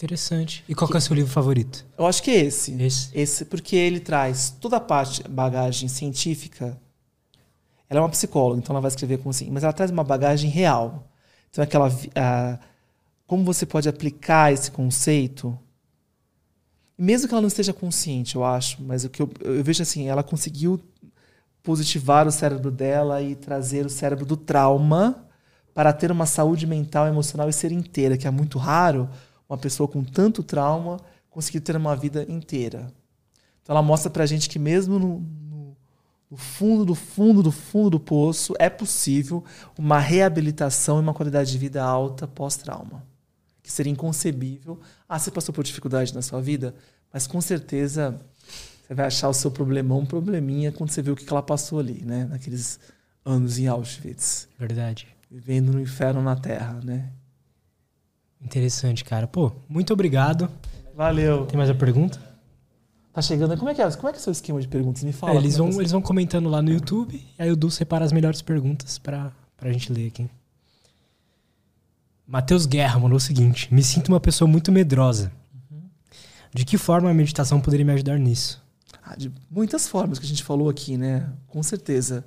Interessante. 0.00 0.64
E 0.66 0.74
qual 0.74 0.88
que 0.88 0.96
é 0.96 0.98
o 0.98 1.00
seu 1.00 1.14
livro 1.14 1.30
favorito? 1.30 1.84
Eu 1.98 2.06
acho 2.06 2.22
que 2.22 2.30
é 2.30 2.36
esse. 2.36 2.72
Esse? 2.82 3.10
Esse 3.12 3.44
porque 3.44 3.76
ele 3.76 4.00
traz 4.00 4.48
toda 4.58 4.78
a 4.78 4.80
parte, 4.80 5.22
bagagem 5.28 5.90
científica. 5.90 6.80
Ela 7.86 8.00
é 8.00 8.02
uma 8.02 8.08
psicóloga, 8.08 8.58
então 8.58 8.72
ela 8.72 8.80
vai 8.80 8.88
escrever 8.88 9.18
como 9.18 9.28
assim, 9.28 9.50
mas 9.50 9.62
ela 9.62 9.74
traz 9.74 9.90
uma 9.90 10.02
bagagem 10.02 10.48
real. 10.48 11.06
Então 11.50 11.62
aquela 11.62 11.90
vi- 11.90 12.10
a, 12.14 12.58
como 13.26 13.44
você 13.44 13.66
pode 13.66 13.90
aplicar 13.90 14.50
esse 14.50 14.70
conceito, 14.70 15.58
mesmo 16.96 17.28
que 17.28 17.34
ela 17.34 17.42
não 17.42 17.48
esteja 17.48 17.74
consciente, 17.74 18.36
eu 18.36 18.44
acho, 18.44 18.82
mas 18.82 19.04
o 19.04 19.10
que 19.10 19.20
eu, 19.20 19.28
eu 19.40 19.62
vejo 19.62 19.82
assim, 19.82 20.08
ela 20.08 20.22
conseguiu 20.22 20.80
positivar 21.62 22.26
o 22.26 22.32
cérebro 22.32 22.70
dela 22.70 23.20
e 23.20 23.34
trazer 23.34 23.84
o 23.84 23.90
cérebro 23.90 24.24
do 24.24 24.36
trauma 24.36 25.26
para 25.74 25.92
ter 25.92 26.10
uma 26.10 26.24
saúde 26.24 26.66
mental, 26.66 27.06
emocional 27.06 27.50
e 27.50 27.52
ser 27.52 27.70
inteira, 27.70 28.16
que 28.16 28.26
é 28.26 28.30
muito 28.30 28.56
raro 28.56 29.10
uma 29.50 29.58
pessoa 29.58 29.88
com 29.88 30.02
tanto 30.04 30.42
trauma 30.42 30.98
conseguir 31.28 31.60
ter 31.60 31.76
uma 31.76 31.94
vida 31.96 32.24
inteira. 32.28 32.92
Então 33.62 33.74
ela 33.74 33.82
mostra 33.82 34.08
pra 34.10 34.24
gente 34.24 34.48
que 34.48 34.58
mesmo 34.58 34.98
no, 34.98 35.18
no- 35.18 35.76
no 36.30 36.36
fundo 36.36 36.84
do 36.84 36.94
fundo 36.94 37.42
do 37.42 37.50
fundo 37.52 37.90
do 37.90 38.00
poço 38.00 38.54
é 38.58 38.70
possível 38.70 39.44
uma 39.76 39.98
reabilitação 39.98 40.98
e 40.98 41.00
uma 41.02 41.12
qualidade 41.12 41.50
de 41.50 41.58
vida 41.58 41.82
alta 41.84 42.26
pós-trauma. 42.28 43.02
Que 43.62 43.70
seria 43.70 43.92
inconcebível. 43.92 44.80
Ah, 45.08 45.18
você 45.18 45.30
passou 45.30 45.52
por 45.54 45.62
dificuldade 45.64 46.14
na 46.14 46.22
sua 46.22 46.40
vida, 46.40 46.74
mas 47.12 47.26
com 47.26 47.40
certeza 47.40 48.18
você 48.86 48.94
vai 48.94 49.06
achar 49.06 49.28
o 49.28 49.34
seu 49.34 49.50
problemão 49.50 49.98
um 50.00 50.06
probleminha 50.06 50.72
quando 50.72 50.90
você 50.90 51.02
vê 51.02 51.10
o 51.10 51.16
que 51.16 51.24
que 51.24 51.32
ela 51.32 51.42
passou 51.42 51.78
ali, 51.78 52.02
né? 52.04 52.24
Naqueles 52.24 52.78
anos 53.24 53.58
em 53.58 53.66
Auschwitz. 53.68 54.48
Verdade. 54.58 55.06
vivendo 55.30 55.72
no 55.72 55.80
inferno 55.80 56.22
na 56.22 56.34
terra, 56.36 56.80
né? 56.82 57.10
Interessante, 58.42 59.04
cara. 59.04 59.26
Pô, 59.26 59.52
muito 59.68 59.92
obrigado. 59.92 60.50
Valeu. 60.94 61.46
Tem 61.46 61.56
mais 61.56 61.70
uma 61.70 61.76
pergunta? 61.76 62.20
Tá 63.12 63.20
chegando. 63.20 63.56
Como 63.56 63.68
é 63.68 63.74
que 63.74 63.82
é? 63.82 63.90
Como 63.90 64.08
é 64.08 64.12
que 64.12 64.18
é 64.18 64.20
o 64.20 64.22
seu 64.22 64.32
esquema 64.32 64.60
de 64.60 64.68
perguntas? 64.68 65.02
Me 65.02 65.12
fala. 65.12 65.34
É, 65.34 65.36
eles, 65.36 65.54
é 65.54 65.58
vão, 65.58 65.70
que 65.70 65.78
eles 65.78 65.92
vão 65.92 66.00
comentando 66.00 66.48
lá 66.48 66.62
no 66.62 66.70
YouTube, 66.70 67.14
e 67.16 67.42
aí 67.42 67.50
o 67.50 67.56
Du 67.56 67.70
separa 67.70 68.04
as 68.04 68.12
melhores 68.12 68.40
perguntas 68.40 68.98
pra, 68.98 69.32
pra 69.56 69.72
gente 69.72 69.92
ler 69.92 70.08
aqui. 70.08 70.28
Matheus 72.26 72.66
Guerra 72.66 72.98
mandou 72.98 73.16
o 73.16 73.20
seguinte: 73.20 73.72
Me 73.74 73.82
sinto 73.82 74.08
uma 74.08 74.20
pessoa 74.20 74.48
muito 74.48 74.70
medrosa. 74.70 75.32
De 76.52 76.64
que 76.64 76.76
forma 76.76 77.10
a 77.10 77.14
meditação 77.14 77.60
poderia 77.60 77.86
me 77.86 77.92
ajudar 77.92 78.18
nisso? 78.18 78.62
Ah, 79.02 79.16
de 79.16 79.32
muitas 79.50 79.88
formas 79.88 80.18
que 80.18 80.26
a 80.26 80.28
gente 80.28 80.42
falou 80.42 80.68
aqui, 80.68 80.96
né? 80.96 81.28
Com 81.48 81.62
certeza. 81.62 82.24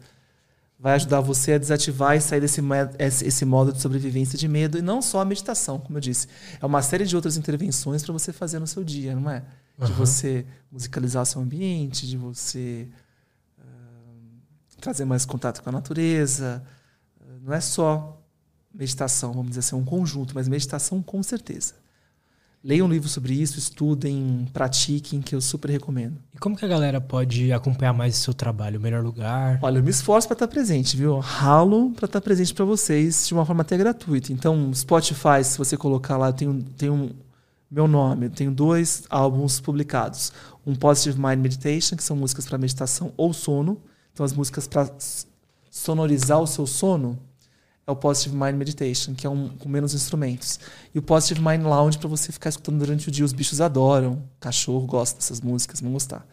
Vai 0.83 0.95
ajudar 0.95 1.21
você 1.21 1.53
a 1.53 1.57
desativar 1.57 2.17
e 2.17 2.19
sair 2.19 2.41
desse 2.41 2.59
esse 2.99 3.45
modo 3.45 3.71
de 3.71 3.81
sobrevivência 3.81 4.37
de 4.37 4.49
medo. 4.49 4.77
E 4.77 4.81
não 4.81 5.01
só 5.01 5.21
a 5.21 5.25
meditação, 5.25 5.79
como 5.79 5.95
eu 5.95 6.01
disse. 6.01 6.27
É 6.61 6.65
uma 6.65 6.81
série 6.81 7.05
de 7.05 7.15
outras 7.15 7.37
intervenções 7.37 8.03
para 8.03 8.11
você 8.11 8.33
fazer 8.33 8.59
no 8.59 8.67
seu 8.67 8.83
dia, 8.83 9.15
não 9.15 9.31
é? 9.31 9.45
De 9.79 9.85
Aham. 9.85 9.93
você 9.93 10.45
musicalizar 10.69 11.25
seu 11.25 11.41
ambiente, 11.41 12.05
de 12.05 12.17
você 12.17 12.89
ah, 13.57 13.63
trazer 14.81 15.05
mais 15.05 15.23
contato 15.23 15.63
com 15.63 15.69
a 15.69 15.71
natureza. 15.71 16.61
Não 17.41 17.53
é 17.53 17.61
só 17.61 18.21
meditação, 18.73 19.31
vamos 19.31 19.51
dizer 19.51 19.61
assim, 19.61 19.77
é 19.77 19.79
um 19.79 19.85
conjunto, 19.85 20.35
mas 20.35 20.49
meditação 20.49 21.01
com 21.01 21.23
certeza. 21.23 21.75
Leiam 22.63 22.87
um 22.87 22.89
livro 22.89 23.09
sobre 23.09 23.33
isso, 23.33 23.59
estudem, 23.59 24.47
pratiquem, 24.53 25.21
que 25.21 25.35
eu 25.35 25.41
super 25.41 25.69
recomendo. 25.69 26.17
E 26.33 26.37
como 26.37 26.55
que 26.55 26.63
a 26.63 26.67
galera 26.67 27.01
pode 27.01 27.51
acompanhar 27.51 27.91
mais 27.91 28.17
o 28.17 28.21
seu 28.21 28.33
trabalho? 28.33 28.79
O 28.79 28.81
melhor 28.81 29.03
lugar? 29.03 29.59
Olha, 29.61 29.79
eu 29.79 29.83
me 29.83 29.89
esforço 29.89 30.29
para 30.29 30.35
estar 30.35 30.47
presente, 30.47 30.95
viu? 30.95 31.19
Ralo 31.19 31.91
para 31.91 32.05
estar 32.05 32.21
presente 32.21 32.53
para 32.53 32.63
vocês 32.63 33.27
de 33.27 33.33
uma 33.33 33.45
forma 33.45 33.63
até 33.63 33.75
gratuita. 33.75 34.31
Então, 34.31 34.73
Spotify, 34.73 35.43
se 35.43 35.57
você 35.57 35.75
colocar 35.75 36.15
lá, 36.15 36.31
tem 36.31 36.61
tem 36.77 36.89
um 36.89 37.09
meu 37.69 37.87
nome, 37.87 38.27
eu 38.27 38.29
tenho 38.29 38.51
dois 38.51 39.03
álbuns 39.09 39.59
publicados. 39.59 40.31
Um 40.65 40.73
Positive 40.73 41.19
Mind 41.19 41.39
Meditation, 41.39 41.97
que 41.97 42.03
são 42.03 42.15
músicas 42.15 42.45
para 42.45 42.57
meditação 42.57 43.11
ou 43.17 43.33
sono. 43.33 43.81
Então, 44.13 44.25
as 44.25 44.31
músicas 44.31 44.67
para 44.67 44.89
sonorizar 45.69 46.39
o 46.39 46.47
seu 46.47 46.65
sono 46.65 47.19
é 47.85 47.91
o 47.91 47.95
Positive 47.95 48.35
Mind 48.35 48.55
Meditation, 48.55 49.13
que 49.13 49.27
é 49.27 49.29
um 49.29 49.49
com 49.49 49.67
menos 49.67 49.93
instrumentos. 49.93 50.59
E 50.93 50.99
o 50.99 51.01
Positive 51.01 51.41
Mind 51.41 51.63
Lounge 51.63 51.97
para 51.97 52.07
você 52.07 52.31
ficar 52.31 52.49
escutando 52.49 52.79
durante 52.79 53.07
o 53.09 53.11
dia. 53.11 53.25
Os 53.25 53.33
bichos 53.33 53.59
adoram, 53.59 54.23
cachorro 54.39 54.85
gosta 54.87 55.17
dessas 55.19 55.41
músicas, 55.41 55.81
vão 55.81 55.91
gostar. 55.91 56.25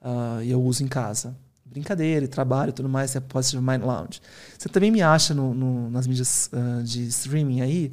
Ah, 0.00 0.40
e 0.42 0.50
eu 0.50 0.62
uso 0.62 0.82
em 0.82 0.88
casa. 0.88 1.36
Brincadeira 1.64 2.24
e 2.24 2.28
trabalho 2.28 2.72
tudo 2.72 2.88
mais, 2.88 3.14
é 3.14 3.20
Positive 3.20 3.62
Mind 3.62 3.82
Lounge. 3.82 4.20
Você 4.58 4.68
também 4.68 4.90
me 4.90 5.02
acha 5.02 5.34
no, 5.34 5.52
no- 5.52 5.90
nas 5.90 6.06
mídias 6.06 6.48
ah, 6.52 6.82
de 6.82 7.06
streaming 7.08 7.60
aí 7.60 7.92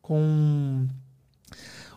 com 0.00 0.88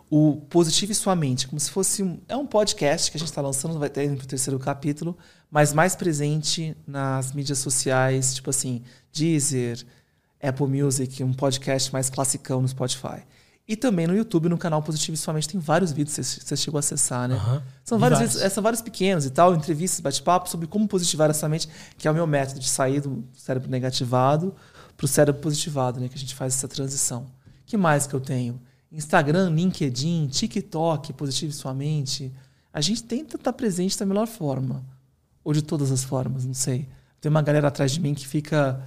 o 0.10 0.36
Positivo 0.50 0.92
e 0.92 0.96
Sua 0.96 1.16
Mente, 1.16 1.48
como 1.48 1.60
se 1.60 1.72
fosse 1.72 2.04
um, 2.04 2.20
é 2.28 2.38
um 2.38 2.46
podcast 2.46 3.10
que 3.10 3.18
a 3.18 3.20
gente 3.20 3.30
está 3.30 3.42
lançando, 3.42 3.80
vai 3.80 3.90
ter 3.90 4.16
pro 4.16 4.28
terceiro 4.28 4.60
capítulo, 4.60 5.18
mas 5.50 5.74
mais 5.74 5.96
presente 5.96 6.78
nas 6.86 7.34
mídias 7.34 7.58
sociais, 7.58 8.36
tipo 8.36 8.52
assim, 8.52 8.84
Deezer, 9.12 9.84
Apple 10.48 10.68
Music, 10.68 11.24
um 11.24 11.34
podcast 11.34 11.92
mais 11.92 12.10
classicão 12.10 12.62
no 12.62 12.68
Spotify. 12.68 13.24
E 13.68 13.76
também 13.76 14.06
no 14.06 14.16
YouTube, 14.16 14.48
no 14.48 14.58
canal 14.60 14.82
Positivo 14.84 15.16
e 15.16 15.18
Sua 15.18 15.34
Mente, 15.34 15.50
tem 15.50 15.60
vários 15.60 15.92
vídeos, 15.92 16.16
você, 16.16 16.24
você 16.24 16.56
chegou 16.56 16.78
a 16.78 16.80
acessar, 16.80 17.28
né? 17.28 17.36
São 17.84 17.98
vários, 17.98 18.20
vários. 18.20 18.34
vídeos, 18.34 18.46
é, 18.46 18.50
são 18.50 18.62
vários 18.62 18.82
pequenos 18.82 19.26
e 19.26 19.32
tal, 19.32 19.56
entrevistas, 19.56 20.00
bate-papo 20.00 20.48
sobre 20.48 20.68
como 20.68 20.88
positivar 20.88 21.32
essa 21.32 21.50
mente, 21.50 21.68
que 21.98 22.08
é 22.08 22.12
o 22.12 22.14
meu 22.14 22.28
método 22.28 22.60
de 22.60 22.70
sair 22.70 23.02
do 23.02 23.24
cérebro 23.34 23.70
negativado 23.70 24.54
para 24.96 25.06
o 25.06 25.08
cérebro 25.08 25.42
positivado, 25.42 26.00
né? 26.00 26.08
Que 26.08 26.16
a 26.16 26.20
gente 26.20 26.36
faz 26.36 26.54
essa 26.54 26.68
transição. 26.68 27.26
que 27.66 27.76
mais 27.76 28.06
que 28.06 28.14
eu 28.14 28.22
tenho? 28.22 28.62
Instagram, 28.92 29.50
LinkedIn, 29.50 30.28
TikTok, 30.28 31.14
Positivo 31.14 31.52
Sua 31.52 31.74
Mente. 31.74 32.32
A 32.72 32.82
gente 32.82 33.04
tenta 33.04 33.36
estar 33.36 33.52
presente 33.52 33.98
da 33.98 34.06
melhor 34.06 34.28
forma. 34.28 34.86
Ou 35.44 35.54
de 35.54 35.62
todas 35.62 35.92
as 35.92 36.04
formas, 36.04 36.46
não 36.46 36.54
sei. 36.54 36.88
Tem 37.20 37.30
uma 37.30 37.42
galera 37.42 37.68
atrás 37.68 37.92
de 37.92 38.00
mim 38.00 38.14
que 38.14 38.28
fica 38.28 38.80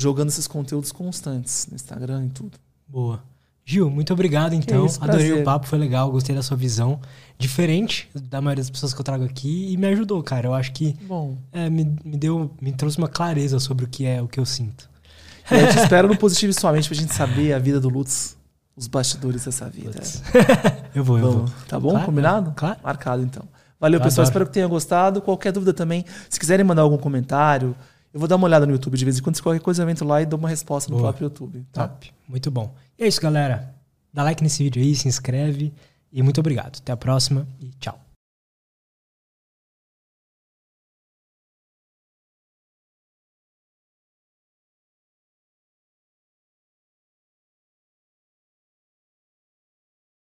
jogando 0.00 0.28
esses 0.28 0.46
conteúdos 0.46 0.90
constantes 0.92 1.66
no 1.70 1.74
Instagram 1.76 2.26
e 2.26 2.28
tudo. 2.30 2.52
Boa. 2.88 3.22
Gil, 3.64 3.88
muito 3.90 4.12
obrigado 4.12 4.52
então. 4.54 4.86
isso, 4.86 4.98
Adorei 5.04 5.32
o 5.32 5.44
papo, 5.44 5.66
foi 5.66 5.78
legal, 5.78 6.10
gostei 6.10 6.34
da 6.34 6.42
sua 6.42 6.56
visão. 6.56 6.98
Diferente 7.38 8.08
da 8.14 8.40
maioria 8.40 8.62
das 8.62 8.70
pessoas 8.70 8.92
que 8.92 9.00
eu 9.00 9.04
trago 9.04 9.22
aqui 9.24 9.70
e 9.72 9.76
me 9.76 9.86
ajudou, 9.88 10.20
cara. 10.22 10.48
Eu 10.48 10.54
acho 10.54 10.72
que 10.72 10.96
Bom, 11.06 11.36
é, 11.52 11.70
me, 11.70 11.84
me 12.04 12.16
deu, 12.16 12.50
me 12.60 12.72
trouxe 12.72 12.98
uma 12.98 13.06
clareza 13.08 13.60
sobre 13.60 13.84
o 13.84 13.88
que 13.88 14.04
é 14.06 14.20
o 14.20 14.26
que 14.26 14.40
eu 14.40 14.44
sinto. 14.46 14.88
e 15.50 15.54
eu 15.54 15.68
te 15.68 15.78
espero 15.78 16.08
no 16.08 16.16
Positivo 16.16 16.52
Sua 16.52 16.72
Mente 16.72 16.88
pra 16.88 16.98
gente 16.98 17.14
saber 17.14 17.52
a 17.52 17.58
vida 17.58 17.78
do 17.78 17.88
Lutz, 17.88 18.36
os 18.74 18.88
bastidores 18.88 19.44
dessa 19.44 19.68
vida. 19.68 20.00
Eu 20.92 21.04
vou, 21.04 21.18
eu 21.18 21.30
Vamos, 21.30 21.50
vou. 21.52 21.60
tá 21.68 21.78
bom? 21.78 21.90
Claro, 21.90 22.06
Combinado? 22.06 22.52
claro. 22.56 22.80
Marcado, 22.82 23.22
então. 23.22 23.44
Valeu, 23.78 24.00
Eu 24.00 24.02
pessoal. 24.04 24.24
adoro. 24.24 24.30
Espero 24.32 24.46
que 24.46 24.52
tenham 24.52 24.68
gostado. 24.68 25.20
Qualquer 25.22 25.52
dúvida 25.52 25.72
também, 25.72 26.04
se 26.28 26.40
quiserem 26.40 26.64
mandar 26.66 26.82
algum 26.82 26.98
comentário, 26.98 27.76
eu 28.12 28.18
vou 28.18 28.28
dar 28.28 28.36
uma 28.36 28.46
olhada 28.46 28.66
no 28.66 28.72
YouTube 28.72 28.96
de 28.96 29.04
vez 29.04 29.18
em 29.18 29.22
quando. 29.22 29.36
Se 29.36 29.42
qualquer 29.42 29.60
coisa 29.60 29.82
eu 29.82 29.88
entro 29.88 30.06
lá 30.06 30.20
e 30.20 30.26
dou 30.26 30.38
uma 30.38 30.48
resposta 30.48 30.90
no 30.90 30.98
Boa. 30.98 31.08
próprio 31.10 31.26
YouTube. 31.26 31.64
Tá? 31.72 31.88
Top. 31.88 32.12
Muito 32.28 32.50
bom. 32.50 32.74
E 32.98 33.04
é 33.04 33.08
isso, 33.08 33.20
galera. 33.20 33.74
Dá 34.12 34.22
like 34.24 34.42
nesse 34.42 34.62
vídeo 34.62 34.82
aí, 34.82 34.94
se 34.94 35.06
inscreve 35.06 35.72
e 36.12 36.22
muito 36.22 36.40
obrigado. 36.40 36.78
Até 36.78 36.92
a 36.92 36.96
próxima 36.96 37.46
e 37.60 37.70
tchau. 37.78 38.09